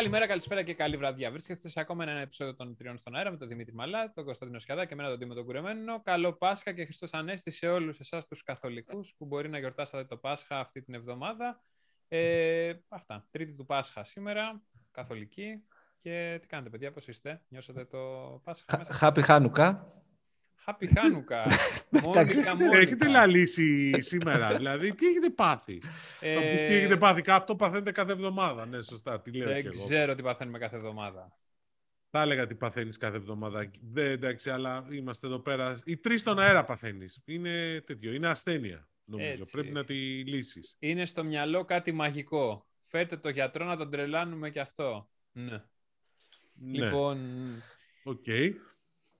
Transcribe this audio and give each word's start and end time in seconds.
Καλημέρα, 0.00 0.26
καλησπέρα 0.26 0.62
και 0.62 0.74
καλή 0.74 0.96
βραδιά. 0.96 1.30
Βρίσκεστε 1.30 1.68
σε 1.68 1.80
ακόμα 1.80 2.04
ένα 2.04 2.20
επεισόδιο 2.20 2.54
των 2.54 2.76
Τριών 2.76 2.96
στον 2.96 3.14
Αέρα 3.14 3.30
με 3.30 3.36
τον 3.36 3.48
Δημήτρη 3.48 3.74
Μαλά, 3.74 4.12
τον 4.12 4.24
Κωνσταντίνο 4.24 4.58
Σκιαδά 4.58 4.84
και 4.84 4.92
εμένα 4.92 5.08
τον 5.08 5.18
Τίμο 5.18 5.34
τον 5.34 5.44
Κουρεμένο. 5.44 6.00
Καλό 6.02 6.32
Πάσχα 6.32 6.72
και 6.72 6.84
Χριστός 6.84 7.12
Ανέστη 7.12 7.50
σε 7.50 7.68
όλους 7.68 8.00
εσάς 8.00 8.26
τους 8.26 8.42
καθολικούς 8.42 9.14
που 9.18 9.26
μπορεί 9.26 9.48
να 9.48 9.58
γιορτάσατε 9.58 10.04
το 10.04 10.16
Πάσχα 10.16 10.58
αυτή 10.58 10.82
την 10.82 10.94
εβδομάδα. 10.94 11.62
Ε, 12.08 12.72
αυτά. 12.88 13.26
Τρίτη 13.30 13.52
του 13.52 13.66
Πάσχα 13.66 14.04
σήμερα, 14.04 14.62
καθολική. 14.90 15.64
Και 15.98 16.38
τι 16.40 16.46
κάνετε, 16.46 16.70
παιδιά, 16.70 16.92
πώς 16.92 17.08
είστε, 17.08 17.42
νιώσατε 17.48 17.84
το 17.84 17.98
Πάσχα. 18.44 18.78
Μέσα; 18.78 18.98
Happy 19.00 19.24
Hanukkah. 19.26 19.78
Happy 20.66 20.84
Hanukkah. 20.84 21.50
Μόνικα, 22.04 22.54
Μόνικα. 22.56 22.78
Έχετε 22.78 23.08
λαλήσει 23.08 23.90
σήμερα, 24.02 24.56
δηλαδή 24.56 24.94
τι 24.94 25.06
έχετε 25.06 25.30
πάθει; 25.30 25.82
Ε, 26.20 26.34
Θα 26.34 26.40
πεις 26.40 26.62
τι 26.62 26.74
έχετε 26.74 26.96
πάθει, 26.96 27.22
αυτό 27.26 27.56
παθαίνετε 27.56 27.92
κάθε 27.92 28.12
εβδομάδα. 28.12 28.66
Ναι, 28.66 28.80
σωστά, 28.80 29.20
τι 29.20 29.32
λέω 29.32 29.48
Δεν 29.48 29.60
κι 29.60 29.76
εγώ. 29.76 29.84
ξέρω 29.84 30.14
τι 30.14 30.22
παθαίνουμε 30.22 30.58
κάθε 30.58 30.76
εβδομάδα. 30.76 31.38
Θα 32.10 32.22
έλεγα 32.22 32.46
τι 32.46 32.54
παθαίνεις 32.54 32.96
κάθε 32.96 33.16
εβδομάδα. 33.16 33.70
Δεν, 33.80 34.06
εντάξει, 34.10 34.50
αλλά 34.50 34.86
είμαστε 34.90 35.26
εδώ 35.26 35.38
πέρα. 35.38 35.78
Οι 35.84 35.96
τρεις 35.96 36.20
στον 36.20 36.38
αέρα 36.38 36.64
παθαίνεις. 36.64 37.22
Είναι 37.24 37.82
τέτοιο, 37.86 38.12
είναι 38.12 38.28
ασθένεια, 38.28 38.88
νομίζω. 39.04 39.30
Έτσι. 39.30 39.50
Πρέπει 39.50 39.72
να 39.72 39.84
τη 39.84 39.94
λύσεις. 40.24 40.76
Είναι 40.78 41.04
στο 41.04 41.24
μυαλό 41.24 41.64
κάτι 41.64 41.92
μαγικό. 41.92 42.66
Φέρτε 42.84 43.16
το 43.16 43.28
γιατρό 43.28 43.64
να 43.64 43.76
τον 43.76 43.90
τρελάνουμε 43.90 44.50
και 44.50 44.60
αυτό. 44.60 45.08
Ναι. 45.32 45.62
Ναι, 46.54 46.84
Λοιπόν, 46.84 47.18
οκ. 48.02 48.24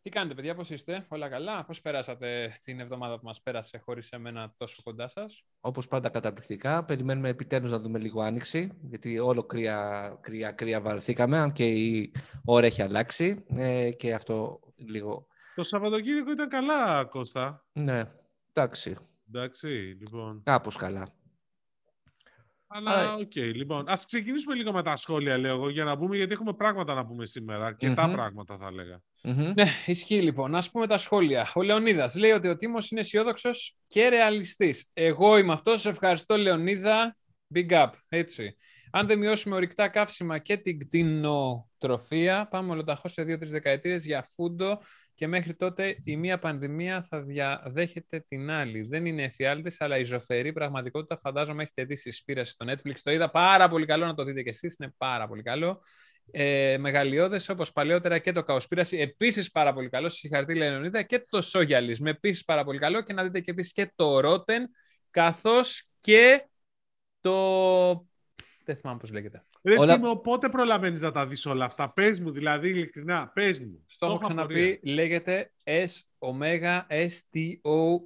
Τι 0.02 0.10
κάνετε 0.10 0.34
παιδιά, 0.34 0.54
πώς 0.54 0.70
είστε, 0.70 1.04
όλα 1.08 1.28
καλά, 1.28 1.64
πώς 1.64 1.80
περάσατε 1.80 2.58
την 2.62 2.80
εβδομάδα 2.80 3.18
που 3.18 3.24
μας 3.26 3.42
πέρασε 3.42 3.78
χωρίς 3.78 4.10
εμένα 4.10 4.54
τόσο 4.56 4.82
κοντά 4.84 5.08
σας; 5.08 5.44
Όπως 5.60 5.88
πάντα 5.88 6.08
καταπληκτικά. 6.08 6.84
Περιμένουμε 6.84 7.28
επιτέλους 7.28 7.70
να 7.70 7.78
δούμε 7.78 7.98
λίγο 7.98 8.20
άνοιξη, 8.22 8.78
γιατί 8.80 9.18
όλο 9.18 9.42
κρύα, 9.44 10.18
κρύα, 10.20 10.50
κρύα 10.52 10.80
βαρεθήκαμε, 10.80 11.38
αν 11.38 11.52
και 11.52 11.64
η 11.64 12.12
ώρα 12.44 12.66
έχει 12.66 12.82
αλλάξει 12.82 13.44
ε, 13.48 13.90
και 13.90 14.14
αυτό 14.14 14.60
λίγο... 14.76 15.26
Το 15.54 15.62
Σαββατοκύριακο 15.62 16.30
ήταν 16.30 16.48
καλά, 16.48 17.04
Κώστα. 17.04 17.64
Ναι, 17.72 18.02
εντάξει, 18.52 18.96
Εντάξει, 19.28 19.68
λοιπόν. 20.00 20.42
κάπως 20.44 20.76
καλά. 20.76 21.08
Αλλά 22.66 22.90
Άρα- 22.90 23.14
οκ, 23.14 23.34
λοιπόν. 23.36 23.88
Ας 23.88 24.06
ξεκινήσουμε 24.06 24.54
λίγο 24.54 24.72
με 24.72 24.82
τα 24.82 24.96
σχόλια, 24.96 25.38
λέω 25.38 25.54
εγώ, 25.54 25.68
για 25.68 25.84
να 25.84 25.96
πούμε, 25.98 26.16
γιατί 26.16 26.32
έχουμε 26.32 26.52
πράγματα 26.54 26.94
να 26.94 27.06
πούμε 27.06 27.26
σήμερα. 27.26 27.72
Και 27.74 27.90
τα 27.94 28.06
Μμμ. 28.06 28.12
πράγματα, 28.12 28.56
θα 28.58 28.66
έλεγα. 28.66 29.02
Μμμ. 29.22 29.52
Ναι, 29.54 29.66
ισχύει 29.86 30.22
λοιπόν. 30.22 30.54
Ας 30.54 30.62
πούμε 30.72 30.86
τα 30.86 30.98
σχόλια. 30.98 31.50
Ο 31.54 31.62
Λεωνίδας 31.62 32.16
λέει 32.16 32.30
ότι 32.30 32.48
ο 32.48 32.56
Τίμος 32.56 32.90
είναι 32.90 33.00
αισιόδοξος 33.00 33.76
και 33.86 34.08
ρεαλιστής. 34.08 34.86
Εγώ 34.92 35.38
είμαι 35.38 35.52
αυτός. 35.52 35.80
Σε 35.80 35.88
ευχαριστώ, 35.88 36.36
Λεωνίδα. 36.36 37.16
Big 37.54 37.70
up. 37.70 37.90
Έτσι. 38.08 38.56
Αν 38.90 39.06
δεν 39.06 39.18
μειώσουμε 39.18 39.54
ορυκτά 39.54 39.88
καύσιμα 39.88 40.38
και 40.38 40.56
την 40.56 40.78
κτηνοτροφία, 40.78 42.48
πάμε 42.50 42.72
ολοταχώς 42.72 43.12
σε 43.12 43.22
δύο-τρεις 43.22 43.50
δεκαετίες 43.50 44.04
για 44.04 44.28
φούντο 44.34 44.78
και 45.14 45.26
μέχρι 45.26 45.54
τότε 45.54 45.96
η 46.04 46.16
μία 46.16 46.38
πανδημία 46.38 47.02
θα 47.02 47.22
διαδέχεται 47.22 48.24
την 48.28 48.50
άλλη. 48.50 48.82
Δεν 48.82 49.06
είναι 49.06 49.22
εφιάλτης, 49.22 49.80
αλλά 49.80 49.98
η 49.98 50.04
ζωφερή 50.04 50.52
πραγματικότητα. 50.52 51.16
Φαντάζομαι 51.16 51.62
έχετε 51.62 51.84
δει 51.84 51.96
συσπήραση 51.96 52.50
στο 52.52 52.66
Netflix. 52.68 52.94
Το 53.02 53.10
είδα 53.10 53.30
πάρα 53.30 53.68
πολύ 53.68 53.86
καλό 53.86 54.06
να 54.06 54.14
το 54.14 54.24
δείτε 54.24 54.42
κι 54.42 54.48
εσείς. 54.48 54.76
Είναι 54.78 54.94
πάρα 54.98 55.28
πολύ 55.28 55.42
καλό 55.42 55.82
ε, 56.32 56.76
μεγαλειώδες 56.78 57.48
όπως 57.48 57.72
παλαιότερα 57.72 58.18
και 58.18 58.32
το 58.32 58.42
Καοσπίραση, 58.42 58.96
επίσης 58.98 59.50
πάρα 59.50 59.72
πολύ 59.72 59.88
καλό, 59.88 60.08
συγχαρητήρια 60.08 60.70
Λεωνίδα, 60.70 61.02
και 61.02 61.26
το 61.28 61.42
Σόγιαλης, 61.42 62.00
με 62.00 62.10
επίσης 62.10 62.44
πάρα 62.44 62.64
πολύ 62.64 62.78
καλό 62.78 63.02
και 63.02 63.12
να 63.12 63.22
δείτε 63.22 63.40
και 63.40 63.50
επίσης 63.50 63.72
και 63.72 63.92
το 63.94 64.20
Ρότεν, 64.20 64.70
καθώς 65.10 65.88
και 66.00 66.44
το... 67.20 68.06
Δεν 68.64 68.76
θυμάμαι 68.76 68.98
πώς 68.98 69.10
λέγεται. 69.10 69.44
Ρε, 69.62 69.78
Όλα- 69.78 69.94
Τίμω, 69.94 70.16
πότε 70.16 70.48
προλαβαίνεις 70.48 71.00
να 71.00 71.12
τα 71.12 71.26
δεις 71.26 71.46
όλα 71.46 71.64
αυτά; 71.64 71.92
Πες 71.92 72.20
μου, 72.20 72.30
δηλαδή, 72.30 72.68
ειλικρινά, 72.68 73.30
πες 73.34 73.60
μου. 73.60 73.84
Στο 73.86 74.06
έχω 74.06 74.14
έχω 74.14 74.24
ξαναπεί, 74.24 74.54
απορία. 74.54 74.78
λέγεται 74.82 75.52
S, 75.64 75.86
Omega, 76.18 76.80
S, 76.88 77.08
T, 77.34 77.60
O, 77.62 78.00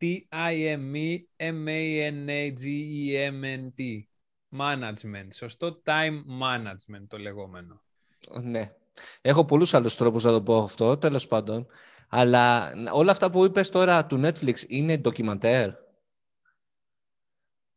T, 0.00 0.20
I, 0.30 0.76
M, 0.76 0.94
E, 0.94 1.18
M, 1.36 1.66
A, 1.66 2.10
N, 2.10 2.28
A, 2.28 2.52
G, 2.60 2.64
E, 2.64 3.30
M, 3.30 3.44
N, 3.44 3.72
T. 3.78 4.02
Management. 4.56 5.28
Σωστό 5.32 5.82
time 5.84 6.22
management 6.42 7.04
το 7.08 7.18
λεγόμενο. 7.18 7.82
Ναι. 8.42 8.72
Έχω 9.20 9.44
πολλούς 9.44 9.74
άλλους 9.74 9.96
τρόπους 9.96 10.24
να 10.24 10.30
το 10.30 10.42
πω 10.42 10.58
αυτό, 10.58 10.96
τέλος 10.96 11.26
πάντων. 11.26 11.66
Αλλά 12.08 12.72
όλα 12.92 13.10
αυτά 13.10 13.30
που 13.30 13.44
είπες 13.44 13.70
τώρα 13.70 14.06
του 14.06 14.20
Netflix 14.24 14.56
είναι 14.68 14.96
ντοκιμαντέρ. 14.96 15.70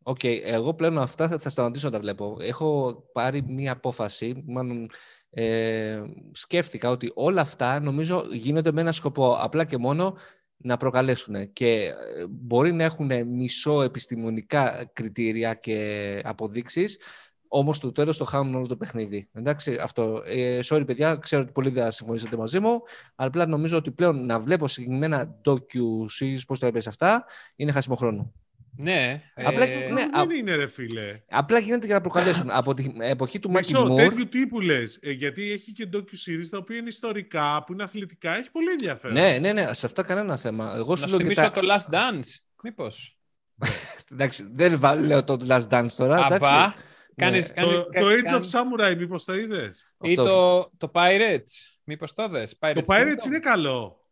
Οκ, 0.03 0.23
εγώ 0.23 0.73
πλέον 0.73 0.97
αυτά 0.97 1.27
θα, 1.27 1.39
θα 1.39 1.49
σταματήσω 1.49 1.85
να 1.85 1.91
τα 1.91 1.99
βλέπω. 1.99 2.37
Έχω 2.39 2.93
πάρει 3.11 3.41
μία 3.41 3.71
απόφαση, 3.71 4.43
μάλλον 4.47 4.89
ε, 5.29 6.03
σκέφτηκα 6.31 6.89
ότι 6.89 7.11
όλα 7.15 7.41
αυτά 7.41 7.79
νομίζω 7.79 8.25
γίνονται 8.31 8.71
με 8.71 8.81
ένα 8.81 8.91
σκοπό, 8.91 9.35
απλά 9.39 9.65
και 9.65 9.77
μόνο 9.77 10.17
να 10.63 10.77
προκαλέσουν 10.77 11.53
και 11.53 11.83
ε, 11.83 12.25
μπορεί 12.29 12.73
να 12.73 12.83
έχουν 12.83 13.27
μισό 13.27 13.81
επιστημονικά 13.81 14.89
κριτήρια 14.93 15.53
και 15.53 16.21
αποδείξεις, 16.23 16.99
όμως 17.47 17.77
στο 17.77 17.91
τέλος 17.91 18.17
το 18.17 18.23
χάνουν 18.23 18.55
όλο 18.55 18.67
το 18.67 18.77
παιχνίδι. 18.77 19.29
Εντάξει, 19.33 19.77
αυτό. 19.81 20.21
Ε, 20.25 20.59
sorry 20.63 20.83
παιδιά, 20.85 21.15
ξέρω 21.15 21.41
ότι 21.41 21.51
πολλοί 21.51 21.69
δεν 21.69 21.83
θα 21.83 21.91
συμφωνήσετε 21.91 22.37
μαζί 22.37 22.59
μου, 22.59 22.81
αλλά 23.15 23.27
απλά 23.27 23.45
νομίζω 23.45 23.77
ότι 23.77 23.91
πλέον 23.91 24.25
να 24.25 24.39
βλέπω 24.39 24.67
συγκεκριμένα 24.67 25.39
docu-series, 25.45 26.39
πώς 26.47 26.59
το 26.59 26.65
έπαιζε 26.65 26.89
αυτά, 26.89 27.25
είναι 27.55 27.71
χάσιμο 27.71 27.95
χρόνο. 27.95 28.33
Ναι. 28.77 29.21
Απλά- 29.35 29.65
ε, 29.71 29.75
ναι, 29.77 29.93
Δεν 29.93 30.15
α- 30.15 30.33
είναι, 30.37 30.55
ρε 30.55 30.67
φίλε. 30.67 31.21
Απλά 31.29 31.59
γίνεται 31.59 31.85
για 31.85 31.95
να 31.95 32.01
προκαλέσουν. 32.01 32.49
Από 32.59 32.73
την 32.73 33.01
εποχή 33.01 33.39
του 33.39 33.51
Μάκη 33.51 33.71
Μισό, 33.73 33.85
Μουρ, 33.85 34.01
τέτοιου 34.01 34.27
τύπου 34.29 34.59
λες. 34.61 34.99
Ε, 35.01 35.11
γιατί 35.11 35.51
έχει 35.51 35.71
και 35.71 35.89
docu-series 35.93 36.47
τα 36.49 36.57
οποία 36.57 36.77
είναι 36.77 36.87
ιστορικά, 36.87 37.63
που 37.65 37.73
είναι 37.73 37.83
αθλητικά. 37.83 38.35
Έχει 38.37 38.51
πολύ 38.51 38.69
ενδιαφέρον. 38.69 39.13
ναι, 39.15 39.37
ναι, 39.39 39.53
ναι, 39.53 39.73
σε 39.73 39.85
αυτά 39.85 40.03
κανένα 40.03 40.37
θέμα. 40.37 40.73
Εγώ 40.75 40.89
Να 40.89 40.95
σου 40.95 41.01
σου 41.01 41.09
λέω 41.09 41.17
και 41.17 41.23
θυμίσω 41.23 41.41
τα... 41.41 41.51
το 41.51 41.61
Last 41.67 41.93
Dance. 41.93 42.27
Μήπως. 42.63 43.17
Εντάξει, 44.11 44.49
δεν 44.53 44.79
βα- 44.79 44.95
λέω 44.95 45.23
το 45.23 45.37
Last 45.47 45.67
Dance 45.69 45.87
τώρα. 45.97 46.15
εντάξει. 46.25 46.35
Αμπά. 46.53 46.73
Κάνεις, 47.15 47.47
Ναι. 47.55 47.61
Το, 47.63 47.69
κάνεις- 47.69 47.85
το 47.99 48.07
Age 48.07 48.21
κάνεις- 48.31 48.55
of 48.55 48.59
Samurai, 48.59 48.95
μήπως 48.97 49.23
το 49.25 49.35
είδες; 49.35 49.93
Ή 50.01 50.09
Αυτό. 50.09 50.23
το, 50.25 50.71
το 50.77 50.91
Pirates. 50.93 51.79
Μήπως 51.83 52.13
το 52.13 52.27
δες. 52.29 52.57
Pirates 52.59 52.71
Το 52.75 52.81
Pirates 52.87 53.03
Kingdom. 53.03 53.25
είναι 53.25 53.39
καλό. 53.39 54.05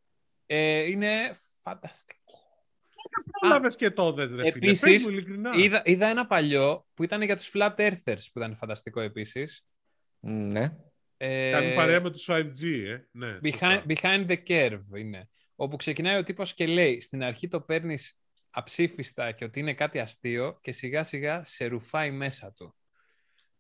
Ε, 0.46 0.80
είναι 0.90 1.36
φανταστικό. 1.64 2.18
Πρόλαβες 3.40 3.76
και 3.76 3.92
το 3.92 4.14
δες, 4.14 4.30
ρε 4.30 4.36
φίλε. 4.36 4.48
Επίσης, 4.48 4.82
Πες 4.82 5.04
μου 5.04 5.10
ειλικρινά. 5.10 5.52
Είδα, 5.56 5.82
είδα 5.86 6.08
ένα 6.08 6.28
παλιό 6.28 6.86
που 6.94 7.04
ήταν 7.04 7.22
για 7.22 7.36
τους 7.36 7.52
Flat 7.54 7.76
Earthers 7.76 8.24
που 8.34 8.40
ήταν 8.40 8.56
φανταστικό 8.56 9.00
επίσης. 9.00 9.66
Ναι. 10.20 10.76
Ε, 11.18 11.52
Κάνει 11.52 11.76
παρέα 11.76 12.02
με 12.02 12.12
τους 12.12 12.28
5G, 12.30 12.64
ε. 12.64 13.08
Ναι, 13.12 13.38
behind, 13.44 13.52
σωστά. 13.52 13.84
behind 13.88 14.28
the 14.28 14.38
curve 14.48 14.98
είναι. 14.98 15.30
Όπου 15.56 15.76
ξεκινάει 15.76 16.18
ο 16.18 16.24
τύπος 16.24 16.54
και 16.54 16.68
λέει 16.68 17.02
στην 17.02 17.24
αρχή 17.24 17.48
το 17.48 17.62
παίρνεις 17.62 18.20
αψήφιστα 18.50 19.32
και 19.32 19.46
ότι 19.46 19.60
είναι 19.60 19.74
κάτι 19.74 20.00
αστείο 20.00 20.60
και 20.62 20.72
σιγά 20.72 21.04
σιγά 21.04 21.44
σε 21.44 21.66
ρουφάει 21.66 22.12
μέσα 22.12 22.54
του. 22.54 22.76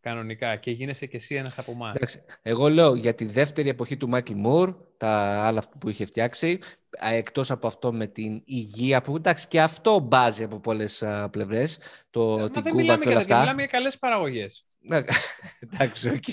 Κανονικά 0.01 0.55
και 0.55 0.71
γίνεσαι 0.71 1.05
και 1.05 1.17
εσύ 1.17 1.35
ένας 1.35 1.57
από 1.57 1.71
εμάς. 1.71 1.95
Εντάξει, 1.95 2.23
εγώ 2.41 2.69
λέω 2.69 2.95
για 2.95 3.15
τη 3.15 3.25
δεύτερη 3.25 3.69
εποχή 3.69 3.97
του 3.97 4.09
Μάικλ 4.09 4.33
Μουρ, 4.35 4.73
τα 4.97 5.09
άλλα 5.45 5.63
που 5.79 5.89
είχε 5.89 6.05
φτιάξει, 6.05 6.59
α, 7.05 7.13
εκτός 7.13 7.51
από 7.51 7.67
αυτό 7.67 7.93
με 7.93 8.07
την 8.07 8.41
υγεία 8.45 9.01
που 9.01 9.15
εντάξει 9.15 9.47
και 9.47 9.61
αυτό 9.61 9.99
μπάζει 9.99 10.43
από 10.43 10.59
πολλές 10.59 11.03
α, 11.03 11.29
πλευρές, 11.29 11.79
το, 12.09 12.37
Μα 12.39 12.49
την 12.49 12.61
δεν 12.63 12.71
κούβα 12.71 12.75
μιλάμε 12.81 12.97
και 13.03 13.07
για 13.09 13.11
όλα 13.11 13.19
τέτοια, 13.19 13.35
αυτά. 13.35 13.39
μιλάμε 13.39 13.61
για 13.61 13.77
καλές 13.77 13.97
παραγωγές. 13.97 14.63
Ναι, 14.81 14.97
εντάξει, 15.73 16.09
οκ. 16.09 16.23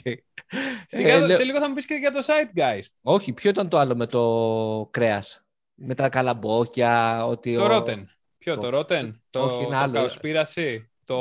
Σιγά, 0.87 1.15
Ε, 1.15 1.21
λέω- 1.27 1.37
Σε 1.37 1.45
λίγο 1.45 1.59
θα 1.61 1.69
μου 1.69 1.75
πεις 1.75 1.87
και 1.87 1.95
για 1.95 2.11
το 2.13 2.19
Zeitgeist. 2.27 2.91
Όχι, 3.03 3.33
ποιο 3.33 3.51
ήταν 3.51 3.69
το 3.69 3.79
άλλο 3.79 3.97
με 3.97 4.07
το 4.07 4.89
κρέας, 4.93 5.45
με 5.75 5.95
τα 5.95 6.09
καλαμπόκια, 6.09 7.25
ότι 7.27 7.55
Το 7.55 7.65
ο... 7.65 7.77
Rotten. 7.77 8.05
Ποιο, 8.39 8.57
το- 8.59 8.71
το 8.71 8.79
Rotten, 8.79 9.13
το, 9.31 9.41
όχι, 9.43 9.63
ένα 9.65 9.91
το 9.91 9.99
άλλο. 9.99 10.09
Cowspiracy, 10.09 10.77
το 11.07 11.21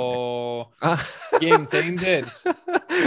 Α, 0.80 0.94
Game 1.40 1.66
Changers, 1.66 2.52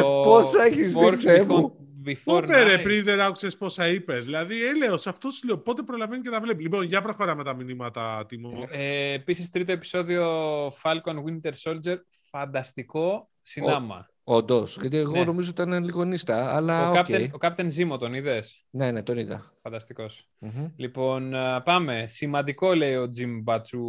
το 0.00 0.20
Πόσα 0.24 0.62
έχεις 0.64 0.92
δει, 0.94 1.00
Works 1.04 1.14
Θεέ 1.16 1.42
Before, 1.42 1.46
μου; 1.46 1.60
Το 1.60 1.76
before 2.06 2.42
είπε 2.42 2.62
ρε 2.62 2.76
Nice. 2.76 2.82
πριν 2.82 3.04
δεν 3.04 3.20
άκουσες 3.20 3.56
πόσα 3.56 3.88
είπες. 3.88 4.24
Δηλαδή 4.24 4.66
έλεος, 4.66 5.06
αυτό 5.06 5.30
σου 5.30 5.46
λέω. 5.46 5.58
Πότε 5.58 5.82
προλαβαίνει 5.82 6.22
και 6.22 6.30
τα 6.30 6.40
βλέπει. 6.40 6.62
Λοιπόν, 6.62 6.82
για 6.84 7.02
προχωράμε 7.02 7.44
τα 7.44 7.54
μηνύματα, 7.54 8.24
Τίμω. 8.28 8.68
Ε, 8.70 9.12
Επίσης, 9.12 9.48
τρίτο 9.50 9.72
επεισόδιο 9.72 10.26
Falcon 10.66 11.16
Winter 11.26 11.52
Soldier. 11.62 11.96
Φανταστικό 12.30 13.30
συνάμα. 13.42 14.08
Όντως, 14.24 14.78
γιατί 14.80 14.96
εγώ 14.96 15.12
Ναι. 15.12 15.24
νομίζω 15.24 15.50
ήταν 15.50 15.84
λίγο 15.84 16.04
νύστα, 16.04 16.54
αλλά 16.56 16.88
ο, 16.88 16.92
οκ. 16.92 17.06
Captain, 17.08 17.26
ο 17.32 17.36
Captain 17.40 17.68
Zemo 17.78 17.98
τον 17.98 18.14
είδες; 18.14 18.64
Ναι, 18.70 18.90
ναι, 18.90 19.02
τον 19.02 19.18
είδα. 19.18 19.52
Φανταστικός. 19.62 20.28
Μμμ. 20.38 20.68
Λοιπόν, 20.76 21.34
α, 21.34 21.62
πάμε. 21.62 22.04
Σημαντικό 22.06 22.74
λέει 22.74 22.94
ο 22.94 23.10
Jim 23.18 23.38
Μπατσου 23.42 23.82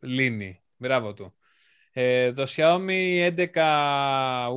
Λίνι. 0.00 0.60
Μπράβο 0.76 1.14
του. 1.14 1.35
Ε, 1.98 2.32
το 2.32 2.44
Xiaomi 2.48 3.32
11 3.36 3.46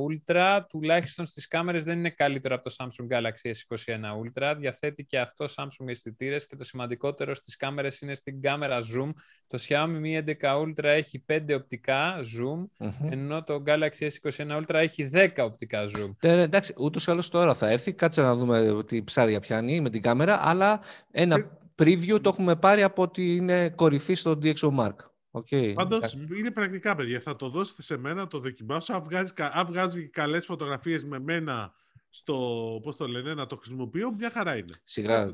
Ultra 0.08 0.60
τουλάχιστον 0.68 1.26
στις 1.26 1.48
κάμερες 1.48 1.84
δεν 1.84 1.98
είναι 1.98 2.10
καλύτερο 2.10 2.54
από 2.54 2.64
το 2.64 2.74
Samsung 2.78 3.16
Galaxy 3.16 3.50
S21 3.50 3.94
Ultra. 3.94 4.54
Διαθέτει 4.58 5.04
και 5.04 5.18
αυτό 5.18 5.44
Samsung 5.56 5.86
αισθητήρες 5.86 6.46
και 6.46 6.56
το 6.56 6.64
σημαντικότερο 6.64 7.34
στις 7.34 7.56
κάμερες 7.56 8.00
είναι 8.00 8.14
στην 8.14 8.42
κάμερα 8.42 8.78
zoom. 8.80 9.10
Το 9.46 9.58
Xiaomi 9.68 10.00
Mi 10.02 10.24
11 10.24 10.62
Ultra 10.62 10.84
έχει 10.84 11.24
5 11.28 11.54
οπτικά 11.54 12.14
zoom, 12.18 12.86
ενώ 13.10 13.44
το 13.44 13.62
Galaxy 13.66 14.08
S21 14.08 14.60
Ultra 14.60 14.74
έχει 14.74 15.10
10 15.12 15.28
οπτικά 15.36 15.84
zoom. 15.96 16.10
Ε, 16.20 16.40
εντάξει, 16.40 16.74
ούτως 16.78 17.06
ή 17.06 17.10
άλλως 17.10 17.28
τώρα 17.28 17.54
θα 17.54 17.68
έρθει. 17.70 17.92
Κάτσε 17.92 18.22
να 18.22 18.34
δούμε 18.34 18.82
τι 18.86 19.02
ψάρια 19.02 19.40
πιάνει 19.40 19.80
με 19.80 19.90
την 19.90 20.02
κάμερα, 20.02 20.48
αλλά 20.48 20.80
ένα 21.10 21.36
ε, 21.36 21.48
preview 21.82 22.20
το 22.22 22.28
έχουμε 22.28 22.56
πάρει 22.56 22.82
από 22.82 23.02
ότι 23.02 23.36
είναι 23.36 23.68
κορυφή 23.68 24.14
στο 24.14 24.38
DxO 24.42 24.74
Mark. 24.76 25.09
Okay. 25.32 25.72
Πάντως 25.74 26.12
είναι 26.12 26.50
πρακτικά, 26.50 26.94
παιδιά. 26.94 27.20
Θα 27.20 27.36
το 27.36 27.48
δώσετε 27.48 27.82
σε 27.82 27.96
μένα, 27.96 28.26
το 28.26 28.38
δοκιμάσω. 28.38 28.94
Αν 28.94 29.02
βγάζει, 29.02 29.32
αν 29.36 29.66
βγάζει 29.66 30.08
καλές 30.08 30.44
φωτογραφίες 30.46 31.04
με 31.04 31.18
μένα 31.18 31.72
στο, 32.10 32.34
πώς 32.82 32.96
το 32.96 33.06
λένε, 33.06 33.34
να 33.34 33.46
το 33.46 33.56
χρησιμοποιώ, 33.56 34.12
μια 34.18 34.30
χαρά 34.30 34.56
είναι. 34.56 34.72
Σιγά, 34.82 35.32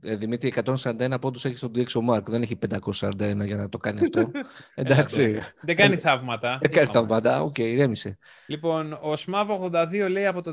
ε, 0.00 0.16
Δημήτρη, 0.16 0.52
141 0.64 1.14
πόντους 1.20 1.44
έχεις 1.44 1.58
στον 1.58 1.72
DxO 1.74 2.14
Mark, 2.14 2.22
δεν 2.24 2.42
έχει 2.42 2.56
541 2.56 3.44
για 3.44 3.56
να 3.56 3.68
το 3.68 3.78
κάνει 3.78 4.00
αυτό. 4.00 4.30
Εντάξει. 4.74 5.38
δεν 5.60 5.76
κάνει 5.76 5.96
θαύματα. 5.96 6.58
Δεν 6.60 6.70
κάνει 6.70 6.86
θαύματα, 6.86 7.42
ok, 7.42 7.54
okay, 7.58 7.74
ηρέμησε. 7.76 8.18
Λοιπόν, 8.46 8.92
ο 8.92 9.12
ΣΜΑΒ82 9.16 10.06
λέει 10.10 10.26
από 10.26 10.42
το 10.42 10.52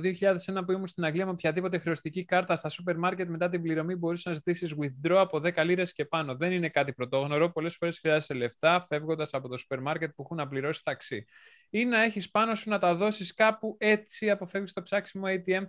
2001 0.58 0.66
που 0.66 0.72
ήμουν 0.72 0.88
στην 0.88 1.04
Αγγλία 1.04 1.26
με 1.26 1.32
οποιαδήποτε 1.32 1.78
χρεωστική 1.78 2.26
κάρτα 2.26 2.56
στα 2.56 2.70
σούπερ 2.70 2.98
μάρκετ 2.98 3.30
μετά 3.30 3.50
την 3.50 3.62
πληρωμή 3.62 3.96
μπορείς 3.96 4.26
να 4.26 4.34
ζητήσεις 4.34 4.74
withdraw 4.82 5.16
από 5.16 5.42
10 5.44 5.66
λίρες 5.66 5.94
και 5.94 6.06
πάνω. 6.06 6.36
Δεν 6.36 6.52
είναι 6.52 6.70
κάτι 6.70 6.94
πρωτόγνωρο. 6.94 7.52
Πολλές 7.52 7.76
φορές 7.76 8.00
χρειάζεσαι 8.00 8.34
λεφτά 8.34 8.86
φεύγοντας 8.88 9.34
από 9.34 9.48
το 9.48 9.58
σούπερ 9.58 9.82
μάρκετ 9.82 10.12
που 10.16 10.22
έχουν 10.22 10.38
να 10.38 10.48
πληρώσει 10.48 10.84
ταξί. 10.84 11.26
Ή 11.70 11.86
να 11.86 12.04
έχεις 12.04 12.32
πάνω 12.32 12.56
σου 12.56 12.70
να 12.70 12.80
τα 12.80 12.96
δώσεις 12.96 13.34
κάπου 13.34 13.76
έτσι 13.80 14.30
αποφεύγεις 14.30 14.74
το 14.74 14.82
ψάξιμο 14.82 15.26
ATM 15.28 15.65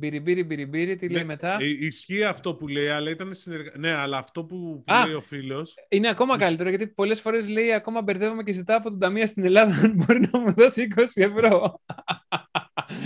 Μπυριμπύρι, 0.00 0.44
μπυριμπύρι, 0.44 0.96
τι 0.96 1.08
λέει 1.08 1.20
ναι, 1.20 1.26
μετά; 1.26 1.56
Ε, 1.60 1.66
ισχύει 1.66 2.24
αυτό 2.24 2.54
που 2.54 2.68
λέει, 2.68 2.88
αλλά 2.88 3.10
ήταν 3.10 3.34
συνεργα... 3.34 3.72
Ναι, 3.76 3.90
αλλά 3.90 4.18
αυτό 4.18 4.44
που, 4.44 4.82
που 4.86 4.94
λέει 5.06 5.14
ο 5.14 5.20
φίλο. 5.20 5.66
Είναι 5.88 6.08
ακόμα 6.08 6.38
καλύτερο, 6.38 6.68
γιατί 6.68 6.86
πολλές 6.86 7.20
φορές 7.20 7.48
λέει 7.48 7.72
ακόμα 7.72 8.02
μπερδεύομαι 8.02 8.42
και 8.42 8.52
ζητάω 8.52 8.76
από 8.76 8.90
τον 8.90 8.98
Ταμεία 8.98 9.26
στην 9.26 9.44
Ελλάδα 9.44 9.74
αν 9.84 9.92
μπορεί 9.94 10.28
να 10.32 10.38
μου 10.38 10.52
δώσει 10.52 10.88
20 10.96 11.04
ευρώ. 11.14 11.80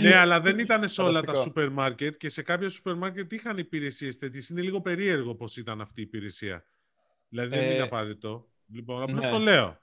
ναι, 0.01 0.15
αλλά 0.15 0.39
δεν 0.39 0.59
ήταν 0.59 0.87
σε 0.87 1.01
όλα 1.01 1.21
τα 1.21 1.33
σούπερ 1.33 1.69
μάρκετ 1.69 2.17
και 2.17 2.29
σε 2.29 2.41
κάποια 2.41 2.69
σούπερ 2.69 2.95
μάρκετ 2.95 3.31
είχαν 3.31 3.57
υπηρεσίες 3.57 4.17
τέτοιες. 4.17 4.49
Είναι 4.49 4.61
λίγο 4.61 4.81
περίεργο 4.81 5.35
πώς 5.35 5.57
ήταν 5.57 5.81
αυτή 5.81 5.99
η 5.99 6.03
υπηρεσία. 6.03 6.65
Δηλαδή 7.29 7.49
δεν 7.49 7.59
ε... 7.59 7.73
είναι 7.73 7.83
απαραίτητο. 7.83 8.47
Λοιπόν, 8.73 9.01
απλώς 9.01 9.25
ναι. 9.25 9.31
το 9.31 9.37
λέω. 9.37 9.79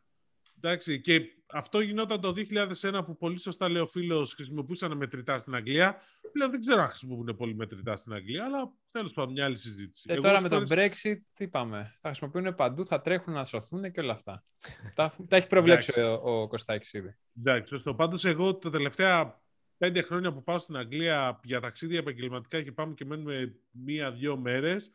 Εντάξει, 0.61 1.01
και 1.01 1.21
αυτό 1.53 1.81
γινόταν 1.81 2.21
το 2.21 2.35
2001 2.37 3.03
που 3.07 3.17
πολύ 3.17 3.39
σωστά 3.39 3.69
λέει 3.69 3.83
ο 3.83 3.87
φίλος 3.87 4.35
χρησιμοποιούσαν 4.35 4.97
μετρητά 4.97 5.39
στην 5.39 5.55
Αγγλία. 5.55 6.01
Πλέον 6.33 6.51
δεν 6.51 6.61
ξέρω 6.61 6.83
αν 6.83 6.89
χρησιμοποιούν 6.89 7.37
πολύ 7.37 7.55
μετρητά 7.55 7.97
στην 7.97 8.13
Αγγλία, 8.13 8.45
αλλά 8.45 8.73
τέλος 8.91 9.13
πάντων 9.13 9.33
μια 9.33 9.45
άλλη 9.45 9.57
συζήτηση. 9.57 10.07
Ε, 10.13 10.17
τώρα 10.17 10.41
με 10.41 10.49
το 10.49 10.63
Brexit, 10.69 11.19
τι 11.33 11.45
είπαμε. 11.45 11.95
Θα 11.99 12.09
χρησιμοποιούν 12.09 12.55
παντού, 12.55 12.87
θα 12.87 13.01
τρέχουν 13.01 13.33
να 13.33 13.45
σωθούν 13.45 13.93
και 13.93 14.01
όλα 14.01 14.13
αυτά. 14.13 14.43
τα, 14.97 15.15
τα 15.29 15.37
έχει 15.37 15.47
προβλέψει 15.47 16.01
ο, 16.01 16.13
ο 16.13 16.49
Κωστάκης 16.49 16.93
ήδη. 16.93 17.17
Εντάξει, 17.39 17.69
σωστό. 17.69 17.95
Πάντως, 17.95 18.25
εγώ 18.25 18.55
τα 18.55 18.71
τελευταία 18.71 19.41
πέντε 19.77 20.03
χρόνια 20.03 20.33
που 20.33 20.43
πάω 20.43 20.59
στην 20.59 20.77
Αγγλία 20.77 21.41
για 21.43 21.61
ταξίδια 21.61 21.99
επαγγελματικά 21.99 22.63
και 22.63 22.73
πάμε 22.73 22.95
και 22.95 23.05
μένουμε 23.05 23.55
μία-δύο 23.71 24.37
μέρες, 24.37 24.93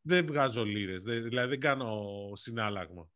δεν 0.00 0.26
βγάζω 0.26 0.64
λίρες. 0.64 1.02
Δηλαδή 1.02 1.48
δεν 1.48 1.60
κάνω 1.60 2.10
συνάλλαγμα. 2.32 3.08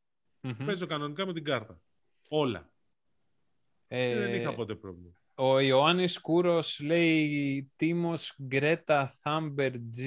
Mm-hmm. 0.43 0.65
Παίζω 0.65 0.87
κανονικά 0.87 1.27
με 1.27 1.33
την 1.33 1.45
κάρτα. 1.45 1.81
Όλα. 2.29 2.71
Ε, 3.89 4.19
δεν 4.19 4.35
είχα 4.41 4.55
ποτέ 4.55 4.75
πρόβλημα. 4.75 5.13
Ο 5.41 5.61
Ιωάννης 5.61 6.21
Κούρος 6.21 6.81
λέει 6.81 7.73
Τίμος 7.77 8.37
Γκρέτα 8.43 9.15
Θάμπερ 9.21 9.73
G 9.73 10.03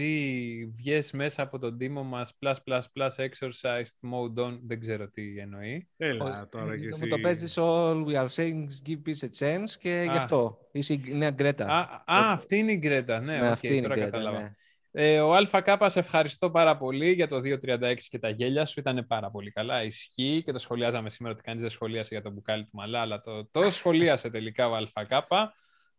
βγες 0.76 1.12
μέσα 1.12 1.42
από 1.42 1.58
τον 1.58 1.78
τίμο 1.78 2.04
μας 2.04 2.38
plus 2.40 2.54
plus 2.66 2.82
plus 2.82 3.26
exercised 3.26 4.10
mode 4.12 4.46
on 4.46 4.60
δεν 4.64 4.80
ξέρω 4.80 5.10
τι 5.10 5.38
εννοεί. 5.38 5.88
Έλα 5.98 6.48
τώρα 6.52 6.78
και 6.78 6.88
εσύ. 6.88 7.04
Μου 7.04 7.10
το 7.10 7.20
παίζεις 7.20 7.58
all 7.60 8.06
we 8.06 8.14
are 8.14 8.28
saying 8.36 8.66
give 8.88 9.02
peace 9.06 9.28
a 9.28 9.30
chance 9.40 9.70
και 9.80 10.08
γι' 10.12 10.18
αυτό 10.18 10.58
είσαι 10.72 10.94
η 10.94 11.02
νέα 11.14 11.32
Γκρέτα. 11.32 11.66
Α, 11.68 12.04
αυτή 12.32 12.58
είναι 12.58 12.72
η 12.72 12.78
Γκρέτα, 12.78 13.20
ναι, 13.20 13.38
ναι 13.38 13.48
okay, 13.48 13.52
αυτή 13.52 13.74
είναι 13.74 13.82
τώρα 13.82 13.96
Γκρέτα, 13.96 14.10
κατάλαβα. 14.10 14.56
Ναι. 14.92 15.14
Ε, 15.14 15.20
ο 15.20 15.36
ΑΚ, 15.36 15.90
σε 15.90 16.00
ευχαριστώ 16.00 16.52
πάρα 16.52 16.78
πολύ 16.78 17.12
για 17.12 17.28
το 17.28 17.36
2.36 17.36 17.96
και 18.10 18.20
τα 18.20 18.30
γέλια 18.30 18.66
σου. 18.66 18.80
Ήταν 18.80 19.06
πάρα 19.08 19.32
πολύ 19.32 19.52
καλά. 19.52 19.84
Ισχύει 19.84 20.42
και 20.46 20.52
το 20.52 20.60
σχολιάζαμε 20.60 21.10
σήμερα 21.10 21.34
ότι 21.34 21.44
κανείς 21.44 21.62
δεν 21.62 21.72
σχολίασε 21.72 22.10
για 22.12 22.22
το 22.22 22.30
μπουκάλι 22.32 22.64
του 22.64 22.70
μαλά, 22.74 23.02
αλλά 23.02 23.22
το, 23.22 23.46
το 23.46 23.72
σχολίασε 23.72 24.30
τελικά 24.30 24.70
ο 24.70 24.76
ΑΚ. 24.94 25.12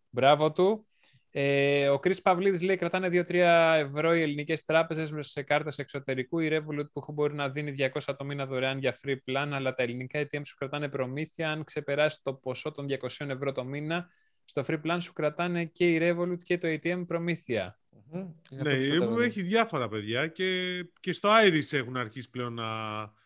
Μπράβο 0.08 0.52
του. 0.52 0.86
Ε, 1.34 1.88
ο 1.88 1.98
Κρις 1.98 2.22
Παυλίδης 2.22 2.62
λέει: 2.62 2.76
Κρατάνε 2.76 3.08
2-3 3.08 3.34
ευρώ 3.76 4.14
οι 4.14 4.22
ελληνικές 4.22 4.64
τράπεζες 4.64 5.12
σε 5.20 5.42
κάρτες 5.42 5.78
εξωτερικού. 5.78 6.38
Η 6.38 6.48
Revolut 6.52 6.90
που 6.92 7.12
μπορεί 7.12 7.34
να 7.34 7.48
δίνει 7.48 7.74
200 7.78 8.14
το 8.18 8.24
μήνα 8.24 8.46
δωρεάν 8.46 8.78
για 8.78 8.98
free 9.04 9.16
plan, 9.26 9.48
αλλά 9.52 9.74
τα 9.74 9.82
ελληνικά 9.82 10.20
ATM 10.20 10.40
σου 10.44 10.54
κρατάνε 10.56 10.88
προμήθεια. 10.88 11.50
Αν 11.50 11.64
ξεπεράσει 11.64 12.18
το 12.22 12.34
ποσό 12.34 12.70
των 12.72 12.86
200 12.88 13.28
ευρώ 13.28 13.52
το 13.52 13.64
μήνα, 13.64 14.08
στο 14.44 14.64
free 14.66 14.80
plan 14.84 14.96
σου 15.00 15.12
κρατάνε 15.12 15.64
και 15.64 15.92
η 15.92 15.98
Revolut 16.02 16.42
και 16.42 16.58
το 16.58 16.68
ATM 16.68 17.04
προμήθεια. 17.06 17.76
Ναι, 18.50 18.72
η 18.72 19.22
έχει 19.22 19.42
διάφορα 19.42 19.88
παιδιά 19.88 20.26
και, 20.26 20.82
και 21.00 21.12
στο 21.12 21.30
Iris 21.32 21.72
έχουν 21.72 21.96
αρχίσει 21.96 22.30
πλέον 22.30 22.54
να... 22.54 22.64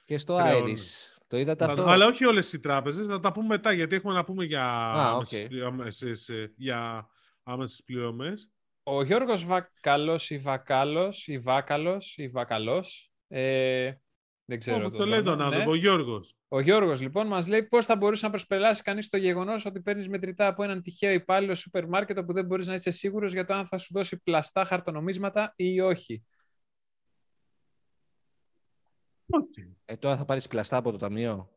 Και 0.05 0.19
στο 0.19 0.35
πλέον... 0.35 0.67
Iris. 0.67 1.17
Το 1.27 1.37
είδατε 1.37 1.65
αυτό; 1.65 1.85
Αλλά 1.85 2.07
όχι 2.07 2.25
όλες 2.25 2.53
οι 2.53 2.61
τράπεζες, 2.61 3.07
να 3.07 3.21
τα 3.21 3.33
πούμε 3.33 3.47
μετά, 3.47 3.73
γιατί 3.73 3.95
έχουμε 3.95 4.15
να 4.15 4.25
πούμε 4.25 4.45
για, 4.45 4.93
ah, 4.97 5.17
okay. 5.17 5.59
άμεσες, 5.67 6.29
ε, 6.29 6.53
για 6.57 7.09
άμεσες 7.43 7.83
πληρωμές. 7.85 8.51
Ο 8.83 9.03
Γιώργος 9.03 9.45
Βακαλός 9.45 10.31
ή 10.31 10.39
Βακάλος 10.39 11.27
ή 11.27 11.39
Βάκαλος 11.39 12.17
ή 12.17 12.29
Βακαλός 12.29 13.11
ε, 13.29 13.93
δεν 14.45 14.59
ξέρω. 14.59 14.91
το, 14.91 14.97
το 14.97 15.07
λέει 15.07 15.23
τον 15.23 15.41
άνθρωπο, 15.41 15.65
ναι. 15.65 15.71
ο 15.71 15.75
Γιώργος. 15.75 16.36
Ο 16.49 16.61
Γιώργος 16.61 17.01
λοιπόν 17.01 17.27
μας 17.27 17.49
λέει 17.49 17.63
πώς 17.63 17.85
θα 17.85 17.97
μπορούσε 17.97 18.25
να 18.25 18.31
προσπελάσει 18.31 18.83
κανείς 18.83 19.09
το 19.09 19.17
γεγονός 19.17 19.65
ότι 19.65 19.81
παίρνεις 19.81 20.09
μετρητά 20.09 20.47
από 20.47 20.63
έναν 20.63 20.83
τυχαίο 20.83 21.13
υπάλληλο 21.13 21.55
σούπερ 21.55 21.89
μάρκετ 21.89 22.19
όπου 22.19 22.33
δεν 22.33 22.47
μπορείς 22.47 22.67
να 22.67 22.75
είσαι 22.75 22.91
σίγουρος 22.91 23.33
για 23.33 23.45
το 23.45 23.55
αν 23.55 23.67
θα 23.67 23.79
σου 23.79 23.93
δώσει 23.93 24.23
πλαστά 24.23 24.65
χαρτονομίσματα 24.65 25.53
ή 25.57 25.81
όχι. 25.81 26.25
Okay. 29.27 29.69
Ε, 29.85 29.97
τώρα 29.97 30.17
θα 30.17 30.25
πάρεις 30.25 30.49
πλαστά 30.49 30.77
από 30.77 30.91
το 30.91 30.97
ταμείο. 30.97 31.51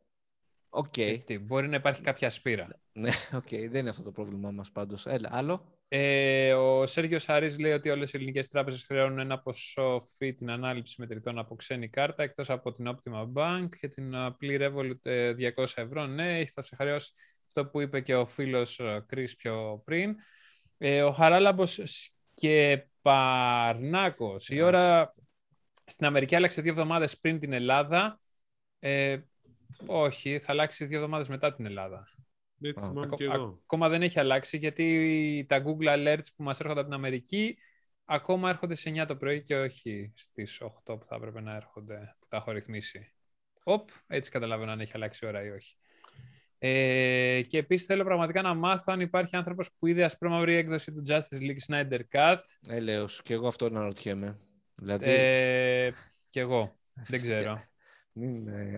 Ok. 0.69 0.93
Okay. 0.95 1.21
Ε, 1.27 1.39
μπορεί 1.39 1.67
να 1.67 1.75
υπάρχει 1.75 2.01
κάποια 2.01 2.29
σπείρα. 2.29 2.67
Ναι, 2.91 3.11
ok. 3.33 3.47
Okay. 3.49 3.67
Δεν 3.69 3.79
είναι 3.79 3.89
αυτό 3.89 4.03
το 4.03 4.11
πρόβλημά 4.11 4.51
μας 4.51 4.71
πάντως. 4.71 5.05
Έλα, 5.05 5.29
άλλο. 5.31 5.78
Ε, 5.91 6.53
ο 6.53 6.85
Σέργιος 6.85 7.29
Αρή 7.29 7.59
λέει 7.59 7.71
ότι 7.71 7.89
όλες 7.89 8.13
οι 8.13 8.17
ελληνικές 8.17 8.47
τράπεζες 8.47 8.83
χρεώνουν 8.83 9.19
ένα 9.19 9.39
ποσό 9.39 10.01
fee 10.17 10.33
την 10.33 10.49
ανάληψη 10.49 10.95
μετρητών 10.97 11.39
από 11.39 11.55
ξένη 11.55 11.89
κάρτα, 11.89 12.23
εκτός 12.23 12.49
από 12.49 12.71
την 12.71 12.89
Optima 12.89 13.27
Bank 13.33 13.67
και 13.79 13.87
την 13.87 14.15
απλή 14.15 14.57
Revolut 14.61 14.97
200 15.03 15.05
ε, 15.11 15.41
ευρώ. 15.75 16.05
Ναι, 16.05 16.45
θα 16.45 16.61
σε 16.61 16.75
χρεώσει 16.75 17.11
αυτό 17.47 17.65
που 17.65 17.81
είπε 17.81 18.01
και 18.01 18.15
ο 18.15 18.25
φίλος 18.25 18.81
Κρι 19.05 19.29
πιο 19.37 19.81
πριν. 19.85 20.15
Ε, 20.77 21.03
ο 21.03 21.11
Χαράλαμπος 21.11 21.79
Σκεπαρνάκος. 21.83 24.49
Η 24.49 24.61
ώρα 24.61 25.13
στην 25.85 26.05
Αμερική 26.05 26.35
άλλαξε 26.35 26.61
δύο 26.61 26.71
εβδομάδες 26.71 27.19
πριν 27.19 27.39
την 27.39 27.53
Ελλάδα. 27.53 28.19
Ε, 28.79 29.19
όχι, 29.85 30.39
θα 30.39 30.51
αλλάξει 30.51 30.85
δύο 30.85 30.97
εβδομάδες 30.97 31.27
μετά 31.27 31.55
την 31.55 31.65
Ελλάδα. 31.65 32.07
Έτσι, 32.61 32.89
μόνο 32.89 33.15
και 33.15 33.23
εγώ. 33.23 33.59
Ακόμα 33.63 33.89
δεν 33.89 34.01
έχει 34.01 34.19
αλλάξει 34.19 34.57
γιατί 34.57 35.45
τα 35.47 35.63
Google 35.65 35.87
Alerts 35.87 36.27
που 36.35 36.43
μας 36.43 36.59
έρχονται 36.59 36.79
από 36.79 36.89
την 36.89 36.97
Αμερική 36.97 37.57
ακόμα 38.11 38.49
έρχονται 38.49 38.75
σε 38.75 38.89
9 38.89 39.05
το 39.07 39.15
πρωί 39.15 39.43
και 39.43 39.55
όχι 39.55 40.13
στις 40.15 40.61
8 40.61 40.99
που 40.99 41.05
θα 41.05 41.15
έπρεπε 41.15 41.41
να 41.41 41.55
έρχονται, 41.55 42.15
που 42.19 42.27
τα 42.27 42.37
έχω 42.37 42.51
ρυθμίσει. 42.51 43.13
Οπ, 43.63 43.89
έτσι 44.07 44.31
καταλαβαίνω 44.31 44.71
αν 44.71 44.79
έχει 44.79 44.91
αλλάξει 44.95 45.25
η 45.25 45.27
ώρα 45.27 45.43
ή 45.43 45.49
όχι. 45.49 45.75
Ε, 46.57 47.41
και 47.47 47.57
επίσης 47.57 47.85
θέλω 47.85 48.03
πραγματικά 48.03 48.41
να 48.41 48.53
μάθω 48.53 48.91
αν 48.93 48.99
υπάρχει 48.99 49.35
άνθρωπος 49.35 49.69
που 49.79 49.87
είδε 49.87 50.03
ασπρόμαυρη 50.03 50.55
έκδοση 50.55 50.91
του 50.91 51.03
Justice 51.07 51.41
League 51.41 51.57
Snyder 51.67 51.99
Cut. 52.11 52.39
Έλεος, 52.67 53.21
και 53.21 53.33
εγώ 53.33 53.47
αυτό 53.47 53.69
να 53.69 53.81
ρωτιέμαι. 53.81 54.39
Δηλαδή... 54.75 55.05
Ε, 55.07 55.91
και 56.29 56.39
εγώ. 56.39 56.77
δεν 56.93 57.21
ξέρω. 57.21 57.61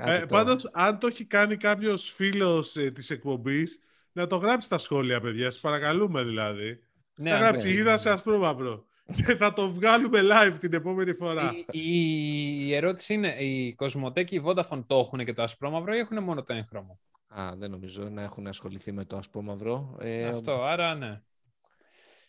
Ε, 0.05 0.25
Πάντως, 0.27 0.69
αν 0.73 0.99
το 0.99 1.07
έχει 1.07 1.25
κάνει 1.25 1.57
κάποιος 1.57 2.11
φίλος 2.11 2.75
ε, 2.75 2.91
της 2.91 3.09
εκπομπής, 3.09 3.79
να 4.11 4.27
το 4.27 4.35
γράψει 4.35 4.65
στα 4.65 4.77
σχόλια, 4.77 5.21
παιδιά. 5.21 5.49
Σας 5.49 5.59
παρακαλούμε 5.59 6.23
δηλαδή. 6.23 6.83
Ναι, 7.15 7.31
να 7.31 7.37
γράψει 7.37 7.67
ναι, 7.67 7.73
είδα 7.73 7.97
σε 7.97 8.09
ασπρόμαυρο. 8.09 8.85
και 9.15 9.35
θα 9.35 9.53
το 9.53 9.71
βγάλουμε 9.71 10.19
live 10.23 10.55
την 10.59 10.73
επόμενη 10.73 11.13
φορά. 11.13 11.51
Η, 11.71 12.67
η, 12.67 12.73
ερώτηση 12.73 13.13
είναι, 13.13 13.27
οι 13.27 13.73
Κοσμοτέ 13.73 14.23
και 14.23 14.35
οι 14.35 14.43
Vodafone 14.45 14.83
το 14.87 14.97
έχουν 14.97 15.25
και 15.25 15.33
το 15.33 15.41
ασπρόμαυρο 15.43 15.93
ή 15.93 15.97
έχουν 15.97 16.23
μόνο 16.23 16.43
το 16.43 16.53
έγχρωμο; 16.53 16.99
Α, 17.27 17.51
δεν 17.55 17.71
νομίζω 17.71 18.09
να 18.09 18.21
έχουν 18.21 18.47
ασχοληθεί 18.47 18.91
με 18.91 19.05
το 19.05 19.17
ασπρόμαυρο. 19.17 19.97
Ε, 19.99 20.25
Αυτό, 20.27 20.63
άρα 20.63 20.95
ναι. 20.95 21.21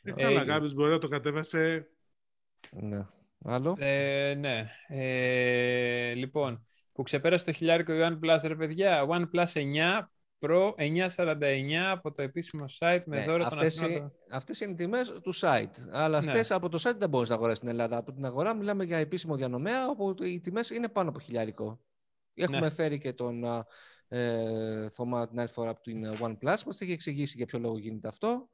Ε, 0.03 0.13
καλά, 0.13 0.41
ε, 0.41 0.45
κάποιος 0.45 0.75
μπορεί 0.75 0.91
να 0.91 0.99
το 0.99 1.09
κατέβασε... 1.09 1.89
Ναι. 2.71 3.07
Άλλο. 3.45 3.77
Ε, 3.79 4.35
ναι. 4.39 4.67
Ε, 4.89 6.15
λοιπόν, 6.15 6.67
που 6.93 7.03
ξεπέρασε 7.03 7.45
το 7.45 7.53
χιλιάρικο 7.53 7.93
η 7.93 7.99
OnePlus, 8.01 8.41
ρε 8.43 8.57
παιδιά. 8.57 9.07
OnePlus 9.09 9.53
9 9.53 10.01
Pro 10.45 10.75
949 10.75 11.73
από 11.91 12.13
το 12.13 12.23
επίσημο 12.23 12.65
site 12.79 13.03
με 13.07 13.19
ναι, 13.19 13.25
δώρο 13.25 13.45
αυτές, 13.45 13.77
των 13.77 14.13
αυτές 14.31 14.61
είναι 14.61 14.73
οι 14.73 14.75
τιμές 14.75 15.21
του 15.23 15.35
site. 15.35 15.71
Αλλά 15.91 16.21
ναι. 16.21 16.31
αυτές 16.31 16.51
από 16.51 16.69
το 16.69 16.79
site 16.83 16.97
δεν 16.99 17.09
μπορείς 17.09 17.29
να 17.29 17.35
αγοράσεις 17.35 17.59
στην 17.59 17.69
Ελλάδα. 17.69 17.97
Από 17.97 18.13
την 18.13 18.25
αγορά 18.25 18.55
μιλάμε 18.55 18.85
για 18.85 18.99
επίσημο 18.99 19.37
διανομέα, 19.37 19.89
όπου 19.89 20.15
οι 20.23 20.41
τιμές 20.41 20.71
είναι 20.71 20.89
πάνω 20.89 21.09
από 21.09 21.21
χιλιάρικο. 21.21 21.81
Έχουμε 22.35 22.61
ναι. 22.61 22.71
φέρει 22.71 22.99
και 22.99 23.13
τον 23.13 23.45
ε, 24.09 24.89
Θωμά 24.91 25.29
την 25.29 25.39
άλλη 25.39 25.49
φορά 25.49 25.71
από 25.71 25.81
την 25.81 26.17
OnePlus. 26.21 26.63
Μας 26.67 26.81
έχει 26.81 26.93
εξηγήσει 26.93 27.37
για 27.37 27.47
ποιο 27.47 27.59
λόγο 27.59 27.79
γίνεται 27.79 28.09
αυτό. 28.09 28.49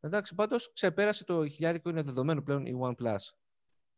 Εντάξει, 0.00 0.34
πάντως 0.34 0.72
ξεπέρασε 0.72 1.24
το 1.24 1.46
χιλιάρικο, 1.46 1.90
είναι 1.90 2.02
δεδομένο 2.02 2.42
πλέον 2.42 2.66
η 2.66 2.78
OnePlus 2.80 3.18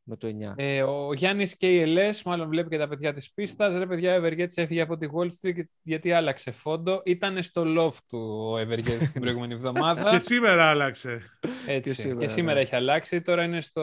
με 0.05 0.17
το 0.17 0.29
9. 0.29 0.53
Ε, 0.57 0.83
ο 0.83 1.13
Γιάννης 1.13 1.57
KLS, 1.61 2.23
μάλλον 2.25 2.49
βλέπει 2.49 2.69
και 2.69 2.79
τα 2.79 2.89
παιδιά 2.89 3.13
της 3.13 3.33
πίστας. 3.33 3.75
Ρε 3.75 3.87
παιδιά, 3.87 4.21
ο 4.21 4.25
Evergetz 4.25 4.53
έφυγε 4.55 4.81
από 4.81 4.97
τη 4.97 5.07
Wall 5.13 5.27
Street 5.27 5.63
γιατί 5.83 6.13
άλλαξε 6.13 6.51
φόντο. 6.51 7.03
Ήταν 7.05 7.43
στο 7.43 7.65
loft 7.67 7.99
του 8.09 8.19
ο 8.53 8.59
Evergetz 8.59 9.09
την 9.13 9.21
προηγούμενη 9.21 9.55
εβδομάδα. 9.55 10.11
και 10.13 10.19
σήμερα 10.19 10.65
άλλαξε. 10.65 11.21
Έτσι, 11.67 11.95
και 11.95 12.01
σήμερα, 12.01 12.21
και 12.21 12.29
σήμερα 12.29 12.55
ναι. 12.55 12.61
έχει 12.61 12.75
αλλάξει. 12.75 13.23
Τώρα 13.23 13.45
είναι 13.45 13.61
στο 13.61 13.83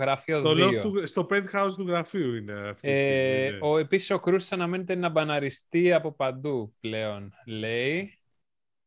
γραφείο 0.00 0.38
στο 0.38 0.50
2. 0.50 0.80
Του, 0.82 1.06
στο 1.06 1.26
penthouse 1.30 1.72
του 1.76 1.86
γραφείου 1.86 2.34
είναι 2.34 2.68
αυτή. 2.68 2.88
Ε, 2.88 3.50
ναι. 3.50 3.58
ο, 3.60 3.78
επίσης 3.78 4.10
ο 4.10 4.18
Κρούσης 4.18 4.52
αναμένεται 4.52 4.94
να 4.94 5.08
μπαναριστεί 5.08 5.92
από 5.92 6.12
παντού 6.12 6.74
πλέον, 6.80 7.32
λέει. 7.46 8.18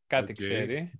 Κάτι 0.08 0.34
okay. 0.34 0.38
ξέρει. 0.38 0.91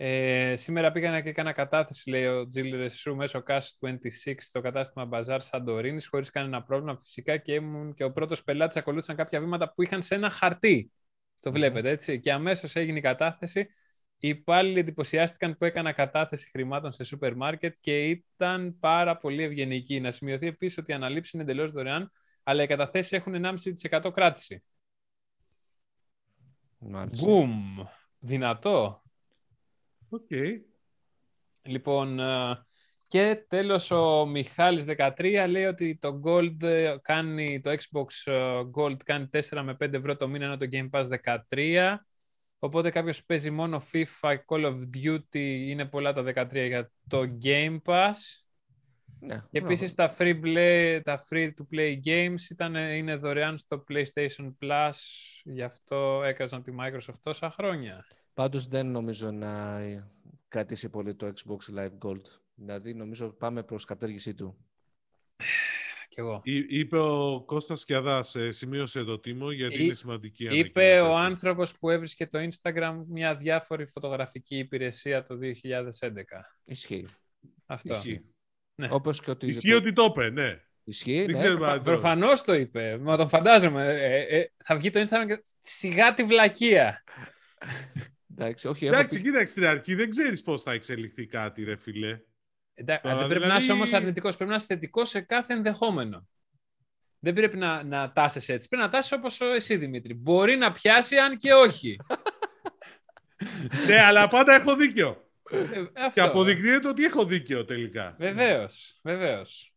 Ε, 0.00 0.56
σήμερα 0.56 0.92
πήγα 0.92 1.20
και 1.20 1.28
έκανα 1.28 1.52
κατάθεση, 1.52 2.10
λέει 2.10 2.26
ο 2.26 2.48
Τζιλ 2.48 2.76
Ρεσού, 2.76 3.16
μέσω 3.16 3.42
Cash 3.46 3.58
26 3.80 4.34
στο 4.38 4.60
κατάστημα 4.60 5.08
Bazaar 5.12 5.38
Σαντορίνης, 5.40 6.06
χωρίς 6.08 6.30
κανένα 6.30 6.62
πρόβλημα 6.62 6.96
φυσικά 7.00 7.36
και 7.36 7.54
ήμουν 7.54 7.94
και 7.94 8.04
ο 8.04 8.12
πρώτος 8.12 8.44
πελάτης. 8.44 8.76
Ακολούθησαν 8.76 9.16
κάποια 9.16 9.40
βήματα 9.40 9.72
που 9.72 9.82
είχαν 9.82 10.02
σε 10.02 10.14
ένα 10.14 10.30
χαρτί. 10.30 10.92
Το 11.40 11.52
βλέπετε 11.52 11.90
έτσι. 11.90 12.20
Και 12.20 12.32
αμέσως 12.32 12.76
έγινε 12.76 12.98
η 12.98 13.00
κατάθεση. 13.00 13.60
Οι 14.18 14.28
υπάλληλοι 14.28 14.78
εντυπωσιάστηκαν 14.78 15.56
που 15.56 15.64
έκανα 15.64 15.92
κατάθεση 15.92 16.50
χρημάτων 16.50 16.92
σε 16.92 17.04
σούπερ 17.04 17.36
μάρκετ 17.36 17.76
και 17.80 18.06
ήταν 18.08 18.78
πάρα 18.80 19.16
πολύ 19.16 19.42
ευγενικοί. 19.42 20.00
Να 20.00 20.10
σημειωθεί 20.10 20.46
επίσης 20.46 20.78
ότι 20.78 20.90
οι 20.90 20.94
αναλήψεις 20.94 21.32
είναι 21.32 21.42
εντελώς 21.42 21.70
δωρεάν, 21.70 22.10
αλλά 22.42 22.62
οι 22.62 22.66
καταθέσεις 22.66 23.12
έχουν 23.12 23.34
1,5% 23.34 24.10
κράτηση. 24.12 24.62
Μπουμ! 26.78 27.84
Δυνατό. 28.18 29.02
Okay. 30.10 30.60
Λοιπόν, 31.62 32.20
ε, 32.20 32.66
και 33.06 33.44
τέλος 33.48 33.90
ο 33.90 34.26
Μιχάλης 34.26 34.84
13 34.88 35.46
λέει 35.48 35.64
ότι 35.64 35.98
το 36.00 36.20
Gold 36.24 36.62
ε, 36.62 36.96
κάνει, 37.02 37.60
το 37.60 37.70
Xbox 37.70 38.32
ε, 38.32 38.60
Gold 38.74 39.02
κάνει 39.04 39.28
4 39.32 39.60
με 39.64 39.76
5 39.80 39.92
ευρώ 39.92 40.16
το 40.16 40.28
μήνα 40.28 40.44
ενώ 40.44 40.56
το 40.56 40.66
Game 40.72 40.90
Pass 40.90 41.18
13. 41.50 41.96
Οπότε 42.58 42.90
κάποιος 42.90 43.24
παίζει 43.24 43.50
μόνο 43.50 43.82
FIFA, 43.92 44.36
Call 44.46 44.64
of 44.64 44.78
Duty, 44.96 45.38
είναι 45.68 45.84
πολλά 45.84 46.12
τα 46.12 46.48
13 46.50 46.66
για 46.66 46.90
το 47.08 47.38
Game 47.42 47.78
Pass. 47.84 48.14
Ναι, 49.20 49.42
και 49.50 49.58
επίσης 49.58 49.94
τα, 49.94 50.14
free 50.18 50.40
play, 50.44 51.00
τα 51.04 51.26
free 51.30 51.48
to 51.48 51.76
play 51.76 51.94
games 52.04 52.50
ήταν, 52.50 52.74
είναι 52.74 53.16
δωρεάν 53.16 53.58
στο 53.58 53.84
PlayStation 53.88 54.52
Plus, 54.62 54.90
γι' 55.44 55.62
αυτό 55.62 56.22
έκαζαν 56.24 56.62
τη 56.62 56.72
Microsoft 56.80 57.18
τόσα 57.22 57.50
χρόνια. 57.50 58.06
Πάντως 58.38 58.66
δεν 58.66 58.86
νομίζω 58.86 59.30
να 59.30 59.80
κρατήσει 60.48 60.88
πολύ 60.88 61.14
το 61.14 61.32
Xbox 61.34 61.78
Live 61.78 61.98
Gold. 61.98 62.22
Δηλαδή 62.54 62.94
νομίζω 62.94 63.28
πάμε 63.28 63.62
προς 63.62 63.84
κατέργησή 63.84 64.34
του. 64.34 64.56
Κι 66.08 66.20
εγώ. 66.20 66.40
είπε 66.44 66.98
ο 66.98 67.42
Κώστας 67.46 67.84
Κιαδάς, 67.84 68.34
ε, 68.34 68.50
σημείωσε 68.50 69.04
το 69.04 69.18
τίμο 69.18 69.50
γιατί 69.50 69.84
είναι 69.84 69.94
σημαντική 69.94 70.48
Είπε 70.50 71.00
ο 71.00 71.16
άνθρωπος 71.16 71.78
που 71.78 71.90
έβρισκε 71.90 72.26
το 72.26 72.38
Instagram 72.38 73.02
μια 73.08 73.36
διάφορη 73.36 73.86
φωτογραφική 73.86 74.58
υπηρεσία 74.58 75.22
το 75.22 75.38
2011. 75.38 75.52
Ισχύει. 76.64 77.06
Αυτό. 77.66 77.94
Ισχύει. 77.94 78.24
Ναι. 78.74 78.88
Όπως 78.90 79.20
και 79.20 79.30
ότι... 79.30 79.46
Ισχύει 79.46 79.72
ότι 79.72 79.92
το 79.92 80.04
είπε, 80.04 80.30
ναι. 80.30 80.60
Ισχύει, 80.84 81.24
Δεν 81.24 81.34
ναι. 81.34 81.56
Προφανώ 81.56 81.82
Προφανώς 81.82 82.42
το 82.42 82.54
είπε. 82.54 82.98
Μα 82.98 83.16
τον 83.16 83.28
φαντάζομαι. 83.28 83.84
Ε, 83.84 84.38
ε, 84.38 84.52
θα 84.56 84.76
βγει 84.76 84.90
το 84.90 85.00
Instagram 85.00 85.26
και 85.26 85.40
σιγά 85.60 86.14
τη 86.14 86.24
βλακεία. 86.24 87.02
Εντάξει, 88.40 88.68
όχι, 88.68 88.86
Εντάξει 88.86 89.16
πει... 89.16 89.22
κοίταξε 89.22 89.52
στην 89.52 89.64
αρχή, 89.64 89.94
δεν 89.94 90.10
ξέρεις 90.10 90.42
πώς 90.42 90.62
θα 90.62 90.72
εξελιχθεί 90.72 91.26
κάτι, 91.26 91.64
ρε 91.64 91.76
φιλέ. 91.76 92.20
Εντάξει, 92.74 93.14
δεν 93.14 93.26
πρέπει 93.26 93.46
να 93.46 93.56
είσαι 93.56 93.72
όμως 93.72 93.92
αρνητικός, 93.92 94.36
πρέπει 94.36 94.50
να 94.50 94.56
είσαι 94.56 94.66
θετικός 94.66 95.08
σε 95.08 95.20
κάθε 95.20 95.52
ενδεχόμενο. 95.52 96.28
Δεν 97.18 97.34
πρέπει 97.34 97.56
να, 97.56 97.82
να 97.82 98.12
τάσει 98.12 98.52
έτσι. 98.52 98.68
Πρέπει 98.68 98.82
να 98.82 98.90
τάσει 98.90 99.14
όπως 99.14 99.40
εσύ, 99.40 99.76
Δημήτρη. 99.76 100.14
Μπορεί 100.14 100.56
να 100.56 100.72
πιάσει, 100.72 101.16
αν 101.16 101.36
και 101.36 101.52
όχι. 101.52 101.96
ναι, 103.86 104.02
αλλά 104.02 104.28
πάντα 104.28 104.54
έχω 104.54 104.76
δίκιο. 104.76 105.30
Ε, 105.50 105.84
και 106.14 106.20
αποδεικνύεται 106.20 106.88
ότι 106.88 107.04
έχω 107.04 107.24
δίκιο 107.24 107.64
τελικά. 107.64 108.16
Βεβαίως, 108.18 108.98
βεβαίως. 109.02 109.72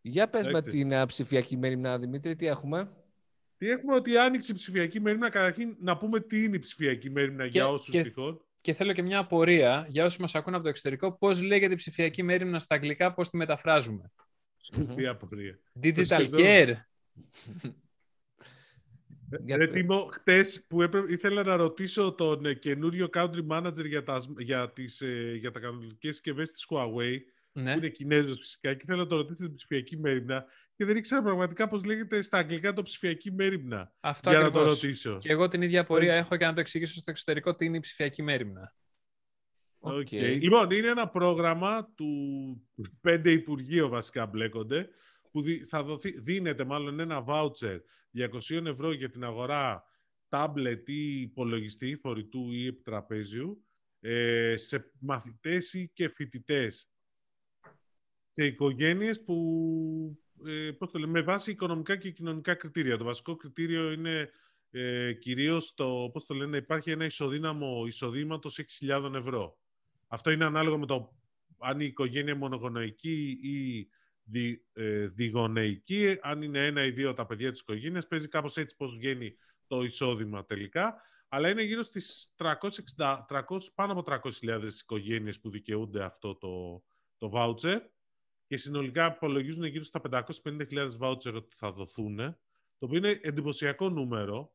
Για 0.00 0.28
πες 0.28 0.48
με 0.48 0.62
την 0.62 1.06
ψηφιακή 1.06 1.56
μέρημνα, 1.56 1.98
Δημήτρη, 1.98 2.36
τι 2.36 2.46
έχουμε; 2.46 2.90
Τι 3.64 3.70
έχουμε 3.70 3.94
ότι 3.94 4.16
άνοιξε 4.16 4.52
η 4.52 4.54
ψηφιακή 4.54 5.00
μέρημνα. 5.00 5.30
Καταρχήν 5.30 5.76
να 5.80 5.96
πούμε 5.96 6.20
τι 6.20 6.44
είναι 6.44 6.56
η 6.56 6.58
ψηφιακή 6.58 7.10
μέρημνα 7.10 7.44
για 7.44 7.68
όσους 7.68 8.02
τυχόν. 8.02 8.40
Και 8.60 8.72
θέλω 8.72 8.92
και 8.92 9.02
μια 9.02 9.18
απορία 9.18 9.86
για 9.88 10.04
όσους 10.04 10.18
μας 10.18 10.34
ακούν 10.34 10.54
από 10.54 10.62
το 10.62 10.68
εξωτερικό. 10.68 11.12
Πώς 11.12 11.42
λέγεται 11.42 11.72
η 11.72 11.76
ψηφιακή 11.76 12.22
μέρημνα 12.22 12.58
στα 12.58 12.74
αγγλικά, 12.74 13.14
πώς 13.14 13.30
τη 13.30 13.36
μεταφράζουμε; 13.36 14.12
Σωστή 14.74 15.06
απορία. 15.06 15.58
Digital 15.82 16.30
care. 16.30 16.74
Ρε 19.48 19.66
Τίμο, 19.66 20.08
χτες 20.12 20.64
που 20.68 20.82
έπρεπε, 20.82 21.12
ήθελα 21.12 21.42
να 21.42 21.56
ρωτήσω 21.56 22.12
τον 22.12 22.46
ε, 22.46 22.54
καινούριο 22.54 23.08
country 23.14 23.46
manager 23.48 23.86
για 23.86 24.02
τα, 24.02 24.20
για 24.38 24.70
τις, 24.70 25.00
ε, 25.00 25.34
για 25.38 25.50
τα 25.50 25.60
κανονικές 25.60 26.14
συσκευές 26.14 26.50
της 26.50 26.66
Huawei, 26.68 27.18
ναι. 27.52 27.72
που 27.72 27.78
είναι 27.78 27.88
Κινέζος 27.88 28.38
φυσικά, 28.38 28.74
και 28.74 28.80
ήθελα 28.82 28.98
να 28.98 29.06
το 29.06 29.16
ρωτήσω 29.16 29.42
την 29.42 29.54
ψηφιακή 29.54 29.96
μέρημνα 29.96 30.46
και 30.76 30.84
δεν 30.84 30.96
ήξερα 30.96 31.22
πραγματικά 31.22 31.68
πώς 31.68 31.84
λέγεται 31.84 32.22
στα 32.22 32.38
αγγλικά 32.38 32.72
το 32.72 32.82
ψηφιακή 32.82 33.32
μέρημνα. 33.32 33.92
Αυτό 34.00 34.30
για 34.30 34.38
ακριβώς. 34.38 34.60
να 34.60 34.66
το 34.66 34.72
ρωτήσω. 34.72 35.16
Και 35.16 35.32
εγώ 35.32 35.48
την 35.48 35.62
ίδια 35.62 35.84
πορεία 35.84 36.14
έχω 36.14 36.36
και 36.36 36.44
να 36.44 36.54
το 36.54 36.60
εξηγήσω 36.60 37.00
στο 37.00 37.10
εξωτερικό 37.10 37.54
τι 37.54 37.64
είναι 37.64 37.76
η 37.76 37.80
ψηφιακή 37.80 38.22
μέρημνα. 38.22 38.74
Okay. 39.80 40.38
Λοιπόν, 40.40 40.70
είναι 40.70 40.88
ένα 40.88 41.08
πρόγραμμα 41.08 41.92
του 41.94 42.08
πέντε 43.00 43.30
Υπουργείου 43.30 43.88
βασικά 43.88 44.26
μπλέκονται, 44.26 44.88
που 45.30 45.42
θα 45.68 45.82
δοθεί, 45.82 46.20
δίνεται 46.20 46.64
μάλλον 46.64 47.00
ένα 47.00 47.24
voucher 47.26 47.78
200 48.50 48.64
ευρώ 48.64 48.92
για 48.92 49.10
την 49.10 49.24
αγορά 49.24 49.84
τάμπλετ 50.28 50.88
ή 50.88 51.20
υπολογιστή 51.20 51.96
φορητού 51.96 52.52
ή 52.52 52.66
επιτραπέζιου 52.66 53.64
ε, 54.00 54.54
σε 54.56 54.90
μαθητές 54.98 55.72
ή 55.72 55.90
και 55.94 56.08
φοιτητές 56.08 56.88
σε 58.30 58.44
οικογένειες 58.44 59.24
που 59.24 60.23
ε, 60.46 60.70
πώς 60.70 60.90
το 60.90 60.98
λέμε, 60.98 61.12
με 61.12 61.22
βάση 61.22 61.50
οικονομικά 61.50 61.96
και 61.96 62.10
κοινωνικά 62.10 62.54
κριτήρια. 62.54 62.96
Το 62.96 63.04
βασικό 63.04 63.36
κριτήριο 63.36 63.92
είναι 63.92 64.30
ε, 64.70 65.12
κυρίως 65.12 65.74
το, 65.74 66.10
πώς 66.12 66.26
το 66.26 66.34
λένε, 66.34 66.56
υπάρχει 66.56 66.90
ένα 66.90 67.04
ισοδύναμο 67.04 67.84
εισοδήματος 67.86 68.60
6.000 68.80 69.14
ευρώ. 69.14 69.58
Αυτό 70.08 70.30
είναι 70.30 70.44
ανάλογο 70.44 70.78
με 70.78 70.86
το 70.86 71.12
αν 71.58 71.80
η 71.80 71.84
οικογένεια 71.86 72.36
μονογονοϊκή 72.36 73.38
ή 73.42 73.88
δι, 74.24 74.64
ε, 74.72 75.06
διγονεϊκή, 75.06 76.18
αν 76.20 76.42
είναι 76.42 76.66
ένα 76.66 76.84
ή 76.84 76.90
δύο 76.90 77.14
τα 77.14 77.26
παιδιά 77.26 77.50
της 77.50 77.60
οικογένειας, 77.60 78.06
παίζει 78.06 78.28
κάπως 78.28 78.56
έτσι 78.56 78.76
πώς 78.76 78.96
βγαίνει 78.96 79.36
το 79.66 79.82
εισόδημα 79.82 80.44
τελικά, 80.44 81.02
αλλά 81.28 81.48
είναι 81.48 81.62
γύρω 81.62 81.82
στις 81.82 82.34
360, 82.36 83.26
300, 83.28 83.42
πάνω 83.74 83.92
από 83.92 84.02
300.000 84.02 84.80
οικογένειες 84.82 85.40
που 85.40 85.50
δικαιούνται 85.50 86.04
αυτό 86.04 86.34
το, 86.34 86.82
το 87.18 87.30
voucher 87.34 87.80
και 88.54 88.60
συνολικά 88.60 89.04
απολογίζουν 89.04 89.64
γύρω 89.64 89.84
στα 89.84 90.00
550.000 90.10 90.98
voucher 91.00 91.34
ότι 91.34 91.54
θα 91.56 91.72
δοθούν, 91.72 92.16
το 92.78 92.86
οποίο 92.86 92.98
είναι 92.98 93.20
εντυπωσιακό 93.22 93.88
νούμερο. 93.88 94.52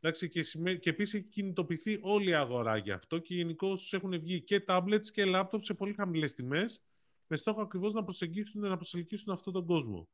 Εντάξει, 0.00 0.28
και, 0.28 0.42
και 0.80 0.90
επίσης 0.90 1.14
έχει 1.14 1.28
κινητοποιηθεί 1.28 1.98
όλη 2.02 2.30
η 2.30 2.34
αγορά 2.34 2.76
γι' 2.76 2.90
αυτό 2.90 3.18
και 3.18 3.34
γενικώ 3.34 3.78
έχουν 3.90 4.20
βγει 4.20 4.40
και 4.40 4.64
tablets 4.66 5.06
και 5.12 5.24
laptops 5.26 5.60
σε 5.62 5.74
πολύ 5.74 5.92
χαμηλές 5.92 6.34
τιμές, 6.34 6.82
με 7.26 7.36
στόχο 7.36 7.62
ακριβώς 7.62 7.92
να 7.92 8.04
προσεγγίσουν, 8.04 8.60
να 8.60 8.76
προσελκύσουν 8.76 9.32
αυτόν 9.32 9.52
τον 9.52 9.66
κόσμο. 9.66 10.08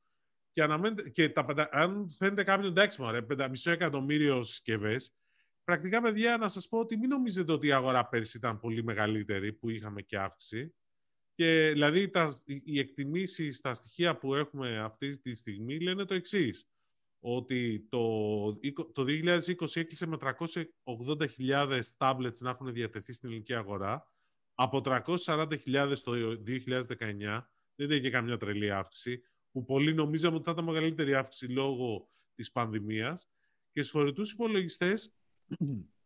Και, 0.53 0.67
και 1.13 1.29
τα, 1.29 1.69
αν 1.71 2.11
φαίνεται 2.11 2.45
κάποιον 2.45 2.71
εντάξει, 2.71 3.03
μωρέ, 3.03 3.27
5,5 3.37 3.49
εκατομμύριο 3.65 4.43
συσκευές, 4.43 5.15
πρακτικά, 5.65 6.01
παιδιά, 6.01 6.37
να 6.37 6.49
σας 6.49 6.69
πω 6.69 6.79
ότι 6.79 6.97
μην 6.97 7.09
νομίζετε 7.09 7.53
ότι 7.53 7.67
η 7.67 7.73
αγορά 7.73 8.07
πέρσι 8.07 8.37
ήταν 8.37 8.61
πολύ 8.61 8.85
μεγαλύτερη, 8.85 9.53
που 9.53 9.71
είχαμε 9.71 10.03
και 10.03 10.19
αύξηση. 10.19 10.75
Και 11.35 11.71
δηλαδή 11.73 12.09
τα, 12.09 12.29
οι 12.45 12.79
εκτιμήσεις 12.79 13.57
στα 13.57 13.75
στοιχεία 13.75 14.17
που 14.17 14.35
έχουμε 14.35 14.79
αυτή 14.79 15.21
τη 15.21 15.35
στιγμή 15.35 15.81
λένε 15.81 16.05
το 16.05 16.15
εξής. 16.15 16.69
Ότι 17.21 17.87
το, 17.89 18.53
το 18.93 19.05
2020 19.07 19.77
έκλεισε 19.77 20.07
με 20.07 20.17
380.000 20.21 21.81
tablets 21.99 22.39
να 22.39 22.51
έχουν 22.51 22.73
διατεθεί 22.73 23.13
στην 23.13 23.29
ελληνική 23.29 23.55
αγορά. 23.55 24.13
Από 24.55 24.83
340.000 24.85 25.95
το 26.05 26.13
2019 26.47 27.41
δεν 27.75 27.91
είχε 27.91 28.11
καμιά 28.11 28.37
τρελή 28.37 28.71
αύξηση, 28.71 29.23
που 29.53 29.65
πολλοί 29.65 29.95
νομίζαμε 29.95 30.37
ότι 30.37 30.45
θα 30.45 30.51
ήταν 30.51 30.65
μεγαλύτερη 30.65 31.15
αύξηση 31.15 31.53
λόγω 31.53 32.09
της 32.35 32.53
πανδημίας. 32.53 33.29
Και 33.73 33.83
στους 33.83 33.93
φορητούς 33.93 34.33
υπολογιστές 34.33 35.13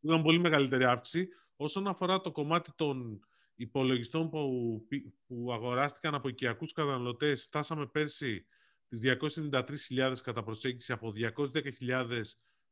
Είχαμε 0.00 0.22
πολύ 0.22 0.38
μεγαλύτερη 0.38 0.84
αύξηση. 0.84 1.28
Όσον 1.56 1.86
αφορά 1.86 2.20
το 2.20 2.32
κομμάτι 2.32 2.72
των 2.76 3.20
υπολογιστών 3.58 4.30
που, 4.30 4.82
που 5.26 5.52
αγοράστηκαν 5.52 6.14
από 6.14 6.28
οικιακούς 6.28 6.72
καταναλωτές, 6.72 7.42
φτάσαμε 7.42 7.86
πέρσι 7.86 8.46
τις 8.88 9.00
293.000 9.04 10.12
κατά 10.22 10.42
προσέγγιση 10.42 10.92
από 10.92 11.12
210.000 11.16 12.20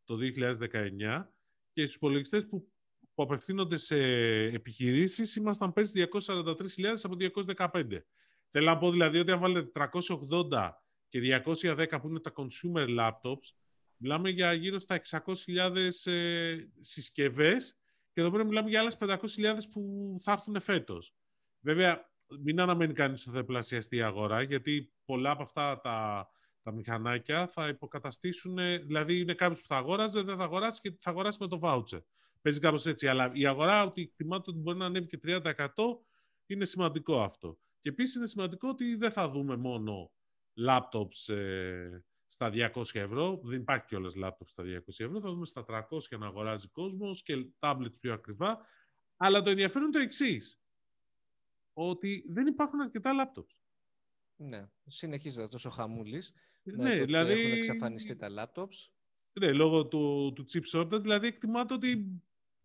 το 0.05 0.16
2019 0.21 1.25
και 1.73 1.83
στους 1.83 1.95
υπολογιστές 1.95 2.47
που, 2.47 2.69
που 3.14 3.23
απευθύνονται 3.23 3.76
σε 3.76 3.97
επιχειρήσεις 4.45 5.37
ήμασταν 5.37 5.73
πέρσι 5.73 6.09
243.000 6.12 6.57
από 7.02 7.16
215. 7.73 8.00
Θέλω 8.50 8.66
να 8.66 8.78
πω 8.78 8.90
δηλαδή 8.90 9.19
ότι 9.19 9.31
αν 9.31 9.40
βάλετε 9.40 9.88
380 9.93 10.71
και 11.09 11.43
210 11.45 11.99
που 12.00 12.09
είναι 12.09 12.21
τα 12.21 12.33
consumer 12.37 12.99
laptops, 12.99 13.55
μιλάμε 13.97 14.31
για 14.31 14.52
γύρω 14.52 14.78
στα 14.78 15.00
600.000 15.11 16.12
ε, 16.12 16.57
συσκευές 16.81 17.76
και 18.16 18.23
εδώ 18.23 18.30
πέρα 18.30 18.44
μιλάμε 18.44 18.68
για 18.68 18.80
άλλες 18.80 18.96
500.000 19.00 19.16
που 19.73 20.16
θα 20.20 20.32
έρθουν 20.32 20.61
φέτος. 20.61 21.14
Βέβαια, 21.61 22.11
μην 22.42 22.61
αναμένει 22.61 22.92
κανείς 22.92 23.26
ότι 23.26 23.37
θα 23.37 23.40
διπλασιαστεί 23.40 23.96
η 23.96 24.02
αγορά, 24.02 24.42
γιατί 24.42 24.92
πολλά 25.04 25.30
από 25.30 25.42
αυτά 25.42 25.80
τα, 25.80 26.28
τα 26.62 26.73
μηχανάκια 26.73 27.46
θα 27.46 27.68
υποκαταστήσουν, 27.68 28.56
δηλαδή 28.87 29.20
είναι 29.20 29.35
κάποιος 29.35 29.61
που 29.61 29.66
θα 29.66 29.76
αγόραζε, 29.76 30.20
δεν 30.20 30.37
θα 30.37 30.44
αγοράσει 30.44 30.80
και 30.80 30.96
θα 31.00 31.11
αγοράσει 31.11 31.38
με 31.40 31.49
το 31.49 31.58
voucher. 31.62 32.00
Παίζει 32.42 32.61
κάπως 32.61 32.87
έτσι, 32.87 33.08
αλλά 33.08 33.30
η 33.35 33.46
αγορά 33.46 33.82
ότι 33.82 34.02
εκτιμάται 34.02 34.50
ότι 34.50 34.58
μπορεί 34.58 34.78
να 34.78 34.87
ανέβει 34.87 35.06
και 35.06 35.20
30% 35.25 35.66
είναι 36.46 36.64
σημαντικό 36.64 37.23
αυτό. 37.23 37.58
Και 37.80 37.88
επίσης 37.88 38.14
είναι 38.14 38.26
σημαντικό 38.26 38.68
ότι 38.68 38.94
δεν 38.94 39.12
θα 39.12 39.28
δούμε 39.28 39.56
μόνο 39.56 40.12
laptops 40.66 41.35
ε, 41.35 42.04
στα 42.26 42.50
200 42.52 42.95
ευρώ. 42.95 43.40
Δεν 43.42 43.61
υπάρχει 43.61 43.87
κιόλας 43.87 44.14
laptops 44.16 44.47
στα 44.47 44.62
200 44.62 44.78
ευρώ. 44.87 45.21
Θα 45.21 45.30
δούμε 45.30 45.47
στα 45.47 45.64
300 45.68 46.18
να 46.18 46.26
αγοράζει 46.26 46.68
κόσμος 46.68 47.23
και 47.23 47.47
tablets 47.59 47.99
πιο 48.00 48.12
ακριβά. 48.12 48.59
Αλλά 49.16 49.42
το 49.42 49.50
ενδιαφέρον 49.50 49.83
είναι 49.83 49.97
το 49.97 50.02
εξής. 50.02 50.61
Ότι 51.73 52.25
δεν 52.28 52.47
υπάρχουν 52.47 52.80
αρκετά 52.80 53.12
laptops. 53.14 53.56
Ναι, 54.37 54.68
συνεχίζεται 54.87 55.49
τόσο 55.49 55.71
χαμούλης. 55.71 56.35
Ναι, 56.62 57.04
δηλαδή... 57.04 57.33
Έχουν 57.33 57.52
εξαφανιστεί 57.52 58.16
τα 58.16 58.28
laptops. 58.30 58.90
Ναι, 59.33 59.52
λόγω 59.52 59.87
του, 59.87 60.33
του 60.35 60.45
chip 60.52 60.76
shortage. 60.76 61.00
Δηλαδή 61.00 61.26
εκτιμάται 61.26 61.75
ότι 61.75 62.06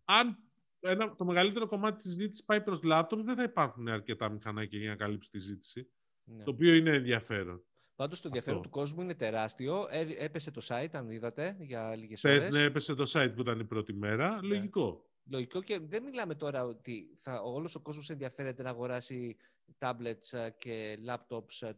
αν 0.04 0.38
ένα, 0.80 1.14
το 1.14 1.24
μεγαλύτερο 1.24 1.66
κομμάτι 1.66 2.02
της 2.02 2.12
ζήτηση 2.12 2.44
πάει 2.44 2.60
προς 2.62 2.80
laptops, 2.84 3.22
δεν 3.24 3.36
θα 3.36 3.42
υπάρχουν 3.42 3.88
αρκετά 3.88 4.28
μηχανάκια 4.28 4.78
για 4.78 4.88
να 4.90 4.96
καλύψει 4.96 5.30
τη 5.30 5.38
ζήτηση. 5.38 5.90
Ναι. 6.24 6.44
Το 6.44 6.50
οποίο 6.50 6.74
είναι 6.74 6.90
ενδιαφέρον. 6.90 7.64
Πάντως 8.02 8.20
το 8.20 8.28
ενδιαφέρον 8.28 8.62
του 8.62 8.70
κόσμου 8.70 9.02
είναι 9.02 9.14
τεράστιο. 9.14 9.86
Ε, 9.90 10.06
έπεσε 10.18 10.50
το 10.50 10.66
site, 10.68 10.88
αν 10.92 11.10
είδατε, 11.10 11.56
για 11.60 11.96
λίγες 11.96 12.24
ώρες. 12.24 12.50
Ναι, 12.50 12.60
έπεσε 12.60 12.94
το 12.94 13.10
site 13.12 13.32
που 13.34 13.40
ήταν 13.40 13.60
η 13.60 13.64
πρώτη 13.64 13.92
μέρα. 13.92 14.40
Ναι. 14.40 14.46
Λογικό. 14.48 15.04
Λογικό 15.30 15.62
και 15.62 15.78
δεν 15.78 16.02
μιλάμε 16.02 16.34
τώρα 16.34 16.64
ότι 16.64 17.14
θα, 17.16 17.40
όλος 17.42 17.74
ο 17.74 17.80
κόσμος 17.80 18.10
ενδιαφέρεται 18.10 18.62
να 18.62 18.70
αγοράσει 18.70 19.36
tablets 19.78 20.38
ε, 20.38 20.50
και 20.58 20.98
laptops 21.06 21.66
ε, 21.66 21.72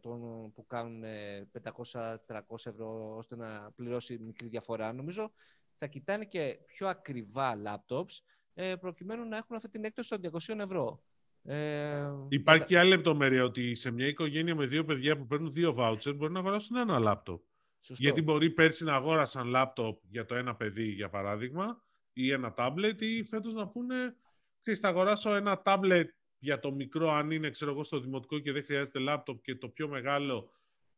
που 0.53 0.65
κάνουν 0.67 1.03
500-300 1.53 2.15
ευρώ 2.63 3.15
ώστε 3.17 3.35
να 3.35 3.71
πληρώσει 3.75 4.17
μικρή 4.17 4.47
διαφορά. 4.47 4.93
Νομίζω 4.93 5.31
θα 5.75 5.87
κοιτάνε 5.87 6.25
και 6.25 6.59
πιο 6.65 6.87
ακριβά 6.87 7.61
laptops 7.65 8.19
προκειμένου 8.79 9.27
να 9.27 9.37
έχουν 9.37 9.55
αυτή 9.55 9.69
την 9.69 9.83
έκπτωση 9.83 10.09
των 10.09 10.31
200 10.31 10.59
ευρώ. 10.59 11.03
Ε, 11.47 12.07
Υπάρχει 12.29 12.65
και 12.65 12.79
άλλη 12.79 12.89
λεπτομέρεια 12.89 13.43
ότι 13.43 13.75
σε 13.75 13.91
μια 13.91 14.07
οικογένεια 14.07 14.55
με 14.55 14.65
δύο 14.65 14.85
παιδιά 14.85 15.17
που 15.17 15.25
παίρνουν 15.25 15.53
δύο 15.53 15.75
voucher 15.77 16.15
μπορεί 16.15 16.33
να 16.33 16.39
αγοράσουν 16.39 16.77
ένα 16.77 16.99
λάπτοπ. 16.99 17.41
Γιατί 17.79 18.21
μπορεί 18.21 18.49
πέρσι 18.49 18.83
να 18.83 18.93
αγόρασαν 18.95 19.47
λάπτοπ 19.47 19.99
για 20.09 20.25
το 20.25 20.35
ένα 20.35 20.55
παιδί, 20.55 20.87
για 20.87 21.09
παράδειγμα, 21.09 21.83
ή 22.13 22.31
ένα 22.31 22.53
τάμπλετ, 22.53 23.01
ή 23.01 23.23
φέτος 23.23 23.53
να 23.53 23.67
πούνε, 23.67 24.15
ξέρεις, 24.61 24.79
θα 24.79 24.87
αγοράσω 24.87 25.35
ένα 25.35 25.61
τάμπλετ 25.61 26.09
για 26.39 26.59
το 26.59 26.71
μικρό, 26.71 27.09
αν 27.09 27.31
είναι, 27.31 27.49
ξέρω 27.49 27.71
εγώ, 27.71 27.83
στο 27.83 27.99
δημοτικό 27.99 28.39
και 28.39 28.51
δεν 28.51 28.63
χρειάζεται 28.63 28.99
λάπτοπ 28.99 29.41
και 29.41 29.55
το 29.55 29.67
πιο 29.67 29.87
μεγάλο 29.87 30.49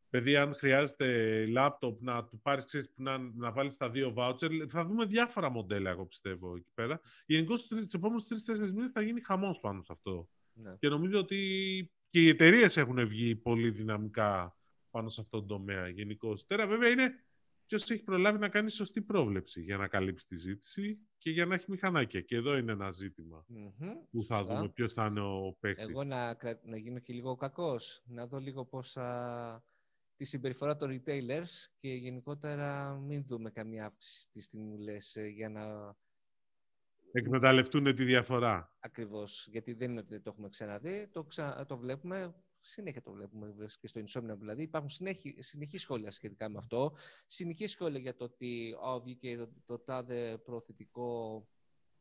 παιδί, 0.10 0.36
αν 0.36 0.56
χρειάζεται 0.56 1.46
λάπτοπ, 1.46 2.02
να 2.02 2.26
του 2.26 2.40
πάρεις, 2.42 2.66
ξέρεις, 2.66 2.94
να, 2.96 3.18
να 3.18 3.52
βάλεις 3.52 3.78
τα 3.78 3.90
δύο 3.90 4.14
voucher. 4.18 4.68
Θα 4.70 4.86
δούμε 4.86 5.06
διάφορα 5.06 5.50
μοντέλα, 5.50 5.90
εγώ 5.90 6.06
πιστεύω, 6.06 6.56
εκεί 6.56 6.72
πέρα. 6.74 7.02
Γενικώς, 7.26 7.68
του 7.68 7.88
επόμενου 7.94 8.22
τρει-τέσσερι 8.28 8.74
μήνες 8.74 8.92
θα 8.92 9.02
γίνει 9.02 9.22
χαμός 9.22 9.60
πάνω 9.60 9.82
σε 9.82 9.92
αυτό. 9.92 10.30
Ναι. 10.58 10.76
Και 10.80 10.90
νομίζω 10.90 11.20
ότι 11.20 11.38
και 12.10 12.22
οι 12.22 12.30
εταιρείες 12.30 12.78
έχουν 12.78 13.08
βγει 13.08 13.36
πολύ 13.36 13.70
δυναμικά 13.70 14.58
πάνω 14.90 15.10
σε 15.10 15.22
αυτόν 15.22 15.40
τον 15.40 15.48
τομέα 15.48 15.88
γενικώ. 15.88 16.38
Τώρα, 16.48 16.68
βέβαια, 16.68 16.90
είναι 16.90 17.12
ποιος 17.66 17.90
έχει 17.90 18.04
προλάβει 18.04 18.40
να 18.40 18.50
κάνει 18.50 18.72
σωστή 18.72 19.02
πρόβλεψη 19.02 19.62
για 19.62 19.78
να 19.78 19.88
καλύψει 19.88 20.28
τη 20.28 20.36
ζήτηση 20.36 21.00
και 21.18 21.30
για 21.30 21.46
να 21.46 21.56
έχει 21.56 21.66
μηχανάκια. 21.72 22.22
Και 22.22 22.36
εδώ 22.36 22.58
είναι 22.58 22.72
ένα 22.72 22.90
που 24.12 24.24
θα 24.24 24.44
δούμε 24.44 24.70
ποιος 24.70 24.94
θα 24.94 25.06
είναι 25.06 25.22
ο 25.22 25.58
παίκτης. 25.60 25.90
Εγώ 25.90 26.04
να, 26.04 26.38
να 26.64 26.78
γίνω 26.78 27.00
και 27.00 27.14
λίγο 27.14 27.36
κακός, 27.36 28.04
να 28.06 28.28
δω 28.28 28.38
λίγο 28.38 28.66
πώ 28.66 28.82
τη 30.16 30.26
συμπεριφορά 30.26 30.76
των 30.76 30.90
retailers 30.90 31.50
και 31.80 31.94
γενικότερα 31.94 32.96
μην 33.00 33.26
δούμε 33.26 33.52
καμία 33.52 33.86
αύξηση 33.86 34.22
στις 34.22 34.50
τιμούλες 34.50 35.16
ε, 35.16 35.28
για 35.28 35.50
να 35.50 35.96
εκμεταλλευτούν 37.12 37.96
τη 37.96 38.04
διαφορά. 38.04 38.76
Ακριβώς, 38.80 39.48
γιατί 39.52 39.74
δεν 39.74 39.92
είναι 39.92 40.00
ότι 40.00 40.20
το 40.22 40.30
έχουμε 40.34 40.50
ξαναδεί, 40.50 41.08
το, 41.12 41.24
ξα... 41.24 41.66
το 41.66 41.78
βλέπουμε, 41.78 42.36
συνέχεια 42.60 43.02
το 43.02 43.12
βλέπουμε 43.12 43.56
και 43.80 43.88
στο 43.88 44.02
Insomnia 44.02 44.36
δηλαδή. 44.38 44.62
Υπάρχουν 44.64 44.90
συνέχει, 44.90 45.36
συνεχή 45.42 45.78
σχόλια 45.78 46.12
σχετικά 46.12 46.50
με 46.50 46.58
αυτό. 46.58 46.96
Συνεχή 47.26 47.68
σχόλια 47.68 48.00
για 48.00 48.16
το 48.16 48.24
ότι 48.24 48.76
oh, 48.86 49.02
βγήκε 49.04 49.38
το, 49.38 49.50
το 49.66 49.80
τάδε 49.80 50.38
προωθητικό 50.38 51.48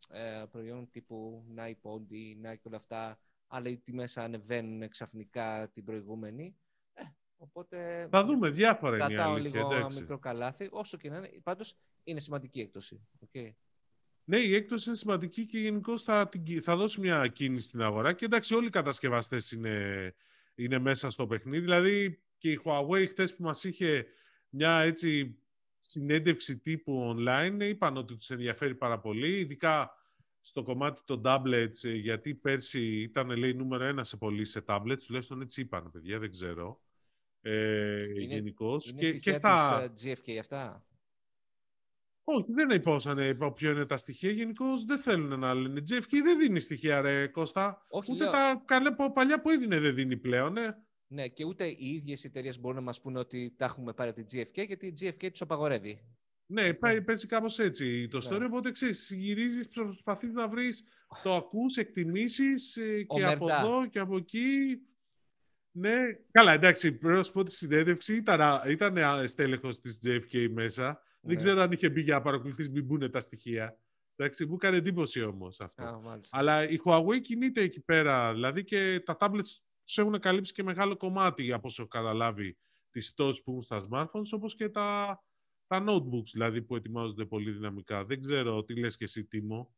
ε, 0.09 0.45
προϊόν 0.51 0.91
τύπου 0.91 1.45
Nike 1.57 1.81
Pondy, 1.83 2.47
Nike 2.47 2.63
όλα 2.63 2.77
αυτά, 2.77 3.21
αλλά 3.47 3.69
οι 3.69 3.79
τιμές 3.79 4.17
ανεβαίνουν 4.17 4.89
ξαφνικά 4.89 5.71
την 5.75 5.85
προηγούμενη. 5.85 6.57
Ε, 6.93 7.03
οπότε, 7.37 8.09
Θα 8.11 8.25
δούμε 8.25 8.51
διάφορα 8.51 8.97
Κρατάω 8.97 9.37
λίγο 9.37 9.75
ένα 9.75 9.93
μικρό 9.95 10.19
καλάθι, 10.19 10.69
όσο 10.71 10.97
και 10.97 11.09
να 11.09 11.17
είναι. 11.17 11.31
Πάντως 11.43 11.79
είναι 12.05 12.21
σημαντική 12.21 12.61
έκπτωση. 12.61 13.07
Okay. 13.27 13.51
Ναι, 14.29 14.39
η 14.39 14.55
έκπτωση 14.55 14.89
είναι 14.89 14.99
σημαντική 14.99 15.47
και 15.47 15.59
γενικώ 15.59 15.99
θα, 15.99 16.29
θα 16.63 16.77
δώσει 16.77 17.01
μια 17.01 17.27
κίνηση 17.29 17.67
στην 17.67 17.83
αγορά. 17.83 18.13
Και 18.13 18.25
εντάξει, 18.25 18.55
όλοι 18.55 18.67
οι 18.67 18.71
κατασκευαστές 18.71 19.53
είναι, 19.53 20.15
είναι 20.55 20.79
μέσα 20.79 21.11
στο 21.11 21.27
παιχνίδι. 21.27 21.61
Δηλαδή 21.61 22.23
και 22.39 22.51
η 22.51 22.61
Huawei 22.65 23.07
χτες 23.09 23.35
που 23.37 23.43
μας 23.43 23.65
είχε 23.65 24.07
μια 24.49 24.81
έτσι 24.81 25.39
συνέντευξη 25.81 26.59
τύπου 26.59 27.17
online 27.17 27.59
είπαν 27.61 27.97
ότι 27.97 28.15
τους 28.15 28.31
ενδιαφέρει 28.31 28.75
πάρα 28.75 28.99
πολύ, 28.99 29.39
ειδικά 29.39 29.91
στο 30.41 30.63
κομμάτι 30.63 31.01
των 31.05 31.23
tablets, 31.25 31.99
γιατί 32.01 32.35
πέρσι 32.35 33.01
ήταν 33.03 33.31
λέει 33.31 33.55
νούμερο 33.55 33.85
ένα 33.85 34.05
σε 34.05 34.17
πολλοί 34.17 34.45
σε 34.45 34.65
tablets, 34.67 35.03
τουλάχιστον 35.07 35.41
έτσι 35.41 35.61
είπαν 35.61 35.91
παιδιά, 35.91 36.19
δεν 36.19 36.31
ξέρω. 36.31 36.81
Ε, 37.41 38.03
είναι, 38.03 38.35
γενικώς. 38.35 38.91
Είναι 38.91 39.01
και, 39.01 39.13
και 39.13 39.35
στα... 39.35 39.91
της 39.95 40.05
GFK 40.07 40.37
αυτά; 40.41 40.87
Όχι, 42.29 42.53
δεν 42.53 42.71
υπόσανε 42.71 43.37
ποιο 43.55 43.71
είναι 43.71 43.87
τα 43.87 43.97
στοιχεία. 43.97 44.31
Γενικώς 44.31 44.85
δεν 44.85 44.99
θέλουν 44.99 45.39
να 45.39 45.55
λένε. 45.55 45.83
JFK 45.91 46.11
δεν 46.25 46.39
δίνει 46.39 46.61
στοιχεία, 46.61 47.01
ρε 47.01 47.27
Κώστα. 47.27 47.87
Όχι, 47.89 48.13
ούτε 48.13 48.23
λέω... 48.23 48.33
τα 48.33 48.63
καλέ 48.65 48.91
παλιά 49.15 49.41
που 49.41 49.51
έδινε 49.51 49.81
δεν 49.81 49.95
δίνει 49.95 50.17
πλέον, 50.17 50.53
ναι. 50.53 50.67
Ναι, 51.07 51.29
και 51.29 51.45
ούτε 51.45 51.67
οι 51.67 51.77
ίδιες 51.95 52.25
εταιρείες 52.25 52.61
μπορούν 52.61 52.77
να 52.77 52.83
μας 52.83 53.01
πούνε 53.01 53.19
ότι 53.19 53.55
τα 53.57 53.65
έχουμε 53.65 53.93
πάρει 53.93 54.11
από 54.11 54.25
την 54.25 54.41
GFK, 54.41 54.67
γιατί 54.67 54.87
η 54.87 54.93
GFK 55.01 55.31
τους 55.31 55.41
απαγορεύει. 55.41 56.01
Ναι, 56.47 56.75
πάει, 56.75 57.03
παίζει 57.03 57.27
κάπως 57.27 57.59
έτσι 57.59 58.09
το 58.09 58.29
story. 58.29 58.39
Ναι. 58.39 58.45
Οπότε 58.45 58.71
ξέρεις, 58.71 59.11
γυρίζεις, 59.11 59.69
προσπαθείς 59.69 60.33
να 60.33 60.49
βρεις 60.49 60.85
το 61.23 61.35
ακούς, 61.35 61.77
εκτιμήσεις 61.77 62.77
ε, 62.77 63.03
και 63.03 63.25
από 63.25 63.51
εδώ 63.51 63.87
και 63.87 63.99
από 63.99 64.17
εκεί. 64.17 64.81
Ναι, 65.71 65.97
καλά, 66.31 66.53
εντάξει, 66.53 66.93
πρέπει 66.93 67.17
να 67.17 67.23
σου 67.23 67.33
πω 67.33 67.43
τη 67.43 67.53
συνέντευξη 67.53 68.15
ήταν, 68.15 68.63
ήταν 68.69 69.29
στέλεχος 69.29 69.81
της 69.81 70.01
JFK 70.05 70.49
μέσα. 70.53 71.01
Δεν 71.27 71.35
ναι. 71.35 71.43
ξέρω 71.43 71.61
αν 71.63 71.73
είχε 71.73 71.89
μπει 71.89 72.01
για 72.01 72.15
να 72.15 72.23
παρακολουθήσει, 72.23 72.69
μην 72.69 72.85
μπουν 72.85 73.11
τα 73.11 73.21
στοιχεία. 73.21 73.79
Εντάξει, 74.17 74.47
μου 74.47 74.55
έκανε 74.55 74.77
εντύπωση 74.77 75.23
όμως 75.23 75.61
αυτό. 75.61 76.03
Αλλά 76.31 76.69
η 76.69 76.77
Huawei 76.85 77.21
κινείται 77.23 77.61
εκεί 77.63 77.81
πέρα. 77.81 78.33
Δηλαδή 78.33 78.65
και 78.65 79.03
τα 79.05 79.17
tablets 79.21 79.61
τους 79.85 79.99
έχουν 79.99 80.21
καλύψει 80.21 80.53
και 80.53 80.63
μεγάλο 80.63 80.97
κομμάτι, 80.97 81.53
από 81.53 81.67
όσο 81.67 81.87
καταλάβει, 81.87 82.59
τη 82.91 83.01
πτώση 83.13 83.43
που 83.43 83.51
έχουν 83.51 83.63
στα 83.63 83.89
smartphones, 83.91 84.29
όπως 84.31 84.55
και 84.55 84.69
τα, 84.69 85.21
τα 85.67 85.85
notebooks 85.89 86.31
δηλαδή, 86.33 86.63
που 86.63 86.77
ετοιμάζονται 86.77 87.25
πολύ 87.25 87.51
δυναμικά. 87.51 88.05
Δεν 88.05 88.23
ξέρω 88.23 88.65
τι 88.65 88.79
λες 88.79 88.97
και 88.97 89.05
εσύ, 89.05 89.25
Τίμο. 89.25 89.75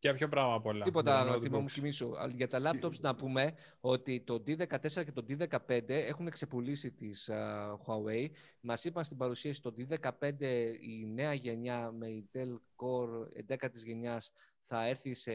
Για 0.00 0.14
ποιο 0.14 0.28
πράγμα 0.28 0.54
απ' 0.54 0.66
όλα. 0.66 0.84
Τίποτα, 0.84 1.38
Τίμο 1.38 1.60
μου 1.60 1.66
κοιμήσω. 1.66 2.12
Για 2.34 2.48
τα 2.48 2.60
laptops 2.64 3.00
να 3.00 3.14
πούμε 3.14 3.54
ότι 3.80 4.20
το 4.20 4.42
D14 4.46 5.04
και 5.04 5.12
το 5.12 5.24
D15 5.28 5.80
έχουν 5.88 6.30
ξεπουλήσει 6.30 6.92
τις 6.92 7.30
uh, 7.32 7.72
Huawei. 7.72 8.26
Μας 8.60 8.84
είπαν 8.84 9.04
στην 9.04 9.16
παρουσίαση 9.16 9.62
το 9.62 9.74
D15 9.78 10.32
η 10.80 11.06
νέα 11.06 11.32
γενιά 11.32 11.92
με 11.92 12.06
Intel 12.06 12.54
Core 12.76 13.54
11 13.54 13.70
της 13.70 13.84
γενιάς 13.84 14.32
θα 14.62 14.86
έρθει 14.86 15.14
σε 15.14 15.32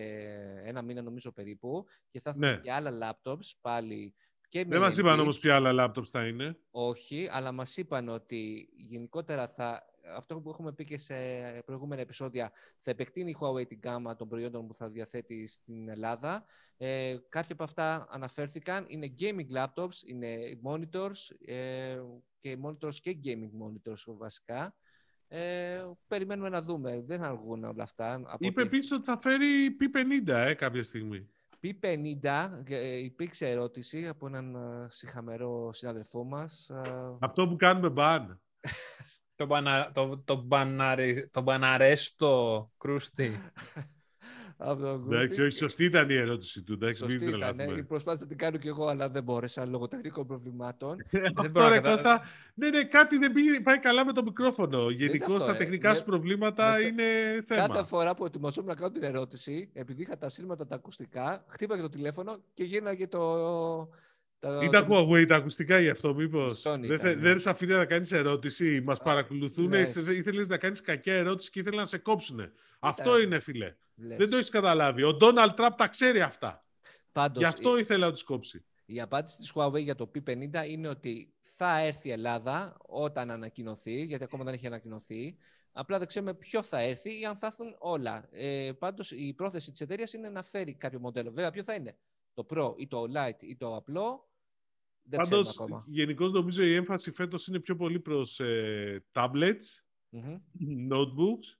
ένα 0.64 0.82
μήνα 0.82 1.02
νομίζω 1.02 1.32
περίπου 1.32 1.86
και 2.10 2.20
θα 2.20 2.30
έχουν 2.30 2.42
ναι. 2.42 2.58
και 2.58 2.72
άλλα 2.72 2.92
laptops 3.24 3.52
πάλι 3.62 4.14
και 4.54 4.66
Δεν 4.66 4.80
μας 4.80 4.98
είπαν 4.98 5.20
όμως 5.20 5.40
ποια 5.40 5.56
άλλα 5.56 5.94
laptops 5.96 6.06
θα 6.06 6.28
είναι. 6.28 6.58
Όχι, 6.72 7.28
αλλά 7.32 7.52
μας 7.52 7.78
είπαν 7.78 8.10
ότι 8.10 8.70
γενικότερα 8.76 9.48
θα 9.48 9.93
αυτό 10.16 10.42
που 10.42 10.50
έχουμε 10.50 10.74
πει 10.74 10.84
και 10.84 10.98
σε 10.98 11.16
προηγούμενα 11.66 12.02
επεισόδια, 12.02 12.52
θα 12.80 12.92
επεκτείνει 12.92 13.30
η 13.30 13.38
Huawei 13.40 13.68
την 13.68 13.80
γάμα 13.84 14.16
των 14.16 14.28
προϊόντων 14.28 14.68
που 14.68 14.74
θα 14.74 14.90
διαθέτει 14.90 15.48
στην 15.48 15.90
Ελλάδα. 15.90 16.46
Ε, 16.78 17.16
κάποια 17.30 17.54
από 17.54 17.64
αυτά 17.64 18.08
αναφέρθηκαν. 18.10 18.86
Είναι 18.88 19.14
gaming 19.20 19.58
laptops, 19.58 20.04
είναι 20.06 20.60
monitors 20.64 21.36
ε, 21.46 22.02
και 22.40 22.58
monitors 22.64 22.96
και 22.96 23.18
gaming 23.24 23.64
monitors 23.64 24.16
βασικά. 24.18 24.76
Ε, 25.28 25.84
περιμένουμε 26.08 26.50
να 26.50 26.62
δούμε. 26.62 27.02
Δεν 27.02 27.24
αργούν 27.24 27.64
όλα 27.64 27.84
αυτά. 27.84 28.22
Είπε 28.40 28.62
επίσης 28.62 28.92
ότι 28.92 29.04
θα 29.04 29.20
φέρει 29.22 29.78
P50 29.80 30.34
ε, 30.34 30.54
κάποια 30.54 30.84
στιγμή. 30.84 31.30
P50, 31.64 32.50
ε, 32.70 32.98
υπήρξε 32.98 33.50
ερώτηση 33.50 34.08
από 34.08 34.28
έναν 34.28 34.56
ε, 34.56 34.90
συγχαμερό 34.90 35.74
συνάδελφό 35.74 36.24
μας. 36.24 36.70
Ε, 36.70 37.18
Αυτό 37.20 37.48
που 37.48 37.56
κάνουμε 37.56 37.90
μπαν. 37.90 38.42
το, 39.36 39.46
μπανα, 39.46 39.92
το, 39.94 40.22
το, 40.26 40.46
το 41.32 41.42
μπαναρέστο 41.42 42.62
κρούστη. 42.82 43.40
Εντάξει, 44.68 45.42
όχι, 45.42 45.58
σωστή 45.58 45.84
ήταν 45.84 46.10
η 46.10 46.16
ερώτηση 46.16 46.64
του. 46.64 46.74
Εντάξει, 46.74 47.00
σωστή 47.00 47.26
ήταν. 47.26 47.56
Ναι. 47.56 47.84
Προσπάθησα 47.84 48.24
να 48.24 48.30
την 48.30 48.38
κάνω 48.38 48.58
κι 48.58 48.68
εγώ, 48.68 48.88
αλλά 48.88 49.10
δεν 49.10 49.24
μπόρεσα 49.24 49.66
λόγω 49.66 49.88
τεχνικών 49.88 50.28
προβλημάτων. 50.28 50.98
δεν 51.42 51.52
μπορώ 51.52 51.70
να 51.70 51.82
Κώστα, 51.82 52.22
ναι, 52.54 52.70
ναι, 52.70 52.84
κάτι 52.84 53.18
δεν 53.18 53.32
πάει 53.64 53.80
καλά 53.80 54.06
με 54.06 54.14
το 54.14 54.24
μικρόφωνο. 54.24 54.90
Γενικώς 54.90 55.46
τα 55.46 55.56
τεχνικά 55.56 55.94
σου 55.94 56.04
προβλήματα 56.04 56.80
είναι 56.80 57.04
θέμα. 57.48 57.68
Κάθε 57.68 57.84
φορά 57.84 58.16
που 58.16 58.26
ετοιμαζόμουν 58.26 58.70
να 58.70 58.76
κάνω 58.76 58.92
την 58.92 59.04
ερώτηση, 59.04 59.70
επειδή 59.74 60.02
είχα 60.02 60.18
τα 60.18 60.30
σύρματα 60.30 60.68
τα 60.68 60.76
ακουστικά, 60.76 61.46
χτύπαγε 61.48 61.82
το 61.82 61.90
τηλέφωνο 61.90 62.38
και 62.54 62.64
γίναγε 62.64 63.08
το, 63.08 63.90
ήταν 64.64 64.88
Huawei 64.90 65.26
τα 65.28 65.36
ακουστικά 65.36 65.80
γι' 65.80 65.90
αυτό, 65.90 66.14
μήπως. 66.14 66.62
Δεν, 66.62 67.00
θε, 67.00 67.16
δεν 67.16 67.40
σε 67.40 67.50
αφήνει 67.50 67.72
να 67.72 67.86
κάνεις 67.86 68.12
ερώτηση. 68.12 68.82
Μας 68.86 69.00
παρακολουθούν. 69.00 69.74
Ήθελες 69.74 70.48
να 70.48 70.58
κάνεις 70.58 70.82
κακιά 70.82 71.14
ερώτηση 71.14 71.50
και 71.50 71.60
ήθελε 71.60 71.76
να 71.76 71.86
σε 71.86 71.98
κόψουν. 71.98 72.52
Αυτό 72.80 73.20
είναι, 73.20 73.40
φίλε. 73.40 73.76
Δεν 73.96 74.30
το 74.30 74.36
έχεις 74.36 74.50
καταλάβει. 74.50 75.04
Ο 75.04 75.14
Ντόναλτ 75.14 75.54
Τραμπ 75.54 75.74
τα 75.78 75.88
ξέρει 75.88 76.22
αυτά. 76.22 76.66
Πάντως, 77.12 77.42
Γι' 77.42 77.48
αυτό 77.48 77.78
ήθελε 77.78 78.06
να 78.06 78.12
τους 78.12 78.24
κόψει. 78.24 78.66
Η 78.86 79.02
απάντηση 79.02 79.38
της 79.38 79.52
Huawei 79.56 79.82
για 79.82 79.96
το 79.96 80.12
P50 80.16 80.68
είναι 80.68 80.88
ότι 80.88 81.34
θα 81.40 81.80
έρθει 81.80 82.08
η 82.08 82.12
Ελλάδα 82.12 82.78
όταν 82.80 83.32
ανακοινωθεί, 83.32 84.04
γιατί 84.04 84.24
ακόμα 84.24 84.44
δεν 84.44 84.54
έχει 84.54 84.68
ανακοινωθεί. 84.68 85.38
Απλά 85.72 85.98
δεν 85.98 86.08
ξέρουμε 86.08 86.34
ποιο 86.34 86.64
θα 86.64 86.80
έρθει 86.80 87.20
ή 87.20 87.26
αν 87.26 87.38
θα 87.38 87.48
έρθουν 87.48 87.76
όλα. 87.80 88.28
Ε, 88.32 88.72
πάντως 88.80 89.12
η 89.12 89.34
πρόθεση 89.34 89.72
της 89.72 89.82
εταιρείας 89.82 90.14
είναι 90.14 90.30
να 90.30 90.44
φέρει 90.44 90.74
κάποιο 90.74 91.00
μοντέλο. 91.00 91.32
Βέβαια, 91.32 91.52
ποιο 91.52 91.64
θα 91.64 91.74
είναι; 91.74 91.98
Το 92.34 92.46
Pro 92.50 92.74
ή 92.78 92.88
το 92.88 93.04
Lite 93.16 93.44
ή 93.44 93.56
το 93.56 93.76
απλό 93.76 94.28
δεν 95.04 95.20
Πάντως, 95.20 95.60
γενικώς 95.86 96.32
νομίζω 96.32 96.64
η 96.64 96.76
έμφαση 96.76 97.12
φέτος 97.12 97.48
είναι 97.48 97.60
πιο 97.60 97.76
πολύ 97.76 98.00
προς 98.00 98.40
ε, 98.40 99.04
tablets, 99.14 99.84
notebooks 100.90 101.58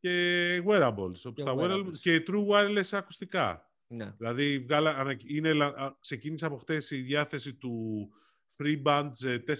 και 0.00 0.62
wearables. 0.66 1.32
Και, 1.34 1.44
wearables. 1.46 1.98
και 2.00 2.22
true 2.26 2.46
wireless 2.46 2.88
ακουστικά. 2.90 3.70
Ναι. 3.86 4.14
Δηλαδή 4.16 4.58
βγάλα, 4.58 5.16
είναι, 5.26 5.52
ξεκίνησε 6.00 6.46
από 6.46 6.56
χτες 6.56 6.90
η 6.90 7.00
διάθεση 7.00 7.54
του 7.54 8.08
FreeBand 8.56 9.10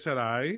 4i, 0.03 0.53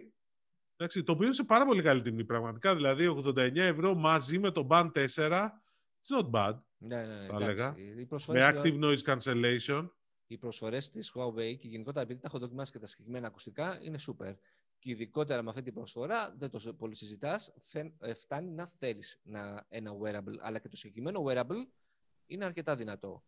εντάξει, 0.76 1.04
το 1.04 1.12
οποίο 1.12 1.26
είναι 1.26 1.34
σε 1.34 1.44
πάρα 1.44 1.66
πολύ 1.66 1.82
καλή 1.82 2.02
τιμή 2.02 2.24
πραγματικά. 2.24 2.76
Δηλαδή 2.76 3.22
89 3.26 3.56
ευρώ 3.56 3.96
μαζί 3.96 4.40
με 4.40 4.52
το 4.52 4.68
Band 4.70 4.92
4, 4.94 5.06
it's 5.06 6.18
not 6.18 6.30
bad. 6.32 6.58
Ναι, 6.78 6.96
ναι, 6.96 7.16
ναι, 7.16 7.26
εντάξει, 7.26 7.74
με 8.28 8.48
active 8.54 8.84
noise 8.84 9.16
cancellation 9.16 9.90
οι 10.28 10.38
προσφορές 10.38 10.90
της 10.90 11.14
Huawei 11.16 11.58
και 11.58 11.68
γενικότερα 11.68 12.02
επειδή 12.02 12.20
τα 12.20 12.28
έχω 12.28 12.40
δοκιμάσει 12.40 12.72
και 12.72 12.80
τα 12.80 12.86
συγκεκριμένα 12.86 13.28
ακουστικά 13.28 13.80
είναι 13.84 13.98
super. 14.08 14.34
Και 14.80 14.92
ειδικότερα 14.92 15.42
με 15.42 15.50
αυτή 15.50 15.62
την 15.62 15.74
προσφορά, 15.74 16.36
δεν 16.38 16.50
το 16.50 16.74
πολύ 16.74 16.96
συζητάς, 16.96 17.54
ε, 18.00 18.14
φτάνει 18.14 18.52
να 18.52 18.68
θέλεις 18.68 19.22
ένα 19.68 19.92
wearable. 20.04 20.38
Αλλά 20.42 20.60
και 20.60 20.70
το 20.70 20.78
συγκεκριμένο 20.78 21.24
wearable 21.28 21.68
είναι 22.26 22.46
αρκετά 22.46 22.76
δυνατό. 22.76 23.24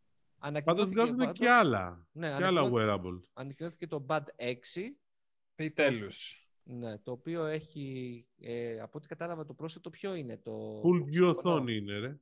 Πάντως 0.64 0.90
βγάζουν 0.90 1.34
και 1.34 1.50
άλλα. 1.50 2.08
Ναι, 2.12 2.36
και 2.38 2.44
άλλα 2.44 2.70
wearable. 2.74 3.22
Ανακοινώθηκε 3.34 3.88
το 3.88 4.06
Bad 4.10 4.24
6. 4.38 4.54
Επιτέλου. 5.56 6.08
Ναι, 6.64 6.98
το 6.98 7.12
οποίο 7.12 7.46
έχει, 7.46 8.28
ε, 8.40 8.80
από 8.80 8.98
ό,τι 8.98 9.08
κατάλαβα 9.08 9.46
το 9.46 9.54
πρόσθετο 9.54 9.90
ποιο 9.90 10.16
είναι 10.16 10.38
το... 10.38 10.82
Full 10.82 11.16
view 11.16 11.36
οθόνη 11.36 11.76
είναι, 11.76 11.98
ρε. 11.98 12.20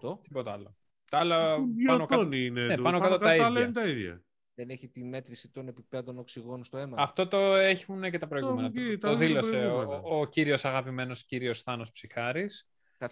Το; 0.00 0.20
Τίποτα 0.22 0.52
άλλο. 0.52 0.76
Τα 1.10 1.18
άλλα 1.18 1.56
πάνω 1.86 2.06
κάτω, 2.06 2.32
είναι, 2.32 2.66
ναι, 2.66 2.78
πάνω 2.78 3.00
κάτω, 3.00 3.18
τα, 3.18 3.34
ίδια. 3.34 3.48
είναι 3.48 3.72
τα 3.72 3.86
ίδια. 3.86 4.22
Δεν 4.54 4.70
έχει 4.70 4.88
τη 4.88 5.04
μέτρηση 5.04 5.52
των 5.52 5.68
επιπέδων 5.68 6.18
οξυγόνου 6.18 6.64
στο 6.64 6.78
αίμα; 6.78 6.96
Αυτό 6.98 7.26
το 7.26 7.54
έχουν 7.54 8.10
και 8.10 8.18
τα 8.18 8.26
προηγούμενα. 8.26 8.70
Το, 8.72 8.98
το, 8.98 9.08
το 9.08 9.16
δήλωσε 9.16 9.66
ο, 9.66 10.02
ο 10.04 10.26
κύριος 10.26 10.64
αγαπημένος 10.64 11.24
κύριος 11.24 11.62
Θάνος 11.62 11.90
Ψυχάρης. 11.90 12.68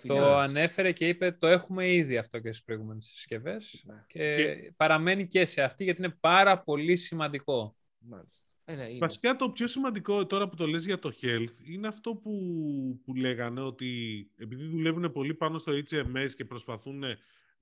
Το 0.06 0.34
ανέφερε 0.34 0.92
και 0.92 1.08
είπε 1.08 1.32
το 1.32 1.46
έχουμε 1.46 1.92
ήδη 1.92 2.16
αυτό 2.16 2.38
και 2.38 2.52
στις 2.52 2.64
προηγούμενες 2.64 3.04
συσκευές. 3.04 3.82
Ναι. 3.86 4.04
Και, 4.06 4.36
και 4.36 4.72
παραμένει 4.76 5.26
και 5.26 5.44
σε 5.44 5.62
αυτή 5.62 5.84
γιατί 5.84 6.02
είναι 6.02 6.16
πάρα 6.20 6.62
πολύ 6.62 6.96
σημαντικό. 6.96 7.76
Μάλιστα. 7.98 8.46
Ε, 8.64 8.74
ναι, 8.74 8.98
Βασικά 8.98 9.36
το 9.36 9.50
πιο 9.50 9.66
σημαντικό 9.66 10.26
τώρα 10.26 10.48
που 10.48 10.56
το 10.56 10.66
λες 10.66 10.84
για 10.84 10.98
το 10.98 11.12
health 11.22 11.66
είναι 11.66 11.86
αυτό 11.86 12.14
που, 12.14 12.32
που 13.04 13.14
λέγανε 13.14 13.60
ότι 13.60 14.30
επειδή 14.36 14.66
δουλεύουν 14.66 15.12
πολύ 15.12 15.34
πάνω 15.34 15.58
στο 15.58 15.72
HMS 15.72 16.30
και 16.36 16.44
προσπαθούν 16.44 17.04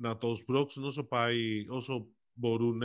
να 0.02 0.18
το 0.18 0.34
σπρώξουν 0.34 0.84
όσο, 0.84 1.04
πάει, 1.04 1.66
όσο 1.68 2.06
μπορούν, 2.32 2.82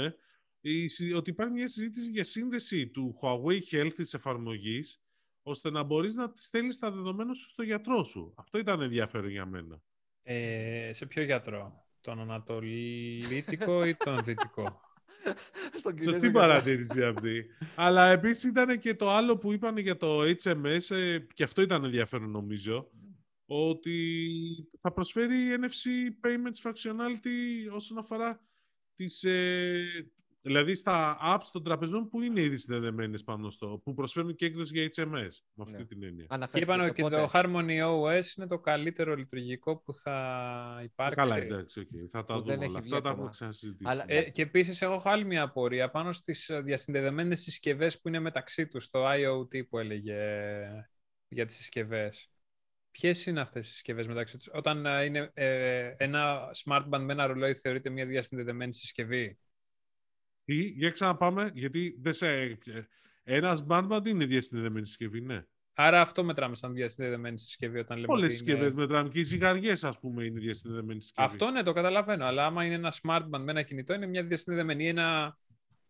ότι 1.15 1.29
υπάρχει 1.29 1.53
μια 1.53 1.67
συζήτηση 1.67 2.09
για 2.09 2.23
σύνδεση 2.23 2.87
του 2.87 3.17
Huawei 3.21 3.59
Health 3.71 3.93
της 3.95 4.13
εφαρμογής, 4.13 5.01
ώστε 5.43 5.69
να 5.69 5.83
μπορείς 5.83 6.15
να 6.15 6.33
στέλνεις 6.35 6.77
τα 6.77 6.91
δεδομένα 6.91 7.33
σου 7.33 7.47
στο 7.47 7.63
γιατρό 7.63 8.03
σου. 8.03 8.33
Αυτό 8.37 8.57
ήταν 8.57 8.81
ενδιαφέρον 8.81 9.29
για 9.29 9.45
μένα. 9.45 9.81
Ε, 10.23 10.93
σε 10.93 11.05
ποιο 11.05 11.23
γιατρό; 11.23 11.85
Τον 12.01 12.19
Ανατολίτικο 12.19 13.85
ή 13.85 13.95
τον 13.95 14.17
Δυτικό; 14.23 14.81
Στον 15.79 15.95
τι 16.19 16.31
παρατήρηση 16.31 17.03
αυτή. 17.03 17.45
Αλλά 17.75 18.09
επίσης 18.09 18.43
ήταν 18.43 18.79
και 18.79 18.95
το 18.95 19.09
άλλο 19.09 19.37
που 19.37 19.53
είπαν 19.53 19.77
για 19.77 19.97
το 19.97 20.21
HMS, 20.21 20.95
ε, 20.95 21.19
και 21.33 21.43
αυτό 21.43 21.61
ήταν 21.61 21.83
ενδιαφέρον 21.83 22.29
νομίζω, 22.29 22.89
ότι 23.47 24.69
θα 24.81 24.91
προσφέρει 24.91 25.35
NFC 25.59 25.87
Payments 26.27 26.69
Functionality 26.69 27.73
όσον 27.73 27.97
αφορά 27.97 28.41
τις, 28.95 29.23
ε, 29.23 30.11
δηλαδή 30.41 30.75
στα 30.75 31.17
apps 31.21 31.49
των 31.51 31.63
τραπεζών 31.63 32.09
που 32.09 32.21
είναι 32.21 32.41
ήδη 32.41 32.57
συνδεδεμένες 32.57 33.23
πάνω 33.23 33.49
στο, 33.49 33.81
που 33.83 33.93
προσφέρουν 33.93 34.35
και 34.35 34.45
έκδοση 34.45 34.71
για 34.73 34.89
HMS, 34.95 35.29
με 35.53 35.63
αυτή 35.63 35.77
ναι. 35.77 35.85
την 35.85 36.03
έννοια. 36.03 36.47
Και 36.51 36.59
είπαν 36.59 36.81
ότι 36.81 37.01
το 37.01 37.29
Harmony 37.33 37.81
OS 37.81 38.23
είναι 38.37 38.47
το 38.47 38.59
καλύτερο 38.59 39.15
λειτουργικό 39.15 39.77
που 39.77 39.93
θα 39.93 40.79
υπάρξει. 40.83 41.19
Καλά, 41.19 41.37
εντάξει, 41.37 41.87
okay. 41.91 42.07
θα 42.11 42.25
τα 42.25 42.41
δούμε 42.41 42.65
όλα 42.65 42.79
αυτά, 42.79 43.01
τα 43.01 43.09
έχουμε 43.09 43.29
ξανασυζητήσει. 43.29 43.89
Αλλά, 43.89 44.05
ε, 44.07 44.29
και 44.29 44.41
επίσης 44.41 44.81
έχω 44.81 45.01
άλλη 45.03 45.25
μια 45.25 45.41
απορία 45.41 45.89
πάνω 45.89 46.11
στις 46.11 46.51
διασυνδεδεμένες 46.63 47.41
συσκευές 47.41 48.01
που 48.01 48.07
είναι 48.07 48.19
μεταξύ 48.19 48.67
τους, 48.67 48.89
το 48.89 49.05
IoT 49.07 49.67
που 49.69 49.77
έλεγε 49.77 50.15
για 51.27 51.45
τις 51.45 51.55
συσκευές. 51.55 52.31
Ποιες 52.99 53.25
είναι 53.25 53.39
αυτές 53.39 53.67
οι 53.67 53.71
συσκευές 53.71 54.07
μεταξύ 54.07 54.37
τους, 54.37 54.49
Όταν 54.53 54.85
ε, 54.85 55.03
είναι 55.03 55.31
ε, 55.33 55.93
ένα 55.97 56.39
smartband 56.65 56.99
με 56.99 57.13
ένα 57.13 57.27
ρολόι, 57.27 57.53
θεωρείται 57.53 57.89
μια 57.89 58.05
διασυνδεδεμένη 58.05 58.73
συσκευή; 58.73 59.37
Τι, 60.45 60.55
για 60.55 60.89
ξαναπάμε, 60.89 61.51
γιατί 61.53 61.97
δεν 62.01 62.13
σε... 62.13 62.57
Ένα 63.23 63.65
smartband 63.67 64.01
είναι 64.05 64.25
διασυνδεδεμένη 64.25 64.85
συσκευή, 64.85 65.21
ναι. 65.21 65.43
Άρα 65.73 66.01
αυτό 66.01 66.23
μετράμε 66.23 66.55
σαν 66.55 66.73
διασυνδεδεμένη 66.73 67.39
συσκευή 67.39 67.79
όταν 67.79 67.95
λέμε. 67.95 68.07
Πολλές 68.07 68.31
συσκευέ 68.31 68.65
είναι... 68.65 68.73
μετράμε 68.73 69.09
και 69.09 69.19
οι 69.19 69.23
ζυγαριές, 69.23 69.83
ας 69.83 69.99
πούμε, 69.99 70.23
είναι 70.23 70.39
διασυνδεδεμένη 70.39 71.01
συσκευή. 71.01 71.27
Αυτό 71.27 71.49
ναι, 71.49 71.63
το 71.63 71.73
καταλαβαίνω. 71.73 72.25
Αλλά 72.25 72.45
άμα 72.45 72.65
είναι 72.65 72.75
ένα 72.75 72.93
smartband 73.01 73.39
με 73.39 73.51
ένα 73.51 73.61
κινητό, 73.61 73.93
είναι 73.93 74.07
μια 74.07 74.23
διασυνδεδεμένη. 74.23 74.87
Ένα... 74.87 75.37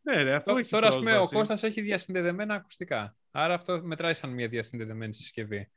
Ναι, 0.02 0.22
ρε, 0.22 0.34
αυτό 0.34 0.58
έχει 0.58 0.70
Τώρα, 0.70 0.88
ας 0.88 0.96
πούμε, 0.96 1.17
ο 1.17 1.28
Κώστας 1.28 1.63
έχει 1.63 1.82
διασυνδεδεμένα 1.82 2.56
ακουστικά. 2.56 3.15
Άρα 3.32 3.54
αυτό 3.54 3.82
μετράει 3.84 4.13
σαν 4.13 4.30
μια 4.30 4.48
διασυνδεδεμένη 4.48 5.13
συσκευή. 5.13 5.72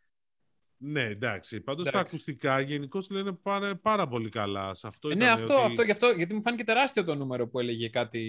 Ναι, 0.82 1.02
εντάξει. 1.02 1.60
Πάντως 1.60 1.90
τα 1.90 1.98
ακουστικά 1.98 2.60
γενικώ 2.60 2.98
λένε 3.10 3.32
πάρα, 3.32 3.76
πάρα 3.76 4.08
πολύ 4.08 4.28
καλά. 4.28 4.74
Σε 4.74 4.86
αυτό 4.86 5.08
ε, 5.08 5.14
ναι, 5.14 5.30
αυτό, 5.30 5.54
ότι... 5.54 5.64
αυτό, 5.64 5.82
γι 5.82 5.90
αυτό, 5.90 6.10
γιατί 6.10 6.34
μου 6.34 6.42
φάνηκε 6.42 6.64
τεράστιο 6.64 7.04
το 7.04 7.14
νούμερο 7.14 7.48
που 7.48 7.58
έλεγε 7.58 7.88
κάτι 7.88 8.20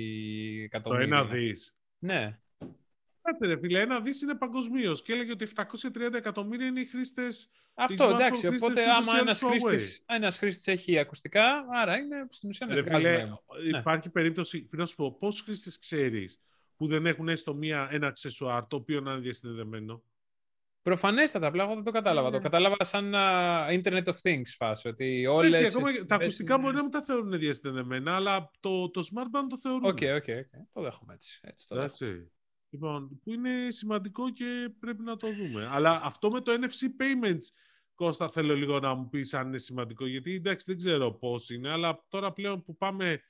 εκατομμύρια. 0.64 1.08
Το 1.08 1.16
ένα 1.16 1.26
δις. 1.26 1.76
Ναι. 2.00 2.40
Κάτσε 3.22 3.46
ρε 3.46 3.58
φίλε, 3.58 3.80
ένα 3.80 4.00
δις 4.00 4.22
είναι 4.22 4.36
παγκοσμίως 4.36 5.02
και 5.02 5.14
έλεγε 5.14 5.32
ότι 5.32 5.48
730 5.56 6.14
εκατομμύρια 6.14 6.66
είναι 6.66 6.80
οι 6.80 6.86
χρήστες. 6.86 7.50
Αυτό 7.74 8.10
εντάξει. 8.10 8.48
Οπότε, 8.48 8.84
άμα 8.90 9.20
ένας 9.20 9.42
χρήστης 9.42 10.04
ένας 10.06 10.38
χρήστης 10.38 10.68
έχει 10.68 10.98
ακουστικά, 10.98 11.66
άρα 11.72 11.98
είναι 11.98 12.28
στην 12.30 12.50
ουσία 12.50 12.68
να 12.68 12.84
φίλε, 12.84 13.28
Υπάρχει 13.80 14.08
ναι. 14.08 14.12
περίπτωση, 14.12 14.70
να 14.72 14.86
σου 14.86 14.96
πω, 14.96 15.18
πόσου 15.20 15.44
χρήστες 15.44 15.78
ξέρεις 15.78 16.42
που 16.78 16.88
δεν 16.88 17.06
έχουν 17.06 17.30
έστω 17.30 17.54
μία, 17.54 17.88
ένα 17.92 18.08
αξεσουάρ 18.08 18.68
το 18.68 18.76
οποίο 18.76 19.02
να 19.02 19.12
είναι 19.12 19.22
διασυνδεδεμένο; 19.22 20.04
Προφανέστατα, 20.82 21.48
απλά 21.48 21.64
εγώ 21.64 21.74
δεν 21.74 21.84
το 21.84 21.92
κατάλαβα. 21.92 22.30
Το 22.30 22.38
ναι. 22.38 22.44
κατάλαβα 22.44 22.84
σαν 22.84 23.14
uh, 23.16 23.82
Internet 23.82 24.04
of 24.04 24.16
Things 24.24 24.52
φάση. 24.58 24.88
Ότι 24.88 25.26
όλες 25.26 25.62
Έτσι, 25.62 25.78
ακόμα, 25.78 26.06
τα 26.08 26.16
ακουστικά 26.16 26.58
μπορεί 26.58 26.76
να 26.76 26.82
μην 26.82 26.92
τα 26.92 27.02
θεωρούν 27.02 27.32
διασυνδεδεμένα, 27.32 28.16
αλλά 28.16 28.52
το, 28.60 28.90
το 28.90 29.02
smartband 29.02 29.48
το 29.50 29.58
θεωρούν. 29.58 29.84
Ok, 29.84 30.00
ok, 30.16 30.26
ok. 30.28 30.68
Το 30.74 30.82
δέχομαι 30.82 31.14
έτσι. 31.14 31.40
έτσι 31.44 31.68
το 31.68 31.76
δέχομαι. 31.76 32.32
Λοιπόν, 32.70 33.20
που 33.24 33.32
είναι 33.32 33.72
σημαντικό 33.72 34.30
και 34.30 34.72
πρέπει 34.80 35.04
να 35.04 35.18
το 35.18 35.28
δούμε. 35.34 35.70
Αλλά 35.72 36.02
αυτό 36.04 36.32
με 36.32 36.42
το 36.42 36.52
NFC 36.52 36.86
Payments, 37.02 37.46
Κώστα, 37.96 38.30
θέλω 38.30 38.56
λίγο 38.56 38.80
να 38.80 38.94
μου 38.94 39.10
πεις 39.10 39.34
αν 39.34 39.48
είναι 39.48 39.58
σημαντικό, 39.58 40.08
γιατί 40.08 40.34
εντάξει 40.34 40.66
δεν 40.68 40.78
ξέρω 40.78 41.12
πώς 41.12 41.50
είναι, 41.50 41.72
αλλά 41.72 42.06
τώρα 42.08 42.34
πλέον 42.34 42.64
που 42.64 42.78
πάμε 42.78 43.22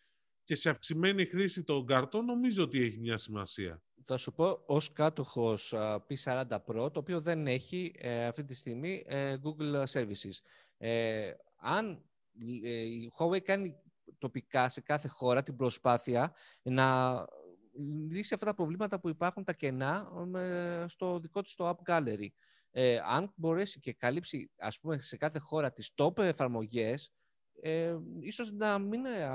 και 0.43 0.55
σε 0.55 0.69
αυξημένη 0.69 1.25
χρήση 1.25 1.63
των 1.63 1.85
καρτών, 1.85 2.25
νομίζω 2.25 2.63
ότι 2.63 2.81
έχει 2.81 2.99
μια 2.99 3.17
σημασία. 3.17 3.83
Θα 4.03 4.17
σου 4.17 4.33
πω 4.33 4.63
ως 4.65 4.91
κάτοχος 4.93 5.73
P40 5.75 6.43
Pro, 6.49 6.93
το 6.93 6.99
οποίο 6.99 7.21
δεν 7.21 7.47
έχει 7.47 7.93
ε, 7.97 8.25
αυτή 8.25 8.43
τη 8.43 8.55
στιγμή 8.55 9.03
ε, 9.07 9.35
Google 9.43 9.83
Services. 9.85 10.37
Ε, 10.77 11.31
αν 11.55 12.03
η 12.33 13.11
Huawei 13.17 13.39
κάνει 13.39 13.75
τοπικά 14.17 14.69
σε 14.69 14.81
κάθε 14.81 15.07
χώρα 15.07 15.41
την 15.41 15.55
προσπάθεια 15.55 16.33
να 16.61 17.15
λύσει 18.09 18.33
αυτά 18.33 18.45
τα 18.45 18.53
προβλήματα 18.53 18.99
που 18.99 19.09
υπάρχουν 19.09 19.43
τα 19.43 19.53
κενά 19.53 20.11
στο 20.87 21.19
δικό 21.19 21.41
του 21.41 21.51
το 21.55 21.69
App 21.69 21.91
Gallery. 21.91 22.27
Ε, 22.71 22.99
αν 23.05 23.33
μπορέσει 23.35 23.79
και 23.79 23.93
καλύψει 23.93 24.51
ας 24.57 24.79
πούμε 24.79 24.99
σε 24.99 25.17
κάθε 25.17 25.39
χώρα 25.39 25.71
τις 25.71 25.91
top 25.95 26.17
εφαρμογές 26.17 27.11
ε, 27.61 27.97
ίσως 28.19 28.51
να 28.51 28.79
μην 28.79 29.05
ε, 29.05 29.29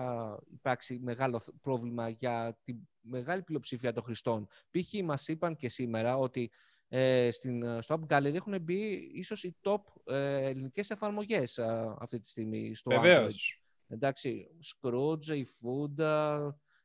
υπάρξει 0.53 0.99
μεγάλο 1.03 1.41
πρόβλημα 1.61 2.09
για 2.09 2.59
τη 2.65 2.75
μεγάλη 3.01 3.43
πλειοψηφία 3.43 3.93
των 3.93 4.03
χρηστών. 4.03 4.47
Π.χ. 4.47 5.03
μας 5.05 5.29
είπαν 5.29 5.57
και 5.57 5.69
σήμερα 5.69 6.17
ότι 6.17 6.51
ε, 6.89 7.31
στην, 7.31 7.83
στο 7.83 8.01
App 8.01 8.17
Gallery 8.17 8.35
έχουν 8.35 8.61
μπει 8.61 9.11
ίσως 9.15 9.45
οι 9.45 9.57
top 9.63 9.83
ε, 10.05 10.37
ελληνικές 10.37 10.91
εφαρμογές 10.91 11.59
αυτή 11.99 12.21
τη 12.21 12.29
στιγμή 12.29 12.75
στο 12.75 12.91
Βεβαίως. 12.91 13.61
Εντάξει, 13.89 14.47
Scrooge, 14.65 15.27
η 15.27 15.47
Food, 15.61 16.05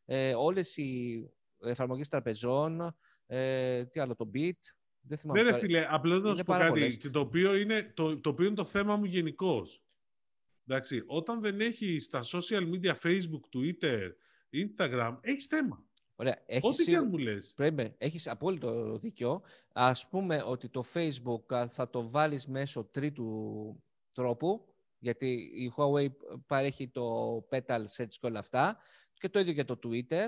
ε, 0.05 0.33
όλες 0.35 0.77
οι 0.77 1.23
εφαρμογές 1.63 2.09
τραπεζών, 2.09 2.95
ε, 3.25 3.85
τι 3.85 3.99
άλλο, 3.99 4.15
το 4.15 4.31
Beat, 4.33 4.59
δεν 5.01 5.17
θυμάμαι. 5.17 5.41
Ναι, 5.43 5.57
φίλε, 5.57 5.87
απλώς 5.89 6.21
να 6.21 6.35
σου 6.35 6.43
πω 6.43 6.53
κάτι, 6.53 7.09
το 7.09 7.19
οποίο, 7.19 7.55
είναι, 7.55 7.91
το, 7.93 8.19
το 8.19 8.29
οποίο 8.29 8.45
είναι 8.45 8.55
το 8.55 8.65
θέμα 8.65 8.95
μου 8.95 9.05
γενικώς. 9.05 9.83
Εντάξει, 10.71 11.03
όταν 11.05 11.41
δεν 11.41 11.61
έχει 11.61 11.99
στα 11.99 12.19
social 12.23 12.71
media 12.73 12.95
Facebook, 13.03 13.41
Twitter, 13.53 14.11
Instagram, 14.51 15.17
έχεις 15.21 15.45
θέμα. 15.45 15.83
Ωραία. 16.15 16.43
Έχεις 16.45 16.69
Ό,τι 16.69 16.83
και 16.83 16.95
αν 16.95 17.07
μου 17.07 17.17
λες. 17.17 17.53
Πρέπει, 17.55 17.95
έχεις 17.97 18.27
απόλυτο 18.27 18.97
δίκιο. 18.97 19.41
Ας 19.73 20.07
πούμε 20.09 20.43
ότι 20.45 20.69
το 20.69 20.83
Facebook 20.93 21.67
θα 21.67 21.89
το 21.89 22.09
βάλεις 22.09 22.47
μέσω 22.47 22.83
τρίτου 22.83 23.83
τρόπου, 24.11 24.65
γιατί 24.99 25.27
η 25.55 25.73
Huawei 25.77 26.07
παρέχει 26.47 26.87
το 26.87 27.35
Petal 27.49 27.85
Search 27.97 28.13
και 28.19 28.25
όλα 28.25 28.39
αυτά, 28.39 28.77
και 29.13 29.29
το 29.29 29.39
ίδιο 29.39 29.53
για 29.53 29.65
το 29.65 29.79
Twitter. 29.83 30.27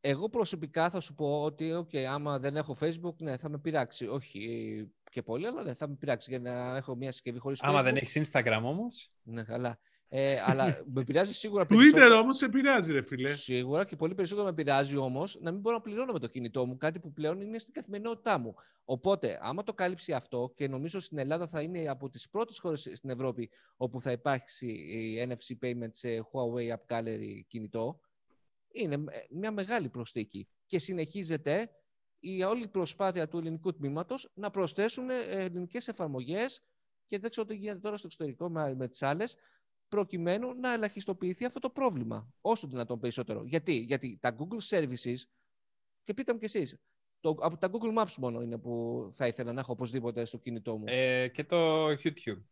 Εγώ 0.00 0.28
προσωπικά 0.28 0.90
θα 0.90 1.00
σου 1.00 1.14
πω 1.14 1.42
ότι, 1.42 1.72
OK, 1.74 1.96
άμα 1.96 2.38
δεν 2.38 2.56
έχω 2.56 2.76
Facebook, 2.80 3.16
ναι, 3.18 3.36
θα 3.36 3.48
με 3.48 3.58
πειράξει. 3.58 4.06
Όχι 4.06 4.92
και 5.10 5.22
πολύ, 5.22 5.46
αλλά 5.46 5.62
ναι, 5.62 5.74
θα 5.74 5.88
με 5.88 5.94
πειράξει 5.94 6.30
για 6.30 6.38
να 6.38 6.76
έχω 6.76 6.96
μια 6.96 7.12
συσκευή 7.12 7.38
χωρίς 7.38 7.62
Άμα 7.62 7.82
δεν 7.82 7.96
έχεις 7.96 8.30
Instagram 8.32 8.60
όμως. 8.62 9.10
Ναι, 9.22 9.42
καλά. 9.42 9.78
Ε, 10.08 10.40
αλλά 10.44 10.66
με 10.94 11.04
πειράζει 11.04 11.32
σίγουρα 11.32 11.66
περισσότερο. 11.66 12.06
Twitter 12.06 12.22
όμως 12.22 12.36
σε 12.36 12.48
πειράζει, 12.48 12.92
ρε 12.92 13.02
φίλε. 13.02 13.34
Σίγουρα 13.34 13.84
και 13.84 13.96
πολύ 13.96 14.14
περισσότερο 14.14 14.46
με 14.46 14.54
πειράζει 14.54 14.96
όμως 14.96 15.38
να 15.40 15.50
μην 15.50 15.60
μπορώ 15.60 15.76
να 15.76 15.82
πληρώνω 15.82 16.12
με 16.12 16.18
το 16.18 16.26
κινητό 16.26 16.66
μου 16.66 16.76
κάτι 16.76 16.98
που 16.98 17.12
πλέον 17.12 17.40
είναι 17.40 17.58
στην 17.58 17.74
καθημερινότητά 17.74 18.38
μου. 18.38 18.54
Οπότε, 18.84 19.38
άμα 19.42 19.62
το 19.62 19.74
κάλυψει 19.74 20.12
αυτό 20.12 20.52
και 20.54 20.68
νομίζω 20.68 21.00
στην 21.00 21.18
Ελλάδα 21.18 21.46
θα 21.46 21.60
είναι 21.60 21.88
από 21.88 22.10
τις 22.10 22.28
πρώτες 22.28 22.58
χώρες 22.58 22.90
στην 22.92 23.10
Ευρώπη 23.10 23.50
όπου 23.76 24.00
θα 24.00 24.12
υπάρξει 24.12 24.66
η 24.66 25.28
NFC 25.28 25.66
payment 25.66 25.90
σε 25.90 26.08
Huawei 26.08 26.76
App 26.76 26.96
Gallery 26.96 27.40
κινητό, 27.46 28.00
είναι 28.72 29.04
μια 29.30 29.50
μεγάλη 29.50 29.88
προσθήκη. 29.88 30.48
Και 30.66 30.78
συνεχίζεται 30.78 31.70
η 32.20 32.42
όλη 32.42 32.68
προσπάθεια 32.68 33.28
του 33.28 33.38
ελληνικού 33.38 33.72
τμήματος 33.72 34.30
να 34.34 34.50
προσθέσουν 34.50 35.10
ε, 35.10 35.14
ελληνικές 35.28 35.88
εφαρμογές 35.88 36.62
και 37.06 37.18
δεν 37.18 37.30
ξέρω 37.30 37.46
τι 37.46 37.54
γίνεται 37.54 37.78
τώρα 37.78 37.96
στο 37.96 38.06
εξωτερικό 38.06 38.50
με, 38.50 38.74
με 38.74 38.88
τις 38.88 39.02
άλλες, 39.02 39.36
προκειμένου 39.88 40.54
να 40.54 40.72
ελαχιστοποιηθεί 40.72 41.44
αυτό 41.44 41.58
το 41.58 41.70
πρόβλημα 41.70 42.32
όσο 42.40 42.66
δυνατόν 42.66 42.98
περισσότερο. 42.98 43.44
Γιατί, 43.44 43.72
Γιατί 43.72 44.18
τα 44.20 44.36
Google 44.38 44.76
Services, 44.76 45.16
και 46.04 46.14
πείτε 46.14 46.32
μου 46.32 46.38
κι 46.38 46.44
εσείς, 46.44 46.78
το, 47.20 47.36
από 47.40 47.58
τα 47.58 47.70
Google 47.72 47.98
Maps 47.98 48.14
μόνο 48.18 48.40
είναι 48.40 48.58
που 48.58 49.08
θα 49.12 49.26
ήθελα 49.26 49.52
να 49.52 49.60
έχω 49.60 49.72
οπωσδήποτε 49.72 50.24
στο 50.24 50.38
κινητό 50.38 50.76
μου. 50.76 50.84
Ε, 50.86 51.28
και 51.28 51.44
το 51.44 51.88
YouTube. 51.88 52.42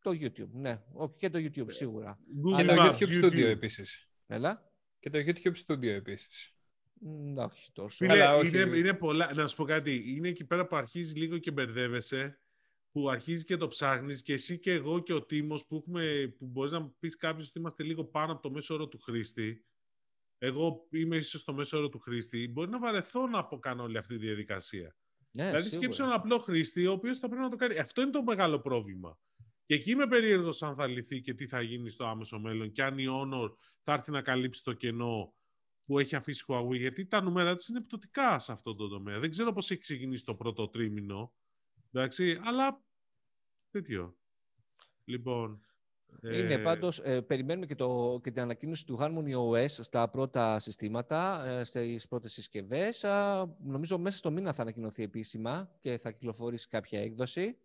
Το 0.00 0.10
YouTube, 0.10 0.50
ναι. 0.52 0.82
Και 1.16 1.30
το 1.30 1.38
YouTube 1.38 1.72
σίγουρα. 1.72 2.18
και 2.56 2.64
το 2.64 2.74
YouTube, 2.76 2.98
YouTube 2.98 3.24
Studio 3.24 3.44
επίσης. 3.44 4.08
Έλα. 4.26 4.70
Και 5.00 5.10
το 5.10 5.18
YouTube 5.18 5.54
Studio 5.66 5.86
επίσης. 5.86 6.53
Όχι 7.36 7.72
τόσο. 7.72 8.06
Φίλε, 8.06 8.26
όχι. 8.26 8.48
Είναι, 8.48 8.76
είναι 8.76 8.94
πολλά. 8.94 9.34
Να 9.34 9.46
σου 9.46 9.56
πω 9.56 9.64
κάτι. 9.64 10.04
Είναι 10.06 10.28
εκεί 10.28 10.44
πέρα 10.44 10.66
που 10.66 10.76
αρχίζει 10.76 11.18
λίγο 11.18 11.38
και 11.38 11.50
μπερδεύεσαι, 11.50 12.40
που 12.92 13.10
αρχίζει 13.10 13.44
και 13.44 13.56
το 13.56 13.68
ψάχνεις 13.68 14.22
και 14.22 14.32
εσύ 14.32 14.58
και 14.58 14.72
εγώ 14.72 14.98
και 14.98 15.12
ο 15.12 15.22
Τίμος 15.22 15.66
που, 15.66 15.76
έχουμε, 15.76 16.34
που 16.38 16.46
μπορείς 16.46 16.72
να 16.72 16.88
πεις 16.98 17.16
κάποιος 17.16 17.48
ότι 17.48 17.58
είμαστε 17.58 17.82
λίγο 17.82 18.04
πάνω 18.04 18.32
από 18.32 18.42
το 18.42 18.50
μέσο 18.50 18.74
όρο 18.74 18.88
του 18.88 18.98
χρήστη. 18.98 19.64
Εγώ 20.38 20.86
είμαι 20.90 21.16
ίσως 21.16 21.40
στο 21.40 21.54
μέσο 21.54 21.78
όρο 21.78 21.88
του 21.88 21.98
χρήστη. 21.98 22.48
Μπορεί 22.48 22.70
να 22.70 22.78
βαρεθώ 22.78 23.26
να 23.26 23.48
κάνω 23.60 23.82
όλη 23.82 23.98
αυτή 23.98 24.16
τη 24.16 24.26
διαδικασία. 24.26 24.96
Ναι, 25.30 25.46
δηλαδή 25.46 25.68
σκέψου 25.68 26.02
έναν 26.02 26.14
απλό 26.14 26.38
χρήστη, 26.38 26.86
ο 26.86 26.92
οποίος 26.92 27.18
θα 27.18 27.28
πρέπει 27.28 27.42
να 27.42 27.50
το 27.50 27.56
κάνει. 27.56 27.78
Αυτό 27.78 28.02
είναι 28.02 28.10
το 28.10 28.22
μεγάλο 28.22 28.60
πρόβλημα. 28.60 29.18
Και 29.66 29.74
εκεί 29.74 29.90
είμαι 29.90 30.06
περίεργος 30.06 30.62
αν 30.62 30.74
θα 30.74 30.86
λυθεί 30.86 31.20
και 31.20 31.34
τι 31.34 31.46
θα 31.46 31.60
γίνει 31.60 31.90
στο 31.90 32.04
άμεσο 32.04 32.38
μέλλον 32.38 32.72
και 32.72 32.82
αν 32.82 32.98
η 32.98 33.04
Honor 33.08 33.54
θα 33.82 33.92
έρθει 33.92 34.10
να 34.10 34.22
καλύψει 34.22 34.62
το 34.62 34.72
κενό 34.72 35.34
που 35.86 35.98
έχει 35.98 36.16
αφήσει 36.16 36.44
η 36.48 36.52
Huawei, 36.52 36.76
γιατί 36.76 37.06
τα 37.06 37.22
νούμερα 37.22 37.54
της 37.56 37.68
είναι 37.68 37.80
πτωτικά 37.80 38.38
σε 38.38 38.52
αυτό 38.52 38.74
το 38.74 38.88
τομέα. 38.88 39.18
Δεν 39.18 39.30
ξέρω 39.30 39.52
πώς 39.52 39.70
έχει 39.70 39.80
ξεκινήσει 39.80 40.24
το 40.24 40.34
πρώτο 40.34 40.68
τρίμηνο, 40.68 41.32
εντάξει, 41.92 42.40
αλλά 42.44 42.82
τέτοιο. 43.70 44.16
Λοιπόν... 45.04 45.58
Είναι 46.22 46.54
ε... 46.54 46.58
πάντως, 46.58 46.98
ε, 46.98 47.20
περιμένουμε 47.20 47.66
και, 47.66 47.74
το, 47.74 48.20
και 48.22 48.30
την 48.30 48.42
ανακοίνωση 48.42 48.86
του 48.86 48.98
Harmony 49.00 49.34
OS 49.50 49.68
στα 49.68 50.08
πρώτα 50.08 50.58
συστήματα, 50.58 51.46
ε, 51.46 51.64
στις 51.64 52.08
πρώτες 52.08 52.32
συσκευές. 52.32 53.04
νομίζω 53.58 53.98
μέσα 53.98 54.16
στο 54.16 54.30
μήνα 54.30 54.52
θα 54.52 54.62
ανακοινωθεί 54.62 55.02
επίσημα 55.02 55.70
και 55.80 55.98
θα 55.98 56.10
κυκλοφορήσει 56.10 56.68
κάποια 56.68 57.00
έκδοση. 57.00 57.58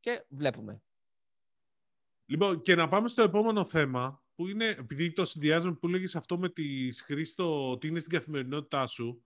Και 0.00 0.24
βλέπουμε. 0.28 0.82
Λοιπόν, 2.26 2.60
και 2.60 2.74
να 2.74 2.88
πάμε 2.88 3.08
στο 3.08 3.22
επόμενο 3.22 3.64
θέμα, 3.64 4.22
που 4.40 4.48
είναι, 4.48 4.66
επειδή 4.68 5.12
το 5.12 5.24
συνδυάζουμε 5.24 5.74
που 5.74 5.88
λέγεις 5.88 6.16
αυτό 6.16 6.38
με 6.38 6.48
τη 6.48 6.92
χρήση, 7.04 7.36
το, 7.36 7.70
ότι 7.70 7.86
είναι 7.86 7.98
στην 7.98 8.12
καθημερινότητά 8.12 8.86
σου, 8.86 9.24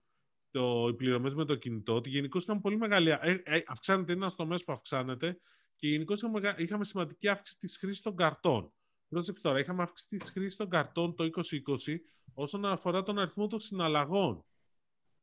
το, 0.51 0.87
οι 0.87 0.93
πληρωμές 0.93 1.35
με 1.35 1.45
το 1.45 1.55
κινητό, 1.55 1.95
ότι 1.95 2.09
γενικώς 2.09 2.43
είχαμε 2.43 2.59
πολύ 2.59 2.77
μεγάλη. 2.77 3.09
Ε, 3.09 3.41
ε, 3.43 3.63
αυξάνεται 3.67 4.13
ένας 4.13 4.35
τομέας 4.35 4.63
που 4.63 4.73
αυξάνεται 4.73 5.39
και 5.75 5.87
γενικώς 5.87 6.21
είχαμε, 6.21 6.55
είχαμε 6.57 6.83
σημαντική 6.83 7.27
αύξηση 7.27 7.59
της 7.59 7.77
χρήσης 7.77 8.01
των 8.01 8.15
καρτών. 8.15 8.73
Πρόσεξε 9.09 9.43
τώρα, 9.43 9.59
είχαμε 9.59 9.81
αύξηση 9.83 10.17
της 10.17 10.31
χρήσης 10.31 10.55
των 10.55 10.69
καρτών 10.69 11.15
το 11.15 11.23
2020 11.23 11.97
όσον 12.33 12.65
αφορά 12.65 13.03
τον 13.03 13.19
αριθμό 13.19 13.47
των 13.47 13.59
συναλλαγών. 13.59 14.45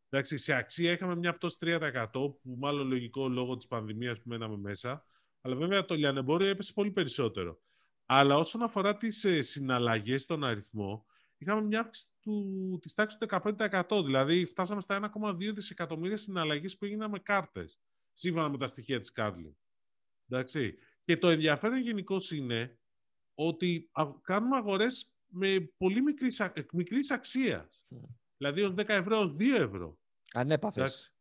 Εντάξει, 0.09 0.37
σε 0.37 0.55
αξία 0.55 0.93
είχαμε 0.93 1.17
μια 1.17 1.35
πτώση 1.35 1.57
3%, 1.61 2.09
που 2.13 2.57
μάλλον 2.59 2.89
λογικό 2.89 3.29
λόγω 3.29 3.57
της 3.57 3.67
πανδημίας 3.67 4.21
που 4.21 4.29
μέναμε 4.29 4.57
μέσα. 4.57 5.07
Αλλά 5.41 5.55
βέβαια 5.55 5.85
το 5.85 5.95
λιανεμπόριο 5.95 6.49
έπεσε 6.49 6.73
πολύ 6.73 6.91
περισσότερο. 6.91 7.61
Αλλά 8.07 8.35
όσον 8.35 8.63
αφορά 8.63 8.97
τις 8.97 9.25
ε, 9.25 9.41
συναλλαγές 9.41 10.23
στον 10.23 10.45
αριθμό, 10.45 11.07
είχαμε 11.39 11.63
μια 11.63 11.81
αύξηση 11.81 12.07
του, 12.21 12.79
της 12.83 12.95
τάξης 12.95 13.19
του 13.19 13.27
15%. 13.31 14.05
Δηλαδή 14.05 14.47
φτάσαμε 14.47 14.81
στα 14.81 15.13
1,2 15.15 15.55
δισεκατομμύρια 15.55 16.17
συναλλαγές 16.17 16.79
που 16.79 16.85
έγιναν 16.85 17.11
με 17.11 17.19
κάρτες, 17.19 17.81
σύμφωνα 18.13 18.49
με 18.49 18.59
τα 18.59 18.67
στοιχεία 18.67 19.01
της 19.01 19.13
Κάρλιν. 19.13 19.57
Εντάξει. 20.29 20.75
Και 21.05 21.17
το 21.17 21.29
ενδιαφέρον 21.29 21.79
γενικώ 21.79 22.17
είναι 22.35 22.79
ότι 23.35 23.91
κάνουμε 24.23 24.57
αγορές 24.57 25.13
με 25.27 25.73
πολύ 25.77 26.03
μικρής, 26.03 26.43
μικρής 26.73 27.11
αξίας. 27.11 27.85
Mm. 27.91 27.99
Δηλαδή 28.37 28.75
10 28.77 28.89
ευρώ 28.89 29.37
2 29.39 29.55
ευρώ. 29.55 29.99
Ανέπαφες. 30.33 31.15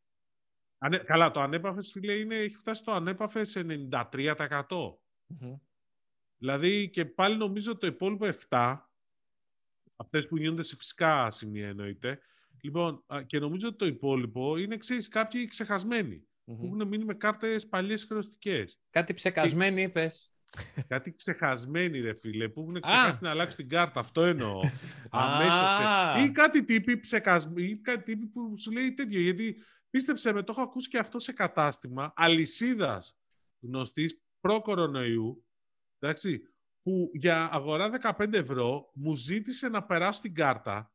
Ανε, 0.77 0.97
καλά, 0.97 1.31
το 1.31 1.39
ανέπαφες, 1.41 1.91
φίλε, 1.91 2.13
είναι, 2.13 2.35
έχει 2.35 2.55
φτάσει 2.55 2.83
το 2.83 2.91
ανέπαφες 2.91 3.49
σε 3.49 3.63
93%. 3.91 4.97
Δηλαδή 6.41 6.89
και 6.89 7.05
πάλι 7.05 7.37
νομίζω 7.37 7.77
το 7.77 7.87
υπόλοιπο 7.87 8.29
7, 8.49 8.77
αυτές 9.95 10.27
που 10.27 10.37
γίνονται 10.37 10.63
σε 10.63 10.75
φυσικά 10.75 11.29
σημεία 11.29 11.67
εννοείται, 11.67 12.19
λοιπόν, 12.61 13.03
και 13.25 13.39
νομίζω 13.39 13.67
ότι 13.67 13.77
το 13.77 13.85
υπόλοιπο 13.85 14.57
είναι, 14.57 14.77
ξέρεις, 14.77 15.07
κάποιοι 15.07 15.47
ξεχασμένοι, 15.47 16.27
που 16.45 16.59
έχουν 16.63 16.87
μείνει 16.87 17.03
με 17.03 17.13
κάρτες 17.13 17.67
παλιές 17.67 18.03
χρεωστικές. 18.03 18.79
Κάτι 18.89 19.13
ψεκασμένοι 19.13 19.81
είπες. 19.81 20.31
Κάτι 20.87 21.13
ξεχασμένοι, 21.13 21.99
ρε 21.99 22.13
φίλε, 22.13 22.49
που 22.49 22.61
έχουν 22.61 22.81
ξεχάσει 22.81 23.19
να 23.21 23.29
αλλάξουν 23.29 23.57
την 23.57 23.69
κάρτα. 23.69 23.99
Αυτό 23.99 24.23
εννοώ. 24.23 24.59
Αμέσως. 25.09 25.69
Ή 26.25 26.31
κάτι 26.31 26.63
τύποι 26.63 26.99
ψεκασμένοι, 26.99 27.67
ή 27.67 27.77
κάτι 27.77 28.03
τύποι 28.03 28.25
που 28.25 28.55
σου 28.59 28.71
λέει 28.71 28.93
τέτοιο. 28.93 29.19
Γιατί 29.19 29.55
πίστεψε 29.89 30.33
με, 30.33 30.43
το 30.43 30.51
έχω 30.51 30.61
ακούσει 30.61 30.89
και 30.89 30.97
αυτό 30.97 31.19
σε 31.19 31.33
κατάστημα 31.33 32.13
αλυσίδας 32.15 33.17
γνωστής 33.59 34.21
προ-κορονοϊού, 34.39 35.45
εντάξει, 36.01 36.41
που 36.83 37.11
για 37.13 37.49
αγορά 37.51 38.15
15 38.17 38.33
ευρώ 38.33 38.91
μου 38.93 39.15
ζήτησε 39.15 39.67
να 39.67 39.83
περάσω 39.83 40.21
την 40.21 40.33
κάρτα 40.33 40.91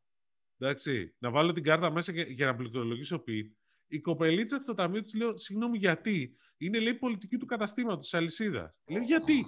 Εντάξει, 0.59 1.15
να 1.19 1.31
βάλω 1.31 1.53
την 1.53 1.63
κάρτα 1.63 1.91
μέσα 1.91 2.13
και, 2.13 2.21
για 2.21 2.47
να 2.47 2.55
πληκτρολογήσω 2.55 3.19
πι. 3.19 3.57
Η 3.87 4.01
κοπελίτσα 4.01 4.59
στο 4.63 4.75
ταμείο 4.75 5.03
της 5.03 5.15
λέω, 5.15 5.37
συγγνώμη, 5.37 5.79
γιατί; 5.79 6.37
Είναι 6.57 6.79
λέει 6.79 6.95
πολιτική 6.95 7.37
του 7.37 7.47
καταστήματος 7.47 8.01
της 8.01 8.15
αλυσίδας. 8.15 8.75
Λέω 8.87 9.03
γιατί; 9.03 9.47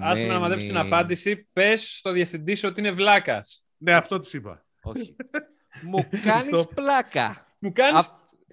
Άσε 0.00 0.26
να 0.26 0.38
μαντέψει 0.38 0.66
την 0.66 0.76
απάντηση. 0.76 1.48
Πες 1.52 1.96
στο 1.96 2.12
διευθυντή 2.12 2.54
σου 2.54 2.68
ότι 2.68 2.80
είναι 2.80 2.90
βλάκας. 2.90 3.64
Ναι, 3.76 3.96
αυτό 3.96 4.18
της 4.18 4.32
είπα. 4.32 4.66
Όχι. 4.82 5.16
Μου 5.90 6.08
κάνεις 6.22 6.66
πλάκα. 6.74 7.56
Μου 7.58 7.72
κάνει. 7.72 7.96
Α... 7.98 8.04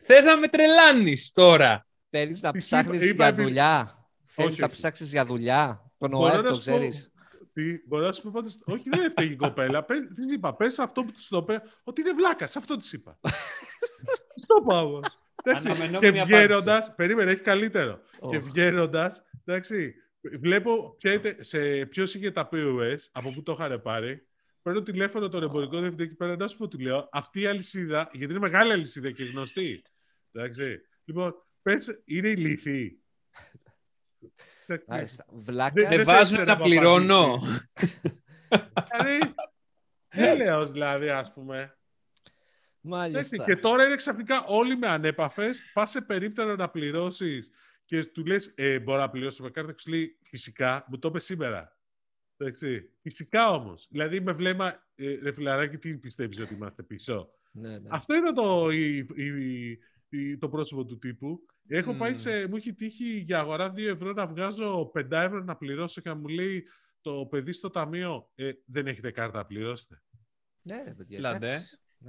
Θες 0.04 0.26
να 0.26 0.38
με 0.38 0.48
τρελάνεις 0.48 1.32
τώρα. 1.32 1.88
Θέλεις 2.10 2.42
να 2.42 2.52
ψάχνεις 2.52 3.12
για 3.12 3.34
δουλειά; 3.34 4.08
Θέλεις 4.24 4.60
να 4.60 4.70
ψάξεις 4.70 5.12
για 5.12 5.26
δουλειά; 5.26 5.87
Τον 5.98 6.14
ΟΑΕ 6.14 6.42
το 6.42 6.52
ξέρεις. 6.52 7.12
Τι, 7.54 7.82
μπορώ 7.86 8.06
να 8.06 8.12
σου 8.12 8.22
πω 8.22 8.30
πάντως, 8.34 8.58
όχι 8.66 8.90
δεν 8.90 9.06
έφταιγε 9.06 9.34
η 9.34 9.36
κοπέλα. 9.36 9.84
Πες, 9.84 10.04
της 10.16 10.32
είπα, 10.32 10.56
πες 10.56 10.80
αυτό 10.80 11.04
που 11.04 11.12
της 11.12 11.28
το 11.28 11.38
είπε, 11.38 11.62
ότι 11.84 12.02
είναι 12.02 12.14
βλάκας. 12.14 12.56
Αυτό 12.56 12.76
της 12.78 12.94
είπα. 12.94 13.20
Στο 14.44 14.62
πάω 14.68 14.86
όμως. 14.86 15.20
και 16.00 16.12
βγαίνοντας, 16.12 16.96
περίμενε, 16.96 17.32
έχει 17.32 17.42
καλύτερο. 17.42 18.00
Oh. 18.20 18.30
Και 18.30 18.40
βγαίνοντας, 18.40 19.24
εντάξει, 19.46 19.96
βλέπω 20.40 20.98
σε 21.40 21.86
ποιος 21.86 22.16
είχε 22.16 22.32
τα 22.32 22.50
POS, 22.52 22.98
από 23.12 23.32
πού 23.32 23.44
το 23.44 23.52
είχαν 23.52 23.82
πάρει. 23.82 24.28
Παίρνω 24.62 24.82
τηλέφωνο 24.82 25.28
τον 25.28 25.44
εμπορικό 25.44 25.78
διευθυντή 25.78 26.04
εκεί 26.04 26.16
πέρα 26.16 26.36
να 26.36 26.48
σου 26.48 26.58
πω, 26.58 26.68
του 26.68 26.80
λέω, 26.80 27.10
αυτή 27.12 27.42
η 27.42 27.46
αλυσίδα, 27.46 28.10
γιατί 28.12 28.34
είναι 28.34 28.42
μεγάλη 28.42 28.72
αλυσίδα 28.72 29.12
και 29.12 29.24
γνωστή. 29.24 29.84
Εντάξει. 30.32 30.82
Λοιπόν, 31.06 31.36
πες, 31.62 32.02
είναι 32.06 32.28
ηλίθιη. 32.28 33.02
Δεν 35.74 36.04
βάζουν 36.06 36.46
να 36.46 36.58
πληρώνω. 36.58 37.40
Δηλαδή, 38.92 39.34
έλεος 40.10 40.72
δηλαδή, 40.72 41.10
ας 41.10 41.34
πούμε. 41.34 41.78
Μάλιστα. 42.82 43.44
Και 43.44 43.56
τώρα 43.56 43.86
είναι 43.86 43.96
ξαφνικά 43.96 44.44
όλοι 44.46 44.78
με 44.78 44.88
ανέπαφες, 44.88 45.62
πας 45.74 45.90
σε 45.90 46.02
περίπτερο 46.02 46.56
να 46.56 46.70
πληρώσεις 46.70 47.52
και 47.86 48.06
του 48.06 48.26
λες, 48.26 48.54
ε, 48.56 48.80
μπορώ 48.80 49.00
να 49.00 49.10
πληρώσω 49.10 49.44
με 49.44 49.50
κάρτα, 49.50 49.72
και 49.72 49.80
σου 49.80 49.90
λέει, 49.90 50.18
φυσικά, 50.24 50.86
μου 50.88 51.00
το 51.00 51.08
είπες 51.08 51.24
σήμερα. 51.24 51.78
Εντάξει. 52.38 52.90
Φυσικά 53.02 53.50
όμως. 53.50 53.88
Δηλαδή 53.90 54.20
με 54.22 54.32
βλέμμα, 54.32 54.88
ε, 54.96 55.14
ρε 55.22 55.32
φιλαράκι, 55.32 55.78
τι 55.78 55.98
πιστεύεις 55.98 56.40
ότι 56.40 56.54
είμαστε 56.54 56.84
πίσω; 56.84 57.30
Ναι, 57.52 57.78
ναι. 57.78 57.90
Αυτό 57.92 58.14
είναι 58.14 58.32
το, 58.32 58.70
η, 58.70 59.08
η, 60.10 60.38
το 60.38 60.50
πρόσωπο 60.50 60.86
του 60.86 60.98
τύπου. 60.98 61.46
Έχω 61.68 61.94
πάει 61.94 62.14
σε. 62.14 62.48
Μου 62.48 62.56
έχει 62.56 62.74
τύχει 62.74 63.06
για 63.06 63.40
αγορά 63.40 63.74
2 63.76 63.78
ευρώ 63.78 64.14
να 64.14 64.28
βγάζω 64.28 64.92
5 64.96 65.12
ευρώ 65.12 65.44
να 65.44 65.56
πληρώσω 65.56 66.02
και 66.02 66.10
να 66.10 66.16
μου 66.16 66.28
λέει 66.28 66.64
το 67.02 67.26
παιδί 67.26 67.52
στο 67.52 67.70
ταμείο 67.70 68.32
ε, 68.36 68.52
δεν 68.66 68.88
έχετε 68.88 69.12
κάρτα 69.12 69.38
να 69.38 69.46
πληρώσετε. 69.46 70.02
Ναι, 70.62 70.84
ρε 70.86 70.94
παιδιά. 70.94 71.38
Ναι. 71.40 71.58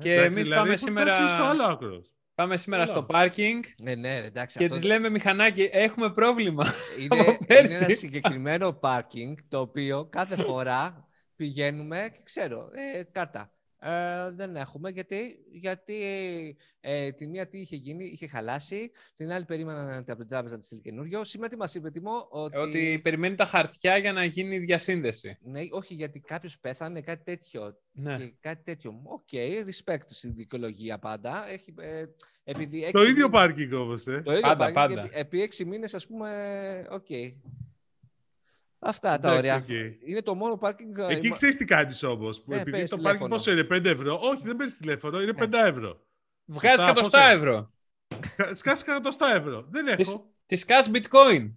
Και 0.03 0.15
εμείς 0.15 0.43
δηλαδή, 0.43 0.55
πάμε 0.55 0.77
σήμερα. 0.77 1.29
Στο 1.29 1.43
άλλο 1.43 1.63
άκρος. 1.63 2.13
Πάμε 2.35 2.57
σήμερα 2.57 2.87
στο 2.87 3.03
πάρκινγκ 3.03 3.65
ναι, 3.83 3.95
ναι, 3.95 4.17
εντάξει, 4.17 4.59
και 4.59 4.65
αυτό... 4.65 4.77
της 4.77 4.85
λέμε 4.85 5.09
μηχανάκι, 5.09 5.69
έχουμε 5.73 6.13
πρόβλημα. 6.13 6.67
Είναι, 6.99 7.23
είναι 7.61 7.75
ένα 7.75 7.89
συγκεκριμένο 7.89 8.73
πάρκινγκ 8.73 9.37
το 9.49 9.61
οποίο 9.61 10.09
κάθε 10.11 10.37
φορά 10.37 11.09
πηγαίνουμε 11.37 12.09
και 12.13 12.21
ξέρω, 12.23 12.71
ε, 12.73 13.03
κάρτα. 13.03 13.53
Ε, 13.81 14.31
δεν 14.31 14.57
έχουμε 14.57 14.91
γιατί, 14.91 15.39
γιατί 15.51 15.97
ε, 16.81 17.13
τη 17.13 17.27
μία 17.27 17.49
τι 17.49 17.59
είχε 17.59 17.77
γίνει, 17.77 18.05
είχε 18.05 18.27
χαλάσει, 18.27 18.91
την 19.15 19.33
άλλη 19.33 19.45
περίμεναν 19.45 20.05
από 20.09 20.17
την 20.19 20.29
τράπεζα 20.29 20.53
να 20.53 20.59
της 20.59 20.67
στείλει 20.67 20.81
καινούριο. 20.81 21.25
Σήμερα 21.25 21.51
τι 21.51 21.57
μας 21.57 21.75
είπε 21.75 21.91
Τιμό, 21.91 22.27
ότι... 22.31 22.57
ότι 22.57 23.01
περιμένει 23.03 23.35
τα 23.35 23.45
χαρτιά 23.45 23.97
για 23.97 24.13
να 24.13 24.25
γίνει 24.25 24.55
η 24.55 24.59
διασύνδεση. 24.59 25.39
Ναι, 25.41 25.61
όχι 25.71 25.95
γιατί 25.95 26.21
κάποιος 26.21 26.59
πέθανε, 26.59 27.01
κάτι 27.01 27.25
τέτοιο. 27.25 27.79
Ναι. 27.93 28.17
Και 28.17 28.33
κάτι 28.41 28.63
τέτοιο. 28.65 29.01
Ok, 29.05 29.29
okay, 29.33 29.65
respect 29.65 30.05
στην 30.07 30.35
δικαιολογία 30.35 30.99
πάντα. 30.99 31.49
Έχει, 31.51 31.75
ε, 31.79 32.05
επειδή 32.45 32.91
το 32.93 33.03
ίδιο 33.03 33.29
πάρκινγκ 33.31 33.73
όμως. 33.73 34.07
Ε. 34.07 34.23
Το 34.25 34.33
ίδιο 34.33 34.43
πάντα, 34.43 34.73
πάντα. 34.73 35.09
Επί 35.13 35.43
έξι 35.43 35.65
μήνες, 35.65 35.95
ας 35.95 36.07
πούμε, 36.07 36.87
ok. 36.91 37.07
Okay. 37.09 37.33
Αυτά 38.79 39.19
τα 39.19 39.35
ωραία. 39.35 39.65
Είναι 40.05 40.23
το 40.23 40.35
μόνο 40.35 40.57
πάρκινγκ. 40.57 40.99
Εκεί 40.99 41.31
ξέρεις 41.31 41.57
τι 41.57 41.65
κάνεις 41.65 42.03
όμως. 42.03 42.43
Ναι, 42.47 42.59
επειδή 42.59 42.89
το 42.89 42.99
πάρκινγκ 42.99 43.31
πόσο 43.31 43.53
είναι, 43.53 43.67
5 43.71 43.85
ευρώ; 43.85 44.19
Όχι, 44.23 44.43
δεν 44.45 44.57
παίρνεις 44.57 44.77
τηλέφωνο, 44.77 45.23
είναι 45.23 45.33
5 45.39 45.49
ναι. 45.49 45.59
ευρώ. 45.59 46.07
Βγάζεις 46.45 46.83
εκατοστάευρο. 46.83 47.73
Σκάσει 48.53 48.85
εκατοστάευρο. 48.87 49.67
Δεν 49.71 49.87
έχω. 49.87 50.33
Της 50.47 50.61
σκάσει 50.61 50.91
bitcoin. 50.95 51.55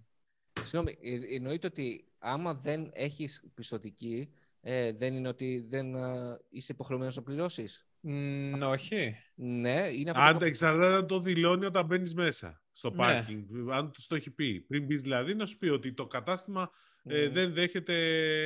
Συγγνώμη, 0.63 0.97
ε, 1.01 1.35
εννοείται 1.35 1.67
ότι 1.67 2.11
άμα 2.19 2.53
δεν 2.53 2.89
έχεις 2.93 3.51
πιστωτική, 3.53 4.33
ε, 4.61 4.91
δεν 4.91 5.13
είναι 5.13 5.27
ότι 5.27 5.65
δεν 5.69 5.95
uh, 5.95 6.37
είσαι 6.49 6.71
υποχρεωμένος 6.71 7.15
να 7.15 7.21
πληρώσεις. 7.21 7.87
Mm, 8.03 8.59
όχι. 8.63 9.15
Ναι, 9.35 9.89
είναι 9.93 10.09
αυτό. 10.09 10.23
Αν 10.23 10.37
το... 10.37 10.45
εξαρτάται 10.45 11.05
το 11.05 11.19
δηλώνει 11.19 11.65
όταν 11.65 11.85
μπαίνεις 11.85 12.13
μέσα 12.13 12.61
στο 12.71 12.91
πάρκινγκ. 12.91 13.49
Ναι. 13.49 13.75
Αν 13.75 13.91
του 13.91 14.01
το 14.07 14.15
έχει 14.15 14.29
πει. 14.29 14.59
Πριν 14.59 14.85
μπεις 14.85 15.01
δηλαδή, 15.01 15.35
να 15.35 15.45
σου 15.45 15.57
πει 15.57 15.67
ότι 15.67 15.93
το 15.93 16.07
κατάστημα 16.07 16.71
ε, 17.03 17.29
δεν 17.29 17.53
δέχεται, 17.53 17.93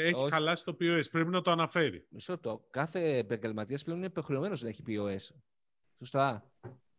έχει 0.05 0.19
Όχι. 0.19 0.31
χαλάσει 0.31 0.63
το 0.63 0.77
POS. 0.79 1.03
Πρέπει 1.11 1.29
να 1.29 1.41
το 1.41 1.51
αναφέρει. 1.51 2.05
Μισό 2.09 2.37
το. 2.37 2.67
Κάθε 2.69 3.17
επαγγελματίας 3.17 3.83
πλέον 3.83 3.97
είναι 3.97 4.07
υποχρεωμένος 4.07 4.61
να 4.61 4.69
έχει 4.69 4.83
POS. 4.87 5.35
Σωστά. 5.97 6.51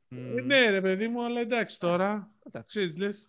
Ε, 0.09 0.41
ναι, 0.41 0.71
ρε 0.71 0.81
παιδί 0.81 1.09
μου, 1.09 1.25
αλλά 1.25 1.41
εντάξει 1.41 1.79
τώρα. 1.79 2.31
Εντάξει. 2.47 2.95
λες, 2.97 3.29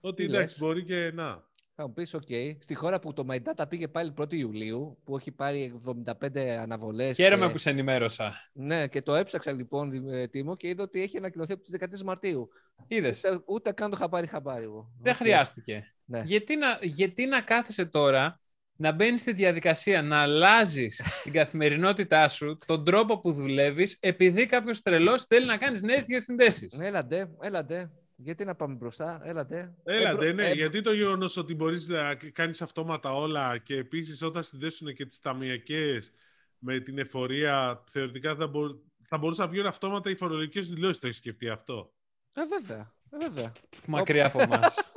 ότι 0.00 0.24
εντάξει, 0.24 0.58
μπορεί 0.58 0.84
και 0.84 1.10
να. 1.14 1.44
Θα 1.78 1.86
μου 1.86 1.92
πεις, 1.92 2.16
OK. 2.16 2.56
Στη 2.58 2.74
χώρα 2.74 2.98
που 2.98 3.12
το 3.12 3.26
My 3.30 3.38
Data 3.42 3.64
πήγε 3.68 3.88
πάλι 3.88 4.14
1η 4.18 4.32
Ιουλίου, 4.32 4.98
που 5.04 5.16
έχει 5.16 5.32
πάρει 5.32 5.74
75 6.20 6.38
αναβολές. 6.38 7.16
Χαίρομαι 7.16 7.46
και... 7.46 7.52
που 7.52 7.58
σε 7.58 7.70
ενημέρωσα. 7.70 8.34
Ναι, 8.52 8.88
και 8.88 9.02
το 9.02 9.14
έψαξα 9.14 9.52
λοιπόν, 9.52 10.08
ε, 10.08 10.26
Τίμο, 10.26 10.56
και 10.56 10.68
είδα 10.68 10.82
ότι 10.82 11.02
έχει 11.02 11.16
ανακοινωθεί 11.16 11.52
από 11.52 11.62
τις 11.62 11.76
13 11.80 12.02
Μαρτίου. 12.04 12.48
Είδες. 12.86 13.18
Ούτε, 13.24 13.42
ούτε 13.46 13.72
καν 13.72 13.90
το 13.90 13.96
είχα 13.98 14.08
πάρει 14.08 14.26
χαμπάρι 14.26 14.64
εγώ. 14.64 14.92
Δεν 15.00 15.12
okay. 15.12 15.16
χρειάστηκε. 15.16 15.95
Ναι. 16.06 16.22
Γιατί, 16.24 16.56
να, 16.56 16.78
γιατί 16.82 17.26
να 17.26 17.40
κάθεσαι 17.40 17.84
τώρα 17.84 18.40
να 18.76 18.92
μπαίνεις 18.92 19.20
στη 19.20 19.32
διαδικασία 19.32 20.02
να 20.02 20.18
αλλάζεις 20.18 21.02
την 21.22 21.32
καθημερινότητά 21.32 22.28
σου, 22.28 22.58
τον 22.66 22.84
τρόπο 22.84 23.20
που 23.20 23.32
δουλεύεις, 23.32 23.96
επειδή 24.00 24.46
κάποιος 24.46 24.80
τρελός 24.80 25.24
θέλει 25.24 25.46
να 25.46 25.56
κάνεις 25.56 25.82
νέες 25.82 26.04
διασυνδέσεις; 26.04 26.78
Έλαντε, 26.80 27.30
έλαντε. 27.40 27.90
Γιατί 28.18 28.44
να 28.44 28.54
πάμε 28.54 28.74
μπροστά, 28.74 29.20
έλατε. 29.24 29.74
Έλατε, 29.84 30.32
ναι. 30.32 30.50
Γιατί 30.50 30.80
το 30.80 30.92
γεγονός 30.92 31.36
ότι 31.36 31.54
μπορείς 31.54 31.88
να 31.88 32.14
κάνεις 32.14 32.62
αυτόματα 32.62 33.14
όλα 33.14 33.58
και 33.58 33.76
επίσης 33.76 34.22
όταν 34.22 34.42
συνδέσουν 34.42 34.94
και 34.94 35.06
τις 35.06 35.20
ταμιακές 35.20 36.12
με 36.58 36.80
την 36.80 36.98
εφορία, 36.98 37.84
θεωρητικά 37.90 38.34
θα, 38.34 38.46
μπο... 38.46 38.60
θα 39.04 39.18
μπορούσαν 39.18 39.46
να 39.46 39.52
βγουν 39.52 39.66
αυτόματα 39.66 40.10
οι 40.10 40.16
φορολογικές 40.16 40.68
δηλώσεις. 40.68 40.98
Το 40.98 41.06
έχεις 41.06 41.18
σκεφτεί 41.18 41.48
αυτό; 41.48 41.92
Ε, 42.34 42.42
βέβαια. 42.58 42.94
Ε, 43.10 43.16
βέβαια. 43.18 43.52
Μακριά 43.86 44.26
από 44.26 44.42
εμάς. 44.42 44.78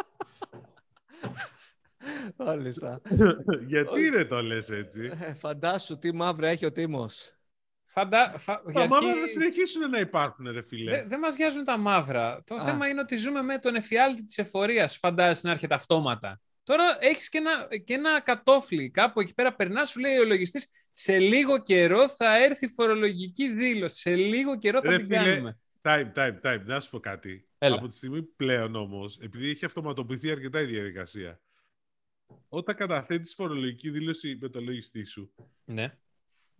Μάλιστα. 2.35 3.01
Γιατί 3.67 4.09
δεν 4.09 4.27
το 4.27 4.41
λες 4.41 4.69
έτσι; 4.69 5.11
Ε, 5.19 5.33
φαντάσου 5.33 5.97
τι 5.97 6.13
μαύρα 6.13 6.47
έχει 6.47 6.65
ο 6.65 6.71
Τίμος. 6.71 7.33
Φαντα... 7.85 8.33
Φα... 8.37 8.61
Τα 8.73 8.87
μαύρα 8.87 9.15
θα 9.19 9.27
συνεχίσουν 9.27 9.89
να 9.89 9.99
υπάρχουν, 9.99 10.51
ρε 10.51 10.61
φίλε. 10.61 10.91
Δεν 10.91 11.09
δε 11.09 11.17
μας 11.17 11.37
νοιάζουν 11.37 11.63
τα 11.63 11.77
μαύρα. 11.77 12.43
Το 12.45 12.55
Α. 12.55 12.63
θέμα 12.63 12.87
είναι 12.87 12.99
ότι 12.99 13.17
ζούμε 13.17 13.41
με 13.41 13.57
τον 13.57 13.75
εφιάλτη 13.75 14.23
της 14.23 14.37
εφορίας. 14.37 14.97
Φαντάζεσαι 14.97 15.47
να 15.47 15.51
έρχεται 15.51 15.73
αυτόματα. 15.73 16.41
Τώρα 16.63 16.97
έχεις 16.99 17.29
και 17.29 17.37
ένα, 17.37 17.67
και 17.85 17.93
ένα 17.93 18.21
κατόφλι. 18.21 18.89
Κάπου 18.89 19.19
εκεί 19.19 19.33
πέρα 19.33 19.55
περνάς, 19.55 19.89
σου 19.89 19.99
λέει 19.99 20.17
ο 20.17 20.25
λογιστής, 20.25 20.69
σε 20.93 21.19
λίγο 21.19 21.61
καιρό 21.61 22.09
θα 22.09 22.43
έρθει 22.43 22.67
φορολογική 22.67 23.49
δήλωση. 23.49 23.99
Σε 23.99 24.15
λίγο 24.15 24.57
καιρό 24.57 24.81
θα 24.81 24.89
ρε, 24.89 24.97
την 24.97 25.05
φίλε, 25.05 25.17
κάνουμε. 25.17 25.57
Time, 25.81 26.11
time, 26.15 26.41
time. 26.43 26.61
Να 26.65 26.79
σου 26.79 26.89
πω 26.89 26.99
κάτι. 26.99 27.47
Από 27.57 27.87
τη 27.87 27.95
στιγμή 27.95 28.23
πλέον 28.23 28.75
όμως, 28.75 29.17
επειδή 29.21 29.49
έχει 29.49 29.65
αυτοματοποιηθεί 29.65 30.31
αρκετά 30.31 30.61
η 30.61 30.65
διαδικασία, 30.65 31.41
όταν 32.49 32.75
καταθέτεις 32.75 33.33
φορολογική 33.33 33.89
δήλωση 33.89 34.37
με 34.41 34.49
το 34.49 34.61
λογιστή 34.61 35.03
σου, 35.03 35.33
ναι 35.65 35.97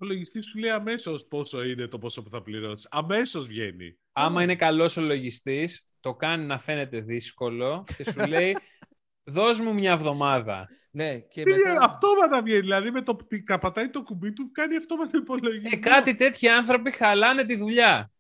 ο 0.01 0.05
λογιστή 0.05 0.41
σου 0.41 0.57
λέει 0.57 0.69
αμέσως 0.69 1.25
πόσο 1.25 1.63
είναι 1.63 1.87
το 1.87 1.97
πόσο 1.97 2.23
που 2.23 2.29
θα 2.29 2.41
πληρώσεις. 2.41 2.87
Αμέσως 2.91 3.47
βγαίνει. 3.47 3.97
Άμα 4.11 4.43
είναι 4.43 4.55
καλός 4.55 4.97
ο 4.97 5.01
λογιστή, 5.01 5.69
το 5.99 6.15
κάνει 6.15 6.45
να 6.45 6.59
φαίνεται 6.59 6.99
δύσκολο 6.99 7.83
και 7.97 8.03
σου 8.11 8.27
λέει 8.27 8.57
δώσ' 9.35 9.59
μου 9.59 9.73
μια 9.73 9.91
εβδομάδα. 9.91 10.67
Ναι, 10.91 11.19
και 11.19 11.43
μετά... 11.45 11.77
Αυτόματα 11.81 12.41
βγαίνει. 12.41 12.59
Δηλαδή 12.59 12.91
με 12.91 13.01
το 13.01 13.17
καπατάει 13.43 13.89
το 13.89 14.03
κουμπί 14.03 14.33
του, 14.33 14.51
κάνει 14.51 14.75
αυτόματα 14.75 15.17
υπολογισμό. 15.17 15.69
Ε, 15.71 15.75
κάτι 15.75 16.15
τέτοιοι 16.15 16.47
άνθρωποι 16.47 16.91
χαλάνε 16.91 17.43
τη 17.43 17.55
δουλειά. 17.55 18.11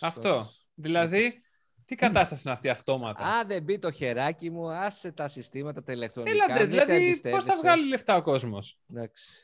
Αυτό. 0.00 0.44
Δηλαδή, 0.74 1.42
τι 1.88 1.94
κατάσταση 1.94 2.42
είναι 2.44 2.54
αυτή 2.54 2.68
αυτόματα; 2.68 3.24
Α, 3.24 3.44
δεν 3.44 3.62
μπει 3.62 3.78
το 3.78 3.90
χεράκι 3.90 4.50
μου, 4.50 4.70
άσε 4.70 5.12
τα 5.12 5.28
συστήματα 5.28 5.82
τα 5.82 5.92
ηλεκτρονικά. 5.92 6.44
Έλατε, 6.44 6.64
δηλαδή, 6.64 7.20
πώς 7.30 7.44
θα 7.44 7.56
βγάλει 7.56 7.88
λεφτά 7.88 8.16
ο 8.16 8.22
κόσμος; 8.22 8.78
Εντάξει 8.90 9.42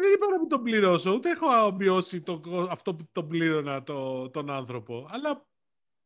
δεν 0.00 0.12
είπα 0.12 0.26
να 0.30 0.38
μην 0.38 0.48
τον 0.48 0.62
πληρώσω, 0.62 1.12
ούτε 1.12 1.30
έχω 1.30 1.72
μειώσει 1.72 2.22
το, 2.22 2.40
αυτό 2.70 2.94
που 2.94 3.08
τον 3.12 3.28
πλήρωνα 3.28 3.82
το, 3.82 4.30
τον 4.30 4.50
άνθρωπο. 4.50 5.06
Αλλά 5.10 5.46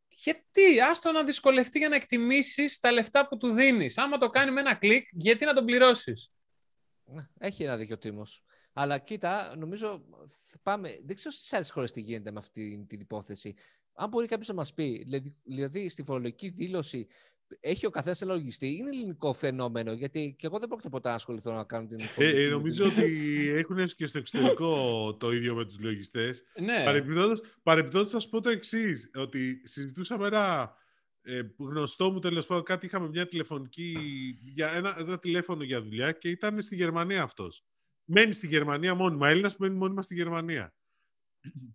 γιατί, 0.09 0.81
άστο 0.81 1.13
να 1.13 1.25
δυσκολευτεί 1.25 1.79
για 1.79 1.89
να 1.89 1.97
εκτιμήσεις 1.97 2.79
τα 2.79 2.93
λεφτά 2.93 3.29
που 3.29 3.37
του 3.37 3.53
δίνεις. 3.53 3.99
Άμα 3.99 4.19
το 4.19 4.29
κάνει 4.29 4.51
με 4.51 4.61
ένα 4.61 4.75
κλικ, 4.75 5.09
γιατί 5.13 5.45
να 5.45 5.55
τον 5.55 5.65
πληρώσεις; 5.65 6.33
Έχει 7.39 7.63
ένα 7.63 7.77
δίκιο 7.77 7.99
τίμος. 7.99 8.45
Αλλά 8.73 8.99
κοίτα, 8.99 9.57
νομίζω 9.57 10.05
πάμε. 10.63 11.01
Δεν 11.05 11.17
ξέρω 11.17 11.35
στις 11.35 11.53
άλλες 11.53 11.71
χώρες 11.71 11.93
τι 11.93 12.01
γίνεται 12.01 12.31
με 12.31 12.39
αυτή 12.39 12.85
την 12.89 13.01
υπόθεση. 13.01 13.55
Αν 13.95 14.09
μπορεί 14.09 14.27
κάποιος 14.27 14.49
να 14.49 14.55
μας 14.55 14.75
πει, 14.75 15.03
δηλαδή, 15.05 15.35
δηλαδή 15.45 15.89
στη 15.89 16.03
φορολογική 16.03 16.49
δήλωση 16.49 17.07
έχει 17.61 17.87
ο 17.87 17.91
καθένας 17.91 18.23
ένα 18.23 18.33
λογιστή, 18.33 18.77
είναι 18.77 18.89
ελληνικό 18.89 19.33
φαινόμενο, 19.33 19.93
γιατί 19.93 20.35
και 20.39 20.47
εγώ 20.47 20.59
δεν 20.59 20.69
πρόκειται 20.69 20.89
ποτέ 20.89 21.09
να 21.09 21.15
ασχοληθώ 21.15 21.53
να 21.53 21.65
κάνω 21.65 21.87
την 21.87 21.99
ε, 22.17 22.43
ε, 22.43 22.49
Νομίζω 22.49 22.87
ότι 22.87 23.49
έχουν 23.49 23.79
έρθει 23.79 23.95
και 23.95 24.07
στο 24.07 24.19
εξωτερικό 24.19 25.17
το 25.21 25.33
ίδιο 25.33 25.55
με 25.55 25.65
τους 25.65 25.81
λογιστές. 25.81 26.43
Ναι. 26.61 26.85
Παρεμπιπτόντως, 27.63 28.11
θα 28.11 28.21
σα 28.21 28.29
πω 28.29 28.41
το 28.41 28.51
εξής, 28.51 29.11
ότι 29.15 29.61
συζητούσαμε 29.65 30.27
ένα 30.27 30.75
ε, 31.23 31.41
γνωστό 31.59 32.11
μου 32.11 32.19
τέλος 32.19 32.47
πάντων, 32.47 32.65
κάτι 32.65 32.87
είχαμε 32.87 33.09
μια 33.09 33.27
τηλεφωνική, 33.27 33.97
για 34.43 34.69
ένα, 34.69 34.97
ένα 34.99 35.19
τηλέφωνο 35.19 35.63
για 35.63 35.83
δουλειά 35.83 36.13
και 36.13 36.29
ήταν 36.29 36.63
στη 36.63 36.75
Γερμανία 36.75 37.23
αυτός. 37.23 37.65
Μένει 38.05 38.33
στη 38.33 38.47
Γερμανία 38.47 38.95
μόνιμα. 38.95 39.29
Έλληνας 39.29 39.57
που 39.57 39.63
μένει 39.63 39.77
μόνιμα 39.77 40.03
στη 40.03 40.15
Γερμανία. 40.15 40.75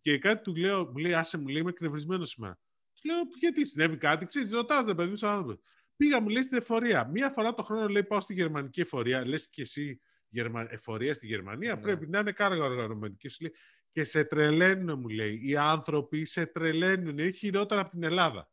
Και 0.01 0.17
κάτι 0.17 0.43
του 0.43 0.55
λέω, 0.55 0.85
μου 0.85 0.97
λέει, 0.97 1.13
άσε 1.13 1.37
μου 1.37 1.47
λέει, 1.47 1.61
είμαι 1.61 1.69
εκνευρισμένος 1.69 2.29
σήμερα. 2.29 2.59
Του 2.93 3.07
λέω, 3.07 3.17
γιατί 3.39 3.65
συνέβη 3.67 3.97
κάτι, 3.97 4.25
ξέρεις, 4.25 4.51
ρωτάζε, 4.51 4.95
παιδί, 4.95 5.15
σαν 5.15 5.29
άνθρωπο. 5.29 5.61
Πήγα, 5.95 6.21
μου 6.21 6.29
λέει 6.29 6.43
στην 6.43 6.57
εφορία. 6.57 7.05
Μία 7.07 7.29
φορά 7.29 7.53
το 7.53 7.63
χρόνο 7.63 7.87
λέει 7.87 8.03
πάω 8.03 8.21
στη 8.21 8.33
γερμανική 8.33 8.81
εφορία. 8.81 9.27
Λες 9.27 9.49
και 9.49 9.61
εσύ 9.61 10.01
Γερμα... 10.29 10.67
εφορία 10.71 11.13
στη 11.13 11.27
Γερμανία 11.27 11.75
ναι. 11.75 11.81
πρέπει 11.81 12.07
να 12.07 12.19
είναι 12.19 12.31
κάργα 12.31 12.63
οργανωμένη. 12.63 13.15
Και, 13.15 13.31
λέει, 13.41 13.53
και 13.91 14.03
σε 14.03 14.23
τρελαίνουν, 14.23 14.99
μου 14.99 15.07
λέει. 15.07 15.39
Οι 15.41 15.57
άνθρωποι 15.57 16.25
σε 16.25 16.45
τρελαίνουν. 16.45 17.17
Είναι 17.17 17.31
χειρότερα 17.31 17.81
από 17.81 17.89
την 17.89 18.03
Ελλάδα. 18.03 18.51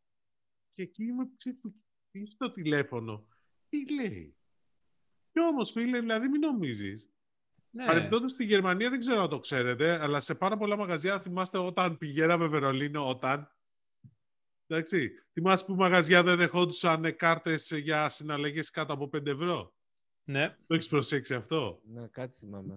Και 0.72 0.82
εκεί 0.82 1.04
είμαι 1.04 1.28
στο 2.30 2.52
τηλέφωνο. 2.52 3.28
Τι 3.68 3.94
λέει. 3.94 4.36
Και 5.32 5.40
όμως, 5.40 5.70
φίλε, 5.70 6.00
δηλαδή 6.00 6.28
μην 6.28 6.40
νομίζεις. 6.40 7.10
Ναι. 7.70 7.86
Παρεμπιπτόντως 7.86 8.30
στη 8.30 8.44
Γερμανία 8.44 8.90
δεν 8.90 8.98
ξέρω 8.98 9.22
αν 9.22 9.28
το 9.28 9.40
ξέρετε, 9.40 10.02
αλλά 10.02 10.20
σε 10.20 10.34
πάρα 10.34 10.56
πολλά 10.56 10.76
μαγαζιά 10.76 11.20
θυμάστε 11.20 11.58
όταν 11.58 11.98
πηγαίναμε 11.98 12.46
Βερολίνο, 12.46 13.08
όταν 13.08 13.50
Εντάξει. 14.66 15.10
Θυμάσαι 15.32 15.64
που 15.64 15.74
μαγαζιά 15.74 16.22
δεν 16.22 16.36
δεχόντουσαν 16.36 17.16
κάρτες 17.16 17.70
για 17.70 18.08
συναλλαγές 18.08 18.70
κάτω 18.70 18.92
από 18.92 19.10
5 19.16 19.26
ευρώ; 19.26 19.74
Ναι. 20.24 20.56
Το 20.66 20.74
έχεις 20.74 20.88
προσέξει 20.88 21.34
αυτό; 21.34 21.80
Ναι, 21.84 22.06
κάτι 22.06 22.36
θυμάμαι. 22.36 22.74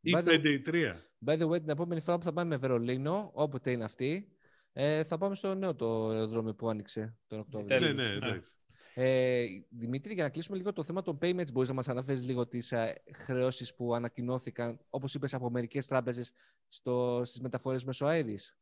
Ή 0.00 0.12
5 0.16 0.40
ή 0.44 0.62
3. 0.66 0.92
By 1.26 1.38
the 1.38 1.48
way, 1.48 1.58
την 1.58 1.68
επόμενη 1.68 2.00
φορά 2.00 2.18
που 2.18 2.24
θα 2.24 2.32
πάμε 2.32 2.48
με 2.48 2.56
Βερολίνο, 2.56 3.30
όποτε 3.34 3.70
είναι 3.70 3.84
αυτή, 3.84 4.28
ε, 4.72 5.04
θα 5.04 5.18
πάμε 5.18 5.34
στο 5.34 5.54
νέο 5.54 5.74
το 5.74 6.08
αεροδρόμιο 6.08 6.54
που 6.54 6.68
άνοιξε 6.68 7.16
τον 7.26 7.38
Οκτώβριο. 7.38 7.80
Ναι, 7.80 7.92
ναι, 7.92 8.04
εντάξει. 8.04 8.50
Ε, 8.98 9.44
Δημήτρη, 9.68 10.14
για 10.14 10.22
να 10.22 10.30
κλείσουμε 10.30 10.56
λίγο 10.56 10.72
το 10.72 10.82
θέμα 10.82 11.02
των 11.02 11.18
payments, 11.22 11.52
μπορείς 11.52 11.68
να 11.68 11.74
μας 11.74 11.88
αναφέρεις 11.88 12.24
λίγο 12.24 12.46
τις 12.46 12.72
ε, 12.72 13.02
χρεώσεις 13.12 13.74
που 13.74 13.94
ανακοινώθηκαν, 13.94 14.78
όπως 14.90 15.14
είπες, 15.14 15.34
από 15.34 15.50
μερικές 15.50 15.86
τράπεζες 15.86 16.32
στις 17.22 17.40
μεταφορές 17.40 17.84
μέσω 17.84 18.06
αέρης. 18.06 18.56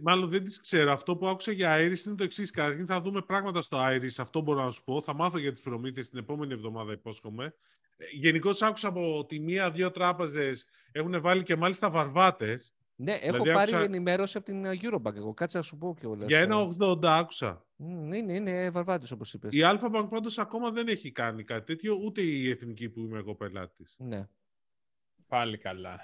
Μάλλον 0.00 0.30
δεν 0.30 0.44
τις 0.44 0.60
ξέρω. 0.60 0.92
Αυτό 0.92 1.16
που 1.16 1.26
άκουσα 1.26 1.52
για 1.52 1.76
Iris 1.76 2.06
είναι 2.06 2.14
το 2.14 2.24
εξής. 2.24 2.50
Καταρχήν 2.50 2.86
θα 2.86 3.00
δούμε 3.00 3.22
πράγματα 3.22 3.60
στο 3.60 3.78
Iris. 3.80 4.14
Αυτό 4.18 4.40
μπορώ 4.40 4.64
να 4.64 4.70
σου 4.70 4.84
πω. 4.84 5.02
Θα 5.02 5.14
μάθω 5.14 5.38
για 5.38 5.52
τις 5.52 5.60
προμήθειες 5.60 6.08
την 6.08 6.18
επόμενη 6.18 6.52
εβδομάδα, 6.52 6.92
υπόσχομαι. 6.92 7.54
Ε, 7.96 8.04
Γενικώς 8.12 8.62
άκουσα 8.62 8.88
από 8.88 9.24
τη 9.28 9.40
μία-δύο 9.40 9.90
τράπεζες 9.90 10.66
έχουν 10.92 11.20
βάλει 11.20 11.42
και 11.42 11.56
μάλιστα 11.56 11.90
βαρβάτες. 11.90 12.74
Ναι, 12.98 13.12
έχω 13.12 13.32
δηλαδή, 13.32 13.52
πάρει 13.52 13.70
άκουσα... 13.70 13.84
ενημέρωση 13.84 14.36
από 14.36 14.46
την 14.46 14.64
Eurobank. 14.66 15.14
Εγώ 15.16 15.34
κάτσε 15.34 15.56
να 15.56 15.62
σου 15.62 15.76
πω 15.78 15.96
και 16.00 16.06
όλα. 16.06 16.24
Για 16.26 16.38
ένα 16.38 16.68
80 16.80 17.04
άκουσα. 17.04 17.66
Είναι, 17.76 18.32
είναι 18.32 18.70
βαρβάτες 18.70 19.10
όπως 19.10 19.34
είπες. 19.34 19.54
Η 19.54 19.60
Alpha 19.62 20.06
πάντως 20.10 20.38
ακόμα 20.38 20.70
δεν 20.70 20.88
έχει 20.88 21.12
κάνει 21.12 21.44
κάτι 21.44 21.66
τέτοιο, 21.66 21.94
ούτε 22.04 22.22
η 22.22 22.50
εθνική 22.50 22.88
που 22.88 23.00
είμαι 23.00 23.18
εγώ 23.18 23.34
πελάτης. 23.34 23.96
Ναι. 23.98 24.28
Πάλι 25.26 25.58
καλά. 25.58 26.00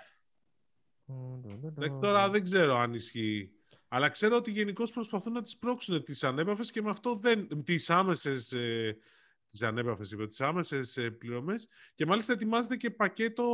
Τώρα 2.00 2.28
δεν 2.28 2.42
ξέρω 2.42 2.78
αν 2.78 2.94
ισχύει. 2.94 3.52
Αλλά 3.88 4.08
ξέρω 4.08 4.36
ότι 4.36 4.50
γενικώς 4.50 4.90
προσπαθούν 4.90 5.32
να 5.32 5.42
τις 5.42 5.58
πρόξουν 5.58 6.04
τις 6.04 6.24
ανέπαφες 6.24 6.70
και 6.70 6.82
με 6.82 6.90
αυτό 6.90 7.14
δεν... 7.14 7.64
τις 7.64 7.90
άμεσες, 7.90 8.54
ε, 9.52 9.58
τις 9.58 9.62
ανέπαφες, 9.62 10.10
είπε, 10.10 10.26
τις 10.26 10.40
άμεσες 10.40 10.96
ε, 10.96 11.10
πληρωμές 11.10 11.68
και 11.94 12.06
μάλιστα 12.06 12.32
ετοιμάζεται 12.32 12.76
και 12.76 12.90
πακέτο 12.90 13.44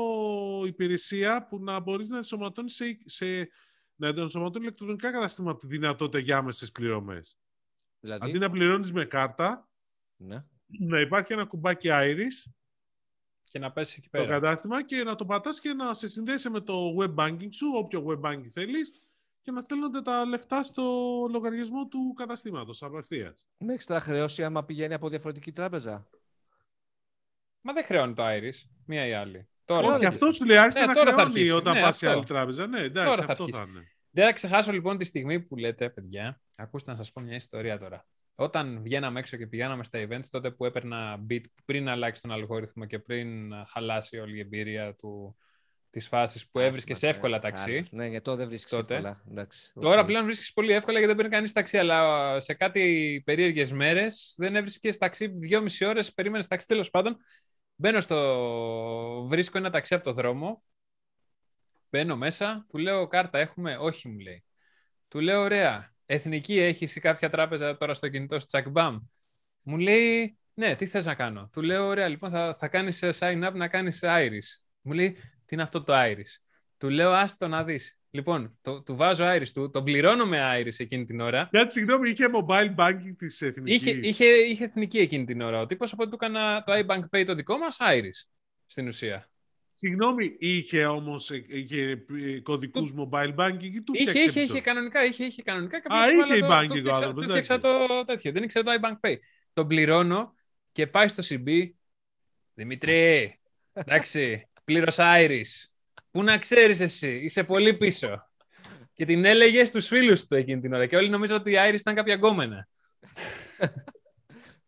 υπηρεσία 0.67 1.47
που 1.47 1.59
να 1.59 1.81
μπορείς 1.81 2.09
να 2.09 2.17
ενσωματώνεις 2.17 2.75
σε, 2.75 2.99
σε 3.05 3.49
να 3.95 4.09
ενσωματώνεις 4.09 4.67
ηλεκτρονικά 4.67 5.13
καταστήματα 5.13 5.59
τη 5.59 5.67
δυνατότητα 5.67 6.19
για 6.19 6.37
άμεσες 6.37 6.73
πληρωμές. 6.73 7.39
Δηλαδή... 8.01 8.29
Αντί 8.31 8.39
να 8.39 8.51
πληρώνεις 8.51 8.93
με 8.93 9.05
κάρτα, 9.05 9.69
ναι. 10.17 10.45
να 10.67 11.01
υπάρχει 11.01 11.33
ένα 11.33 11.45
κουμπάκι 11.45 11.89
Iris 11.91 12.53
και 13.43 13.59
να 13.59 13.73
πέσει 13.73 13.97
εκεί 13.99 14.09
πέρα. 14.09 14.25
Το 14.25 14.31
κατάστημα 14.31 14.85
και 14.85 15.05
να 15.05 15.15
το 15.15 15.25
πατάς 15.25 15.61
και 15.61 15.73
να 15.73 15.95
σε 15.95 16.09
συνδέσει 16.09 16.51
με 16.51 16.61
το 16.61 16.97
web 16.99 17.15
banking 17.15 17.49
σου, 17.51 17.67
όποιο 17.75 18.07
web 18.09 18.31
banking 18.31 18.49
θέλεις, 18.51 19.08
και 19.49 19.55
να 19.55 19.61
στέλνονται 19.61 20.03
τα 20.03 20.25
λεφτά 20.25 20.63
στο 20.63 20.83
λογαριασμό 21.31 21.87
του 21.87 22.13
καταστήματος 22.17 22.83
απευθεία. 22.83 23.35
Με 23.59 23.73
έξτρα 23.73 24.01
χρέωση 24.01 24.45
άμα 24.45 24.65
πηγαίνει 24.65 24.95
από 24.95 25.09
διαφορετική 25.09 25.53
τράπεζα. 25.53 26.09
Μα 27.61 27.73
δεν 27.73 27.85
χρεώνει 27.85 28.15
το 28.15 28.23
Iris, 28.27 28.69
μία 28.87 29.07
ή 29.07 29.13
άλλη. 29.13 29.49
Τώρα 29.65 29.99
και 29.99 30.07
αυτός 30.07 30.37
σου 30.37 30.45
λέει, 30.45 30.57
άρχισε 30.57 30.81
ναι, 30.81 30.87
να 30.87 30.93
τώρα 30.93 31.13
χρεώνει 31.13 31.51
όταν 31.51 31.75
ναι, 31.75 31.81
πας 31.81 31.97
σε 31.97 32.09
άλλη 32.09 32.25
τράπεζα. 32.25 32.67
Ναι, 32.67 32.81
εντάξει, 32.81 33.11
τώρα 33.11 33.31
αυτό 33.31 33.49
θα, 33.49 33.59
θα 33.59 33.67
είναι. 33.69 33.93
Δεν 34.11 34.25
θα 34.25 34.33
ξεχάσω 34.33 34.73
λοιπόν 34.73 34.99
τη 34.99 35.05
στιγμή 35.05 35.41
που 35.41 35.57
λέτε, 35.57 35.91
παιδιά, 35.91 36.41
ακούστε 36.55 36.91
να 36.91 36.97
σας 36.97 37.13
πω 37.13 37.21
μια 37.21 37.37
ιστορία 37.37 37.79
τώρα. 37.79 38.07
Όταν 38.35 38.83
βγαίναμε 38.83 39.19
έξω 39.19 39.37
και 39.37 39.47
πηγαίναμε 39.47 39.85
στα 39.85 40.07
events, 40.09 40.27
τότε 40.31 40.51
που 40.51 40.65
έπαιρνα 40.65 41.27
beat 41.31 41.45
πριν 41.65 41.89
αλλάξει 41.89 42.23
τον 42.23 42.33
αλγόριθμο 42.33 42.85
και 42.85 42.99
πριν 42.99 43.53
χαλάσει 43.67 44.19
όλη 44.19 44.37
η 44.37 44.41
εμπειρία 44.41 44.95
του, 44.95 45.37
τη 45.91 46.01
φάση 46.01 46.51
που 46.51 46.59
έβρισκες 46.59 47.03
εύκολα 47.03 47.39
ταξί. 47.39 47.85
Ναι, 47.91 48.07
γιατί 48.07 48.25
τότε 48.25 48.39
δεν 48.39 48.49
βρίσκεις 48.49 48.73
εύκολα. 48.73 49.23
Εντάξει, 49.31 49.73
Τώρα 49.81 50.05
πλέον 50.05 50.25
βρίσκεις 50.25 50.53
πολύ 50.53 50.73
εύκολα 50.73 50.99
γιατί 50.99 51.07
δεν 51.07 51.17
παίρνει 51.17 51.31
κανείς 51.31 51.53
ταξί. 51.53 51.79
Αλλά 51.79 52.41
σε 52.41 52.55
κάτι 52.55 53.23
περίεργες 53.25 53.73
μέρες 53.73 54.35
δεν 54.37 54.57
έβρισκες 54.57 54.99
ταξί 54.99 55.27
δυόμιση 55.27 55.85
ώρες, 55.85 56.13
περίμενες 56.13 56.47
ταξί 56.47 56.67
τέλος 56.67 56.91
πάντων. 56.91 57.17
Μπαίνω 57.75 58.01
στο. 58.01 59.27
Βρίσκω 59.29 59.59
ένα 59.59 59.71
ταξί 59.71 59.95
από 59.95 60.05
το 60.05 60.13
δρόμο. 60.13 60.63
Μπαίνω 61.91 62.17
μέσα, 62.17 62.67
του 62.69 62.79
λέω 62.79 63.07
κάρτα 63.07 63.39
έχουμε; 63.39 63.77
Όχι, 63.77 64.09
μου 64.09 64.19
λέει. 64.19 64.45
Του 65.09 65.21
λέω 65.21 65.41
ωραία. 65.41 65.95
Εθνική 66.07 66.59
έχεις 66.59 66.97
ή 66.97 67.01
κάποια 67.01 67.31
τράπεζα 67.31 67.77
τώρα 67.77 67.95
στο 67.95 68.09
κινητό 68.09 68.39
σου, 68.41 68.47
τσακμπάμ. 68.47 68.99
Μου 69.63 69.79
λέει, 69.79 70.39
ναι, 70.55 70.75
τι 70.77 70.87
θες 70.87 71.05
να 71.05 71.15
κάνω; 71.15 71.49
Του 71.53 71.63
λέω, 71.63 71.87
ωραία, 71.87 72.09
λοιπόν, 72.09 72.31
θα, 72.31 72.55
θα 72.59 72.69
κάνεις 72.69 73.05
sign 73.19 73.49
up 73.49 73.53
να 73.55 73.69
κάνεις 73.69 74.01
Iris. 74.03 74.63
Μου 74.81 74.93
λέει, 74.93 75.17
τι 75.49 75.55
είναι 75.55 75.63
αυτό 75.63 75.83
το 75.83 75.93
Iris; 75.97 76.41
Του 76.79 76.89
λέω, 76.89 77.13
άστο 77.13 77.49
να 77.49 77.65
δεις. 77.65 77.99
Λοιπόν, 78.11 78.59
το, 78.63 78.83
του 78.83 78.97
βάζω 78.97 79.25
Iris 79.25 79.49
του, 79.55 79.71
τον 79.71 79.85
πληρώνω 79.85 80.27
με 80.27 80.61
Iris 80.61 80.75
εκείνη 80.79 81.05
την 81.05 81.21
ώρα. 81.21 81.49
Κάτι 81.53 81.73
συγγνώμη, 81.73 82.11
είχε 82.11 82.25
mobile 82.35 82.75
banking 82.75 83.15
της 83.19 83.43
εθνικής. 83.43 83.75
Είχε, 83.75 83.91
είχε, 83.91 84.25
είχε 84.25 84.65
εθνική 84.65 84.99
εκείνη 84.99 85.25
την 85.25 85.41
ώρα. 85.41 85.61
Ο 85.61 85.67
τύπος 85.67 85.93
οπότε 85.93 86.11
του 86.11 86.19
έκανα 86.21 86.63
το 86.63 86.73
iBank 86.73 87.17
Pay 87.17 87.25
το 87.27 87.35
δικό 87.35 87.59
μας, 87.59 87.77
Iris 87.81 88.29
στην 88.67 88.89
ουσία. 88.89 89.29
Συγγνώμη, 89.73 90.37
είχε 90.39 90.87
όμως 90.87 91.31
ε, 91.31 92.37
κωδικούς 92.43 92.93
του... 92.93 93.09
mobile 93.13 93.35
banking 93.35 93.63
ή 93.63 93.83
του 93.83 93.93
είχε, 93.95 94.21
είχε, 94.21 94.41
είχε, 94.41 94.61
κανονικά. 94.61 95.05
Είχε, 95.05 95.25
είχε 95.25 95.43
κανονικά. 95.43 95.77
Α, 95.77 96.11
είχε 96.11 96.37
η 96.37 96.43
banking 96.51 96.81
το, 96.83 97.01
το, 97.01 97.13
το 97.13 97.29
φτιάξα 97.29 97.59
το 97.59 97.69
τέτοιο. 98.07 98.33
Δεν 98.33 98.43
ήξερα 98.43 98.65
το 98.65 98.81
iBank 98.83 99.09
Pay. 99.09 99.17
Τον 99.53 99.67
πληρώνω 99.67 100.35
και 100.73 100.87
πάει 100.87 101.09
στο 101.09 101.23
CB. 101.27 101.71
Δημητρή, 102.55 103.39
εντάξει, 103.73 104.48
Πλήρωσα 104.69 105.15
Iris. 105.17 105.69
Πού 106.11 106.23
να 106.23 106.39
ξέρεις 106.39 106.81
εσύ, 106.81 107.21
είσαι 107.23 107.45
πολύ 107.45 107.75
πίσω. 107.75 108.29
Και 108.93 109.05
την 109.05 109.25
έλεγε 109.25 109.65
στους 109.65 109.87
φίλους 109.87 110.27
του 110.27 110.35
εκείνη 110.35 110.61
την 110.61 110.73
ώρα. 110.73 110.87
Και 110.87 110.97
όλοι 110.97 111.09
νομίζουν 111.09 111.37
ότι 111.37 111.51
η 111.51 111.55
Iris 111.71 111.79
ήταν 111.79 111.95
κάποια 111.95 112.15
γκόμενα. 112.15 112.69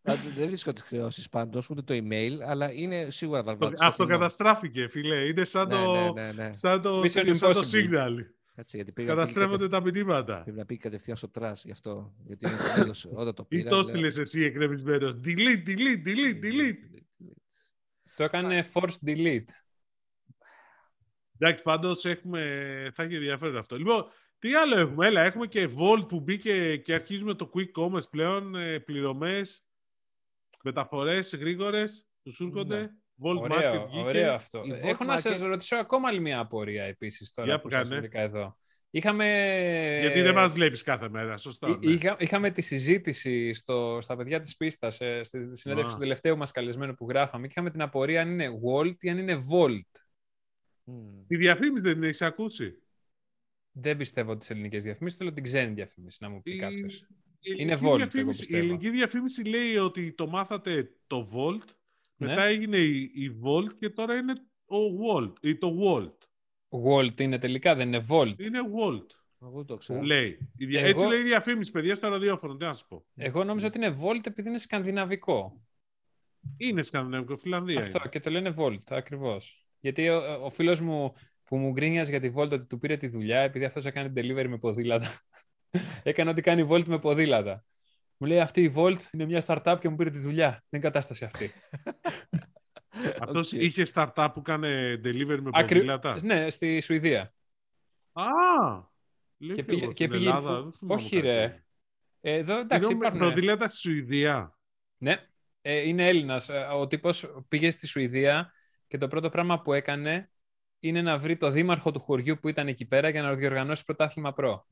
Δεν 0.36 0.46
βρίσκω 0.46 0.72
τις 0.72 0.82
χρεώσεις 0.82 1.28
πάντως, 1.28 1.70
ούτε 1.70 1.82
το 1.82 1.94
email, 1.94 2.38
αλλά 2.46 2.72
είναι 2.72 3.10
σίγουρα 3.10 3.42
βαρβάτο. 3.42 3.86
Αυτό 3.86 4.06
καταστράφηκε, 4.06 4.88
φίλε. 4.88 5.24
Είναι 5.24 5.44
σαν 5.44 5.68
το, 5.68 5.92
ναι, 5.92 6.00
ναι, 6.00 6.32
ναι, 6.32 6.32
ναι. 6.32 6.52
Σαν 6.52 6.82
το, 6.82 7.02
σαν 7.08 7.52
το 7.52 7.60
Signal. 7.72 8.14
Κάτσε, 8.54 8.76
γιατί 8.76 8.92
πήγα, 8.92 9.08
Καταστρέφονται 9.08 9.68
τα 9.68 9.82
μηνύματα. 9.82 10.42
Πρέπει 10.42 10.58
να 10.58 10.64
πήγε 10.64 10.80
κατευθείαν 10.80 11.16
στο 11.16 11.28
trash 11.28 11.64
γι' 11.64 11.70
αυτό. 11.70 12.14
Γιατί 12.26 12.46
είναι 12.78 12.90
όταν 13.14 13.34
το 13.34 13.44
πήρα. 13.44 13.68
Ή 13.68 13.70
το 13.70 13.82
στείλες 13.82 14.18
εσύ 14.18 14.42
εκνευρισμένο. 14.42 15.20
Delete, 15.24 15.68
delete, 15.68 16.06
delete, 16.06 16.44
delete. 16.44 17.00
Το 18.16 18.24
έκανε 18.24 18.66
force 18.72 18.96
delete. 19.06 19.44
Εντάξει, 21.42 21.62
πάντως 21.62 22.04
έχουμε... 22.04 22.40
θα 22.94 23.02
έχει 23.02 23.14
ενδιαφέρον 23.14 23.56
αυτό. 23.56 23.76
Λοιπόν, 23.76 24.06
τι 24.38 24.54
άλλο 24.54 24.78
έχουμε; 24.78 25.06
Έλα, 25.06 25.22
έχουμε 25.22 25.46
και 25.46 25.68
Wolt 25.76 26.08
που 26.08 26.20
μπήκε 26.20 26.76
και 26.76 26.94
αρχίζουμε 26.94 27.34
το 27.34 27.50
Quick 27.54 27.82
Commerce 27.82 28.10
πλέον. 28.10 28.54
Ε, 28.54 28.78
Πληρωμές, 28.78 29.64
μεταφορές 30.62 31.36
γρήγορες. 31.36 32.06
Τους 32.22 32.40
έρχονται. 32.40 32.78
Ναι. 32.78 32.88
Volt 33.22 33.40
ωραίο, 33.40 33.88
Market 33.88 34.04
ωραίο 34.04 34.32
αυτό. 34.32 34.62
Έχω 34.82 35.04
να 35.04 35.18
σα 35.18 35.46
ρωτήσω 35.46 35.76
ακόμα 35.76 36.08
άλλη 36.08 36.20
μια 36.20 36.38
απορία 36.38 36.84
επίσης 36.84 37.32
τώρα 37.32 37.48
Για 37.48 37.60
που 37.60 37.70
σας 37.70 37.90
εδώ. 38.10 38.56
Είχαμε... 38.92 39.26
Γιατί 40.00 40.20
δεν 40.20 40.34
μας 40.34 40.52
βλέπεις 40.52 40.82
κάθε 40.82 41.08
μέρα, 41.08 41.36
σωστά. 41.36 41.68
Ναι. 41.68 41.90
Είχα, 41.90 42.16
είχαμε 42.18 42.50
τη 42.50 42.62
συζήτηση 42.62 43.54
στο, 43.54 43.98
στα 44.00 44.16
παιδιά 44.16 44.40
της 44.40 44.56
πίστας, 44.56 45.00
ε, 45.00 45.22
στη 45.22 45.56
συνέντευξη 45.56 45.94
του 45.94 46.00
τελευταίου 46.00 46.36
μας 46.36 46.50
καλεσμένου 46.50 46.94
που 46.94 47.08
γράφαμε. 47.08 47.46
Είχαμε 47.46 47.70
την 47.70 47.82
απορία 47.82 48.20
αν 48.20 48.30
είναι 48.30 48.48
Volt 48.64 48.94
ή 49.00 49.10
αν 49.10 49.18
είναι 49.18 49.44
Volt. 49.50 50.00
Η 51.26 51.36
διαφήμιση 51.36 51.84
δεν 51.84 51.94
την 51.94 52.02
έχεις 52.02 52.22
ακούσει; 52.22 52.82
Δεν 53.72 53.96
πιστεύω 53.96 54.36
τις 54.36 54.50
ελληνικές 54.50 54.82
διαφημίσεις. 54.82 55.18
Θέλω 55.18 55.32
την 55.32 55.42
ξένη 55.42 55.74
διαφήμιση 55.74 56.18
να 56.20 56.28
μου 56.28 56.42
πει 56.42 56.56
κάποιος. 56.56 57.06
Είναι 57.40 57.78
Volt, 57.82 58.14
εγώ 58.14 58.30
Η 58.48 58.56
ελληνική 58.56 58.90
διαφήμιση 58.90 59.44
λέει 59.44 59.76
ότι 59.76 60.12
το 60.12 60.26
μάθατε 60.26 60.94
το 61.06 61.28
Volt, 61.34 61.64
ναι. 62.16 62.26
μετά 62.26 62.44
έγινε 62.44 62.76
η, 62.76 63.10
η 63.14 63.40
Volt 63.44 63.74
και 63.78 63.90
τώρα 63.90 64.16
είναι 64.16 64.32
ο 64.66 64.76
Volt 65.02 65.32
ή 65.40 65.56
το 65.56 65.76
Volt. 65.80 66.28
Volt 66.68 67.20
είναι 67.20 67.38
τελικά, 67.38 67.74
δεν 67.74 67.86
είναι 67.86 68.04
Volt. 68.08 68.34
Είναι 68.38 68.60
Volt. 68.78 69.06
Εγώ 69.42 69.64
το 69.64 69.76
ξέρω. 69.76 70.02
Λέει. 70.02 70.38
Εγώ... 70.58 70.86
Έτσι 70.86 71.06
λέει 71.06 71.20
η 71.20 71.22
διαφήμιση, 71.22 71.70
παιδιά, 71.70 71.94
στο 71.94 72.08
ραδιόφωνο. 72.08 72.56
Τι 72.56 72.64
να 72.64 72.72
σου 72.72 72.86
πω. 72.86 73.06
Εγώ 73.14 73.44
νόμιζα 73.44 73.66
ότι 73.66 73.78
είναι 73.78 73.96
Volt 74.02 74.26
επειδή 74.26 74.48
είναι 74.48 74.58
σκανδιναβικό. 74.58 75.64
Είναι 76.56 76.82
σκανδιναβικό, 76.82 77.36
Φιλανδία. 77.36 77.78
Αυτό 77.78 77.98
είναι. 77.98 78.08
και 78.08 78.20
το 78.20 78.30
λένε 78.30 78.54
Volt, 78.56 78.82
ακριβώς. 78.88 79.59
Γιατί 79.80 80.08
ο, 80.08 80.44
ο 80.44 80.50
φίλος 80.50 80.80
μου 80.80 81.12
που 81.44 81.56
μου 81.56 81.70
γκρίνιαζε 81.70 82.10
για 82.10 82.20
τη 82.20 82.32
Volt 82.34 82.50
ότι 82.50 82.64
του 82.64 82.78
πήρε 82.78 82.96
τη 82.96 83.08
δουλειά 83.08 83.40
επειδή 83.40 83.64
αυτός 83.64 83.84
έκανε 83.84 84.12
delivery 84.16 84.46
με 84.48 84.58
ποδήλατα. 84.58 85.20
έκανε 86.02 86.30
ό,τι 86.30 86.42
κάνει 86.42 86.66
Volt 86.70 86.84
με 86.84 86.98
ποδήλατα. 86.98 87.64
Μου 88.16 88.26
λέει 88.26 88.40
αυτή 88.40 88.62
η 88.62 88.72
Volt 88.76 88.98
είναι 89.12 89.24
μια 89.24 89.42
startup 89.46 89.76
και 89.80 89.88
μου 89.88 89.96
πήρε 89.96 90.10
τη 90.10 90.18
δουλειά. 90.18 90.48
Δεν 90.50 90.60
είναι 90.70 90.82
κατάσταση 90.82 91.24
αυτή. 91.24 91.50
Αυτός 93.20 93.52
okay. 93.54 93.58
είχε 93.58 93.82
startup 93.94 94.28
που 94.34 94.38
έκανε 94.38 95.00
delivery 95.04 95.38
με 95.40 95.50
ποδήλατα; 95.50 96.16
Ναι, 96.22 96.50
στη 96.50 96.80
Σουηδία. 96.80 97.34
Α! 98.12 98.24
και 99.54 99.62
πήγε, 99.64 99.86
και 99.86 100.08
πήγε 100.08 100.28
Ελλάδα, 100.28 100.70
Όχι 100.86 101.18
ρε. 101.18 101.64
Ε, 102.20 102.34
εδώ, 102.34 102.58
εντάξει, 102.58 102.92
υπάρχουν... 102.92 103.20
ποδήλατα 103.20 103.68
στη 103.68 103.78
Σουηδία. 103.78 104.58
Ναι. 104.96 105.16
Ε, 105.62 105.88
είναι 105.88 106.06
Έλληνας. 106.06 106.48
Ε, 106.48 106.68
ο 106.72 106.86
τύπος 106.86 107.30
πήγε 107.48 107.70
στη 107.70 107.86
Σουηδία 107.86 108.52
και 108.90 108.98
το 108.98 109.08
πρώτο 109.08 109.28
πράγμα 109.28 109.62
που 109.62 109.72
έκανε 109.72 110.30
είναι 110.80 111.02
να 111.02 111.18
βρει 111.18 111.36
το 111.36 111.50
δήμαρχο 111.50 111.90
του 111.90 112.00
χωριού 112.00 112.38
που 112.40 112.48
ήταν 112.48 112.68
εκεί 112.68 112.84
πέρα 112.84 113.08
για 113.08 113.22
να 113.22 113.34
διοργανώσει 113.34 113.84
πρωτάθλημα 113.84 114.32
Pro. 114.32 114.66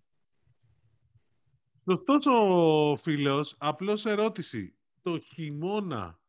Σωστός 1.84 2.26
ο 2.26 2.96
φίλος. 2.96 3.54
Απλώς 3.58 4.06
ερώτηση. 4.06 4.76
Το 5.02 5.18
χειμώνα 5.18 6.20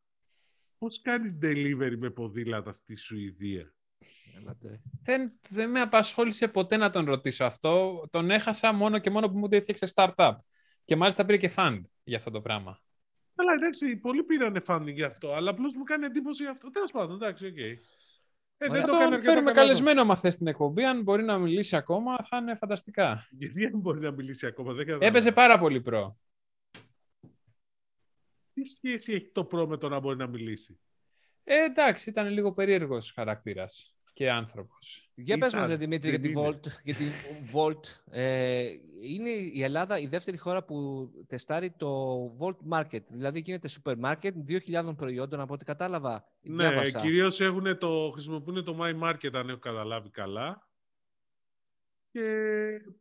πώς 0.77 1.01
κάνεις 1.01 1.37
delivery 1.41 1.95
με 1.97 2.09
ποδήλατα 2.09 2.73
στη 2.73 2.95
Σουηδία; 2.95 3.73
Δεν, 5.03 5.39
δεν 5.49 5.69
με 5.69 5.81
απασχόλησε 5.81 6.47
ποτέ 6.47 6.77
να 6.77 6.89
τον 6.89 7.05
ρωτήσω 7.05 7.45
αυτό. 7.45 8.03
Τον 8.09 8.29
έχασα 8.29 8.73
μόνο 8.73 8.99
και 8.99 9.09
μόνο 9.09 9.29
που 9.29 9.37
μου 9.37 9.47
έφτιαξε 9.49 9.91
startup. 9.95 10.35
Και 10.85 10.95
μάλιστα 10.95 11.25
πήρε 11.25 11.37
και 11.37 11.53
fund 11.55 11.81
για 12.03 12.17
αυτό 12.17 12.31
το 12.31 12.41
πράγμα. 12.41 12.81
Καλά, 13.39 13.53
εντάξει, 13.53 13.95
πολλοί 13.95 14.23
πήραν 14.23 14.63
funding 14.67 14.93
για 14.93 15.07
αυτό, 15.07 15.33
αλλά 15.33 15.49
απλώς 15.49 15.75
μου 15.75 15.83
κάνει 15.83 16.05
εντύπωση 16.05 16.45
αυτό. 16.45 16.69
Τέλος 16.69 16.91
πάντων, 16.91 17.15
εντάξει, 17.15 17.45
ok. 17.45 17.53
Okay. 17.55 17.77
Ε, 18.57 18.69
δεν 18.69 18.85
το 18.85 18.97
τον 18.97 19.21
φέρουμε 19.21 19.51
καλεσμένο 19.51 20.05
μα 20.05 20.15
θες 20.15 20.37
την 20.37 20.47
εκπομπή. 20.47 20.83
Αν 20.83 21.01
μπορεί 21.01 21.23
να 21.23 21.37
μιλήσει 21.37 21.75
ακόμα, 21.75 22.25
θα 22.29 22.37
είναι 22.37 22.55
φανταστικά. 22.55 23.27
Γιατί 23.29 23.65
αν 23.65 23.71
μπορεί 23.79 23.99
να 23.99 24.11
μιλήσει 24.11 24.45
ακόμα, 24.45 24.73
δεν 24.73 25.01
Έπαιζε 25.01 25.31
πάρα 25.31 25.59
πολύ 25.59 25.81
προ. 25.81 26.17
Τι 28.53 28.65
σχέση 28.65 29.13
έχει 29.13 29.31
το 29.33 29.45
προ 29.45 29.67
με 29.67 29.77
το 29.77 29.89
να 29.89 29.99
μπορεί 29.99 30.17
να 30.17 30.27
μιλήσει; 30.27 30.79
Ε, 31.43 31.63
εντάξει, 31.63 32.09
ήταν 32.09 32.29
λίγο 32.29 32.53
περίεργος 32.53 33.11
χαρακτήρας 33.11 33.98
και 34.13 34.31
άνθρωπος. 34.31 35.09
Για 35.15 35.37
πες 35.37 35.53
μας, 35.53 35.77
Δημήτρη, 35.77 36.09
για 36.09 36.19
τη 36.19 36.33
Volt. 36.35 36.59
Για 36.83 36.95
τη 36.95 37.03
Volt. 37.53 38.01
Ε, 38.11 38.65
είναι 39.01 39.29
η 39.29 39.63
Ελλάδα 39.63 39.99
η 39.99 40.07
δεύτερη 40.07 40.37
χώρα 40.37 40.63
που 40.63 41.09
τεστάρει 41.27 41.71
το 41.71 42.19
Volt 42.39 42.77
Market. 42.77 43.03
Δηλαδή 43.07 43.39
γίνεται 43.39 43.67
σούπερ 43.67 43.95
market 44.03 44.31
2.000 44.47 44.93
προϊόντων 44.95 45.39
από 45.39 45.53
ό,τι 45.53 45.65
κατάλαβα. 45.65 46.27
Ναι, 46.41 46.67
Διάβασα. 46.67 46.99
κυρίως 46.99 47.37
το, 47.77 48.09
χρησιμοποιούν 48.13 48.63
το 48.63 48.77
My 48.81 49.01
Market 49.03 49.33
αν 49.33 49.49
έχω 49.49 49.59
καταλάβει 49.59 50.09
καλά. 50.09 50.67
Και 52.11 52.21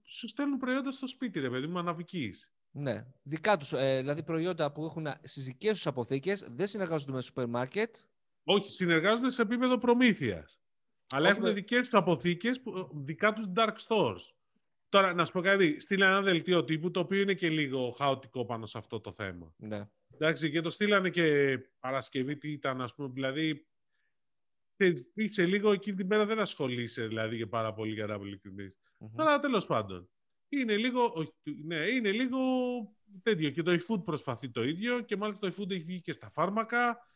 σου 0.05 0.29
στέλνουν 0.29 0.59
προϊόντα 0.59 0.91
στο 0.91 1.07
σπίτι, 1.07 1.41
ρε 1.41 1.51
παιδί 1.51 1.67
μου, 1.67 1.79
αναβικής. 1.79 2.53
Ναι. 2.71 3.07
Δικά 3.23 3.57
τους, 3.57 3.73
ε, 3.73 3.97
δηλαδή 3.99 4.23
προϊόντα 4.23 4.73
που 4.73 4.85
έχουν 4.85 5.07
στις 5.23 5.45
δικές 5.45 5.73
τους 5.73 5.87
αποθήκες, 5.87 6.49
δεν 6.51 6.67
συνεργάζονται 6.67 7.13
με 7.13 7.23
σούπερ 7.23 7.47
market. 7.55 7.91
Όχι, 8.45 8.71
συνεργάζονται 8.71 9.31
σε 9.31 9.43
επίπεδο 9.43 9.79
προμήθειας. 9.79 10.59
Αλλά 11.11 11.29
έχουν 11.29 11.55
δικές 11.55 11.79
τους 11.79 11.95
αποθήκες, 11.95 12.63
δικά 12.93 13.33
τους 13.33 13.47
dark 13.57 13.75
stores. 13.87 14.33
Τώρα, 14.89 15.15
να 15.15 15.25
σου 15.25 15.33
πω 15.33 15.41
κάτι, 15.41 15.81
στείλε 15.81 16.05
ένα 16.05 16.23
δελτίο 16.23 16.65
τύπου 16.65 16.91
το 16.91 17.01
οποίο 17.01 17.21
είναι 17.21 17.35
και 17.35 17.49
λίγο 17.49 17.91
χαοτικό 17.91 18.45
πάνω 18.45 18.67
σε 18.67 18.79
αυτό 18.79 19.01
το 19.01 19.13
θέμα. 19.13 19.55
Ναι. 19.57 19.89
Εντάξει, 20.15 20.51
και 20.51 20.61
το 20.61 20.71
στείλανε 20.71 21.11
και 21.11 21.59
Παρασκευή, 21.81 22.37
τι 22.37 22.53
ήταν, 22.53 22.81
ας 22.81 22.95
πούμε, 22.95 23.11
δηλαδή. 23.13 23.67
Είσαι 25.15 25.47
λίγο 25.47 25.73
εκείνη 25.73 25.97
την 25.97 26.09
πέρα 26.09 26.27
δεν 26.27 26.39
ασχολείσαι 26.39 27.07
δηλαδή 27.07 27.37
και 27.37 27.47
πάρα 27.47 27.73
πολύ 27.73 27.93
για 27.93 28.07
να 28.07 28.15
είμαι 28.15 28.75
mm-hmm. 28.99 29.11
Τώρα 29.17 29.39
τέλος 29.39 29.67
πάντων. 29.67 30.09
Είναι 30.49 30.77
λίγο, 30.77 31.27
ναι, 31.65 31.77
είναι 31.77 32.13
λίγο 32.13 32.39
τέτοιο. 33.23 33.51
Και 33.51 33.63
το 33.63 33.73
eFood 33.73 34.05
προσπαθεί 34.05 34.51
το 34.51 34.65
ίδιο 34.65 35.01
και 35.01 35.17
μάλιστα 35.17 35.49
το 35.49 35.55
eFood 35.55 35.71
έχει 35.71 35.83
βγει 35.83 36.01
και 36.01 36.13
στα 36.13 36.31
φάρμακα 36.31 37.07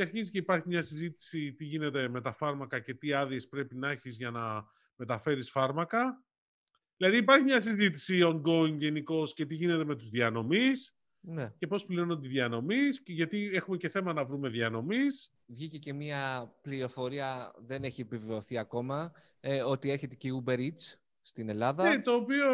και 0.00 0.06
αρχίζει 0.06 0.30
και 0.30 0.38
υπάρχει 0.38 0.68
μια 0.68 0.82
συζήτηση 0.82 1.52
τι 1.52 1.64
γίνεται 1.64 2.08
με 2.08 2.20
τα 2.20 2.32
φάρμακα 2.32 2.80
και 2.80 2.94
τι 2.94 3.12
άδειες 3.12 3.48
πρέπει 3.48 3.76
να 3.76 3.90
έχεις 3.90 4.16
για 4.16 4.30
να 4.30 4.64
μεταφέρεις 4.96 5.50
φάρμακα. 5.50 6.24
Δηλαδή 6.96 7.16
υπάρχει 7.16 7.44
μια 7.44 7.60
συζήτηση 7.60 8.20
ongoing 8.24 8.76
γενικώς 8.78 9.34
και 9.34 9.46
τι 9.46 9.54
γίνεται 9.54 9.84
με 9.84 9.96
τους 9.96 10.08
διανομείς 10.08 10.96
ναι. 11.20 11.52
και 11.58 11.66
πώς 11.66 11.84
πληρώνονται 11.84 12.26
οι 12.26 12.30
διανομείς 12.30 13.02
και 13.02 13.12
γιατί 13.12 13.50
έχουμε 13.54 13.76
και 13.76 13.88
θέμα 13.88 14.12
να 14.12 14.24
βρούμε 14.24 14.48
διανομείς. 14.48 15.32
Βγήκε 15.46 15.78
και 15.78 15.92
μια 15.92 16.52
πληροφορία, 16.62 17.54
δεν 17.58 17.84
έχει 17.84 18.00
επιβεβαιωθεί 18.00 18.58
ακόμα, 18.58 19.12
ε, 19.40 19.62
ότι 19.62 19.90
έρχεται 19.90 20.14
και 20.14 20.28
η 20.28 20.42
Uber 20.44 20.58
Eats 20.58 20.99
στην 21.22 21.48
Ελλάδα. 21.48 21.88
Ναι, 21.88 22.02
το 22.02 22.14
οποίο 22.14 22.46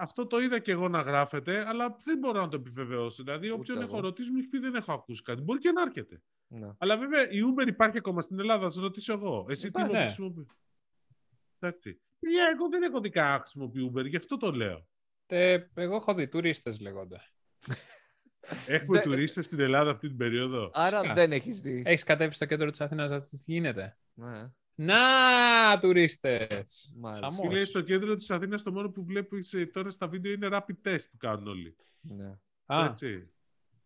αυτό 0.00 0.26
το 0.26 0.38
είδα 0.38 0.58
και 0.58 0.72
εγώ 0.72 0.88
να 0.88 1.00
γράφεται, 1.00 1.68
αλλά 1.68 1.98
δεν 2.04 2.18
μπορώ 2.18 2.40
να 2.40 2.48
το 2.48 2.56
επιβεβαιώσω. 2.56 3.22
Δηλαδή, 3.22 3.50
όποιον 3.50 3.82
έχω 3.82 4.00
ρωτήσει 4.00 4.30
μου 4.30 4.38
έχει 4.38 4.48
πει 4.48 4.58
δεν 4.58 4.74
έχω 4.74 4.92
ακούσει 4.92 5.22
κάτι. 5.22 5.42
Μπορεί 5.42 5.58
και 5.58 5.72
να 5.72 5.82
έρχεται. 5.82 6.22
Ναι. 6.46 6.70
Αλλά 6.78 6.96
βέβαια 6.96 7.30
η 7.30 7.38
Uber 7.40 7.66
υπάρχει 7.66 7.98
ακόμα 7.98 8.20
στην 8.20 8.38
Ελλάδα, 8.38 8.62
θα 8.62 8.68
σα 8.70 8.80
ρωτήσω 8.80 9.12
εγώ. 9.12 9.46
Εσύ 9.48 9.70
τι 9.70 9.82
ναι. 9.82 10.00
χρησιμοποιείς; 10.00 10.46
Εντάξει. 11.58 12.00
εγώ 12.54 12.68
δεν 12.68 12.82
έχω 12.82 13.00
δει 13.00 13.10
κανένα 13.10 13.38
χρησιμοποιεί 13.38 13.92
Uber, 13.94 14.08
γι' 14.08 14.16
αυτό 14.16 14.36
το 14.36 14.52
λέω. 14.52 14.86
Ε, 15.26 15.58
εγώ 15.74 15.96
έχω 15.96 16.14
δει 16.14 16.28
τουρίστες 16.28 16.80
λέγονται. 16.80 17.20
Έχουμε 18.66 19.00
τουρίστες 19.00 19.44
στην 19.44 19.60
Ελλάδα 19.60 19.90
αυτή 19.90 20.08
την 20.08 20.16
περίοδο; 20.16 20.70
Άρα 20.72 21.12
δεν 21.12 21.32
έχεις 21.32 21.60
δει. 21.60 21.82
Έχεις 21.86 22.04
κατέβει 22.04 22.34
στο 22.34 22.44
κέντρο 22.44 22.70
της 22.70 22.80
Αθήνας 22.80 23.10
να 23.10 23.20
τι 23.20 23.36
γίνεται. 23.46 23.98
Ναι. 24.14 24.50
Να, 24.74 25.78
τουρίστες! 25.80 26.96
Τι 27.40 27.48
λέει 27.48 27.64
στο 27.64 27.80
κέντρο 27.80 28.14
της 28.14 28.30
Αθήνας, 28.30 28.62
το 28.62 28.72
μόνο 28.72 28.90
που 28.90 29.04
βλέπει 29.04 29.44
τώρα 29.72 29.90
στα 29.90 30.08
βίντεο 30.08 30.32
είναι 30.32 30.48
rapid 30.52 30.88
test 30.88 31.04
που 31.10 31.16
κάνουν 31.16 31.46
όλοι. 31.46 31.76
Ναι. 32.00 32.38
Έτσι 32.66 33.28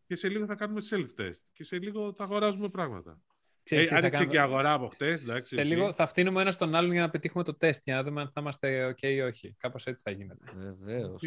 και 0.09 0.15
σε 0.15 0.29
λίγο 0.29 0.47
θα 0.47 0.55
κάνουμε 0.55 0.81
self-test 0.91 1.41
και 1.53 1.65
σε 1.65 1.79
λίγο 1.79 2.13
θα 2.13 2.25
αγοράζουμε 2.25 2.69
πράγματα. 2.69 3.21
Ξέρεις, 3.69 3.91
ε, 3.91 3.95
άνοιξε 3.95 4.25
και 4.25 4.41
αγορά 4.41 4.73
από 4.73 4.87
χτες. 4.87 5.25
Σε 5.43 5.65
λίγο 5.65 5.93
θα 5.93 6.07
φτύνουμε 6.07 6.41
ένα 6.41 6.55
τον 6.55 6.75
άλλον 6.75 6.93
για 6.93 7.01
να 7.01 7.11
πετύχουμε 7.11 7.45
το 7.45 7.55
τεστ 7.55 7.83
για 7.85 7.95
να 7.95 8.03
δούμε 8.03 8.21
αν 8.21 8.31
θα 8.35 8.41
είμαστε 8.41 8.95
OK 8.95 9.03
ή 9.03 9.21
όχι. 9.21 9.55
Κάπως 9.59 9.87
έτσι 9.87 10.03
θα 10.07 10.11
γίνεται. 10.11 10.45
Βεβαίως. 10.57 11.23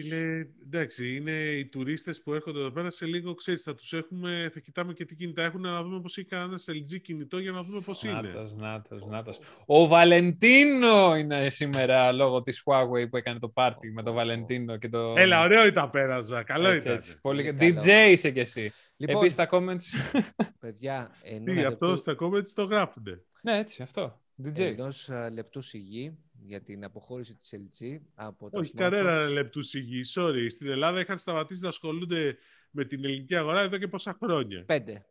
Εντάξει, 0.66 1.16
είναι 1.16 1.32
οι 1.32 1.66
τουρίστες 1.66 2.22
που 2.22 2.34
έρχονται 2.34 2.60
εδώ 2.60 2.72
πέρα. 2.72 2.90
Σε 2.90 3.06
λίγο 3.06 3.34
ξέρεις, 3.34 3.64
θα 3.64 3.76
τους 3.76 3.94
έχουμε, 3.94 4.50
θα 4.54 4.60
κοιτάμε 4.60 4.94
και 4.94 5.06
τι 5.06 5.16
κινητά 5.16 5.44
έχουν 5.44 5.62
να 5.62 5.84
δούμε 5.84 6.02
πώς 6.02 6.18
έχει 6.18 6.28
κανένας 6.28 6.66
LG 6.70 7.02
κινητό 7.02 7.40
για 7.40 7.52
να 7.52 7.64
δούμε 7.64 7.82
πώς 7.86 8.04
είναι. 8.04 8.14
Νάτος, 8.14 8.54
νάτος, 8.54 9.06
νάτος. 9.06 9.40
Ο 9.66 9.88
Βαλεντίνο 9.88 11.16
είναι 11.16 11.50
σήμερα 11.50 12.12
λόγω 12.12 12.42
της 12.42 12.64
Huawei 12.66 13.10
που 13.10 13.18
έκανε 13.18 13.40
το 13.40 13.50
πάρτι 13.50 13.92
με 13.92 14.04
τον 14.04 14.14
Βαλεντίνο 14.14 14.78
και 14.78 14.90
το. 14.90 15.14
Έλα, 15.18 15.42
ωραίο 15.42 15.66
ήταν 15.66 15.90
πέρασμα. 15.90 16.44
Καλό 16.44 16.70
έτσι, 16.70 16.88
ήταν. 16.88 16.98
Έτσι. 16.98 17.20
Πολύ... 17.22 17.58
DJ 17.60 17.88
είσαι 18.10 18.32
κι 18.32 18.40
εσύ. 18.40 18.74
Λοιπόν, 19.02 19.16
Επίσης 19.16 19.34
στα 19.34 19.48
comments... 19.52 19.84
Παιδιά, 20.60 21.12
Τι, 21.44 21.66
αυτό 21.66 21.86
λεπτού... 21.86 21.96
στα 21.96 22.16
comments 22.20 22.48
το 22.54 22.64
γράφουνε. 22.64 23.24
Ναι, 23.42 23.58
έτσι, 23.58 23.84
αυτό. 23.84 24.22
DJ. 24.44 24.60
Ενός 24.60 25.10
λεπτού 25.32 25.62
σιγή 25.62 26.18
για 26.46 26.62
την 26.62 26.84
αποχώρηση 26.84 27.36
της 27.36 27.54
LG 27.56 28.00
από 28.16 28.50
τα 28.50 28.60
Όχι 28.60 28.74
κανένα 28.74 29.30
λεπτού 29.30 29.62
σιγή, 29.62 30.02
sorry. 30.16 30.46
Στην 30.50 30.70
Ελλάδα 30.70 31.00
είχαν 31.00 31.18
σταματήσει 31.18 31.62
να 31.62 31.68
ασχολούνται 31.68 32.38
με 32.72 32.86
την 32.86 33.06
ελληνική 33.06 33.36
αγορά 33.36 33.62
εδώ 33.62 33.78
και 33.78 33.88
πόσα 33.88 34.18
χρόνια. 34.24 34.64
Πέντε. 34.66 35.06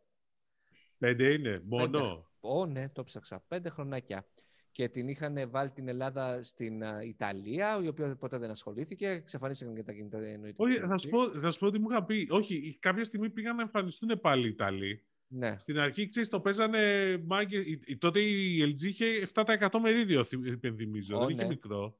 Πέντε 0.97 1.33
είναι, 1.33 1.61
μόνο. 1.65 2.29
Ω, 2.39 2.65
ναι, 2.65 2.89
το 2.89 3.03
ψάξα. 3.03 3.43
Πέντε 3.47 3.69
χρονάκια 3.69 4.25
και 4.71 4.89
την 4.89 5.07
είχαν 5.07 5.49
βάλει 5.49 5.71
την 5.71 5.87
Ελλάδα 5.87 6.43
στην 6.43 6.81
Ιταλία, 7.03 7.79
η 7.83 7.87
οποία 7.87 8.15
ποτέ 8.15 8.37
δεν 8.37 8.49
ασχολήθηκε. 8.49 9.07
Εξαφανίστηκαν 9.07 9.75
και 9.75 9.83
τα 9.83 9.93
κινητά 9.93 10.17
εννοείται. 10.17 10.63
Όχι, 10.63 10.77
θα 10.79 10.97
σου, 10.97 11.09
πω, 11.09 11.29
θα 11.39 11.51
σου 11.51 11.59
πω 11.59 11.65
ότι 11.65 11.79
μου 11.79 11.89
είχα 11.89 12.03
πει. 12.03 12.27
Όχι, 12.29 12.77
κάποια 12.79 13.03
στιγμή 13.03 13.29
πήγαν 13.29 13.55
να 13.55 13.61
εμφανιστούν 13.61 14.19
πάλι 14.21 14.45
οι 14.45 14.49
Ιταλοί. 14.49 15.05
Ναι. 15.27 15.59
Στην 15.59 15.79
αρχή, 15.79 16.07
ξέρεις, 16.07 16.29
το 16.29 16.39
παίζανε 16.39 17.17
μάγκε. 17.25 17.63
Τότε 17.97 18.19
η 18.19 18.63
LG 18.63 18.83
είχε 18.83 19.27
7% 19.33 19.67
μερίδιο, 19.81 20.25
υπενθυμίζω. 20.43 21.19
δεν 21.19 21.29
είχε 21.29 21.41
ναι. 21.41 21.47
μικρό. 21.47 21.99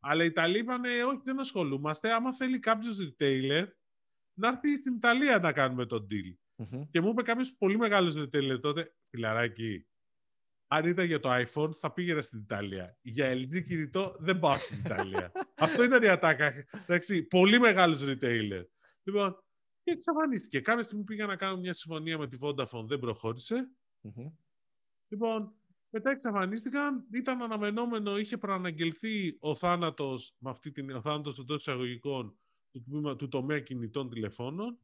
Αλλά 0.00 0.22
οι 0.22 0.26
Ιταλοί 0.26 0.58
είπαν, 0.58 0.82
όχι, 1.08 1.20
δεν 1.24 1.38
ασχολούμαστε. 1.38 2.12
Άμα 2.12 2.34
θέλει 2.34 2.58
κάποιος 2.58 2.98
retailer, 2.98 3.66
να 4.38 4.48
έρθει 4.48 4.76
στην 4.76 4.94
Ιταλία 4.94 5.38
να 5.38 5.52
κάνουμε 5.52 5.86
τον 5.86 6.06
deal. 6.10 6.36
Και 6.90 7.00
μου 7.00 7.08
είπε 7.08 7.22
κάποιος 7.22 7.52
πολύ 7.52 7.78
μεγάλος 7.78 8.14
retailer 8.18 8.58
τότε, 8.60 8.94
φιλαράκι, 9.10 9.86
αν 10.66 10.88
ήταν 10.88 11.04
για 11.04 11.20
το 11.20 11.28
iPhone, 11.32 11.76
θα 11.76 11.92
πήγαινα 11.92 12.20
στην 12.20 12.38
Ιταλία. 12.38 12.96
Για 13.02 13.32
LG 13.32 13.62
κινητό 13.62 14.16
δεν 14.18 14.38
πάω 14.38 14.52
στην 14.52 14.78
Ιταλία. 14.78 15.32
Αυτό 15.54 15.84
ήταν 15.84 16.02
η 16.02 16.08
ατάκα. 16.08 16.66
Εντάξει, 16.82 17.22
πολύ 17.22 17.60
μεγάλος 17.60 18.00
retailer. 18.02 18.64
Λοιπόν, 19.02 19.44
και 19.82 19.90
εξαφανίστηκε. 19.90 20.60
Κάποια 20.60 20.82
στιγμή 20.82 21.04
πήγα 21.04 21.26
να 21.26 21.36
κάνω 21.36 21.56
μια 21.56 21.72
συμφωνία 21.72 22.18
με 22.18 22.28
τη 22.28 22.36
Vodafone, 22.40 22.84
δεν 22.86 22.98
προχώρησε. 22.98 23.68
Λοιπόν, 25.08 25.54
μετά 25.90 26.10
εξαφανίστηκαν, 26.10 27.06
ήταν 27.12 27.42
αναμενόμενο, 27.42 28.18
είχε 28.18 28.38
προαναγγελθεί 28.38 29.36
ο 29.40 29.54
θάνατος, 29.54 30.34
με 30.38 30.50
αυτή 30.50 30.70
την, 30.70 30.90
ο 30.90 31.00
θάνατος 31.00 31.38
εντός 31.38 31.56
εισαγωγικών 31.56 32.38
του, 32.72 33.16
του 33.16 33.28
τομέα 33.28 33.60
κινητών 33.60 34.10
τηλεφώνων. 34.10 34.78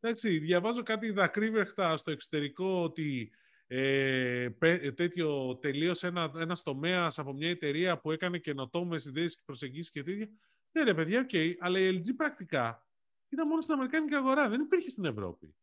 Εντάξει, 0.00 0.38
διαβάζω 0.38 0.82
κάτι 0.82 1.10
δακρύβρεχτα 1.10 1.96
στο 1.96 2.10
εξωτερικό 2.10 2.82
ότι 2.82 3.30
ε, 3.76 4.50
τέτοιο 4.94 5.56
τελείωσε 5.56 6.06
ένα, 6.06 6.32
ένας 6.36 6.62
τομέας 6.62 7.18
από 7.18 7.32
μια 7.32 7.50
εταιρεία 7.50 7.98
που 7.98 8.10
έκανε 8.10 8.38
καινοτόμες 8.38 9.04
ιδέες 9.04 9.36
και 9.36 9.42
προσεγγίσεις 9.44 9.90
και 9.90 10.02
τέτοια. 10.02 10.28
Ναι 10.72 10.82
ρε 10.82 10.94
παιδιά, 10.94 11.20
οκ, 11.20 11.28
okay, 11.32 11.52
αλλά 11.58 11.78
η 11.78 11.98
LG 11.98 12.14
πρακτικά 12.16 12.86
ήταν 13.28 13.48
μόνο 13.48 13.60
στην 13.60 13.74
Αμερικάνικη 13.74 14.14
αγορά, 14.14 14.48
δεν 14.48 14.60
υπήρχε 14.60 14.88
στην 14.88 15.04
Ευρώπη. 15.04 15.54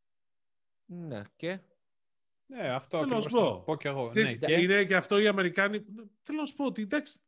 Ναι, 0.85 1.21
και... 1.35 1.59
Ναι, 2.45 2.69
αυτό 2.69 2.99
Θέλω 2.99 3.15
να 3.15 3.21
σου 3.21 3.29
πω. 3.29 3.63
πω 3.65 3.75
και 3.75 3.87
εγώ. 3.87 4.11
Ναι, 4.15 4.33
και... 4.33 4.53
Είναι 4.53 4.85
και 4.85 4.95
αυτό 4.95 5.19
οι 5.19 5.27
Αμερικάνοι... 5.27 5.85
Θέλω 6.23 6.39
να 6.39 6.45
σου 6.45 6.55
πω 6.55 6.65
ότι 6.65 6.81
εντάξει, 6.81 7.19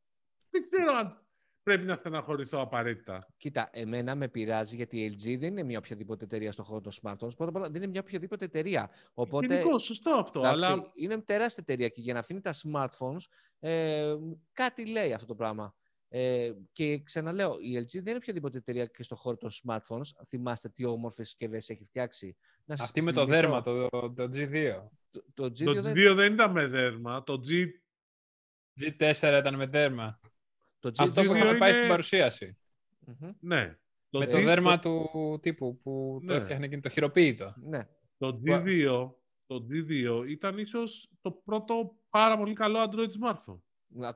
δεν 0.50 0.64
ξέρω 0.64 0.94
αν 0.94 1.23
πρέπει 1.64 1.86
να 1.86 1.96
στεναχωρηθώ 1.96 2.60
απαραίτητα. 2.60 3.28
Κοίτα, 3.38 3.70
εμένα 3.72 4.16
με 4.16 4.28
πειράζει 4.28 4.76
γιατί 4.76 5.00
η 5.00 5.16
LG 5.16 5.38
δεν 5.40 5.50
είναι 5.50 5.64
μια 5.64 5.78
οποιαδήποτε 5.78 6.26
εταιρεία 6.26 6.52
στον 6.52 6.66
χώρο 6.66 6.82
των 6.82 6.92
smartphones. 7.02 7.36
Πρώτα 7.36 7.46
απ' 7.46 7.56
όλα 7.56 7.70
δεν 7.70 7.82
είναι 7.82 7.92
μια 7.92 8.02
οποιαδήποτε 8.02 8.46
εταιρεία. 8.46 8.90
Οπότε, 9.14 9.56
Γενικό, 9.56 9.78
σωστό 9.78 10.12
αυτό. 10.12 10.40
Εντάξει, 10.40 10.66
αλλά... 10.66 10.92
Είναι 10.96 11.22
τεράστια 11.22 11.64
εταιρεία 11.68 11.88
και 11.88 12.02
για 12.02 12.14
να 12.14 12.20
αφήνει 12.20 12.42
τα 12.42 12.54
smartphones 12.54 13.26
ε, 13.60 14.16
κάτι 14.54 14.86
λέει 14.86 15.14
αυτό 15.14 15.26
το 15.26 15.36
πράγμα. 15.36 15.76
Ε, 16.16 16.52
και 16.72 17.02
ξαναλέω, 17.04 17.58
η 17.60 17.78
LG 17.78 17.92
δεν 17.94 18.06
είναι 18.06 18.16
οποιαδήποτε 18.16 18.58
εταιρεία 18.58 18.86
και 18.86 19.04
στον 19.04 19.18
χώρο 19.18 19.38
των 19.38 19.50
smartphones. 19.50 20.26
Θυμάστε 20.28 20.70
τι 20.70 20.86
όμορφες 20.86 21.28
συσκευές 21.28 21.70
έχει 21.70 21.84
φτιάξει. 21.84 22.36
Να 22.66 22.76
Αυτή 22.80 23.02
με 23.02 23.12
το 23.12 23.26
δέρμα, 23.26 23.62
το, 23.62 23.90
το 23.90 24.24
G2. 24.24 24.82
Το, 25.12 25.24
το 25.34 25.46
G2, 25.46 25.64
το 25.64 25.72
G2 25.72 25.82
δεν... 25.82 26.16
δεν 26.16 26.34
ήταν 26.34 26.52
με 26.52 26.68
δέρμα. 26.68 27.24
Το 27.24 27.42
G... 27.48 27.68
G4 28.82 29.38
ήταν 29.40 29.56
με 29.56 29.66
δέρμα. 29.66 30.20
Το 30.84 30.90
G2 30.90 30.94
Αυτό 31.00 31.24
που 31.24 31.36
είχαμε 31.36 31.58
πάει 31.58 31.74
στην 31.74 31.88
παρουσίαση. 31.88 32.58
Ναι. 33.40 33.78
Το 34.10 34.20
με 34.20 34.26
G... 34.26 34.30
το 34.30 34.42
δέρμα 34.42 34.80
του 34.80 35.10
τύπου 35.42 35.80
που 35.84 36.20
ναι. 36.22 36.28
το 36.28 36.34
έφτιαχνε 36.34 36.66
εκείνο 36.66 36.82
το 36.82 36.90
χειροποίητο. 36.90 37.54
Ναι. 37.58 37.80
Το 38.18 38.42
G2, 38.46 39.10
το 39.46 39.66
G2 39.70 40.28
ήταν 40.30 40.58
ίσως 40.58 41.10
το 41.22 41.32
πρώτο 41.32 41.96
πάρα 42.10 42.38
πολύ 42.38 42.54
καλό 42.54 42.90
Android 42.90 43.10
smartphone. 43.22 43.60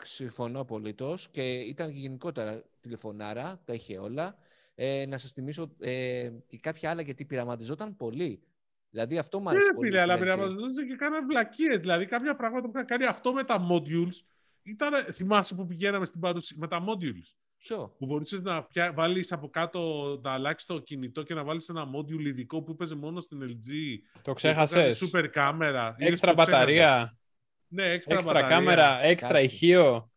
Συμφωνώ 0.03 0.59
απολύτως 0.59 1.29
και 1.29 1.53
ήταν 1.53 1.93
και 1.93 1.99
γενικότερα 1.99 2.63
τηλεφωνάρα, 2.81 3.61
τα 3.65 3.73
είχε 3.73 3.97
όλα. 3.97 4.37
Ε, 4.75 5.05
να 5.05 5.17
σας 5.17 5.31
θυμίσω 5.31 5.75
ε, 5.79 6.29
και 6.47 6.57
κάποια 6.57 6.89
άλλα 6.89 7.01
γιατί 7.01 7.25
πειραματιζόταν 7.25 7.95
πολύ. 7.95 8.43
Δηλαδή 8.89 9.17
αυτό 9.17 9.39
μου 9.39 9.49
αρέσει 9.49 9.73
πολύ. 9.75 9.89
Φίλε, 9.89 10.01
αλλά 10.01 10.17
πειραματιζόταν 10.17 10.87
και 10.87 10.95
κάνανε 10.95 11.25
βλακίες. 11.25 11.79
Δηλαδή 11.79 12.05
κάποια 12.05 12.35
πράγματα 12.35 12.65
που 12.65 12.71
είχαν 12.75 12.85
κάνει 12.85 13.05
αυτό 13.05 13.33
με 13.33 13.43
τα 13.43 13.67
modules. 13.71 14.21
Ήταν, 14.67 15.13
θυμάσαι 15.13 15.55
που 15.55 15.65
πηγαίναμε 15.65 16.05
στην 16.05 16.19
παρουσία 16.19 16.57
με 16.59 16.67
τα 16.67 16.83
modules; 16.87 17.35
Ποιο; 17.57 17.95
Που 17.97 18.05
μπορούσε 18.05 18.37
να 18.37 18.63
πια, 18.63 18.93
βάλεις 18.93 19.31
από 19.31 19.49
κάτω, 19.49 20.19
να 20.23 20.31
αλλάξεις 20.31 20.67
το 20.67 20.79
κινητό 20.79 21.23
και 21.23 21.33
να 21.33 21.43
βάλεις 21.43 21.69
ένα 21.69 21.85
module 21.95 22.25
ειδικό 22.25 22.63
που 22.63 22.71
έπαιζε 22.71 22.95
μόνο 22.95 23.21
στην 23.21 23.41
LG. 23.41 23.71
Το 24.21 24.33
ξέχασες; 24.33 25.03
Super 25.03 25.27
κάμερα. 25.31 25.95
Έξτρα 25.97 26.33
μπαταρία; 26.33 27.17
Ναι, 27.67 27.89
έξτρα, 27.89 28.15
έξτρα 28.15 28.43
κάμερα, 28.43 29.03
έξτρα 29.03 29.41
ηχείο; 29.41 30.11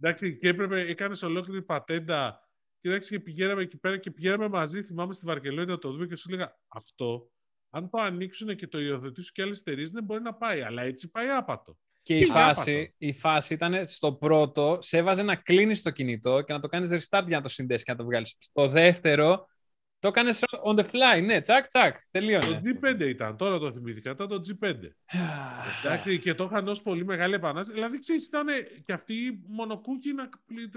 Εντάξει, 0.00 0.38
και 0.38 0.48
έπρεπε, 0.48 0.80
έκανες 0.80 1.22
ολόκληρη 1.22 1.62
πατέντα. 1.62 2.48
Και 2.80 2.88
εντάξει, 2.88 3.10
και 3.10 3.20
πηγαίναμε 3.20 3.62
εκεί 3.62 3.78
πέρα 3.78 3.96
και 3.96 4.10
πηγαίναμε 4.10 4.48
μαζί, 4.48 4.82
θυμάμαι 4.82 5.12
στη 5.12 5.26
Βαρκελόνη 5.26 5.66
να 5.66 5.78
το 5.78 5.90
δούμε 5.90 6.06
και 6.06 6.16
σου 6.16 6.26
έλεγα 6.28 6.58
αυτό. 6.68 7.30
Αν 7.70 7.90
το 7.90 8.00
ανοίξουν 8.00 8.56
και 8.56 8.66
το 8.66 8.80
υιοθετήσουν 8.80 9.30
και 9.34 9.42
άλλε 9.42 9.56
εταιρείε, 9.56 9.86
δεν 9.92 10.04
μπορεί 10.04 10.22
να 10.22 10.34
πάει. 10.34 10.62
Αλλά 10.62 10.82
έτσι 10.82 11.10
πάει 11.10 11.28
άπατο. 11.28 11.78
Και 12.02 12.18
η 12.18 12.26
φάση, 12.26 12.94
η 12.98 13.12
φάση 13.12 13.54
ήταν 13.54 13.86
στο 13.86 14.12
πρώτο, 14.12 14.78
σε 14.80 14.96
έβαζε 14.98 15.22
να 15.22 15.36
κλείνεις 15.36 15.82
το 15.82 15.90
κινητό 15.90 16.40
και 16.40 16.52
να 16.52 16.60
το 16.60 16.68
κάνεις 16.68 16.90
restart 16.90 17.24
για 17.26 17.36
να 17.36 17.42
το 17.42 17.48
συνδέσεις 17.48 17.82
και 17.82 17.90
να 17.90 17.98
το 17.98 18.04
βγάλεις. 18.04 18.36
Στο 18.38 18.68
δεύτερο, 18.68 19.46
το 19.98 20.08
έκανε 20.08 20.30
on 20.64 20.74
the 20.78 20.84
fly, 20.84 21.24
ναι, 21.24 21.40
τσακ, 21.40 21.66
τσακ, 21.66 21.96
τελείωνε. 22.10 22.46
Το 22.46 22.60
G5 22.64 23.00
ήταν, 23.00 23.36
τώρα 23.36 23.58
το 23.58 23.72
θυμήθηκα, 23.72 24.10
ήταν 24.10 24.28
το 24.28 24.40
G5. 24.46 24.74
Εντάξει, 25.84 26.18
και 26.18 26.34
το 26.34 26.44
είχαν 26.44 26.68
ω 26.68 26.76
πολύ 26.82 27.04
μεγάλη 27.04 27.34
επανάσταση. 27.34 27.72
Δηλαδή, 27.72 27.98
ξέρεις, 27.98 28.26
ήταν 28.26 28.46
και 28.84 28.92
αυτή 28.92 29.14
η 29.14 29.42
μονοκούκι 29.46 30.12
να 30.12 30.28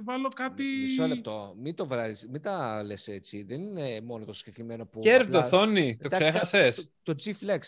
βάλω 0.04 0.28
κάτι. 0.28 0.64
Μισό 0.64 1.08
λεπτό. 1.08 1.56
Μην, 1.58 1.76
το 1.76 1.86
βράζεις, 1.86 2.30
μην 2.30 2.42
τα 2.42 2.84
λες 2.84 3.08
έτσι. 3.08 3.44
Δεν 3.44 3.62
είναι 3.62 4.02
μόνο 4.02 4.26
το 4.26 4.34
συγκεκριμένο 4.34 4.86
που. 4.86 5.02
Curved 5.04 5.28
το 5.32 5.38
οθόνη, 5.38 5.98
το 6.02 6.10
ξέχασες; 6.10 6.92
Το, 7.04 7.16
το 7.16 7.24
G-Flex. 7.24 7.60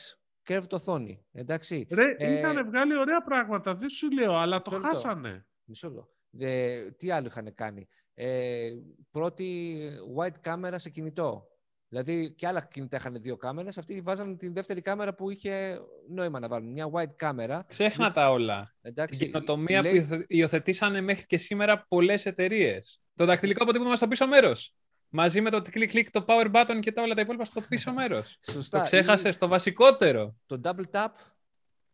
Curved 0.48 0.70
οθόνη. 0.72 1.26
Εντάξει. 1.32 1.88
Ρε, 1.92 2.16
ε... 2.18 2.34
είχαν 2.34 2.66
βγάλει 2.68 2.98
ωραία 2.98 3.22
πράγματα, 3.22 3.76
δεν 3.76 3.90
σου 3.90 4.12
λέω, 4.12 4.36
αλλά 4.36 4.62
το 4.62 4.72
χάσανε. 4.72 5.48
Μισό 5.64 5.88
λεπτό. 5.88 6.10
Ε, 6.40 6.92
τι 6.92 7.12
άλλο 7.12 7.28
είχαν 7.28 7.54
κάνει; 7.54 7.88
Ε, 8.14 8.70
πρώτη 9.12 9.78
white 10.18 10.50
camera 10.50 10.74
σε 10.76 10.90
κινητό. 10.90 11.48
Δηλαδή 11.90 12.34
και 12.36 12.48
άλλα 12.48 12.68
κινητά 12.72 12.98
είχαν 12.98 13.22
δύο 13.22 13.36
κάμερες, 13.36 13.78
αυτοί 13.78 14.02
βάζαν 14.02 14.38
την 14.38 14.54
δεύτερη 14.54 14.82
κάμερα 14.82 15.16
που 15.16 15.30
είχε 15.30 15.80
νόημα 16.10 16.40
να 16.40 16.48
βάλουν. 16.48 16.72
Μια 16.72 16.90
white 16.94 17.26
camera. 17.26 17.60
Ξέχνα 17.68 18.12
τα 18.12 18.32
όλα. 18.32 18.76
Εντάξει, 18.82 19.20
την 19.20 19.32
καινοτομία 19.32 19.82
λέει... 19.82 20.08
που 20.10 20.24
υιοθετήσανε 20.28 21.02
μέχρι 21.02 21.26
και 21.26 21.38
σήμερα 21.38 21.86
πολλές 21.88 22.26
εταιρείες. 22.26 23.02
Το 23.16 23.26
δακτυλικό 23.26 23.64
αποτύπωμα 23.64 23.96
στο 23.96 24.08
πίσω 24.08 24.28
μέρος. 24.28 24.76
Μαζί 25.20 25.42
με 25.42 25.50
το 25.50 25.62
click 25.74 25.92
click, 25.94 26.06
το 26.12 26.26
power 26.28 26.52
button 26.52 26.80
και 26.80 26.92
τα 26.92 27.02
όλα 27.02 27.14
τα 27.14 27.22
υπόλοιπα 27.22 27.46
στο 27.46 27.62
πίσω 27.62 27.94
μέρος. 27.94 28.40
Σωστά. 28.52 28.78
Το 28.78 28.84
ξέχασες 28.84 29.38
το 29.38 29.48
βασικότερο. 29.48 30.36
Το 30.46 30.60
double 30.64 30.86
tap 30.92 31.08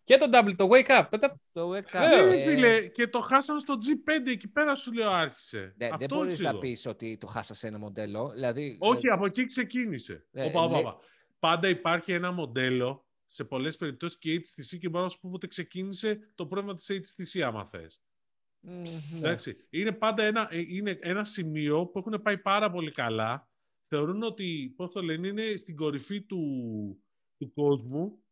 και 0.03 0.17
το 0.17 0.29
double, 0.33 0.55
το 0.55 0.67
wake 0.71 0.99
up. 0.99 1.05
Το 1.51 1.71
wake 1.73 1.95
up. 1.95 2.01
Ε, 2.01 2.43
φίλε, 2.43 2.87
και 2.87 3.07
το 3.07 3.21
χάσαν 3.21 3.59
στο 3.59 3.73
G5, 3.73 4.27
εκεί 4.27 4.47
πέρα 4.47 4.75
σου 4.75 4.93
λέω 4.93 5.09
άρχισε. 5.09 5.73
Ναι, 5.77 5.89
δεν 5.97 6.07
μπορείς 6.09 6.39
να 6.39 6.57
πεις 6.57 6.85
ότι 6.85 7.17
το 7.17 7.27
χάσασε 7.27 7.67
ένα 7.67 7.79
μοντέλο. 7.79 8.31
Δηλαδή, 8.33 8.77
Όχι, 8.79 9.07
ε... 9.07 9.11
από 9.11 9.25
εκεί 9.25 9.45
ξεκίνησε. 9.45 10.25
Ε, 10.31 10.43
οπα, 10.43 10.61
οπα, 10.61 10.77
οπα. 10.77 10.97
Πάντα 11.39 11.69
υπάρχει 11.69 12.11
ένα 12.11 12.31
μοντέλο, 12.31 13.05
σε 13.27 13.43
πολλές 13.43 13.77
περιπτώσεις 13.77 14.17
και 14.17 14.31
η 14.31 14.45
HTC 14.45 14.77
και 14.79 14.89
μπορώ 14.89 15.03
να 15.03 15.09
σου 15.09 15.19
πω 15.19 15.29
πότε 15.31 15.47
ξεκίνησε 15.47 16.19
το 16.35 16.45
πρόβλημα 16.45 16.75
της 16.75 16.89
HTC, 16.91 17.41
άμα 17.41 17.65
θες. 17.65 18.01
Mm, 18.67 19.51
Είναι 19.69 19.91
πάντα 19.91 20.23
ένα, 20.23 20.47
ε, 20.51 20.59
είναι 20.59 20.97
ένα 21.01 21.23
σημείο 21.23 21.85
που 21.85 21.99
έχουν 21.99 22.21
πάει 22.21 22.37
πάρα 22.37 22.71
πολύ 22.71 22.91
καλά. 22.91 23.49
Θεωρούν 23.87 24.23
ότι, 24.23 24.73
πώς 24.75 24.91
το 24.91 25.01
λένε, 25.01 25.27
είναι 25.27 25.55
στην 25.55 25.75
κορυφή 25.75 26.21
του, 26.21 26.41
του 27.37 27.53
κόσμου 27.53 28.23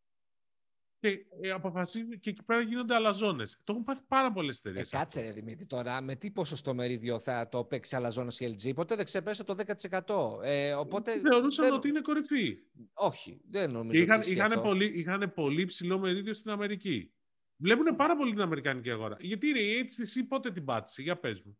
και 1.02 1.26
ε, 1.40 1.50
αποφασίζουν 1.50 2.20
και 2.20 2.30
εκεί 2.30 2.42
πέρα 2.42 2.60
γίνονται 2.60 2.94
αλαζόνες. 2.94 3.60
Το 3.64 3.72
έχουν 3.72 3.84
πάθει 3.84 4.02
πάρα 4.08 4.32
πολλές 4.32 4.58
εταιρείες. 4.58 4.92
Ε, 4.92 4.96
κάτσε, 4.96 5.20
ρε 5.20 5.32
Δημήτρη, 5.32 5.66
τώρα 5.66 6.00
με 6.00 6.14
τι 6.14 6.30
ποσοστό 6.30 6.74
μερίδιο 6.74 7.18
θα 7.18 7.48
το 7.48 7.64
παίξει 7.64 7.96
αλαζόνες 7.96 8.40
η 8.40 8.56
LG. 8.56 8.74
Ποτέ 8.74 8.94
δεν 8.94 9.04
ξεπέρασε 9.04 9.44
το 9.44 9.56
10%. 10.38 10.44
Ε, 10.44 10.72
οπότε 10.72 11.20
Θεωρούσαν 11.20 11.64
δεν... 11.64 11.74
ότι 11.74 11.88
είναι 11.88 12.00
κορυφή. 12.00 12.58
Όχι, 12.92 13.40
δεν 13.50 13.70
νομίζω. 13.70 14.02
Είχαν, 14.02 14.20
ότι 14.20 14.32
είχαν, 14.32 14.62
πολύ, 14.62 14.98
είχαν 14.98 15.32
πολύ 15.34 15.64
ψηλό 15.64 15.98
μερίδιο 15.98 16.34
στην 16.34 16.50
Αμερική. 16.50 17.12
Βλέπουν 17.62 17.96
πάρα 17.96 18.16
πολύ 18.16 18.32
την 18.32 18.40
Αμερικανική 18.40 18.90
αγορά. 18.90 19.16
Γιατί 19.20 19.48
είναι 19.48 19.58
η 19.58 19.86
HTC 19.88 20.22
πότε 20.28 20.50
την 20.50 20.64
πάτησε, 20.64 21.02
για 21.02 21.18
πες 21.18 21.42
μου. 21.42 21.58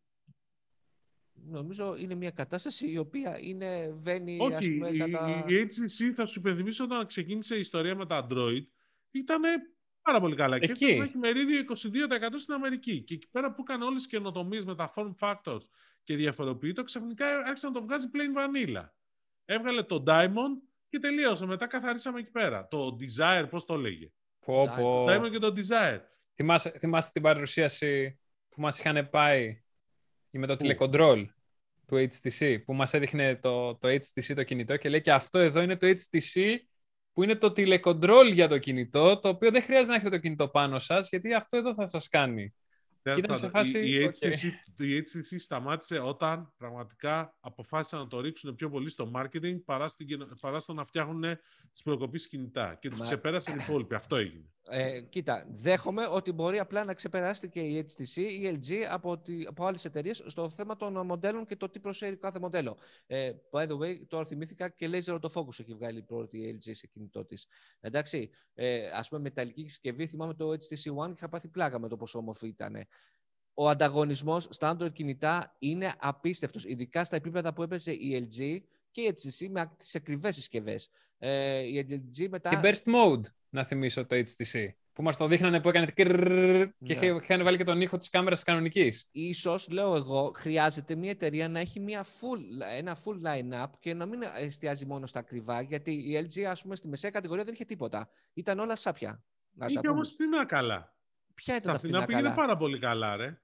Νομίζω 1.33 1.97
είναι 1.97 2.15
μια 2.15 2.31
κατάσταση 2.31 2.91
η 2.91 2.99
οποία 2.99 3.39
είναι 3.41 3.93
βαίνει 3.97 4.39
Όχι, 4.41 4.55
ας 4.55 4.69
πούμε, 4.69 4.91
κατά... 4.91 5.45
η, 5.49 5.55
η 5.55 5.69
HTC 5.69 6.13
θα 6.15 6.27
σου 6.27 6.39
υπενθυμίσω 6.39 6.85
όταν 6.85 7.07
ξεκίνησε 7.07 7.57
η 7.57 7.61
ιστορία 7.61 7.97
με 7.97 8.07
τα 8.07 8.27
Android 8.27 8.63
ήταν 9.11 9.43
πάρα 10.03 10.21
πολύ 10.21 10.37
καλά. 10.37 10.57
Εκεί. 10.57 10.73
Και 10.73 10.87
έχει 10.87 11.19
μερίδιο 11.19 11.65
22% 11.69 11.75
στην 12.37 12.55
Αμερική. 12.55 13.03
Και 13.03 13.15
εκεί 13.15 13.29
πέρα 13.31 13.53
που 13.53 13.63
έκανε 13.69 13.85
όλες 13.85 14.03
τις 14.03 14.11
καινοτομίες 14.11 14.65
με 14.65 14.75
τα 14.75 14.93
form 14.95 15.15
factors 15.19 15.63
και 16.03 16.17
διαφοροποιεί 16.17 16.75
ξαφνικά 16.85 17.39
άρχισε 17.39 17.67
να 17.67 17.73
το 17.73 17.83
βγάζει 17.83 18.07
plain 18.13 18.39
vanilla. 18.39 18.89
Έβγαλε 19.45 19.83
το 19.83 20.05
Diamond 20.07 20.61
και 20.89 20.99
τελείωσε. 20.99 21.47
Μετά 21.47 21.67
καθαρίσαμε 21.67 22.19
εκεί 22.19 22.31
πέρα. 22.31 22.69
Το 22.69 22.97
Desire, 23.01 23.47
πώς 23.51 23.65
το 23.65 23.77
λέγε; 23.77 24.13
Πω, 24.47 24.69
πω. 24.77 25.05
Το 25.07 25.07
Diamond 25.07 25.31
και 25.31 25.39
το 25.39 25.55
Desire. 25.57 26.01
Θυμάσαι, 26.35 26.71
θυμάσαι 26.79 27.11
την 27.13 27.23
παρουσίαση 27.23 28.21
που 28.49 28.61
μας 28.61 28.79
είχαν 28.79 29.09
πάει 29.11 29.63
με 30.31 30.47
το 30.47 30.57
τηλεκοντρόλ 30.57 31.29
του 31.87 31.97
HTC, 31.97 32.59
που 32.65 32.75
μας 32.75 32.95
έδειχνε 32.95 33.37
το, 33.37 33.75
το 33.75 33.89
HTC 33.89 34.35
το 34.35 34.43
κινητό 34.43 34.77
και 34.77 34.89
λέει 34.89 35.01
και 35.01 35.13
αυτό 35.13 35.39
εδώ 35.39 35.61
είναι 35.61 35.77
το 35.77 35.87
HTC 35.87 36.57
που 37.13 37.23
είναι 37.23 37.35
το 37.35 37.53
τηλεκοντρόλ 37.53 38.33
για 38.33 38.49
το 38.49 38.59
κινητό, 38.59 39.19
το 39.19 39.29
οποίο 39.29 39.51
δεν 39.51 39.63
χρειάζεται 39.63 39.91
να 39.91 39.95
έχετε 39.95 40.11
το 40.11 40.19
κινητό 40.19 40.49
πάνω 40.49 40.79
σας, 40.79 41.09
γιατί 41.09 41.35
αυτό 41.35 41.57
εδώ 41.57 41.75
θα 41.75 41.87
σας 41.87 42.09
κάνει. 42.09 42.55
Ήταν 43.05 43.37
σε 43.37 43.49
φάση... 43.49 43.79
Η, 43.79 44.11
HTC, 44.13 44.43
η 44.77 44.99
HTC 44.99 45.35
σταμάτησε 45.39 45.99
όταν 45.99 46.53
πραγματικά 46.57 47.37
αποφάσισαν 47.41 48.01
να 48.01 48.07
το 48.07 48.21
ρίξουν 48.21 48.55
πιο 48.55 48.71
πολύ 48.71 48.91
στο 48.91 49.11
marketing 49.15 49.63
παρά, 49.65 49.89
στην, 49.89 50.07
παρά 50.41 50.59
στο 50.59 50.73
να 50.73 50.85
φτιάχνουν 50.85 51.39
τις 51.73 51.83
προκοπήσεις 51.83 52.29
κινητά. 52.29 52.79
Και 52.81 52.89
τους 52.89 52.99
Μα... 52.99 53.05
ξεπέρασαν 53.05 53.59
οι 53.59 53.65
υπόλοιποι. 53.69 53.95
Αυτό 53.95 54.17
έγινε. 54.17 54.51
Ε, 54.69 55.01
κοίτα, 55.01 55.47
δέχομαι 55.51 56.07
ότι 56.07 56.33
μπορεί 56.33 56.59
απλά 56.59 56.85
να 56.85 56.95
ξεπεράσει 56.95 57.49
και 57.49 57.61
η 57.61 57.87
HTC 57.89 58.17
ή 58.17 58.23
η 58.23 58.59
LG 58.61 58.73
από, 58.91 59.19
τη, 59.19 59.43
από 59.47 59.67
άλλες 59.67 59.85
εταιρείες 59.85 60.23
στο 60.27 60.51
θέμα 60.51 60.77
των 60.77 61.07
μοντέλων 61.07 61.47
και 61.47 61.57
το 61.57 61.69
τι 61.69 61.81
προσφέρει 61.81 62.17
κάθε 62.17 62.39
μοντέλο. 62.39 62.77
Ε, 63.07 63.33
by 63.51 63.69
the 63.69 63.79
way, 63.79 64.07
τώρα 64.09 64.25
θυμήθηκα 64.25 64.69
και 64.69 64.91
laser 64.93 65.15
autofocus 65.21 65.61
έχει 65.61 65.75
βγάλει 65.75 66.03
πρώτη 66.03 66.39
η 66.39 66.59
LG 66.59 66.71
σε 66.75 66.87
κινητό 66.87 67.25
της. 67.25 67.47
Εντάξει, 67.81 68.31
ε, 68.55 68.91
ας 68.91 69.09
πούμε 69.09 69.21
μεταλλική 69.21 69.69
συσκευή, 69.69 70.07
θυμάμαι 70.07 70.35
το 70.35 70.51
HTC 70.51 71.05
One 71.05 71.07
και 71.07 71.15
είχα 71.17 71.29
πάθει 71.29 71.49
πλάκα 71.49 71.79
με 71.79 71.89
το 71.89 71.97
πόσο 71.97 72.19
όμορφο 72.19 72.47
ήταν. 72.47 72.77
Ο 73.55 73.69
ανταγωνισμός 73.69 74.47
στα 74.51 74.77
Android 74.77 74.93
κινητά 74.93 75.57
είναι 75.59 75.95
απίστευτος, 75.99 76.65
ειδικά 76.65 77.05
στα 77.05 77.17
επίπεδα 77.17 77.53
που 77.53 77.63
έπαιζε 77.63 77.93
η 77.93 78.29
LG 78.31 78.59
και 78.93 79.01
η 79.01 79.15
HTC 79.15 79.49
με 79.51 79.73
τις 79.77 79.95
ακριβές 79.95 80.35
συσκευές. 80.35 80.89
Ε, 81.19 81.59
η 81.59 81.87
LG 81.91 82.29
μετά. 82.29 82.51
Και 82.51 82.59
burst 82.63 82.93
mode 82.95 83.23
να 83.49 83.65
θυμίσω 83.65 84.07
το 84.07 84.17
HTC. 84.17 84.69
Που 84.93 85.03
μας 85.03 85.17
το 85.17 85.27
δείχνανε 85.27 85.61
που 85.61 85.69
έκανε 85.69 85.87
και 85.87 86.05
ναι. 86.05 87.07
είχαν 87.07 87.45
βάλει 87.45 87.57
και 87.57 87.65
τον 87.65 87.81
ήχο 87.81 87.99
τη 87.99 88.11
κάμερα 88.11 88.37
κανονική. 88.45 88.93
Ίσως, 89.11 89.69
λέω 89.71 89.97
εγώ, 89.97 90.33
χρειάζεται 90.35 90.95
μια 90.95 91.11
εταιρεία 91.11 91.49
να 91.49 91.61
έχει 91.61 91.81
μια 91.81 92.05
full, 92.05 92.67
ένα 92.77 92.97
full 93.05 93.27
line-up 93.27 93.67
και 93.79 93.95
να 93.95 94.07
μην 94.07 94.23
εστιάζει 94.37 94.87
μόνο 94.87 95.07
στα 95.07 95.19
ακριβά. 95.19 95.61
Γιατί 95.61 95.91
η 95.91 96.29
LG, 96.29 96.43
α 96.43 96.53
πούμε, 96.63 96.77
στη 96.77 96.89
μεσαία 96.89 97.11
κατηγορία 97.11 97.45
δεν 97.45 97.55
είχε 97.55 97.65
τίποτα. 97.65 98.09
Ήταν 98.35 98.59
όλα 98.59 98.77
σάπια. 98.77 99.23
Είχε 99.67 99.89
όμως 99.89 100.03
φθηνά 100.03 100.47
καλά. 100.47 100.92
Ποια 101.35 101.57
ήταν 101.57 101.73
τα 101.73 101.79
φθηνά, 101.79 102.05
πήγαινε 102.05 102.35
πάρα 102.35 102.57
πολύ 102.57 102.79
καλά, 102.79 103.17
ρε. 103.17 103.41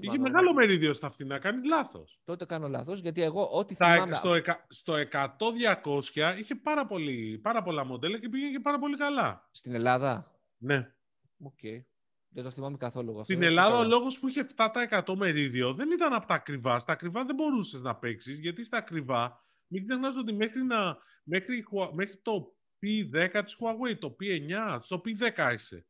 Είχε 0.00 0.18
μεγάλο 0.18 0.52
μερίδιο 0.54 0.92
στα 0.92 1.10
φθηνά, 1.10 1.38
κάνεις 1.38 1.64
λάθος. 1.64 2.20
Τότε 2.24 2.44
κάνω 2.44 2.68
λάθος, 2.68 3.00
γιατί 3.00 3.22
εγώ 3.22 3.48
ό,τι 3.52 3.74
θυμάμαι... 3.74 4.14
Στο, 4.14 4.34
στο 4.68 4.94
100-200 5.12 6.38
είχε 6.38 6.54
πάρα, 6.54 6.86
πολύ, 6.86 7.38
πάρα 7.42 7.62
πολλά 7.62 7.84
μοντέλα 7.84 8.18
και 8.18 8.28
πήγαινε 8.28 8.50
και 8.50 8.60
πάρα 8.60 8.78
πολύ 8.78 8.96
καλά. 8.96 9.48
Στην 9.50 9.74
Ελλάδα; 9.74 10.32
Ναι. 10.56 10.94
Οκ. 11.42 11.52
Okay. 11.62 11.84
Δεν 12.28 12.44
το 12.44 12.50
θυμάμαι 12.50 12.76
καθόλου 12.76 13.10
αυτό. 13.10 13.24
Στην 13.24 13.42
Ελλάδα 13.42 13.76
ο 13.76 13.84
λόγος 13.84 14.18
που 14.18 14.28
είχε 14.28 14.46
7% 14.56 15.14
μερίδιο 15.16 15.74
δεν 15.74 15.90
ήταν 15.90 16.12
από 16.12 16.26
τα 16.26 16.34
ακριβά. 16.34 16.78
Στα 16.78 16.92
ακριβά 16.92 17.24
δεν 17.24 17.34
μπορούσες 17.34 17.80
να 17.80 17.96
παίξεις, 17.96 18.38
γιατί 18.38 18.64
στα 18.64 18.76
ακριβά 18.76 19.44
μην 19.66 19.86
ξεχνάς 19.86 20.16
ότι 20.16 20.32
μέχρι, 20.32 20.62
να, 20.62 20.96
μέχρι, 21.24 21.64
μέχρι 21.92 22.16
το 22.16 22.56
P10 22.82 23.42
της 23.44 23.56
Huawei, 23.60 23.98
το 23.98 24.16
P9, 24.20 24.78
στο 24.80 25.00
P10 25.04 25.54
είσαι 25.54 25.86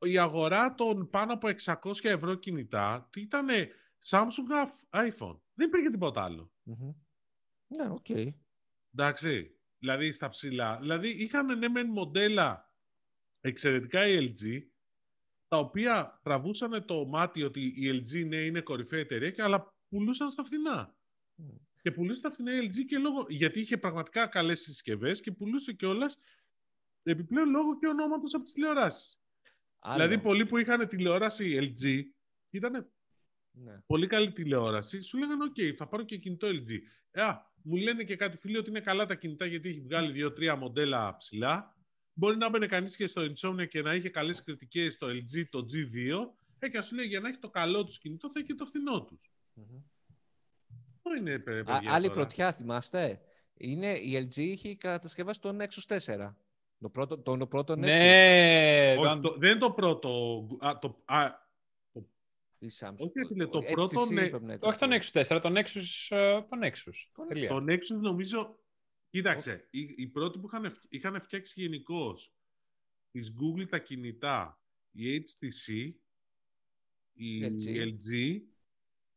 η 0.00 0.18
αγορά 0.18 0.74
των 0.74 1.10
πάνω 1.10 1.32
από 1.32 1.48
600 1.64 1.74
ευρώ 2.02 2.34
κινητά 2.34 3.08
ήταν 3.16 3.46
Samsung 4.08 4.70
iPhone. 4.90 5.38
Δεν 5.54 5.66
υπήρχε 5.66 5.90
τίποτα 5.90 6.22
άλλο. 6.22 6.52
Ναι, 7.66 7.88
οκ. 7.90 8.04
Okay. 8.08 8.28
Εντάξει. 8.94 9.54
Δηλαδή 9.78 10.12
στα 10.12 10.28
ψηλά. 10.28 10.78
Δηλαδή 10.80 11.08
είχαν 11.08 11.58
ναι 11.58 11.68
μεν 11.68 11.86
μοντέλα 11.86 12.74
εξαιρετικά 13.40 14.06
η 14.06 14.34
LG, 14.34 14.62
τα 15.48 15.58
οποία 15.58 16.20
τραβούσαν 16.22 16.84
το 16.84 17.06
μάτι 17.06 17.42
ότι 17.42 17.60
η 17.60 18.04
LG 18.04 18.26
ναι, 18.26 18.36
είναι 18.36 18.60
κορυφαία 18.60 19.00
εταιρεία, 19.00 19.30
και, 19.30 19.42
αλλά 19.42 19.74
πουλούσαν 19.88 20.30
στα 20.30 20.44
φθηνά. 20.44 20.94
Και 21.82 21.90
πουλούσε 21.90 22.16
στα 22.16 22.30
φθηνά 22.30 22.52
η 22.52 22.66
LG 22.66 22.84
και 22.86 22.98
λόγω, 22.98 23.26
γιατί 23.28 23.60
είχε 23.60 23.76
πραγματικά 23.76 24.26
καλές 24.26 24.60
συσκευές 24.60 25.20
και 25.20 25.32
πουλούσε 25.32 25.72
κιόλας 25.72 26.18
επιπλέον 27.02 27.50
λόγω 27.50 27.78
και 27.78 27.86
ονόματος 27.86 28.34
από 28.34 28.44
τις 28.44 28.52
τηλεοράσεις. 29.80 30.06
Δηλαδή, 30.06 30.18
πολλοί 30.18 30.46
που 30.46 30.58
είχαν 30.58 30.88
τηλεόραση 30.88 31.74
LG 31.76 32.02
ήταν 32.50 32.90
ναι. 33.50 33.82
πολύ 33.86 34.06
καλή 34.06 34.32
τηλεόραση. 34.32 35.00
Σου 35.00 35.18
λέγανε: 35.18 35.44
OK, 35.44 35.74
θα 35.76 35.86
πάρω 35.88 36.02
και 36.02 36.16
κινητό 36.16 36.48
LG. 36.48 36.78
Ε, 37.10 37.22
α, 37.22 37.52
μου 37.62 37.76
λένε 37.76 38.04
και 38.04 38.16
κάτι 38.16 38.36
φίλοι 38.36 38.56
ότι 38.56 38.70
είναι 38.70 38.80
καλά 38.80 39.06
τα 39.06 39.14
κινητά 39.14 39.46
γιατί 39.46 39.68
έχει 39.68 39.80
βγάλει 39.80 40.12
δύο-τρία 40.12 40.56
μοντέλα 40.56 41.16
ψηλά. 41.16 41.74
Μπορεί 42.12 42.36
να 42.36 42.48
μπαινε 42.48 42.66
κανείς 42.66 42.96
και 42.96 43.06
στο 43.06 43.22
Insomnia 43.22 43.68
και 43.68 43.82
να 43.82 43.94
είχε 43.94 44.08
καλές 44.08 44.42
κριτικές 44.42 44.92
στο 44.92 45.06
LG, 45.06 45.44
το 45.50 45.66
G2. 45.72 46.30
Ε, 46.58 46.68
και 46.68 46.82
σου 46.82 46.94
λέει 46.94 47.06
για 47.06 47.20
να 47.20 47.28
έχει 47.28 47.38
το 47.38 47.50
καλό 47.50 47.84
τους 47.84 47.98
κινητό 47.98 48.30
θα 48.30 48.38
έχει 48.38 48.48
και 48.48 48.54
το 48.54 48.66
φθηνό 48.66 49.04
τους. 49.04 49.32
Mm-hmm. 49.56 51.18
είναι 51.18 51.38
παιδιά, 51.38 51.82
Άλλη 51.86 52.10
πρωτιά, 52.10 52.52
θυμάστε. 52.52 53.20
Είναι, 53.54 53.92
η 53.92 54.28
LG 54.28 54.36
είχε 54.36 54.74
κατασκευάσει 54.74 55.40
τον 55.40 55.58
Nexus 55.60 55.98
4. 55.98 56.34
Το 56.80 56.88
πρώτο, 56.88 57.18
το, 57.18 57.46
πρώτο 57.46 57.72
Nexus. 57.72 57.78
Ναι, 57.78 58.96
Όχι, 58.98 59.20
το, 59.20 59.36
δεν 59.38 59.58
το 59.58 59.72
πρώτο. 59.72 60.46
Α, 60.60 60.78
το, 60.78 61.02
α, 61.04 61.48
η 62.58 62.68
Samsung. 62.78 62.96
Όχι, 62.96 63.26
φίλε, 63.26 63.46
το 63.46 63.60
πρώτο... 63.72 64.06
Ναι. 64.12 64.56
Όχι 64.60 64.78
το 64.78 64.86
Nexus 64.90 65.24
4, 65.24 65.40
το 65.42 65.52
Nexus. 65.58 66.16
Ε, 66.16 66.40
το 66.40 66.56
Nexus. 66.62 67.46
Το 67.48 67.64
Nexus 67.68 68.00
νομίζω... 68.00 68.58
Κοίταξε, 69.10 69.66
οι, 69.70 69.94
οι 69.96 70.06
πρώτοι 70.06 70.38
που 70.38 70.46
είχαν, 70.46 70.78
είχαν 70.88 71.20
φτιάξει 71.22 71.60
γενικώς 71.60 72.32
της 73.10 73.34
Google 73.40 73.68
τα 73.68 73.78
κινητά, 73.78 74.60
η 74.92 75.22
HTC, 75.22 75.92
η 77.12 77.42
LG, 77.42 77.66
LG 77.66 78.40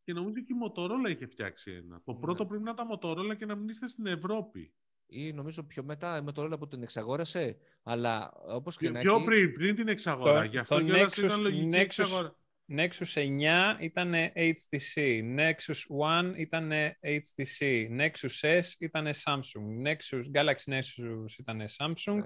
και 0.03 0.13
νομίζω 0.13 0.43
και 0.43 0.53
η 0.53 0.57
Motorola 0.65 1.09
είχε 1.09 1.25
φτιάξει 1.25 1.71
ένα. 1.71 2.01
Το 2.03 2.13
πρώτο 2.13 2.43
ναι. 2.43 2.49
πρέπει 2.49 2.63
να 2.63 2.71
ήταν 2.71 2.87
Motorola 2.93 3.37
και 3.37 3.45
να 3.45 3.55
μην 3.55 3.69
είστε 3.69 3.87
στην 3.87 4.05
Ευρώπη 4.05 4.73
ή 5.05 5.33
νομίζω 5.33 5.63
πιο 5.63 5.83
μετά 5.83 6.21
με 6.21 6.31
το 6.31 6.41
ρόλο 6.41 6.57
που 6.57 6.67
την 6.67 6.83
εξαγόρασε. 6.83 7.57
Αλλά 7.83 8.31
όπως 8.47 8.77
και, 8.77 8.85
και 8.85 8.91
να 8.91 8.99
πιο 8.99 9.15
έχει... 9.15 9.23
πριν, 9.25 9.53
πριν 9.53 9.75
την 9.75 9.87
εξαγορά. 9.87 10.39
Το, 10.39 10.43
Γι' 10.43 10.57
αυτό 10.57 10.85
το 10.85 10.85
Nexus, 10.95 11.23
ήταν 11.23 11.41
λογική 11.41 11.69
Nexus, 11.71 11.79
εξαγορά. 11.79 12.35
Nexus 12.75 13.13
9 13.13 13.75
ήταν 13.79 14.13
HTC, 14.35 15.21
Nexus 15.37 16.07
One 16.07 16.33
ήταν 16.35 16.71
HTC, 17.01 17.87
Nexus 17.99 18.59
S 18.59 18.63
ήταν 18.79 19.07
Samsung, 19.23 19.85
Nexus, 19.85 20.23
Galaxy 20.33 20.73
Nexus 20.73 21.39
ήταν 21.39 21.61
Samsung, 21.77 22.23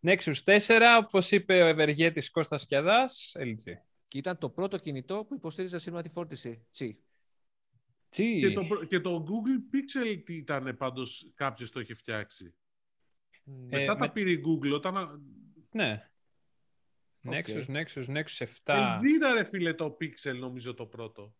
ναι. 0.00 0.14
Nexus 0.14 0.58
4, 0.66 0.80
όπως 1.04 1.30
είπε 1.30 1.62
ο 1.62 1.66
ευεργέτης 1.66 2.30
Κώστας 2.30 2.66
Κιαδάς, 2.66 3.36
LG. 3.38 3.72
Και 4.08 4.18
ήταν 4.18 4.38
το 4.38 4.50
πρώτο 4.50 4.78
κινητό 4.78 5.24
που 5.28 5.34
υποστήριζε 5.34 5.78
σύμματη 5.78 6.08
φόρτιση, 6.08 6.66
Τσι. 6.70 6.98
Και 8.16 8.50
το, 8.50 8.84
και 8.84 9.00
το 9.00 9.24
Google 9.28 9.74
Pixel 9.74 10.22
τι 10.24 10.34
ήταν 10.34 10.76
πάντως 10.76 11.32
κάποιος 11.34 11.70
το 11.70 11.80
είχε 11.80 11.94
φτιάξει; 11.94 12.54
Ε, 13.68 13.76
Μετά 13.76 13.96
τα 13.96 14.10
πήρε 14.10 14.30
η 14.30 14.42
Google 14.46 14.72
όταν... 14.72 15.22
Ναι. 15.70 16.08
Okay. 17.26 17.30
Nexus, 17.30 17.66
Nexus, 17.66 18.06
Nexus 18.06 18.46
7. 18.46 18.46
Ελβίδα 18.64 19.32
ρε 19.32 19.44
φίλε 19.44 19.74
το 19.74 19.96
Pixel 20.00 20.36
νομίζω 20.38 20.74
το 20.74 20.86
πρώτο. 20.86 21.34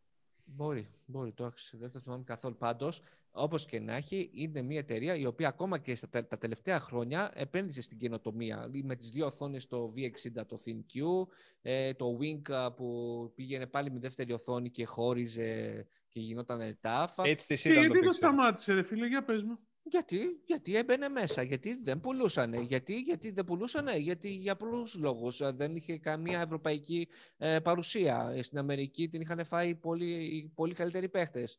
Μπορεί, 0.44 0.88
μπορεί, 1.06 1.32
το 1.32 1.44
άξιζε. 1.44 1.76
Δεν 1.76 1.90
το 1.90 2.00
θυμάμαι 2.00 2.22
καθόλου. 2.24 2.56
Πάντως, 2.56 3.02
όπως 3.30 3.64
και 3.64 3.80
να 3.80 3.94
έχει, 3.94 4.30
είναι 4.34 4.62
μια 4.62 4.78
εταιρεία 4.78 5.14
η 5.14 5.26
οποία 5.26 5.48
ακόμα 5.48 5.78
και 5.78 5.94
στα 5.94 6.26
τα 6.26 6.38
τελευταία 6.38 6.80
χρόνια 6.80 7.30
επένδυσε 7.34 7.82
στην 7.82 7.98
καινοτομία. 7.98 8.70
Με 8.82 8.96
τις 8.96 9.10
δύο 9.10 9.26
οθόνες, 9.26 9.66
το 9.66 9.94
V60, 9.96 10.46
το 10.46 10.58
ThinQ, 10.64 11.26
ε, 11.62 11.94
το 11.94 12.18
Wink 12.20 12.72
που 12.76 13.32
πήγαινε 13.34 13.66
πάλι 13.66 13.90
με 13.90 13.98
δεύτερη 13.98 14.32
οθόνη 14.32 14.70
και 14.70 14.84
χώριζε 14.84 15.86
και 16.08 16.20
γινόταν 16.20 16.78
τάφα. 16.80 17.22
HTC 17.22 17.56
και 17.56 17.72
γιατί 17.72 18.00
το 18.00 18.12
σταμάτησε, 18.12 18.72
ρε 18.72 18.82
φίλε, 18.82 19.06
για 19.06 19.24
πες 19.24 19.42
μου. 19.42 19.58
Γιατί, 19.86 20.42
γιατί 20.46 20.76
έμπαινε 20.76 21.08
μέσα, 21.08 21.42
γιατί 21.42 21.80
δεν 21.82 22.00
πουλούσανε, 22.00 22.60
γιατί, 22.60 23.00
γιατί 23.00 23.30
δεν 23.30 23.44
πουλούσανε, 23.44 23.96
γιατί 23.96 24.28
για 24.28 24.56
πολλούς 24.56 24.94
λόγους 24.94 25.40
ε, 25.40 25.50
δεν 25.50 25.76
είχε 25.76 25.98
καμία 25.98 26.40
ευρωπαϊκή 26.40 27.08
ε, 27.36 27.58
παρουσία. 27.60 28.32
Ε, 28.34 28.42
στην 28.42 28.58
Αμερική 28.58 29.08
την 29.08 29.20
είχαν 29.20 29.44
φάει 29.44 29.74
πολύ, 29.74 30.52
πολύ 30.54 30.74
καλύτεροι 30.74 31.08
παίχτες. 31.08 31.58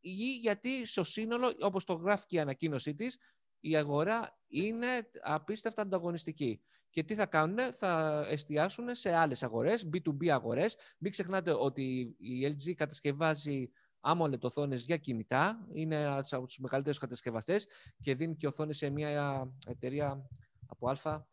Ή 0.00 0.36
γιατί 0.36 0.86
στο 0.86 1.04
σύνολο, 1.04 1.52
όπως 1.60 1.84
το 1.84 1.92
γράφει 1.92 2.26
και 2.26 2.36
η 2.36 2.40
ανακοίνωσή 2.40 2.94
της, 2.94 3.18
η 3.60 3.76
αγορά 3.76 4.38
είναι 4.48 5.10
απίστευτα 5.22 5.82
ανταγωνιστική. 5.82 6.60
Και 6.90 7.02
τι 7.02 7.14
θα 7.14 7.26
κάνουν, 7.26 7.58
θα 7.72 8.24
εστιάσουν 8.28 8.94
σε 8.94 9.14
άλλες 9.14 9.42
αγορές, 9.42 9.88
B2B 9.92 10.28
αγορές. 10.28 10.76
Μην 10.98 11.10
ξεχνάτε 11.10 11.54
ότι 11.58 12.16
η 12.18 12.46
LG 12.46 12.72
κατασκευάζει 12.72 13.70
AMOLED 14.02 14.40
οθόνε 14.40 14.74
για 14.76 14.96
κινητά. 14.96 15.66
Είναι 15.74 16.00
ένας 16.00 16.32
από 16.32 16.46
τους 16.46 16.58
μεγαλύτερους 16.58 16.98
κατασκευαστές 16.98 17.68
και 18.00 18.14
δίνει 18.14 18.36
και 18.36 18.46
οθόνη 18.46 18.74
σε 18.74 18.90
μια 18.90 19.50
εταιρεία 19.66 20.26
από 20.66 20.88
Α. 20.90 21.30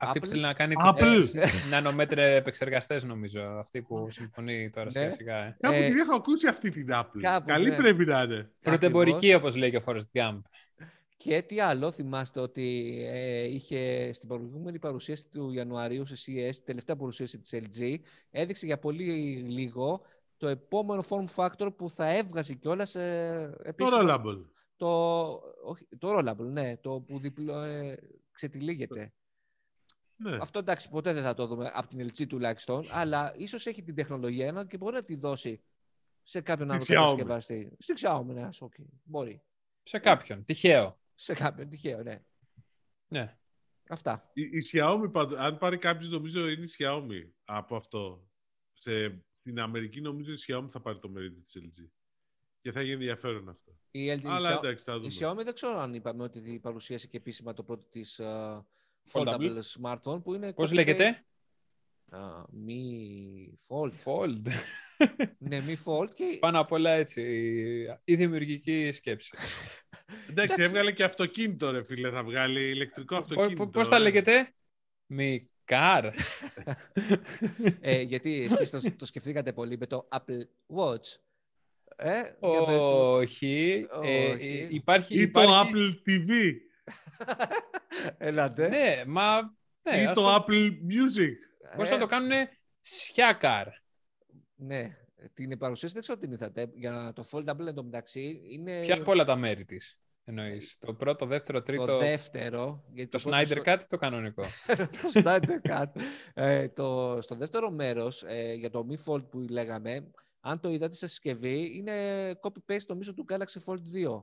Αυτή 0.00 0.18
που 0.18 0.26
θέλει 0.26 0.40
να 0.40 0.52
κάνει 0.52 0.74
Apple. 0.88 1.24
νανομέτρε 1.70 2.34
επεξεργαστές, 2.34 3.04
νομίζω. 3.04 3.40
Αυτή 3.40 3.82
που 3.82 4.10
συμφωνεί 4.10 4.70
τώρα 4.70 4.90
σιγά 4.90 5.10
σιγά. 5.10 5.44
Ε. 5.44 5.56
Κάπου 5.60 5.74
ε, 5.74 5.86
την 5.86 5.98
έχω 5.98 6.14
ακούσει 6.14 6.48
αυτή 6.48 6.68
την 6.70 6.86
Apple. 6.90 7.20
Κάπου, 7.20 7.46
Καλή 7.46 7.68
ναι. 7.68 7.76
πρέπει 7.76 8.04
να 8.04 8.22
είναι. 8.22 8.50
Πρωτεμπορική, 8.60 9.34
όπως 9.34 9.56
λέει 9.56 9.70
και 9.70 9.76
ο 9.76 9.82
Forrest 9.86 10.06
Gump. 10.12 10.40
Και 11.16 11.42
τι 11.42 11.60
άλλο, 11.60 11.90
θυμάστε 11.90 12.40
ότι 12.40 12.96
ε, 13.08 13.46
είχε 13.46 14.12
στην 14.12 14.28
προηγούμενη 14.28 14.78
παρουσίαση 14.78 15.28
του 15.28 15.52
Ιανουαρίου 15.52 16.06
σε 16.06 16.14
CES, 16.26 16.54
τελευταία 16.64 16.96
παρουσίαση 16.96 17.38
της 17.38 17.54
LG, 17.54 17.94
έδειξε 18.30 18.66
για 18.66 18.78
πολύ 18.78 19.04
λίγο 19.48 20.02
το 20.38 20.48
επόμενο 20.48 21.02
form 21.08 21.24
factor 21.34 21.76
που 21.76 21.90
θα 21.90 22.10
έβγαζε 22.10 22.54
κιόλας. 22.54 22.94
Ε, 22.94 23.74
το 23.76 23.86
rollable. 23.88 24.44
Το, 24.76 25.30
όχι, 25.64 25.88
το 25.98 26.18
rollable, 26.18 26.46
ναι, 26.50 26.76
το 26.76 27.00
που 27.00 27.18
διπλο, 27.18 27.62
ε, 27.62 27.98
ξετυλίγεται. 28.32 29.12
Ναι. 30.16 30.36
Αυτό 30.40 30.58
εντάξει, 30.58 30.88
ποτέ 30.88 31.12
δεν 31.12 31.22
θα 31.22 31.34
το 31.34 31.46
δούμε 31.46 31.70
από 31.74 31.88
την 31.88 32.08
LG 32.08 32.26
τουλάχιστον, 32.26 32.86
αλλά 32.90 33.32
ίσως 33.36 33.66
έχει 33.66 33.82
την 33.82 33.94
τεχνολογία 33.94 34.64
και 34.68 34.76
μπορεί 34.76 34.94
να 34.94 35.04
τη 35.04 35.16
δώσει 35.16 35.62
σε 36.22 36.40
κάποιον 36.40 36.70
άλλο 36.70 36.84
κατασκευαστή. 36.84 37.76
Στην 37.78 37.94
Xiaomi, 37.98 38.24
ναι, 38.24 38.48
okay. 38.58 38.84
μπορεί. 39.02 39.42
Σε 39.82 39.98
κάποιον, 39.98 40.44
τυχαίο. 40.44 41.00
Σε 41.14 41.34
κάποιον, 41.34 41.68
τυχαίο, 41.68 42.02
ναι. 42.02 42.24
Ναι. 43.08 43.38
Αυτά. 43.88 44.30
Η, 44.32 44.42
η 44.42 44.70
Xiaomi, 44.72 45.34
αν 45.38 45.58
πάρει 45.58 45.78
κάποιος, 45.78 46.10
νομίζω 46.10 46.48
είναι 46.48 46.64
η 46.64 46.70
Xiaomi 46.78 47.30
από 47.44 47.76
αυτό. 47.76 48.28
Σε, 48.72 49.24
στην 49.48 49.60
Αμερική, 49.60 50.00
νομίζω 50.00 50.32
η 50.32 50.36
Xiaomi 50.46 50.68
θα 50.68 50.80
πάρει 50.80 50.98
το 50.98 51.08
μερίδιο 51.08 51.42
της 51.42 51.56
LG. 51.62 51.88
Και 52.60 52.72
θα 52.72 52.80
γίνει 52.80 52.92
ενδιαφέρον 52.92 53.48
αυτό. 53.48 53.72
Η, 53.90 54.12
LG, 54.12 54.26
Αλλά, 54.26 54.52
εντάξει, 54.52 54.84
θα 54.84 54.98
δούμε. 54.98 55.06
η 55.12 55.16
Xiaomi 55.20 55.44
δεν 55.44 55.54
ξέρω 55.54 55.78
αν 55.78 55.94
είπαμε 55.94 56.22
ότι 56.22 56.58
παρουσίασε 56.62 57.06
και 57.06 57.16
επίσημα 57.16 57.52
το 57.52 57.62
πρώτο 57.62 57.82
της 57.90 58.20
uh, 58.22 58.64
foldable 59.12 59.58
smartphone 59.80 60.22
που 60.22 60.34
είναι. 60.34 60.52
Πώς 60.52 60.72
λέγεται; 60.72 61.22
Uh, 62.10 62.42
Mi 62.66 62.82
Fold. 63.68 63.92
Fold. 64.04 64.42
ναι, 65.38 65.62
Mi 65.66 65.74
Fold. 65.84 66.14
Και... 66.14 66.36
Πάνω 66.40 66.58
απ' 66.58 66.72
όλα 66.72 66.90
έτσι. 66.90 67.22
Η 68.04 68.14
δημιουργική 68.14 68.92
σκέψη. 68.92 69.36
Εντάξει, 70.30 70.62
έβγαλε 70.62 70.92
και 70.92 71.04
αυτοκίνητο, 71.04 71.70
ρε 71.70 71.82
φίλε. 71.82 72.10
Θα 72.10 72.24
βγάλει 72.24 72.70
ηλεκτρικό 72.70 73.16
αυτοκίνητο. 73.16 73.68
Πώς 73.68 73.88
θα 73.88 73.98
λέγεται, 73.98 74.54
Mi 75.14 75.38
Car. 75.68 76.10
ε, 77.80 78.00
γιατί 78.00 78.48
εσείς 78.50 78.70
το, 78.70 78.96
το 78.96 79.04
σκεφτήκατε 79.04 79.52
πολύ 79.52 79.78
με 79.78 79.86
το 79.86 80.08
Apple 80.12 80.42
Watch. 80.76 81.16
Ε, 81.96 82.22
όχι. 82.40 83.86
Ε, 84.02 84.36
υπάρχει, 84.70 85.14
Ή 85.14 85.20
υπάρχει... 85.20 85.48
το 85.48 85.60
Apple 85.60 85.92
TV. 86.08 86.52
Ελάτε. 88.18 88.68
Ναι, 88.78 89.04
μα... 89.06 89.56
Ναι, 89.82 90.02
Ή 90.02 90.06
το, 90.06 90.12
το 90.12 90.34
Apple 90.34 90.70
Music. 90.70 91.34
Πώς 91.76 91.88
θα 91.88 91.94
ε. 91.94 91.98
το 91.98 92.06
κάνουν 92.06 92.48
σιάκαρ. 92.80 93.66
Ναι, 94.54 94.96
την 95.34 95.58
παρουσίαση 95.58 95.92
δεν 95.92 96.02
ξέρω 96.02 96.18
τι 96.18 96.26
είδατε. 96.26 96.70
Για 96.74 97.12
το 97.14 97.28
Foldable 97.32 97.66
εντωμεταξύ 97.66 98.40
είναι... 98.50 98.80
Ποια 98.80 98.94
από 98.94 99.10
όλα 99.10 99.24
τα 99.24 99.36
μέρη 99.36 99.64
της 99.64 99.98
εννοείς. 100.28 100.76
Το 100.78 100.94
πρώτο, 100.94 101.26
δεύτερο, 101.26 101.62
τρίτο... 101.62 101.84
Το 101.84 101.98
δεύτερο. 101.98 102.84
Γιατί 102.92 103.10
το, 103.10 103.18
το 103.18 103.30
Snyder 103.32 103.62
Cut 103.64 103.78
το 103.88 103.96
κανονικό; 103.96 104.42
το 105.02 105.10
Snyder 105.14 105.70
Cut. 105.70 106.02
ε, 106.34 106.68
το, 106.68 107.18
στο 107.20 107.34
δεύτερο 107.34 107.70
μέρος, 107.70 108.22
ε, 108.26 108.52
για 108.52 108.70
το 108.70 108.86
Mi 108.90 109.12
Fold 109.12 109.28
που 109.30 109.46
λέγαμε, 109.50 110.10
αν 110.40 110.60
το 110.60 110.70
είδατε 110.70 110.94
σε 110.94 111.06
συσκευή, 111.06 111.76
είναι 111.76 111.94
copy-paste 112.40 112.86
νομίζω 112.86 113.14
του 113.14 113.24
Galaxy 113.28 113.64
Fold 113.66 114.14
2. 114.16 114.22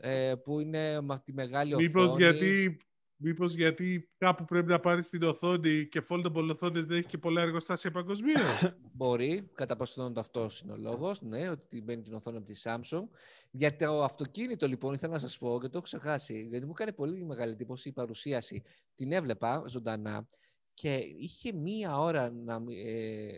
Ε, 0.00 0.34
που 0.44 0.60
είναι 0.60 1.00
με 1.00 1.20
τη 1.24 1.32
μεγάλη 1.32 1.76
Μήπως 1.76 2.04
οθόνη. 2.04 2.24
Γιατί, 2.24 2.78
μήπως 3.20 3.54
γιατί 3.54 4.10
κάπου 4.18 4.44
πρέπει 4.44 4.66
να 4.66 4.80
πάρεις 4.80 5.08
την 5.08 5.22
οθόνη 5.22 5.86
και 5.86 6.02
foldable 6.08 6.48
οθόνες 6.50 6.84
δεν 6.84 6.96
έχει 6.96 7.06
και 7.06 7.18
πολλά 7.18 7.42
εργοστάσια 7.42 7.90
παγκοσμίως; 7.90 8.72
Μπορεί, 8.96 9.50
κατά 9.54 9.76
πόσο 9.76 10.12
αυτός 10.16 10.60
είναι 10.60 10.72
ο 10.72 10.76
λόγος, 10.76 11.22
ναι, 11.22 11.48
ότι 11.48 11.82
μπαίνει 11.82 12.02
την 12.02 12.14
οθόνη 12.14 12.36
από 12.36 12.46
τη 12.46 12.60
Samsung. 12.62 13.04
Για 13.50 13.76
το 13.76 14.02
αυτοκίνητο, 14.02 14.66
λοιπόν, 14.66 14.94
ήθελα 14.94 15.12
να 15.12 15.18
σας 15.18 15.38
πω 15.38 15.58
και 15.60 15.66
το 15.66 15.70
έχω 15.72 15.80
ξεχάσει, 15.80 16.46
γιατί 16.50 16.64
μου 16.64 16.72
έκανε 16.74 16.92
πολύ 16.92 17.24
μεγάλη 17.24 17.52
εντύπωση 17.52 17.88
η 17.88 17.92
παρουσίαση. 17.92 18.62
Την 18.94 19.12
έβλεπα 19.12 19.62
ζωντανά 19.66 20.28
και 20.74 20.94
είχε 21.18 21.52
μία 21.52 21.98
ώρα 21.98 22.30
να, 22.30 22.54
ε, 22.84 23.30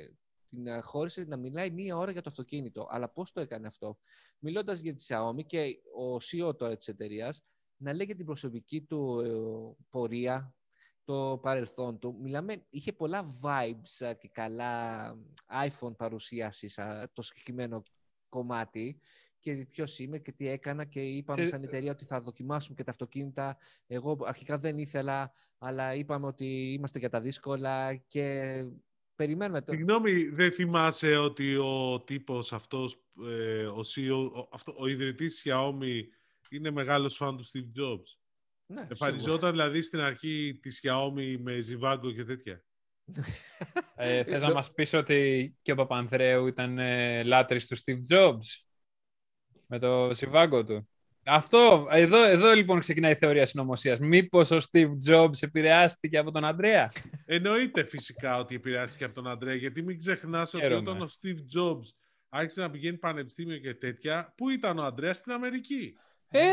την 0.48 0.66
ε, 0.66 0.80
χώρισε 0.80 1.24
να 1.28 1.36
μιλάει 1.36 1.70
μία 1.70 1.96
ώρα 1.96 2.10
για 2.10 2.22
το 2.22 2.30
αυτοκίνητο. 2.30 2.86
Αλλά 2.90 3.08
πώς 3.08 3.32
το 3.32 3.40
έκανε 3.40 3.66
αυτό; 3.66 3.98
Μιλώντας 4.38 4.80
για 4.80 4.94
τη 4.94 5.04
Xiaomi 5.08 5.44
και 5.46 5.76
ο 5.98 6.16
CEO 6.16 6.56
τώρα 6.56 6.76
της 6.76 6.88
εταιρείας 6.88 7.44
να 7.80 7.92
λέει 7.92 8.06
για 8.06 8.14
την 8.14 8.26
προσωπική 8.26 8.80
του 8.80 9.20
ε, 9.20 9.84
πορεία, 9.90 10.54
το 11.04 11.38
παρελθόν 11.42 11.98
του. 11.98 12.18
Μιλάμε, 12.20 12.66
είχε 12.70 12.92
πολλά 12.92 13.28
vibes 13.42 14.06
ε, 14.06 14.14
και 14.14 14.28
καλά 14.28 15.14
iPhone 15.68 15.96
παρουσίασης 15.96 16.78
το 17.12 17.22
συγκεκριμένο 17.22 17.82
κομμάτι 18.28 19.00
και 19.40 19.54
ποιος 19.54 19.98
είμαι 19.98 20.18
και 20.18 20.32
τι 20.32 20.48
έκανα 20.48 20.84
και 20.84 21.00
είπαμε 21.00 21.46
σαν 21.46 21.62
εταιρεία 21.62 21.90
ότι 21.90 22.04
θα 22.04 22.20
δοκιμάσουμε 22.20 22.76
και 22.76 22.84
τα 22.84 22.90
αυτοκίνητα. 22.90 23.56
Εγώ 23.86 24.18
αρχικά 24.24 24.58
δεν 24.58 24.78
ήθελα, 24.78 25.32
αλλά 25.58 25.94
είπαμε 25.94 26.26
ότι 26.26 26.72
είμαστε 26.72 26.98
για 26.98 27.08
τα 27.08 27.20
δύσκολα 27.20 27.94
και 27.94 28.54
Περιμένουμε 29.20 29.60
το. 29.60 29.72
Συγγνώμη, 29.72 30.28
δεν 30.28 30.52
θυμάσαι 30.52 31.16
ότι 31.16 31.56
ο 31.56 32.00
τύπος 32.00 32.52
αυτός, 32.52 33.02
ε, 33.28 33.66
ο, 33.66 33.80
CEO, 33.94 34.30
ο, 34.34 34.48
αυτό, 34.52 34.74
ο 34.78 34.86
ιδρυτής 34.86 35.42
Xiaomi 35.44 36.02
είναι 36.50 36.70
μεγάλος 36.70 37.16
φαν 37.16 37.36
του 37.36 37.44
Steve 37.44 37.82
Jobs. 37.82 38.18
Ναι, 38.66 38.86
Εμφανιζόταν 38.88 39.50
δηλαδή 39.50 39.82
στην 39.82 40.00
αρχή 40.00 40.58
της 40.62 40.80
Xiaomi 40.82 41.36
με 41.38 41.60
Ζιβάγκο 41.60 42.12
και 42.12 42.24
τέτοια. 42.24 42.64
ε, 43.96 44.24
θες 44.24 44.42
να 44.42 44.52
μας 44.52 44.72
πεις 44.72 44.92
ότι 44.92 45.54
και 45.62 45.72
ο 45.72 45.74
Παπανδρέου 45.74 46.46
ήταν 46.46 46.78
ε, 46.78 47.22
λάτρης 47.22 47.66
του 47.66 47.76
Steve 47.76 48.16
Jobs; 48.16 48.64
Με 49.66 49.78
το 49.78 50.10
Ζιβάγκο 50.14 50.64
του. 50.64 50.88
Αυτό, 51.24 51.86
εδώ, 51.90 52.24
εδώ 52.24 52.54
λοιπόν 52.54 52.80
ξεκινάει 52.80 53.12
η 53.12 53.14
θεωρία 53.14 53.46
συνωμοσίας. 53.46 53.98
Μήπως 53.98 54.50
ο 54.50 54.58
Steve 54.70 54.90
Jobs 55.08 55.42
επηρεάστηκε 55.42 56.18
από 56.18 56.30
τον 56.30 56.44
Αντρέα; 56.44 56.90
Εννοείται 57.24 57.84
φυσικά 57.84 58.38
ότι 58.38 58.54
επηρεάστηκε 58.54 59.04
από 59.04 59.14
τον 59.14 59.28
Αντρέα, 59.28 59.54
γιατί 59.54 59.82
μην 59.82 59.98
ξεχνάς 59.98 60.54
ότι 60.54 60.72
όταν 60.72 61.00
ο 61.00 61.08
Steve 61.20 61.58
Jobs 61.58 61.86
άρχισε 62.28 62.60
να 62.60 62.70
πηγαίνει 62.70 62.96
πανεπιστήμιο 62.96 63.58
και 63.58 63.74
τέτοια, 63.74 64.32
πού 64.36 64.50
ήταν 64.50 64.78
ο 64.78 64.84
Αντρέας; 64.84 65.16
Στην 65.16 65.32
Αμερική. 65.32 65.96
Ε, 66.30 66.46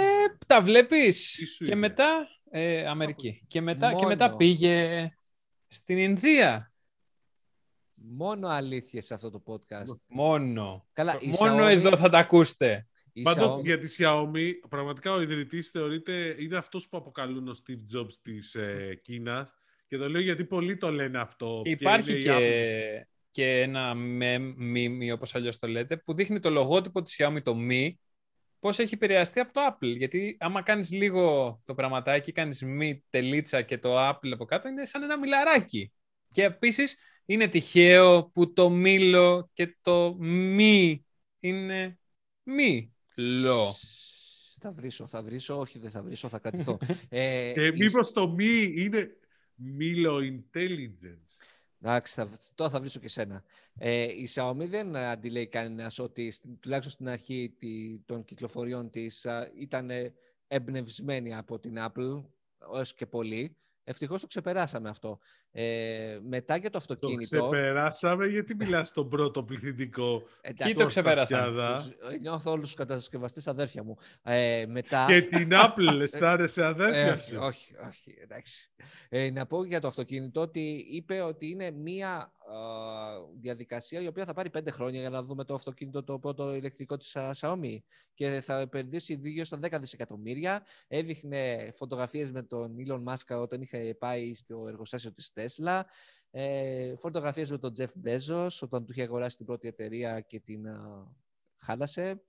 τα 0.48 0.62
βλέπεις. 0.62 1.44
Και 1.66 1.76
μετά. 1.76 2.28
Ε, 2.50 2.88
Αμερική. 2.88 3.44
Και 3.48 3.62
μετά, 3.62 3.94
και 3.94 4.06
μετά 4.06 4.36
πήγε 4.36 5.12
στην 5.68 5.98
Ινδία. 5.98 6.72
Μόνο 7.94 8.48
αλήθεια 8.48 9.02
σε 9.02 9.14
αυτό 9.14 9.30
το 9.30 9.44
podcast. 9.46 10.00
Μόνο. 10.08 10.88
Καλά, 10.94 11.20
Μόνο 11.40 11.68
εδώ 11.68 11.98
θα 11.98 12.10
τα 12.10 12.18
ακούσετε. 12.18 12.88
Πάντως 13.24 13.62
για 13.64 13.80
τη 13.80 13.96
Xiaomi, 13.98 14.52
πραγματικά 14.70 15.14
ο 15.14 15.22
ιδρυτής 15.22 15.70
θεωρείται 15.70 16.36
είναι 16.40 16.58
αυτός 16.58 16.88
που 16.88 16.98
αποκαλούν 16.98 17.48
ο 17.48 17.52
Steve 17.52 17.98
Jobs 17.98 18.14
της 18.22 18.56
ε, 18.56 19.00
Κίνας. 19.04 19.54
Και 19.88 19.98
το 19.98 20.10
λέω 20.10 20.22
γιατί 20.22 20.46
πολλοί 20.46 20.78
το 20.78 20.92
λένε 20.92 21.20
αυτό. 21.20 21.62
Υπάρχει 21.66 22.18
και, 22.18 23.08
και, 23.30 23.60
ένα 23.60 23.94
μήμη, 23.94 25.12
όπως 25.12 25.36
αλλιώς 25.36 25.60
το 25.60 25.68
λέτε, 25.68 25.98
που 25.98 26.14
δείχνει 26.14 26.40
το 26.40 26.50
λογότυπο 26.50 27.02
της 27.02 27.16
Xiaomi, 27.20 27.42
το 27.44 27.56
Mi, 27.70 27.92
πώς 28.60 28.80
έχει 28.80 28.94
επηρεαστεί 28.94 29.40
από 29.40 29.54
το 29.54 29.62
Apple. 29.70 29.98
Γιατί 29.98 30.38
άμα 30.40 30.62
κάνεις 30.62 30.92
λίγο 30.92 31.60
το 31.66 31.74
πραγματάκι, 31.74 32.32
κάνεις 32.32 32.64
Mi 32.66 32.98
τελίτσα 33.10 33.62
και 33.62 33.78
το 33.78 34.10
Apple 34.10 34.32
από 34.32 34.46
κάτω, 34.46 34.68
είναι 34.68 34.86
σαν 34.86 35.04
ένα 35.04 35.20
μιλαράκι. 35.20 35.92
Και 36.32 36.44
επίσης 36.44 36.98
είναι 37.26 37.48
τυχαίο 37.48 38.26
που 38.34 38.54
το 38.54 38.70
μήλο 38.70 39.50
και 39.54 39.78
το 39.82 40.16
μη 40.20 41.06
είναι 41.40 42.00
μη. 42.44 42.96
Λο. 43.16 43.76
Θα 44.60 44.72
βρίσω, 44.72 45.08
θα 45.08 45.24
βρίσω, 45.24 45.60
όχι 45.60 45.80
δεν 45.80 45.90
θα 45.90 46.04
βρίσω, 46.04 46.30
θα 46.30 46.40
κρατηθώ. 46.40 46.78
ε, 47.10 47.52
και 47.54 47.72
μήπως 47.72 48.12
το 48.12 48.30
μη 48.30 48.74
είναι 48.76 49.18
Milo 49.80 50.20
Intelligence; 50.22 51.27
Εντάξει, 51.82 52.14
θα, 52.14 52.30
τώρα 52.56 52.72
θα 52.72 52.80
βρίσω 52.80 53.00
και 53.00 53.08
σένα. 53.08 53.44
Ε, 53.78 54.04
η 54.04 54.30
Xiaomi 54.36 54.66
δεν 54.68 54.96
αντιλέει 54.96 55.48
κανένας 55.48 56.00
ότι 56.00 56.34
τουλάχιστον 56.60 56.92
στην 56.94 57.10
αρχή 57.10 57.58
των 58.06 58.26
κυκλοφοριών 58.26 58.90
της 58.90 59.28
ήταν 59.60 59.90
εμπνευσμένη 60.48 61.36
από 61.36 61.60
την 61.60 61.76
Apple, 61.80 62.24
έως 62.74 62.94
και 62.94 63.06
πολύ. 63.06 63.58
Ευτυχώς 63.90 64.22
το 64.22 64.28
ξεπεράσαμε 64.28 64.90
αυτό. 64.90 65.20
Ε, 65.52 66.20
μετά 66.22 66.58
για 66.58 66.70
το 66.70 66.78
αυτοκίνητο. 66.78 67.38
Το 67.38 67.50
ξεπεράσαμε, 67.50 68.26
γιατί 68.26 68.56
μιλάς 68.56 68.88
στον 68.88 69.10
πρώτο 69.10 69.44
πληθυντικό. 69.44 70.24
Τι 70.56 70.74
το 70.74 70.88
ξεπεράσαμε. 70.88 71.64
Ε, 72.12 72.18
νιώθω 72.18 72.52
όλους 72.52 72.66
τους 72.66 72.74
κατασκευαστές 72.74 73.48
αδέρφια 73.48 73.84
μου. 73.84 73.98
Ε, 74.24 74.66
μετά... 74.68 75.06
Και 75.06 75.22
την 75.22 75.50
Apple, 75.52 76.00
αισθάνεσαι 76.02 76.64
αδέρφια 76.64 77.14
ε, 77.14 77.18
σου; 77.18 77.38
όχι, 77.40 77.76
όχι, 77.88 78.18
εντάξει. 78.22 78.70
Ε, 79.10 79.30
να 79.32 79.46
πω 79.46 79.64
για 79.64 79.82
το 79.82 79.88
αυτοκίνητο 79.88 80.42
ότι 80.42 80.88
είπε 80.92 81.22
ότι 81.22 81.50
είναι 81.50 81.72
μία 81.72 82.32
διαδικασία 83.40 84.02
η 84.02 84.08
οποία 84.08 84.26
θα 84.26 84.34
πάρει 84.34 84.50
πέντε 84.50 84.72
χρόνια 84.72 85.00
για 85.00 85.10
να 85.10 85.24
δούμε 85.24 85.44
το 85.44 85.54
αυτοκίνητο 85.54 86.04
το 86.04 86.20
πρώτο 86.20 86.56
ηλεκτρικό 86.56 86.98
της 86.98 87.18
Xiaomi 87.20 87.78
και 88.14 88.42
θα 88.42 88.60
επενδύσει 88.60 89.16
δύο 89.16 89.46
στα 89.46 89.60
10 89.62 89.78
δισεκατομμύρια. 89.80 90.66
Έδειχνε 90.88 91.70
φωτογραφίες 91.74 92.32
με 92.32 92.44
τον 92.44 92.76
Elon 92.80 93.04
Musk 93.04 93.42
όταν 93.42 93.62
είχε 93.62 93.96
πάει 94.00 94.34
στο 94.34 94.68
εργοστάσιο 94.68 95.14
της 95.14 95.32
Tesla. 95.36 95.82
Ε, 96.32 96.96
φωτογραφίες 96.96 97.52
με 97.52 97.58
τον 97.58 97.74
Jeff 97.78 97.92
Bezos 98.06 98.50
όταν 98.62 98.86
του 98.86 98.92
είχε 98.92 99.02
αγοράσει 99.02 99.38
την 99.38 99.46
πρώτη 99.46 99.68
εταιρεία 99.68 100.20
και 100.20 100.40
την 100.40 100.66
χάλασε. 101.56 102.22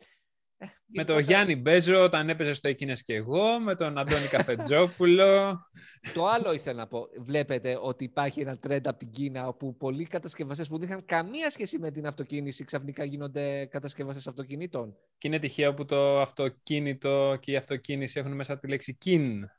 Ε, 0.61 0.67
με 0.87 1.05
τον 1.05 1.19
Γιάννη 1.19 1.57
Μπέζο 1.57 2.03
όταν 2.03 2.29
έπαιζε 2.29 2.53
στο 2.53 2.69
Εκείνες 2.69 3.03
και 3.03 3.15
εγώ, 3.15 3.61
με 3.61 3.75
τον 3.75 3.99
Αντώνη 3.99 4.27
Καφετζόπουλο. 4.27 5.59
το 6.15 6.27
άλλο 6.27 6.53
ήθελα 6.53 6.77
να 6.77 6.87
πω. 6.87 7.07
Βλέπετε 7.21 7.79
ότι 7.81 8.05
υπάρχει 8.05 8.41
ένα 8.41 8.59
trend 8.67 8.81
από 8.85 8.99
την 8.99 9.11
Κίνα 9.11 9.47
όπου 9.47 9.77
πολλοί 9.77 10.05
κατασκευαστές 10.05 10.69
που 10.69 10.79
δεν 10.79 10.89
είχαν 10.89 11.05
καμία 11.05 11.51
σχέση 11.51 11.79
με 11.79 11.91
την 11.91 12.07
αυτοκίνηση 12.07 12.65
ξαφνικά 12.65 13.05
γίνονται 13.05 13.65
κατασκευαστές 13.67 14.27
αυτοκινήτων. 14.27 14.97
Και 15.19 15.29
είναι 15.29 15.39
τυχαίο 15.39 15.75
που 15.75 15.85
το 15.85 16.21
αυτοκίνητο 16.21 17.37
και 17.41 17.53
η 17.53 17.57
αυτοκίνηση 17.57 18.19
έχουν 18.19 18.33
μέσα 18.33 18.59
τη 18.59 18.69
λέξη 18.69 18.95
«κιν». 18.95 19.51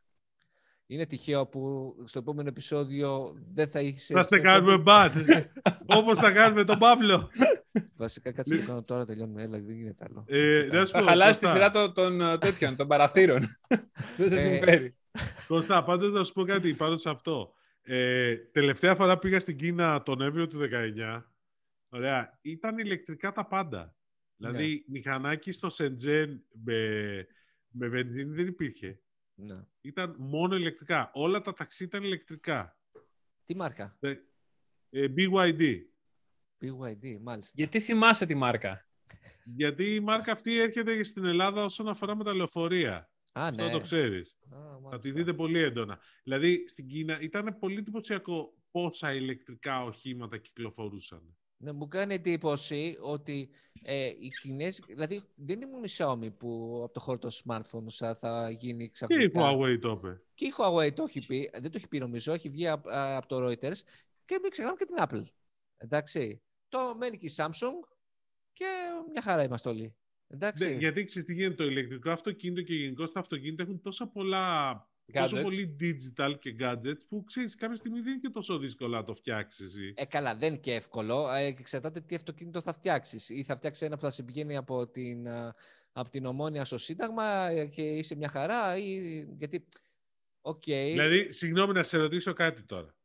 Είναι 0.92 1.06
τυχαίο 1.06 1.48
που 1.48 1.94
στο 2.06 2.20
επόμενο 2.20 2.50
επεισόδιο 2.50 3.36
δεν 3.54 3.68
θα 3.68 3.80
είσαι... 3.80 4.14
Θα 4.14 4.22
σε 4.22 4.40
κάνουμε 4.40 4.78
μπαν. 4.78 5.12
Όπως 5.98 6.20
θα 6.20 6.32
κάνουμε 6.32 6.64
τον 6.64 6.78
Παύλο. 6.78 7.30
Βασικά 7.96 8.32
κάτσε 8.32 8.58
το 8.58 8.66
κάνω 8.66 8.84
τώρα, 8.84 9.06
τελειώνουμε. 9.06 9.44
Έλα, 9.44 9.60
δεν 9.60 9.76
γίνεται 9.76 10.06
άλλο. 10.10 10.24
Ε, 10.28 10.86
θα 10.86 11.02
χαλάσεις 11.02 11.40
τη 11.40 11.48
σειρά 11.48 11.72
των, 11.72 11.94
των 11.94 12.40
τέτοιων, 12.40 12.76
των 12.76 12.88
παραθύρων. 12.88 13.40
δεν 14.18 14.30
σε 14.30 14.36
ε, 14.36 14.40
συμφέρει. 14.40 14.96
Κώστα, 15.48 15.84
πάντως 15.84 16.12
να 16.12 16.24
σου 16.24 16.34
πω 16.34 16.44
κάτι 16.44 16.74
πάνω 16.74 16.98
σε 16.98 17.10
αυτό. 17.10 17.54
Ε, 17.82 18.36
τελευταία 18.36 18.96
φορά 18.96 19.18
πήγα 19.18 19.40
στην 19.40 19.58
Κίνα 19.58 20.02
τον 20.02 20.18
Νοέμβριο 20.18 20.48
του 20.48 20.60
19. 21.08 21.24
Ωραία. 21.90 22.38
Ήταν 22.42 22.78
ηλεκτρικά 22.78 23.32
τα 23.32 23.46
πάντα. 23.46 23.96
Δηλαδή, 24.36 24.68
ναι. 24.68 24.98
μηχανάκι 24.98 25.52
στο 25.52 25.70
Σεντζέν 25.70 26.44
με, 26.64 27.28
με 27.70 27.88
βενζίνη 27.88 28.36
δεν 28.36 28.48
υπήρχε. 28.48 29.00
Ναι. 29.42 29.66
Ήταν 29.82 30.16
μόνο 30.18 30.56
ηλεκτρικά. 30.56 31.12
Όλα 31.14 31.42
τα 31.42 31.54
ταξί 31.54 31.84
ήταν 31.84 32.04
ηλεκτρικά. 32.04 32.78
Τι 33.44 33.56
μάρκα; 33.56 33.98
Ε, 34.00 34.16
ε, 34.90 35.08
BYD. 35.18 35.82
BYD, 36.62 37.20
μάλιστα. 37.22 37.54
Γιατί 37.56 37.80
θυμάσαι 37.80 38.26
τη 38.26 38.36
μάρκα; 38.36 38.88
Γιατί 39.44 39.96
η 39.96 40.00
μάρκα 40.00 40.32
αυτή 40.32 40.60
έρχεται 40.60 41.04
στην 41.04 41.26
Ελλάδα 41.26 41.64
όσον 41.64 41.88
αφορά 41.88 42.16
με 42.16 42.24
τα 42.24 42.34
λεωφορεία. 42.34 43.12
Α, 43.34 43.48
Αυτό 43.48 43.64
ναι. 43.64 43.72
το 43.72 43.80
ξέρεις. 43.80 44.38
Θα 44.90 44.98
τη 44.98 45.12
δείτε 45.12 45.34
πολύ 45.34 45.60
έντονα. 45.60 46.00
Δηλαδή, 46.24 46.68
στην 46.68 46.88
Κίνα 46.88 47.22
ήταν 47.22 47.58
πολύ 47.60 47.78
εντυπωσιακό 47.78 48.58
πόσα 48.72 49.14
ηλεκτρικά 49.14 49.84
οχήματα 49.84 50.38
κυκλοφορούσαν. 50.38 51.38
Ναι, 51.62 51.72
μου 51.72 51.88
κάνει 51.88 52.14
εντύπωση 52.14 52.98
ότι 53.02 53.50
ε, 53.84 54.06
οι 54.06 54.30
Κινέζοι, 54.42 54.82
δηλαδή 54.88 55.22
δεν 55.36 55.62
ήμουν 55.62 55.84
η 55.84 55.88
Xiaomi 55.98 56.38
που 56.38 56.82
από 56.84 56.94
το 56.94 57.00
χώρο 57.00 57.18
των 57.18 57.30
smartphones 57.30 58.14
θα 58.16 58.50
γίνει 58.50 58.90
ξαφνικά. 58.90 59.22
Και 59.22 59.38
η 59.38 59.42
Huawei 59.42 59.80
το 59.82 59.92
είπε. 59.92 60.22
Και 60.34 60.46
η 60.46 60.54
Huawei 60.58 60.94
το 60.94 61.04
έχει 61.04 61.26
πει, 61.26 61.50
δεν 61.54 61.72
το 61.72 61.72
έχει 61.76 61.88
πει 61.88 62.00
νομίζω, 62.00 62.34
έχει 62.34 62.50
βγει 62.50 62.68
από, 62.68 62.90
από 62.92 63.28
το 63.28 63.46
Reuters 63.46 63.78
και 64.26 64.40
μην 64.42 64.52
ξεχνάμε 64.52 64.78
και 64.78 64.86
την 64.86 64.96
Apple. 65.00 65.24
Εντάξει. 65.78 66.42
Το 66.70 66.96
μένει 66.98 67.18
και 67.18 67.26
η 67.26 67.34
Samsung 67.36 67.88
και 68.54 68.66
μια 69.12 69.22
χαρά 69.22 69.44
είμαστε 69.44 69.70
όλοι. 69.70 69.96
Εντάξει. 70.28 70.70
Ναι, 70.70 70.72
γιατί 70.72 71.04
ξέρεις 71.04 71.28
τι 71.28 71.34
γίνεται, 71.34 71.56
το 71.56 71.64
ηλεκτρικό 71.64 72.10
αυτοκίνητο 72.12 72.62
και 72.62 72.74
γενικώς 72.74 73.12
τα 73.12 73.20
αυτοκίνητα 73.20 73.64
έχουν 73.64 73.82
τόσα 73.82 74.08
πολλά 74.08 74.88
Τόσο 75.14 75.42
πολύ 75.42 75.76
digital 75.80 76.36
και 76.40 76.56
gadgets 76.60 77.06
που 77.08 77.24
ξέρεις, 77.24 77.56
κάποια 77.56 77.76
στιγμή 77.76 78.00
δεν 78.00 78.12
είναι 78.12 78.22
και 78.22 78.30
τόσο 78.30 78.58
δύσκολο 78.58 78.96
να 78.96 79.04
το 79.04 79.16
φτιάξεις. 79.16 79.76
Ε, 79.96 80.06
καλά, 80.06 80.36
δεν 80.36 80.50
είναι 80.50 80.58
και 80.58 80.74
εύκολο. 80.74 81.30
Ε, 81.34 81.44
εξαρτάται 81.44 82.02
τι 82.02 82.16
αυτοκίνητο 82.16 82.62
θα 82.62 82.74
φτιάξεις. 82.74 83.30
Ή 83.30 83.44
θα 83.44 83.56
φτιάξεις 83.56 83.88
ένα 83.88 83.96
που 83.96 84.02
θα 84.02 84.10
σε 84.10 84.24
πηγαίνει 84.24 84.58
από 84.58 84.88
την, 84.88 85.28
από 85.92 86.10
την 86.10 86.26
ομόνια 86.26 86.66
στο 86.66 86.78
Σύνταγμα 86.78 87.50
ε, 87.50 87.66
και 87.66 87.82
είσαι 87.82 88.16
μια 88.16 88.28
χαρά. 88.28 88.78
Ή... 88.78 89.24
Γιατί. 89.38 89.68
Okay. 90.42 90.90
Δηλαδή, 90.92 91.32
συγγνώμη 91.32 91.74
να 91.74 91.84
σε 91.84 91.98
ρωτήσω 91.98 92.34
κάτι 92.34 92.64
τώρα. 92.64 92.96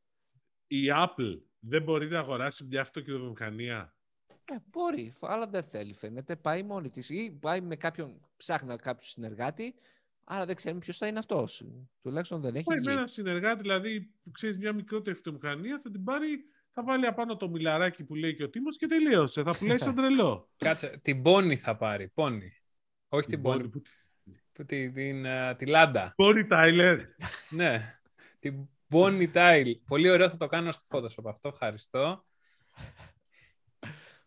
Η 0.67 0.83
Apple 1.07 1.41
δεν 1.59 1.83
μπορεί 1.83 2.09
να 2.09 2.19
αγοράσει 2.19 2.65
μια 2.65 2.81
αυτοκινητομηχανία; 2.81 3.97
Ε, 4.45 4.57
μπορεί, 4.71 5.13
αλλά 5.21 5.47
δεν 5.47 5.63
θέλει 5.63 5.95
φαίνεται. 5.95 6.37
Πάει 6.37 6.63
μόνη 6.63 6.91
της 6.91 7.11
ή 7.11 7.39
πάει 7.41 7.61
με 7.61 7.77
κάποιον, 7.77 8.21
ψάχνει 8.37 8.77
κάποιο 8.77 9.07
συνεργάτη 9.07 9.75
Άρα 10.25 10.47
δεν 10.47 10.55
ξέρουμε 10.55 10.81
ποιος 10.81 10.97
θα 10.97 11.07
είναι 11.07 11.19
αυτός. 11.19 11.65
Τουλάχιστον 12.03 12.41
δεν 12.41 12.55
έχει. 12.55 12.65
Πάει 12.65 12.81
με 12.81 12.93
ένα 12.93 13.07
συνεργάτη, 13.07 13.61
δηλαδή 13.61 14.01
που 14.23 14.31
ξέρεις 14.31 14.59
μια 14.59 14.73
μικρότερη 14.73 15.17
αυτομηχανία, 15.17 15.81
θα 15.83 15.91
την 15.91 16.05
πάρει, 16.05 16.45
θα 16.71 16.83
βάλει 16.83 17.07
απάνω 17.07 17.37
το 17.37 17.49
μιλαράκι 17.49 18.05
που 18.05 18.15
λέει 18.15 18.35
και 18.35 18.43
ο 18.43 18.51
Τίμος 18.51 18.77
και 18.77 18.87
τελείωσε. 18.87 19.43
Θα 19.43 19.57
πουλάει 19.57 19.79
σαν 19.79 19.95
τρελό. 19.95 20.49
Κάτσε, 20.57 20.99
την 21.03 21.23
πόνη 21.23 21.57
θα 21.57 21.77
πάρει. 21.77 22.09
Πόνη. 22.09 22.53
Όχι 23.09 23.27
την 23.27 23.43
πόνη. 23.43 23.69
Που... 23.69 23.83
Την, 24.53 24.93
την, 24.95 25.27
τη 25.57 25.67
Λάντα. 25.67 26.13
Πόνη 26.17 26.47
Τάιλερ. 26.47 27.01
ναι. 27.59 27.99
Την 28.39 28.69
Πόνη 28.89 29.31
Τάιλ. 29.31 29.79
Πολύ 29.87 30.11
ωραίο 30.11 30.29
θα 30.29 30.37
το 30.37 30.47
κάνω 30.47 30.71
στο 30.73 30.83
Photoshop 30.91 31.25
αυτό. 31.25 31.49
Ευχαριστώ. 31.49 32.25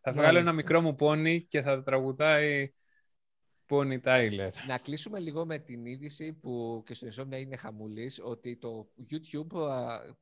θα 0.02 0.12
βγάλω 0.12 0.38
ένα 0.38 0.54
μικρό 0.54 0.82
μου 0.82 0.96
πόνι 0.96 1.46
και 1.50 1.62
θα 1.62 1.82
τραγουδάει 1.82 2.74
Πόνι 3.68 4.00
Τάιλερ. 4.00 4.66
Να 4.68 4.78
κλείσουμε 4.78 5.20
λίγο 5.20 5.46
με 5.46 5.58
την 5.58 5.86
είδηση 5.86 6.34
που 6.34 6.84
και 6.86 6.94
στο 6.94 7.08
Insomnia 7.08 7.40
είναι 7.40 7.56
χαμούλης, 7.56 8.22
ότι 8.24 8.58
το 8.58 8.90
YouTube 9.12 9.68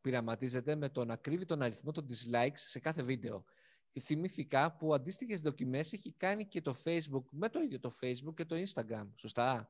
πειραματίζεται 0.02 0.76
με 0.76 0.90
το 0.90 1.06
να 1.06 1.16
κρύβει 1.16 1.46
τον 1.46 1.62
αριθμό 1.62 1.92
των 1.92 2.06
dislikes 2.10 2.54
σε 2.54 2.80
κάθε 2.80 3.02
βίντεο. 3.02 3.46
Και 3.92 4.00
θυμήθηκα 4.00 4.76
που 4.76 4.94
αντίστοιχες 4.94 5.42
δοκιμές 5.42 5.94
έχει 5.94 6.14
κάνει 6.18 6.46
και 6.46 6.62
το 6.62 6.76
Facebook, 6.84 7.24
με 7.30 7.50
το 7.50 7.60
ίδιο 7.60 7.80
το 7.80 7.92
Facebook 8.02 8.34
και 8.36 8.46
το 8.46 8.56
Instagram. 8.56 9.08
Σωστά; 9.16 9.70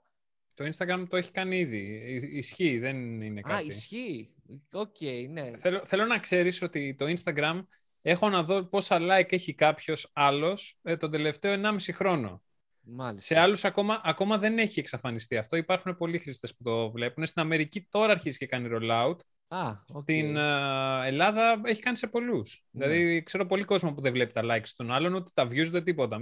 Το 0.54 0.70
Instagram 0.70 1.06
το 1.10 1.18
έχει 1.18 1.32
κάνει 1.32 1.60
ήδη. 1.60 2.04
Ισχύει, 2.32 2.80
δεν 2.80 3.22
είναι 3.22 3.42
κάτι. 3.42 3.64
Α, 3.64 3.66
ισχύει. 3.66 4.34
Οκ, 4.72 4.96
okay, 5.00 5.26
ναι. 5.30 5.58
Θέλω, 5.58 5.86
θέλω 5.86 6.06
να 6.06 6.20
ξέρεις 6.20 6.62
ότι 6.62 6.96
το 6.96 7.06
Instagram 7.06 7.66
έχω 8.02 8.30
να 8.30 8.44
δω 8.44 8.64
πόσα 8.64 8.98
like 9.02 9.32
έχει 9.32 9.54
κάποιος 9.54 10.12
άλλος 10.14 10.80
ε, 10.84 10.98
τον 10.98 11.12
τελευταίο 11.12 11.62
1,5 11.64 11.78
χρόνο. 11.94 12.44
Μάλιστα. 12.86 13.34
Σε 13.34 13.42
άλλους 13.42 13.64
ακόμα, 13.64 14.02
ακόμα 14.04 14.38
δεν 14.38 14.58
έχει 14.58 14.80
εξαφανιστεί 14.80 15.38
αυτό. 15.38 15.56
Υπάρχουν 15.56 15.98
πολλοί 15.98 16.20
χρήστες 16.20 16.56
που 16.56 16.64
το 16.64 16.92
βλέπουν. 16.92 17.26
Στην 17.26 17.42
Αμερική 17.42 17.88
τώρα 17.90 18.12
αρχίζει 18.12 18.38
και 18.38 18.46
κάνει 18.46 18.70
rollout. 18.72 19.16
Α, 19.48 19.72
okay. 19.94 20.02
Στην 20.02 20.36
uh, 20.38 21.02
Ελλάδα 21.06 21.62
έχει 21.64 21.82
κάνει 21.82 21.98
σε 21.98 22.08
πολλούς. 22.08 22.66
Ναι. 22.72 22.88
Δηλαδή 22.88 23.24
ξέρω 23.24 23.46
πολύ 23.46 23.64
κόσμο 23.64 23.94
που 23.94 24.02
δεν 24.02 24.12
βλέπει 24.12 24.34
τα 24.34 24.42
likes 24.44 24.70
των 24.76 24.92
άλλων, 24.92 25.14
ούτε 25.14 25.32
τα 25.34 25.48
views 25.48 25.66
ούτε 25.68 25.82
τίποτα, 25.82 26.20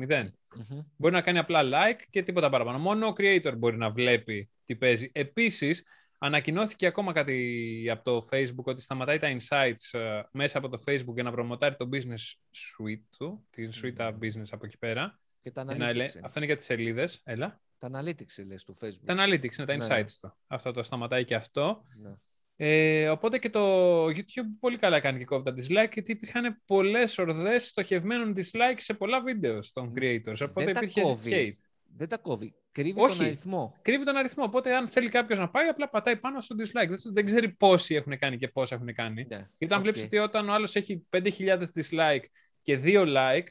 Μπορεί 0.98 1.14
να 1.14 1.22
κάνει 1.22 1.38
απλά 1.38 1.62
like 1.64 2.02
και 2.10 2.24
τίποτα 2.24 2.50
παραπάνω. 2.50 2.78
Μόνο 2.78 3.08
ο 3.08 3.14
creator 3.18 3.54
μπορεί 3.58 3.78
να 3.78 3.90
βλέπει 3.90 4.50
τι 4.66 4.76
παίζει. 4.76 5.12
Επίσης, 5.14 5.84
ανακοινώθηκε 6.18 6.86
ακόμα 6.86 7.12
κάτι 7.12 7.88
από 7.92 8.04
το 8.04 8.28
Facebook 8.32 8.64
ότι 8.64 8.82
σταματάει 8.82 9.20
τα 9.20 9.38
insights 9.38 10.00
uh, 10.00 10.24
μέσα 10.32 10.58
από 10.58 10.70
το 10.70 10.84
Facebook 10.88 11.14
για 11.14 11.24
να 11.24 11.32
προμοτάρει 11.32 11.76
το 11.76 11.90
business 11.92 12.34
suite 12.52 13.04
του, 13.18 13.48
τη 13.50 13.68
suite 13.82 14.14
business 14.22 14.48
από 14.52 14.66
εκεί 14.66 14.78
πέρα. 14.78 15.20
Και 15.44 15.52
τα 15.52 15.66
analytics. 15.68 16.20
Αυτό 16.24 16.32
είναι 16.36 16.46
για 16.46 16.56
τις 16.56 16.66
σελίδες. 16.66 17.22
Έλα. 17.24 17.62
Τα 17.78 17.90
analytics 17.94 18.46
λες 18.48 18.64
του 18.64 18.76
Facebook. 18.80 19.06
Τα 19.06 19.14
analytics 19.14 19.58
είναι 19.58 19.66
τα 19.66 19.76
ναι, 19.76 19.86
insights 19.86 19.90
ναι. 19.90 20.04
του. 20.22 20.38
Αυτό 20.48 20.72
το 20.72 20.84
σταματάει 20.84 21.26
και 21.26 21.36
αυτό. 21.36 21.84
Ναι. 22.02 22.12
Ε, 22.56 23.10
οπότε 23.10 23.38
και 23.38 23.50
το 23.50 24.06
YouTube 24.06 24.50
πολύ 24.60 24.78
καλά 24.78 25.00
κάνει 25.00 25.18
και 25.18 25.26
κόβει 25.26 25.44
τα 25.44 25.52
dislike 25.52 25.92
γιατί 25.94 26.12
υπήρχαν 26.12 26.62
πολλές 26.66 27.18
ορδές 27.18 27.68
στοχευμένων 27.68 28.34
dislike 28.36 28.78
σε 28.78 28.94
πολλά 28.94 29.22
βίντεο 29.22 29.60
των 29.74 29.94
creators. 29.96 30.42
Οπότε 30.42 30.74
Δεν 30.74 30.76
υπήρχε 30.76 31.02
hate. 31.24 31.64
Δεν 31.96 32.08
τα 32.08 32.18
κόβει. 32.18 32.56
Κρύβει 32.72 33.02
Όχι, 33.02 33.18
τον 33.18 33.26
αριθμό. 33.26 33.80
Κρύβει 33.82 34.06
τον 34.06 34.16
αριθμό. 34.16 34.44
Οπότε, 34.44 34.76
αν 34.76 34.88
θέλει 34.88 35.10
κάποιος 35.10 35.40
να 35.40 35.50
πάει, 35.50 35.68
απλά 35.68 35.90
πατάει 35.90 36.18
πάνω 36.18 36.40
στο 36.40 36.56
dislike. 36.60 36.88
Δεν, 36.88 37.00
δεν 37.14 37.26
ξέρει 37.26 37.50
πόσοι 37.50 37.96
έχουν 37.96 38.18
κάνει 38.18 38.38
και 38.38 38.48
πόσα 38.48 38.76
έχουν 38.76 38.94
κάνει. 38.94 39.26
Ναι. 39.30 39.50
Γιατί 39.58 39.74
αν 39.74 39.80
okay. 39.80 39.84
βλέπεις 39.84 40.04
ότι 40.04 40.18
όταν 40.18 40.50
ο 40.50 40.54
άλλος 40.54 40.76
έχει 40.76 41.08
5.000 41.10 41.62
dislike 41.76 42.24
και 42.62 42.80
2 42.84 43.06
like, 43.18 43.48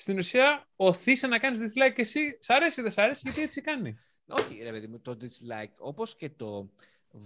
στην 0.00 0.18
ουσία 0.18 0.68
οθείσαι 0.76 1.26
να 1.26 1.38
κάνεις 1.38 1.60
dislike 1.60 1.92
και 1.94 2.00
εσύ. 2.00 2.38
Σ' 2.40 2.50
αρέσει 2.50 2.80
ή 2.80 2.82
δεν 2.82 2.92
σ' 2.92 2.98
αρέσει, 2.98 3.20
γιατί 3.24 3.40
έτσι 3.40 3.60
κάνει. 3.60 3.98
Όχι, 4.26 4.62
ρε 4.62 4.70
παιδί 4.70 4.86
μου, 4.86 5.00
το 5.00 5.16
dislike, 5.20 5.74
όπως 5.78 6.16
και 6.16 6.30
το 6.30 6.70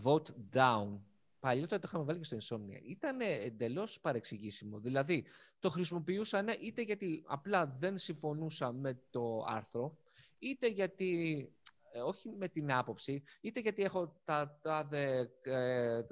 vote 0.04 0.56
down, 0.56 0.98
παλιότερα 1.40 1.80
το 1.80 1.86
είχαμε 1.88 2.04
βάλει 2.04 2.18
και 2.18 2.24
στο 2.24 2.36
Insomnia, 2.36 2.82
ήταν 2.88 3.20
εντελώς 3.20 4.00
παρεξηγήσιμο. 4.00 4.78
Δηλαδή, 4.78 5.24
το 5.58 5.70
χρησιμοποιούσαν 5.70 6.48
είτε 6.60 6.82
γιατί 6.82 7.22
απλά 7.26 7.66
δεν 7.78 7.98
συμφωνούσα 7.98 8.72
με 8.72 9.00
το 9.10 9.44
άρθρο, 9.48 9.96
είτε 10.38 10.66
γιατί 10.66 11.48
ε, 11.92 12.00
όχι 12.00 12.28
με 12.28 12.48
την 12.48 12.72
άποψη, 12.72 13.22
είτε 13.40 13.60
γιατί 13.60 13.82
έχω 13.82 14.20
τα 14.24 14.58
τάδε, 14.62 15.30
ε, 15.42 16.02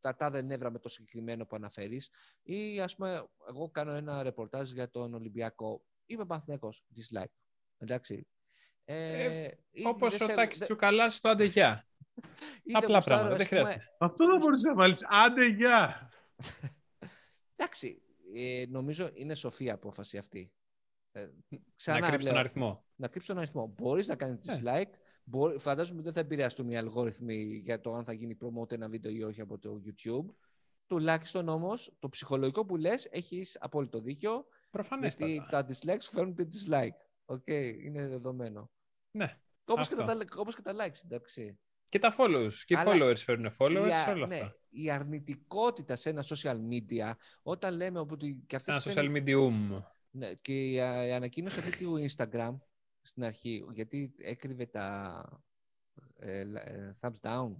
τα 0.00 0.16
τάδε 0.16 0.42
νεύρα 0.42 0.70
με 0.70 0.78
το 0.78 0.88
συγκεκριμένο 0.88 1.46
που 1.46 1.56
αναφέρεις, 1.56 2.10
ή 2.42 2.80
ας 2.80 2.96
πούμε, 2.96 3.28
εγώ 3.48 3.70
κάνω 3.70 3.92
ένα 3.92 4.22
ρεπορτάζ 4.22 4.70
για 4.70 4.90
τον 4.90 5.14
Ολυμπιακό 5.14 5.82
Είμαι 6.06 6.26
Παναθηναϊκός. 6.26 6.84
Dislike. 6.96 7.32
Εντάξει. 7.78 8.26
Ε, 8.84 9.44
ε, 9.44 9.58
Όπως 9.84 10.20
ο 10.20 10.26
Τάκης 10.26 10.58
δε... 10.58 10.64
Τσουκαλάς 10.64 11.14
στο 11.14 11.28
αντεγιά. 11.28 11.86
Απλά 12.72 13.00
πράγματα. 13.00 13.36
Δεν 13.36 13.46
χρειάζεται. 13.46 13.94
Αυτό 13.98 14.26
δεν 14.26 14.36
μπορείς 14.36 14.62
να 14.62 14.74
βάλεις. 14.74 15.06
Αντεγιά. 15.08 16.10
Εντάξει. 17.56 18.02
Ε, 18.34 18.64
νομίζω 18.68 19.10
είναι 19.14 19.34
σοφή 19.34 19.70
απόφαση 19.70 20.18
αυτή. 20.18 20.52
Ε, 21.12 21.28
ξανά, 21.76 22.00
να 22.00 22.08
κρύψει 22.08 22.26
τον 22.26 22.36
αριθμό. 22.36 22.84
Να 22.96 23.08
κρύψει 23.08 23.28
τον 23.28 23.38
αριθμό. 23.38 23.66
Μπορείς 23.66 24.08
να 24.08 24.16
κάνεις 24.16 24.46
ναι. 24.46 24.54
dislike. 24.54 24.90
Μπορεί, 25.24 25.58
φαντάζομαι 25.58 25.96
ότι 25.96 26.04
δεν 26.04 26.12
θα 26.12 26.20
επηρεαστούν 26.20 26.70
οι 26.70 26.76
αλγόριθμοι 26.76 27.42
για 27.44 27.80
το 27.80 27.94
αν 27.94 28.04
θα 28.04 28.12
γίνει 28.12 28.36
promote 28.40 28.72
ένα 28.72 28.88
βίντεο 28.88 29.12
ή 29.12 29.22
όχι 29.22 29.40
από 29.40 29.58
το 29.58 29.80
YouTube. 29.84 30.34
Τουλάχιστον 30.86 31.48
όμως 31.48 31.96
το 31.98 32.08
ψυχολογικό 32.08 32.64
που 32.64 32.76
λες 32.76 33.08
έχεις 33.10 33.58
απόλυτο 33.60 34.00
δίκιο. 34.00 34.46
Προφανέστατα. 34.74 35.30
Γιατί 35.30 35.50
τα 35.50 35.66
dislikes 35.66 36.08
φέρνουν 36.10 36.34
τη 36.34 36.44
dislike. 36.44 36.98
Οκ, 37.24 37.42
okay, 37.46 37.74
είναι 37.84 38.08
δεδομένο. 38.08 38.70
Ναι. 39.10 39.38
Όπως 39.64 39.88
και, 39.88 39.94
τα, 39.94 40.16
όπως 40.36 40.54
και 40.54 40.62
τα 40.62 40.72
likes, 40.72 41.00
εντάξει. 41.04 41.58
Και 41.88 41.98
τα 41.98 42.14
follows. 42.18 42.52
Και 42.64 42.74
οι 42.74 42.76
followers 42.86 43.16
φέρνουν 43.16 43.52
followers, 43.58 44.06
η, 44.06 44.10
όλα 44.10 44.14
ναι, 44.14 44.22
αυτά. 44.22 44.56
Η 44.70 44.90
αρνητικότητα 44.90 45.94
σε 45.96 46.10
ένα 46.10 46.24
social 46.26 46.58
media, 46.70 47.12
όταν 47.42 47.74
λέμε 47.74 47.98
ότι... 47.98 48.44
Και 48.46 48.60
ένα 48.64 48.82
social 48.84 49.16
medium. 49.16 49.82
Ναι, 50.10 50.34
και 50.34 50.52
η, 50.52 50.72
η 50.72 51.12
ανακοίνωση 51.12 51.58
αυτή 51.58 51.84
του 51.84 52.06
Instagram 52.08 52.56
στην 53.02 53.24
αρχή, 53.24 53.64
γιατί 53.72 54.14
έκρυβε 54.16 54.66
τα 54.66 55.24
ε, 56.16 56.40
ε, 56.40 56.92
thumbs 57.00 57.20
down. 57.20 57.54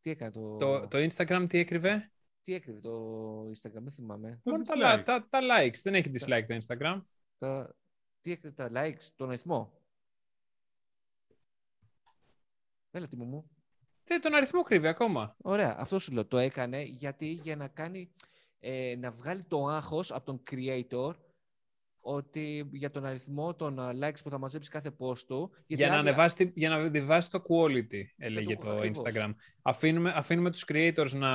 Τι 0.00 0.10
έκανε 0.10 0.30
το... 0.30 0.56
Το, 0.56 0.88
το 0.88 0.98
Instagram 0.98 1.46
τι 1.48 1.58
έκρυβε; 1.58 2.10
Τι 2.42 2.54
έκρυβε 2.54 2.80
το 2.80 3.40
Instagram, 3.42 3.82
δεν 3.82 3.92
θυμάμαι. 3.92 4.40
Μόνο 4.44 4.62
τα, 4.62 5.02
τα, 5.02 5.26
τα, 5.30 5.40
likes, 5.40 5.78
δεν 5.82 5.94
έχει 5.94 6.10
dislike 6.14 6.44
το 6.46 6.58
Instagram. 6.66 7.02
Τα, 7.38 7.74
τι 8.20 8.32
έκρυβε 8.32 8.54
τα 8.54 8.70
likes, 8.74 9.02
τον 9.16 9.28
αριθμό; 9.28 9.80
Έλα, 12.90 13.08
τι 13.08 13.16
μου 13.16 13.24
μου. 13.24 13.50
Δεν 14.04 14.20
τον 14.20 14.34
αριθμό 14.34 14.62
κρύβει 14.62 14.86
ακόμα. 14.86 15.36
Ωραία, 15.42 15.76
αυτό 15.78 15.98
σου 15.98 16.12
λέω. 16.12 16.26
Το 16.26 16.38
έκανε 16.38 16.82
γιατί 16.82 17.26
για 17.26 17.56
να 17.56 17.68
κάνει, 17.68 18.10
ε, 18.60 18.94
να 18.98 19.10
βγάλει 19.10 19.42
το 19.42 19.66
άγχος 19.66 20.12
από 20.12 20.24
τον 20.24 20.42
creator 20.50 21.14
ότι 22.00 22.70
για 22.72 22.90
τον 22.90 23.04
αριθμό 23.04 23.54
των 23.54 23.78
ε, 23.78 24.08
likes 24.08 24.22
που 24.22 24.30
θα 24.30 24.38
μαζέψει 24.38 24.70
κάθε 24.70 24.90
post 24.98 25.18
του. 25.18 25.52
Για 25.66 25.88
να, 25.88 25.98
ανεβάσει, 25.98 26.52
για 26.54 26.68
να 26.68 26.74
ανεβάσει 26.74 27.30
το 27.30 27.42
quality, 27.48 28.02
έλεγε 28.16 28.56
το, 28.56 28.74
το 28.74 28.90
Instagram. 28.94 29.34
Αφήνουμε, 29.62 30.12
αφήνουμε 30.16 30.50
τους 30.50 30.64
creators 30.68 31.10
να 31.12 31.30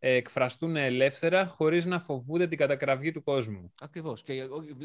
εκφραστούν 0.00 0.76
ελεύθερα 0.76 1.46
χωρίς 1.46 1.86
να 1.86 2.00
φοβούνται 2.00 2.48
την 2.48 2.58
κατακραυγή 2.58 3.12
του 3.12 3.22
κόσμου. 3.22 3.72
Ακριβώς. 3.80 4.22
Και 4.22 4.32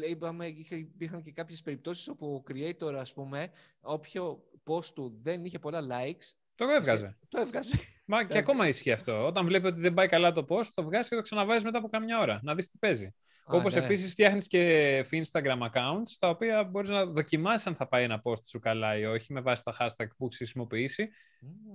είπαμε, 0.08 0.46
υπήρχαν 0.70 1.22
και 1.22 1.32
κάποιες 1.32 1.62
περιπτώσεις 1.62 2.08
όπου 2.08 2.34
ο 2.34 2.42
creator, 2.50 2.94
ας 2.94 3.12
πούμε, 3.12 3.48
όποιο 3.80 4.44
post 4.64 4.84
του 4.84 5.18
δεν 5.22 5.44
είχε 5.44 5.58
πολλά 5.58 5.80
likes, 5.80 6.34
το 6.56 6.64
έβγαζε. 6.64 7.16
Το 7.28 7.40
έβγαζε. 7.40 7.78
Μα 8.04 8.24
και 8.24 8.38
ακόμα 8.38 8.68
ισχύει 8.72 8.92
αυτό. 8.92 9.26
Όταν 9.26 9.46
βλέπει 9.46 9.66
ότι 9.66 9.80
δεν 9.80 9.94
πάει 9.94 10.08
καλά 10.08 10.32
το 10.32 10.46
post, 10.48 10.66
το 10.74 10.82
βγάζει 10.82 11.08
και 11.08 11.14
το 11.14 11.22
ξαναβάζει 11.22 11.64
μετά 11.64 11.78
από 11.78 11.88
καμιά 11.88 12.18
ώρα. 12.18 12.40
Να 12.42 12.54
δεις 12.54 12.68
τι 12.68 12.78
παίζει. 12.78 13.14
Όπως 13.48 13.74
ναι. 13.74 13.84
επίσης 13.84 14.10
φτιάχνεις 14.10 14.46
και 14.46 15.04
Instagram 15.10 15.58
accounts, 15.58 16.16
τα 16.18 16.28
οποία 16.28 16.64
μπορείς 16.64 16.90
να 16.90 17.04
δοκιμάσεις 17.04 17.66
αν 17.66 17.74
θα 17.74 17.88
πάει 17.88 18.04
ένα 18.04 18.22
post 18.24 18.46
σου 18.46 18.58
καλά 18.58 18.96
ή 18.96 19.04
όχι, 19.04 19.32
με 19.32 19.40
βάση 19.40 19.62
τα 19.64 19.76
hashtag 19.78 20.06
που 20.16 20.24
έχεις 20.24 20.36
χρησιμοποιήσει. 20.36 21.08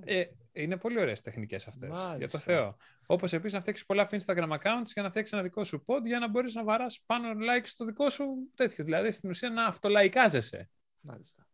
Ε, 0.06 0.24
είναι 0.52 0.78
πολύ 0.78 1.00
ωραίες 1.00 1.22
τεχνικές 1.22 1.68
αυτές. 1.68 1.90
Για 2.18 2.30
το 2.30 2.38
Θεό. 2.38 2.78
Όπως 3.06 3.34
επίσης 3.34 3.54
να 3.54 3.60
φτιάξεις 3.60 3.86
πολλά 3.86 4.10
Instagram 4.12 4.50
accounts 4.50 4.92
για 4.94 5.02
να 5.02 5.10
φτιάξεις 5.10 5.34
ένα 5.34 5.42
δικό 5.42 5.64
σου 5.64 5.84
pod 5.88 6.02
για 6.06 6.20
να 6.20 6.30
μπορείς 6.30 6.54
να 6.54 6.64
βαράς 6.64 7.02
πάνω 7.06 7.30
like 7.32 7.66
στο 7.66 7.86
δικό 7.86 8.10
σου 8.10 8.26
τέτοιο. 8.56 8.84
Δηλαδή 8.84 9.12
στην 9.12 9.30
ουσία 9.30 9.50
να 9.50 9.66
αυτολαϊκάζεσαι. 9.66 10.70
Μάλιστα. 11.00 11.48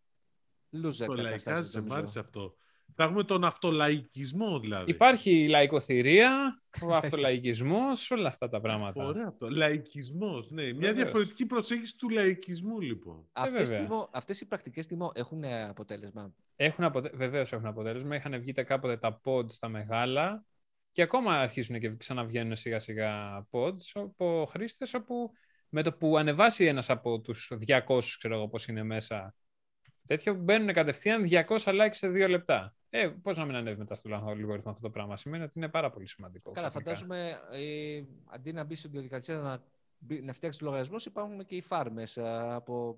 Λούζα 0.69 1.05
κατάσταση. 1.05 1.81
Μ' 1.81 1.93
άρεσε 1.93 2.19
αυτό. 2.19 2.57
Θα 2.95 3.03
έχουμε 3.03 3.23
τον 3.23 3.43
αυτολαϊκισμό 3.43 4.59
δηλαδή. 4.59 4.91
Υπάρχει 4.91 5.31
η 5.31 5.47
λαϊκοθυρία, 5.47 6.59
ο 6.81 6.95
αυτολαϊκισμός, 7.03 8.11
όλα 8.11 8.27
αυτά 8.27 8.49
τα 8.49 8.61
πράγματα. 8.61 9.05
Ωραία 9.05 9.27
αυτό. 9.27 9.49
Λαϊκισμός, 9.49 10.49
ναι. 10.51 10.73
Μια 10.73 10.93
διαφορετική 10.93 11.45
προσέγγιση 11.45 11.97
του 11.97 12.09
λαϊκισμού 12.09 12.79
λοιπόν. 12.79 13.17
Ε, 13.17 13.21
αυτές, 13.33 13.69
τιμώ, 13.69 14.09
αυτές 14.11 14.41
οι 14.41 14.47
πρακτικές 14.47 14.87
τιμώ 14.87 15.11
έχουν 15.15 15.43
αποτέλεσμα; 15.43 16.33
Έχουν 16.55 16.83
αποτε... 16.83 17.11
Βεβαίως 17.13 17.53
έχουν 17.53 17.65
αποτέλεσμα. 17.65 18.15
Είχαν 18.15 18.39
βγει 18.39 18.51
κάποτε 18.51 18.97
τα 18.97 19.21
pods 19.23 19.51
στα 19.51 19.67
μεγάλα 19.67 20.45
και 20.91 21.01
ακόμα 21.01 21.39
αρχίζουν 21.39 21.79
και 21.79 21.95
ξαναβγαίνουν 21.95 22.55
σιγά 22.55 22.79
σιγά 22.79 23.45
pods 23.51 23.91
από 23.93 24.47
χρήστες 24.49 24.93
όπου 24.93 25.31
με 25.69 25.83
το 25.83 25.93
που 25.93 26.17
ανεβάσει 26.17 26.65
ένας 26.65 26.89
από 26.89 27.19
τους 27.19 27.51
200, 27.67 27.99
ξέρω 28.17 28.35
εγώ 28.35 28.47
πώς 28.47 28.67
είναι 28.67 28.83
μέσα, 28.83 29.35
τέτοιο 30.07 30.33
μπαίνουν 30.33 30.73
κατευθείαν 30.73 31.27
200 31.29 31.45
likes 31.57 31.89
σε 31.91 32.07
δύο 32.07 32.27
λεπτά. 32.27 32.75
Ε, 32.89 33.07
Πώς 33.07 33.37
να 33.37 33.45
μην 33.45 33.55
ανέβει 33.55 33.77
μετά 33.77 33.95
στο 33.95 34.09
λογαριασμό 34.09 34.71
αυτό 34.71 34.81
το 34.81 34.89
πράγμα. 34.89 35.17
Σημαίνει 35.17 35.43
ότι 35.43 35.53
είναι 35.55 35.67
πάρα 35.67 35.89
πολύ 35.89 36.07
σημαντικό. 36.07 36.51
Καλά, 36.51 36.69
φαντάζομαι 36.69 37.39
ε, 37.51 38.01
αντί 38.25 38.53
να 38.53 38.63
μπει 38.63 38.75
στην 38.75 38.91
διαδικασία 38.91 39.35
να, 39.35 39.63
να 40.21 40.33
φτιάξει 40.33 40.63
λογαριασμός, 40.63 41.05
υπάρχουν 41.05 41.45
και 41.45 41.55
οι 41.55 41.61
φάρμες 41.61 42.17
ε, 42.17 42.53
από 42.53 42.97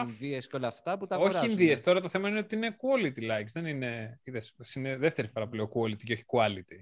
Ινδίες 0.00 0.46
και 0.46 0.56
όλα 0.56 0.66
αυτά 0.68 0.98
που 0.98 1.06
τα 1.06 1.14
αγοράζουν. 1.14 1.40
Όχι 1.40 1.50
Ινδίες. 1.50 1.80
Τώρα 1.80 2.00
το 2.00 2.08
θέμα 2.08 2.28
είναι 2.28 2.38
ότι 2.38 2.56
είναι 2.56 2.76
quality 2.80 3.30
likes. 3.30 3.50
Δεν 3.52 3.66
είναι. 3.66 4.20
Είδες, 4.22 4.54
είναι 4.74 4.96
δεύτερη 4.96 5.28
φορά 5.28 5.48
που 5.48 5.54
λέω 5.54 5.70
quality 5.74 6.02
και 6.04 6.12
όχι 6.12 6.24
quality. 6.26 6.78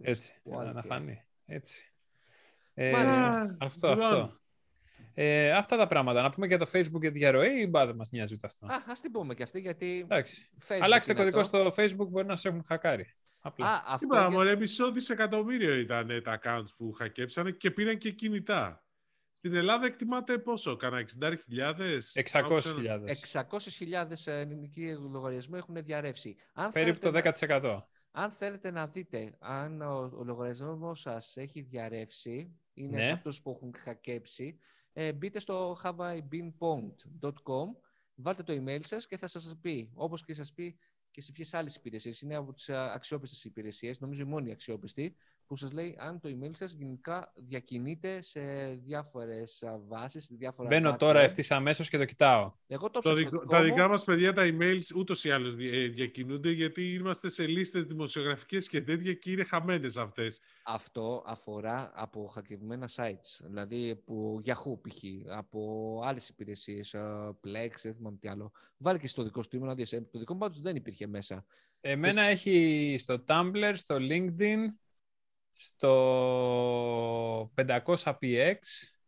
Έτσι. 0.00 0.34
Quality. 0.44 0.72
Να 0.72 0.82
φανεί. 0.82 1.24
Έτσι. 1.46 1.92
Ε, 2.74 2.92
αυτό, 3.58 3.88
αυτό. 3.88 4.40
Ε, 5.18 5.52
αυτά 5.52 5.76
τα 5.76 5.86
πράγματα. 5.86 6.22
Να 6.22 6.30
πούμε 6.30 6.46
για 6.46 6.58
το 6.58 6.66
Facebook 6.72 7.00
και 7.00 7.10
τη 7.10 7.18
διαρροή 7.18 7.60
ή 7.60 7.66
μπα 7.70 7.86
δεν 7.86 7.94
μας 7.94 8.10
νοιάζει 8.10 8.34
ούτε 8.34 8.46
αυτός. 8.46 8.70
Α 8.70 8.82
ας 8.86 9.00
την 9.00 9.10
πούμε 9.10 9.34
και 9.34 9.42
αυτή 9.42 9.60
γιατί. 9.60 10.06
Αλλάξτε 10.80 11.14
κωδικό 11.14 11.42
στο 11.42 11.74
Facebook, 11.76 12.08
μπορεί 12.08 12.26
να 12.26 12.36
σε 12.36 12.48
έχουν 12.48 12.64
χακάρει. 12.66 13.06
Απλά. 13.40 13.66
Α, 13.66 13.82
αυτό 13.86 14.06
Τι 14.06 14.06
πράγμα, 14.06 14.44
για... 14.44 14.56
μισό 14.56 14.92
δισεκατομμύριο 14.92 15.74
ήταν 15.74 16.22
τα 16.24 16.40
accounts 16.42 16.68
που 16.76 16.92
χακέψανε 16.92 17.50
και 17.50 17.70
πήραν 17.70 17.98
και 17.98 18.10
κινητά. 18.10 18.84
Στην 19.32 19.54
Ελλάδα 19.54 19.86
εκτιμάται 19.86 20.38
πόσο, 20.38 20.76
κάνα 20.76 21.04
60.000. 21.20 21.32
600.000. 22.32 22.60
600.000 23.32 24.12
ελληνικοί 24.24 24.96
λογαριασμοί 25.10 25.58
έχουν 25.58 25.74
διαρρεύσει. 25.82 26.36
Αν 26.52 26.72
Περίπου 26.72 26.98
το 26.98 27.20
10%. 27.48 27.62
Να... 27.62 27.86
Αν 28.10 28.30
θέλετε 28.30 28.70
να 28.70 28.86
δείτε 28.86 29.36
αν 29.38 29.80
ο, 29.80 30.10
ο 30.18 30.24
λογαριασμός 30.24 31.00
σας 31.00 31.36
έχει 31.36 31.60
διαρρεύσει, 31.60 32.60
είναι 32.72 32.96
ναι. 32.96 33.02
σε 33.02 33.12
αυτούς 33.12 33.42
που 33.42 33.50
έχουν 33.50 33.74
χακέψει, 33.76 34.58
ε, 34.98 35.12
μπείτε 35.12 35.38
στο 35.38 35.76
haveibeenpwned.com, 35.82 37.66
βάλτε 38.14 38.42
το 38.42 38.52
email 38.52 38.80
σας 38.82 39.06
και 39.06 39.16
θα 39.16 39.26
σας 39.26 39.56
πει, 39.60 39.90
όπως 39.94 40.24
και 40.24 40.34
σας 40.34 40.52
πει 40.52 40.78
και 41.10 41.20
σε 41.20 41.32
ποιες 41.32 41.54
άλλες 41.54 41.74
υπηρεσίες. 41.74 42.20
Είναι 42.20 42.34
από 42.34 42.52
τις 42.52 42.68
αξιόπιστες 42.68 43.44
υπηρεσίες, 43.44 44.00
νομίζω 44.00 44.22
η 44.22 44.24
μόνη 44.24 44.50
αξιόπιστη, 44.50 45.16
που 45.46 45.56
σας 45.56 45.72
λέει 45.72 45.96
αν 45.98 46.20
το 46.20 46.28
email 46.28 46.50
σας 46.52 46.72
γενικά 46.72 47.32
διακινείται 47.34 48.22
σε 48.22 48.40
διάφορες 48.84 49.64
βάσεις, 49.88 50.24
σε 50.24 50.34
διάφορα 50.38 50.68
Μπαίνω 50.68 50.96
τώρα 50.96 51.20
ευθύς 51.20 51.50
αμέσως 51.50 51.88
και 51.88 51.98
το 51.98 52.04
κοιτάω. 52.04 52.52
Εγώ 52.66 52.90
το, 52.90 53.00
το 53.00 53.12
δικό, 53.12 53.46
τα 53.46 53.62
δικά 53.62 53.88
μας 53.88 54.04
παιδιά 54.04 54.32
τα 54.32 54.42
emails 54.44 54.96
ούτως 54.96 55.24
ή 55.24 55.30
άλλως 55.30 55.54
ε, 55.58 55.86
διακινούνται 55.86 56.50
γιατί 56.50 56.92
είμαστε 56.92 57.28
σε 57.28 57.46
λίστες 57.46 57.84
δημοσιογραφικές 57.84 58.68
και 58.68 58.82
τέτοια 58.82 59.14
και 59.14 59.30
είναι 59.30 59.44
χαμένες 59.44 59.96
αυτές. 59.96 60.40
Αυτό 60.64 61.22
αφορά 61.26 61.92
από 61.94 62.26
χακευμένα 62.26 62.88
sites, 62.96 63.46
δηλαδή 63.46 63.90
από 63.90 64.40
Yahoo 64.44 64.80
π.χ., 64.80 65.02
από 65.36 66.00
άλλες 66.04 66.28
υπηρεσίες, 66.28 66.94
Plex, 67.44 67.70
δεν 67.82 67.94
θυμάμαι 67.94 68.16
τι 68.20 68.28
άλλο. 68.28 68.52
Βάλει 68.76 68.98
και 68.98 69.08
στο 69.08 69.22
δικό 69.22 69.42
σου 69.42 69.48
email 69.52 69.60
να 69.60 69.74
δεις. 69.74 69.92
Ε, 69.92 70.08
το 70.12 70.18
δικό 70.18 70.32
μου 70.32 70.38
πάντως 70.38 70.60
δεν 70.60 70.76
υπήρχε 70.76 71.06
μέσα. 71.06 71.44
Εμένα 71.80 72.22
έχει 72.22 72.96
στο 72.98 73.24
Tumblr, 73.28 73.72
στο 73.74 73.96
LinkedIn, 74.00 74.58
στο 75.56 77.52
500px. 77.54 78.56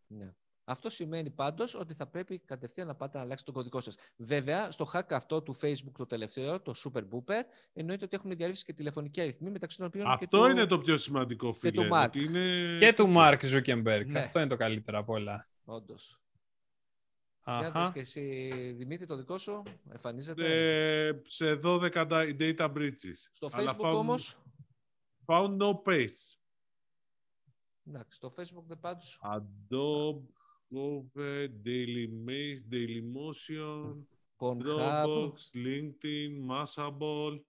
Ναι. 0.07 0.33
Αυτό 0.65 0.91
σημαίνει 0.91 1.31
πάντως 1.31 1.75
ότι 1.75 1.95
θα 1.95 2.07
πρέπει 2.07 2.39
κατευθείαν 2.39 2.87
να 2.87 2.95
πάτε 2.95 3.17
να 3.17 3.25
αλλάξετε 3.25 3.53
τον 3.53 3.61
κωδικό 3.61 3.81
σας. 3.81 3.97
Βέβαια, 4.17 4.71
στο 4.71 4.91
hack 4.93 5.07
αυτό 5.11 5.43
του 5.43 5.59
Facebook 5.61 5.93
το 5.99 6.07
τελευταίο, 6.07 6.61
το 6.61 6.75
Super 6.85 7.01
Booper, 7.01 7.43
εννοείται 7.73 8.05
ότι 8.05 8.17
έχουν 8.17 8.37
διαρρεύσει 8.37 8.65
και 8.65 8.73
τηλεφωνικοί 8.73 9.21
αριθμοί 9.21 9.51
μεταξύ 9.51 9.77
των 9.77 9.87
οποίων. 9.87 10.07
Αυτό 10.07 10.45
και 10.45 10.51
είναι 10.51 10.67
το 10.67 10.79
πιο 10.79 10.97
σημαντικό, 10.97 11.55
φίλε. 11.55 11.71
Και 11.71 11.77
του 11.77 11.89
Mark. 11.93 12.17
Είναι... 12.17 12.77
Και 12.79 12.93
του 12.93 13.13
Mark 13.17 13.39
Zuckerberg. 13.41 14.07
Ναι. 14.07 14.19
Αυτό 14.19 14.39
είναι 14.39 14.49
το 14.49 14.57
καλύτερο 14.57 14.99
από 14.99 15.13
όλα. 15.13 15.49
Όντως. 15.65 16.21
Για 17.45 17.71
δεις 17.71 17.93
και 17.93 18.01
εσύ, 18.01 18.51
Δημήτρη, 18.77 19.07
το 19.07 19.17
δικό 19.17 19.39
σου 19.39 19.63
εμφανίζεται. 19.93 20.45
Ε, 21.07 21.21
σε 21.27 21.61
12 21.65 21.91
data 22.39 22.73
breaches. 22.75 23.17
Στο 23.33 23.49
Facebook 23.53 23.91
found, 23.91 23.95
όμως... 23.95 24.43
Found 25.27 25.57
no 25.57 25.73
pace. 25.85 26.38
Εντάξει, 27.89 28.17
στο 28.17 28.33
Facebook 28.37 28.65
δεν 28.67 28.81
πάντως... 28.81 29.21
Adobe, 29.23 30.23
Cover, 30.75 31.49
Daily 31.65 32.09
Maze, 32.27 32.63
Dailymotion, 32.73 34.03
Dropbox, 34.39 35.33
LinkedIn, 35.55 36.33
Mashable, 36.51 37.41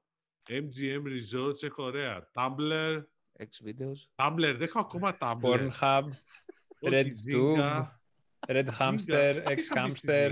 MGM 0.50 1.04
Resorts, 1.04 1.64
έχω 1.64 1.84
ωραία. 1.84 2.30
Tumblr. 2.34 3.04
X-Videos. 3.40 4.00
Tumblr, 4.16 4.54
δεν 4.58 4.62
έχω 4.62 4.80
ακόμα 4.80 5.18
Tumblr. 5.22 5.42
Pornhub, 5.42 6.04
RedTube, 6.82 7.88
Red 8.48 8.70
Hamster, 8.80 9.44
X-Hamster. 9.46 10.32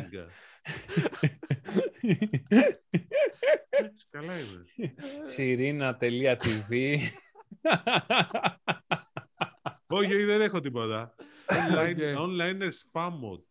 Καλά 4.10 4.40
είμαι. 4.40 4.66
Sirina.tv 5.38 6.98
όχι, 9.88 10.24
δεν 10.24 10.42
έχω 10.42 10.60
τίποτα. 10.60 11.16
Online, 11.72 12.18
online 12.18 12.62
spam 12.62 13.12
bot. 13.12 13.42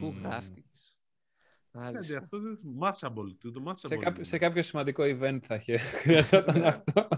Πού 0.00 0.14
γράφτηκες. 0.22 0.96
Αυτό 2.18 2.38
δεν 2.40 2.58
Mashable. 2.80 3.36
Το 3.52 3.74
σε, 3.74 3.96
κάποιο, 3.96 4.24
σε 4.24 4.38
κάποιο 4.38 4.62
σημαντικό 4.62 5.02
event 5.06 5.38
θα 5.42 5.60
χρειαζόταν 6.02 6.64
αυτό. 6.64 7.08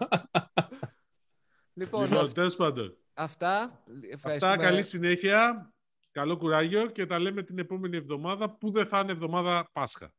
Λοιπόν, 1.73 2.03
λοιπόν 2.03 2.33
τέλος 2.33 2.57
πάντων. 2.57 2.97
Αυτά. 3.15 3.83
Αυτά, 4.25 4.57
καλή 4.57 4.83
συνέχεια. 4.83 5.73
Καλό 6.11 6.37
κουράγιο 6.37 6.87
και 6.87 7.07
τα 7.07 7.19
λέμε 7.19 7.43
την 7.43 7.59
επόμενη 7.59 7.97
εβδομάδα 7.97 8.51
που 8.51 8.71
δεν 8.71 8.89
θα 8.89 8.99
είναι 9.01 9.13
εβδομάδα 9.13 9.71
Πάσχα. 9.73 10.13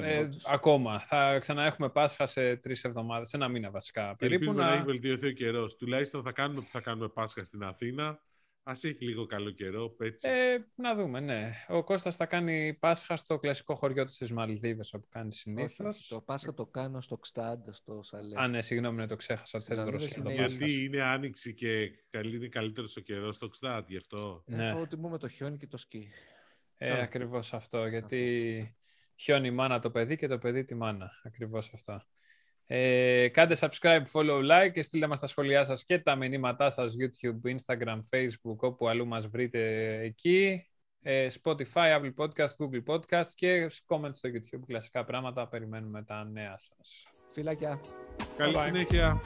Ε, 0.00 0.28
ακόμα. 0.46 0.98
Θα 0.98 1.38
ξαναέχουμε 1.38 1.88
Πάσχα 1.88 2.26
σε 2.26 2.56
τρεις 2.56 2.84
εβδομάδες, 2.84 3.28
σε 3.28 3.36
ένα 3.36 3.48
μήνα 3.48 3.70
βασικά. 3.70 4.16
Περίπου 4.16 4.52
να... 4.52 4.66
να 4.66 4.72
έχει 4.72 4.84
βελτιωθεί 4.84 5.26
ο 5.26 5.32
καιρός. 5.32 5.76
Τουλάχιστον 5.76 6.22
θα 6.22 6.32
κάνουμε 6.32 6.60
που 6.60 6.68
θα 6.70 6.80
κάνουμε 6.80 7.08
Πάσχα 7.08 7.44
στην 7.44 7.62
Αθήνα. 7.62 8.20
Α 8.64 8.72
έχει 8.82 9.04
λίγο 9.04 9.26
καλό 9.26 9.50
καιρό, 9.50 9.96
έτσι. 9.98 10.28
Ε, 10.28 10.58
να 10.74 10.94
δούμε, 10.94 11.20
ναι. 11.20 11.52
Ο 11.68 11.84
Κώστας 11.84 12.16
θα 12.16 12.26
κάνει 12.26 12.74
Πάσχα 12.80 13.16
στο 13.16 13.38
κλασικό 13.38 13.74
χωριό 13.74 14.04
του 14.04 14.12
στις 14.12 14.32
Μαλδίβες, 14.32 14.94
όπου 14.94 15.06
κάνει 15.10 15.32
συνήθως. 15.32 16.06
Το 16.08 16.20
Πάσχα 16.20 16.54
το 16.54 16.66
κάνω 16.66 17.00
στο 17.00 17.20
Xtad, 17.26 17.58
στο 17.70 18.02
Σαλέ. 18.02 18.40
Α, 18.40 18.48
ναι, 18.48 18.62
συγγνώμη, 18.62 18.96
ναι, 18.96 19.06
το 19.06 19.16
ξέχασα. 19.16 19.60
είναι... 20.18 20.32
Γιατί 20.32 20.84
είναι 20.84 21.02
άνοιξη 21.02 21.54
και 21.54 21.90
είναι 22.24 22.48
καλύτερο 22.48 22.86
ο 22.98 23.00
καιρός 23.00 23.36
στο 23.36 23.50
Xtad, 23.60 23.82
γι' 23.86 23.96
αυτό. 23.96 24.42
Ναι. 24.46 24.68
Εγώ 24.68 24.86
τιμούμε 24.86 25.18
το 25.18 25.28
χιόνι 25.28 25.56
και 25.56 25.66
το 25.66 25.76
σκι. 25.76 26.10
Ε, 26.76 27.00
ακριβώς 27.00 27.54
αυτό. 27.54 27.86
Γιατί 27.86 28.76
χιόνι 29.22 29.50
μάνα 29.50 29.78
το 29.78 29.90
παιδί 29.90 30.16
και 30.16 30.26
το 30.26 30.38
παιδί 30.38 30.64
τη 30.64 30.74
μάνα. 30.74 31.10
Ακριβώς 31.24 31.70
αυτό. 31.74 32.02
Ε, 32.66 33.28
κάντε 33.28 33.56
subscribe, 33.60 34.02
follow, 34.12 34.40
like 34.40 34.70
και 34.72 34.82
στείλτε 34.82 35.06
μας 35.06 35.20
τα 35.20 35.26
σχόλιά 35.26 35.64
σας 35.64 35.84
και 35.84 35.98
τα 35.98 36.16
μηνύματά 36.16 36.70
σας 36.70 36.94
YouTube, 36.98 37.54
Instagram, 37.56 37.98
Facebook, 38.10 38.56
όπου 38.56 38.88
αλλού 38.88 39.06
μας 39.06 39.26
βρείτε 39.26 39.98
εκεί. 40.00 40.66
Ε, 41.02 41.28
Spotify, 41.42 42.00
Apple 42.00 42.14
Podcast, 42.16 42.56
Google 42.58 42.84
Podcast 42.86 43.26
και 43.34 43.70
comment 43.86 44.10
στο 44.12 44.28
YouTube. 44.28 44.60
Κλασικά 44.66 45.04
πράγματα. 45.04 45.48
Περιμένουμε 45.48 46.02
τα 46.02 46.24
νέα 46.24 46.58
σας. 46.58 47.06
Φιλάκια. 47.26 47.80
Καλή 48.36 48.58
συνέχεια. 48.58 49.20